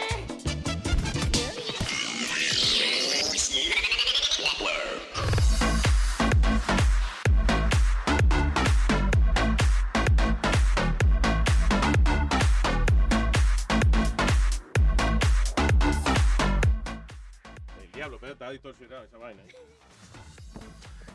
El 17.83 17.91
diablo, 17.93 18.17
pero 18.19 18.33
está 18.33 18.49
distorsionado 18.49 19.03
esa 19.03 19.17
vaina. 19.17 19.43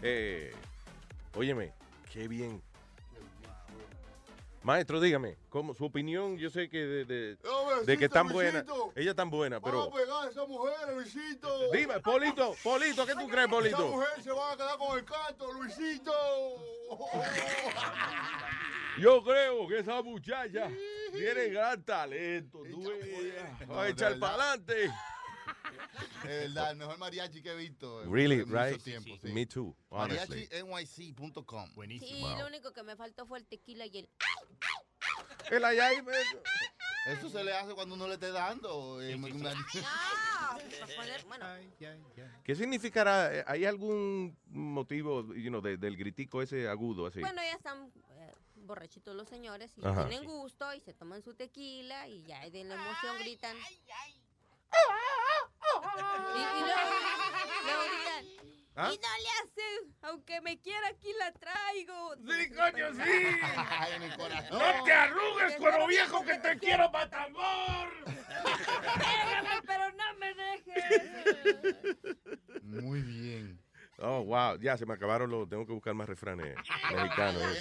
Eh, 0.03 0.55
óyeme, 1.35 1.73
qué 2.13 2.29
bien. 2.29 2.63
Maestro, 4.63 5.01
dígame, 5.01 5.39
¿cómo, 5.49 5.73
su 5.73 5.87
opinión, 5.87 6.37
yo 6.37 6.51
sé 6.51 6.69
que 6.69 6.85
de, 6.85 7.05
de, 7.07 7.39
Hombre, 7.49 7.87
de 7.87 7.97
que 7.97 8.11
tan 8.11 8.29
buena, 8.29 8.63
ella 8.95 9.15
tan 9.15 9.31
buena, 9.31 9.59
Vamos 9.59 9.89
pero 9.89 10.03
a 10.03 10.05
pegar 10.05 10.27
a 10.27 10.31
esa 10.31 10.45
mujer, 10.45 10.95
Luisito. 10.95 11.71
dime, 11.73 11.99
Polito, 12.01 12.55
Polito, 12.63 13.07
¿qué 13.07 13.15
tú 13.15 13.27
crees, 13.27 13.47
Esa 13.47 13.57
Polito? 13.57 13.89
mujer 13.89 14.23
se 14.23 14.31
va 14.31 14.53
a 14.53 14.57
quedar 14.57 14.77
con 14.77 14.99
el 14.99 15.05
canto, 15.07 15.51
Luisito. 15.55 16.13
Yo 18.99 19.23
creo 19.25 19.67
que 19.67 19.79
esa 19.79 20.03
muchacha 20.03 20.69
tiene 21.13 21.49
gran 21.49 21.83
talento, 21.83 22.63
tú 22.71 22.83
va 23.71 23.85
a 23.85 23.89
echar 23.89 24.19
para 24.19 24.35
adelante. 24.35 24.91
Es 26.25 26.29
verdad, 26.55 26.71
el 26.73 26.77
mejor 26.77 26.99
mariachi 26.99 27.43
que 27.43 27.51
he 27.53 27.57
visto. 27.57 28.03
en 28.05 28.13
Really, 28.13 28.45
mucho 28.45 28.59
right? 28.63 28.83
tiempo, 28.83 29.17
sí. 29.23 29.33
Me 29.33 29.47
too, 29.47 29.75
honestly. 29.89 30.47
MariachiNYC.com. 30.51 31.71
Sí, 31.99 32.21
lo 32.39 32.47
único 32.47 32.73
que 32.73 32.83
me 32.83 32.97
faltó 32.97 33.27
fue 33.27 33.39
el 33.39 33.47
tequila 33.47 33.87
y 33.87 33.99
el... 33.99 34.09
El 35.51 35.65
allá 35.65 35.91
Eso 37.07 37.29
se 37.31 37.43
le 37.43 37.53
hace 37.55 37.75
cuando 37.75 37.95
uno 37.95 38.07
le 38.07 38.15
esté 38.15 38.31
dando. 38.31 39.01
eh, 39.03 39.17
bueno, 41.27 41.49
¿Qué 42.45 42.55
significará? 42.55 43.35
eh, 43.35 43.45
¿Hay 43.47 43.65
algún 43.65 44.37
motivo 44.47 45.35
you 45.35 45.49
know, 45.49 45.61
de- 45.61 45.77
del 45.77 45.97
gritico 45.97 46.43
ese 46.43 46.69
agudo 46.69 47.07
así? 47.07 47.21
bueno, 47.21 47.43
ya 47.43 47.55
están 47.55 47.91
eh, 48.11 48.33
borrachitos 48.57 49.15
los 49.17 49.29
señores 49.29 49.73
y 49.77 49.85
Ajá. 49.85 50.07
tienen 50.07 50.25
gusto 50.29 50.73
y 50.75 50.81
se 50.81 50.93
toman 50.95 51.23
su 51.23 51.35
tequila 51.35 52.07
y 52.09 52.23
ya 52.25 52.49
de 52.51 52.65
la 52.65 52.75
emoción 52.75 53.19
gritan. 53.21 53.57
Y, 56.35 56.39
y 56.39 56.61
luego, 56.61 56.91
luego 57.65 57.83
gritan. 57.89 58.25
¿Ah? 58.77 58.91
Y 58.93 58.95
no 58.99 59.09
le 59.19 59.29
hacen, 59.43 59.81
aunque 60.03 60.41
me 60.41 60.59
quiera 60.61 60.87
aquí 60.89 61.13
la 61.19 61.33
traigo. 61.33 62.15
Sí, 62.17 62.51
coño, 62.55 62.93
sí. 62.95 63.01
Ay, 63.57 64.11
corazón. 64.17 64.59
No 64.59 64.85
te 64.85 64.93
arrugues, 64.93 65.57
cuero 65.57 65.87
viejo, 65.87 66.25
que 66.25 66.39
te 66.39 66.59
quiero. 66.59 66.91
Pégame, 66.91 67.35
pero 69.67 69.93
no 69.93 70.15
me 70.19 70.35
dejes. 70.35 70.85
Muy 72.63 73.03
bien. 73.03 73.61
Oh, 74.03 74.25
wow, 74.25 74.57
ya 74.59 74.79
se 74.79 74.87
me 74.87 74.95
acabaron 74.95 75.29
los. 75.31 75.47
Tengo 75.47 75.67
que 75.67 75.73
buscar 75.73 75.93
más 75.93 76.09
refranes 76.09 76.57
mexicanos. 76.91 77.43
La 77.43 77.53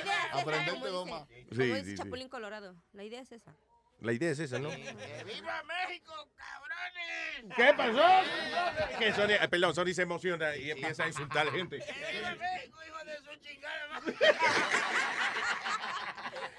es 0.00 0.06
esa, 0.32 0.40
Aprenderte 0.40 0.80
como 0.80 0.92
goma. 1.04 1.26
dice, 1.28 1.44
Sí, 1.50 1.56
como 1.56 1.62
dice 1.74 1.84
sí, 1.84 1.90
sí. 1.90 1.96
Chapulín 1.96 2.28
Colorado. 2.28 2.74
La 2.92 3.04
idea 3.04 3.20
es 3.20 3.30
esa. 3.30 3.54
La 4.00 4.12
idea 4.12 4.30
es 4.30 4.38
esa, 4.38 4.58
¿no? 4.58 4.68
¡Viva 4.70 5.62
México, 5.64 6.28
cabrones! 6.36 7.54
¿Qué 7.56 7.74
pasó? 7.74 8.98
Que 8.98 9.12
Sony, 9.12 9.32
eh, 9.42 9.48
perdón, 9.48 9.74
Sony 9.74 9.94
se 9.94 10.02
emociona 10.02 10.54
y 10.56 10.70
empieza 10.70 11.04
a 11.04 11.08
insultar 11.08 11.42
a 11.42 11.44
la 11.46 11.52
gente. 11.52 11.76
¡Viva 11.78 12.34
México, 12.34 12.78
hijo 12.86 13.04
de 13.04 13.16
su 13.18 13.36
chingada! 13.40 14.00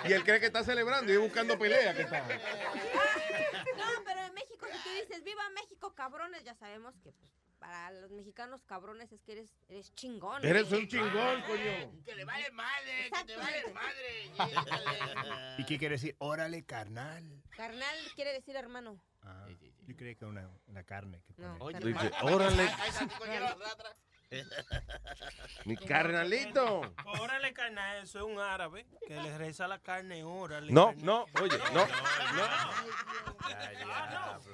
Y 0.05 0.13
él 0.13 0.23
cree 0.23 0.39
que 0.39 0.45
está 0.47 0.63
celebrando 0.63 1.11
y 1.11 1.17
buscando 1.17 1.57
pelea. 1.57 1.93
que 1.93 2.03
está. 2.03 2.21
No, 2.21 4.03
pero 4.05 4.21
en 4.25 4.33
México, 4.33 4.65
si 4.71 4.77
tú 4.83 4.89
dices 5.01 5.23
viva 5.23 5.49
México, 5.49 5.93
cabrones, 5.95 6.43
ya 6.43 6.55
sabemos 6.55 6.95
que 7.03 7.11
pues, 7.11 7.31
para 7.59 7.91
los 7.91 8.11
mexicanos, 8.11 8.61
cabrones 8.65 9.11
es 9.11 9.21
que 9.21 9.33
eres, 9.33 9.53
eres 9.67 9.93
chingón. 9.95 10.45
Eres 10.45 10.71
un 10.71 10.87
chingón, 10.87 11.41
coño. 11.41 12.03
¡Que 12.05 12.15
le 12.15 12.25
vale 12.25 12.51
madre! 12.51 13.09
¡Que 13.11 13.23
te 13.25 13.35
vale 13.37 13.73
madre! 13.73 14.31
¿Y 15.57 15.65
qué 15.65 15.77
quiere 15.77 15.95
decir? 15.95 16.15
Órale, 16.19 16.65
carnal. 16.65 17.23
Carnal 17.49 17.97
quiere 18.15 18.33
decir 18.33 18.55
hermano. 18.55 19.01
Ah, 19.23 19.47
yo 19.85 19.95
creía 19.95 20.15
que 20.15 20.25
una, 20.25 20.49
una 20.67 20.83
carne. 20.83 21.21
Que 21.35 21.41
No, 21.41 21.57
pone. 21.57 21.79
Dice, 21.79 22.11
órale, 22.21 22.69
mi 25.65 25.75
carnalito. 25.77 26.81
Órale, 27.21 27.53
carnal, 27.53 28.03
eso 28.03 28.19
es 28.19 28.25
un 28.25 28.39
árabe 28.39 28.85
que 29.07 29.15
le 29.15 29.37
reza 29.37 29.67
la 29.67 29.79
carne, 29.79 30.23
órale. 30.23 30.71
No, 30.71 30.87
carnal. 30.87 31.05
no, 31.05 31.25
oye, 31.41 31.57
no, 31.73 31.87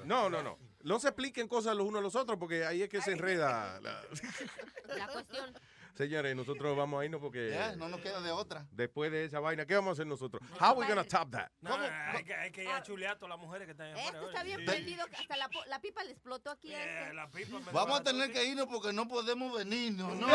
no, 0.06 0.30
no, 0.30 0.44
no. 0.44 0.58
No 0.58 0.73
se 1.00 1.08
expliquen 1.08 1.48
cosas 1.48 1.76
los 1.76 1.88
unos 1.88 2.00
a 2.00 2.04
los 2.04 2.16
otros 2.16 2.38
porque 2.38 2.66
ahí 2.66 2.82
es 2.84 2.90
que 2.90 3.02
se 3.02 3.12
enreda. 3.14 3.80
la- 3.82 4.02
La 4.98 5.08
cuestión. 5.08 5.54
Señores, 5.96 6.36
nosotros 6.36 6.76
vamos 6.76 7.00
a 7.02 7.06
irnos 7.06 7.22
porque 7.22 7.52
Ya, 7.52 7.76
no 7.76 7.88
nos 7.88 8.02
queda 8.02 8.20
de 8.20 8.32
otra. 8.32 8.66
después 8.72 9.12
de 9.12 9.26
esa 9.26 9.40
vaina, 9.40 9.66
¿qué 9.66 9.76
vamos 9.76 9.90
a 9.92 9.94
hacer 9.94 10.08
nosotros? 10.08 10.42
How 10.60 10.74
we 10.74 10.88
gonna 10.88 11.04
top 11.04 11.30
that? 11.32 11.50
No, 11.62 11.76
hay 11.76 12.24
que, 12.24 12.34
hay 12.34 12.52
que 12.52 12.64
ir 12.64 12.70
a 12.70 12.82
chulear 12.82 13.14
a 13.14 13.20
todas 13.20 13.30
las 13.30 13.40
mujeres 13.40 13.68
que 13.68 13.72
están 13.74 13.92
afuera. 13.92 14.08
Esto 14.10 14.28
está 14.30 14.42
bien 14.44 14.60
Sí. 14.62 14.66
prendido, 14.66 15.06
hasta 15.20 15.38
la, 15.38 15.50
la 15.68 15.80
pipa 15.80 16.04
le 16.04 16.12
explotó 16.12 16.50
aquí. 16.52 16.74
a 16.74 16.84
Eh, 16.84 17.02
este. 17.04 17.14
la 17.14 17.30
pipa 17.30 17.60
me 17.60 17.72
Vamos 17.72 18.00
a 18.00 18.04
tener 18.04 18.32
que 18.32 18.44
irnos 18.44 18.66
porque 18.68 18.92
no 18.92 19.08
podemos 19.08 19.56
venirnos, 19.56 20.16
¿no? 20.16 20.28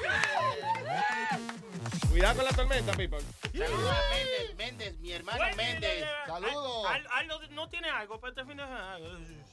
Cuidado 2.08 2.36
con 2.36 2.44
la 2.44 2.50
tormenta, 2.52 2.92
people. 2.92 3.18
Saludos 3.52 3.90
a 3.92 4.14
Méndez, 4.14 4.56
Méndez, 4.56 4.98
mi 5.00 5.12
hermano 5.12 5.44
Méndez. 5.56 6.04
Saludos. 6.26 6.86
Al- 6.88 7.54
no 7.54 7.68
tiene 7.68 7.88
algo 7.88 8.18
para 8.20 8.30
este 8.30 8.44
fin 8.44 8.56
de 8.56 8.62
semana. 8.64 8.98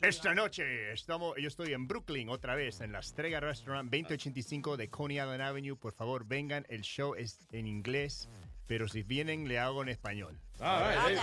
Esta 0.01 0.34
noche 0.34 0.92
estamos, 0.93 1.35
yo 1.38 1.48
estoy 1.48 1.74
en 1.74 1.88
Brooklyn 1.88 2.30
otra 2.30 2.56
vez 2.56 2.82
en 2.82 2.92
la 2.92 3.01
Strega 3.01 3.40
Restaurant 3.40 3.90
2085 3.92 4.77
de 4.77 4.90
Coney 4.90 5.17
Island 5.17 5.42
Avenue. 5.42 5.76
Por 5.76 5.93
favor, 5.93 6.26
vengan. 6.26 6.66
El 6.69 6.82
show 6.82 7.16
es 7.16 7.48
en 7.51 7.67
inglés. 7.67 8.30
pero 8.67 8.88
si 8.90 9.01
vienen 9.03 9.48
le 9.48 9.59
hago 9.59 9.82
en 9.82 9.88
español. 9.90 10.38
All 10.59 10.84
right. 11.08 11.17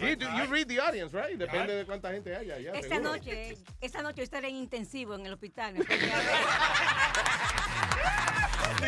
You, 0.00 0.16
you 0.38 0.46
read 0.50 0.66
the 0.68 0.80
audience, 0.80 1.12
right? 1.14 1.36
Depende 1.38 1.74
de 1.74 1.84
cuánta 1.84 2.10
gente 2.12 2.34
haya. 2.34 2.58
ya, 2.58 2.72
Esta 2.72 2.94
seguro. 2.96 3.12
noche, 3.12 3.56
esta 3.82 4.00
noche 4.02 4.22
estaré 4.22 4.48
en 4.48 4.56
intensivo 4.56 5.14
en 5.14 5.26
el 5.26 5.34
hospital. 5.34 5.74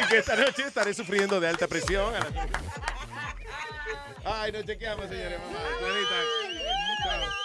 Que 0.09 0.19
esta 0.19 0.37
noche 0.37 0.65
estaré 0.67 0.93
sufriendo 0.95 1.41
de 1.41 1.49
alta 1.49 1.67
presión. 1.67 2.13
Ay, 4.25 4.53
nos 4.53 4.65
chequeamos, 4.65 5.09
señores. 5.09 5.39
Mamá. 5.41 5.61
Chao. 7.03 7.41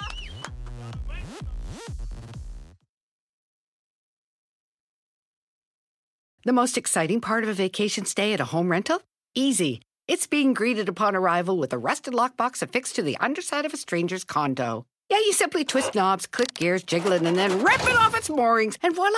The 6.43 6.53
most 6.53 6.77
exciting 6.77 7.21
part 7.21 7.43
of 7.43 7.49
a 7.49 7.53
vacation 7.53 8.05
stay 8.05 8.31
at 8.33 8.39
a 8.39 8.45
home 8.45 8.69
rental? 8.69 9.01
Easy. 9.33 9.81
It's 10.07 10.27
being 10.27 10.53
greeted 10.53 10.87
upon 10.87 11.15
arrival 11.15 11.57
with 11.57 11.73
a 11.73 11.79
rusted 11.79 12.13
lockbox 12.13 12.61
affixed 12.61 12.95
to 12.97 13.01
the 13.01 13.17
underside 13.17 13.65
of 13.65 13.73
a 13.73 13.77
stranger's 13.77 14.23
condo. 14.23 14.85
Yeah, 15.09 15.17
you 15.17 15.33
simply 15.33 15.65
twist 15.65 15.95
knobs, 15.95 16.27
click 16.27 16.53
gears, 16.53 16.83
jiggle 16.83 17.13
it, 17.13 17.23
and 17.23 17.35
then 17.35 17.63
rip 17.63 17.81
it 17.81 17.95
off 17.97 18.15
its 18.15 18.29
moorings, 18.29 18.77
and 18.83 18.95
voila! 18.95 19.17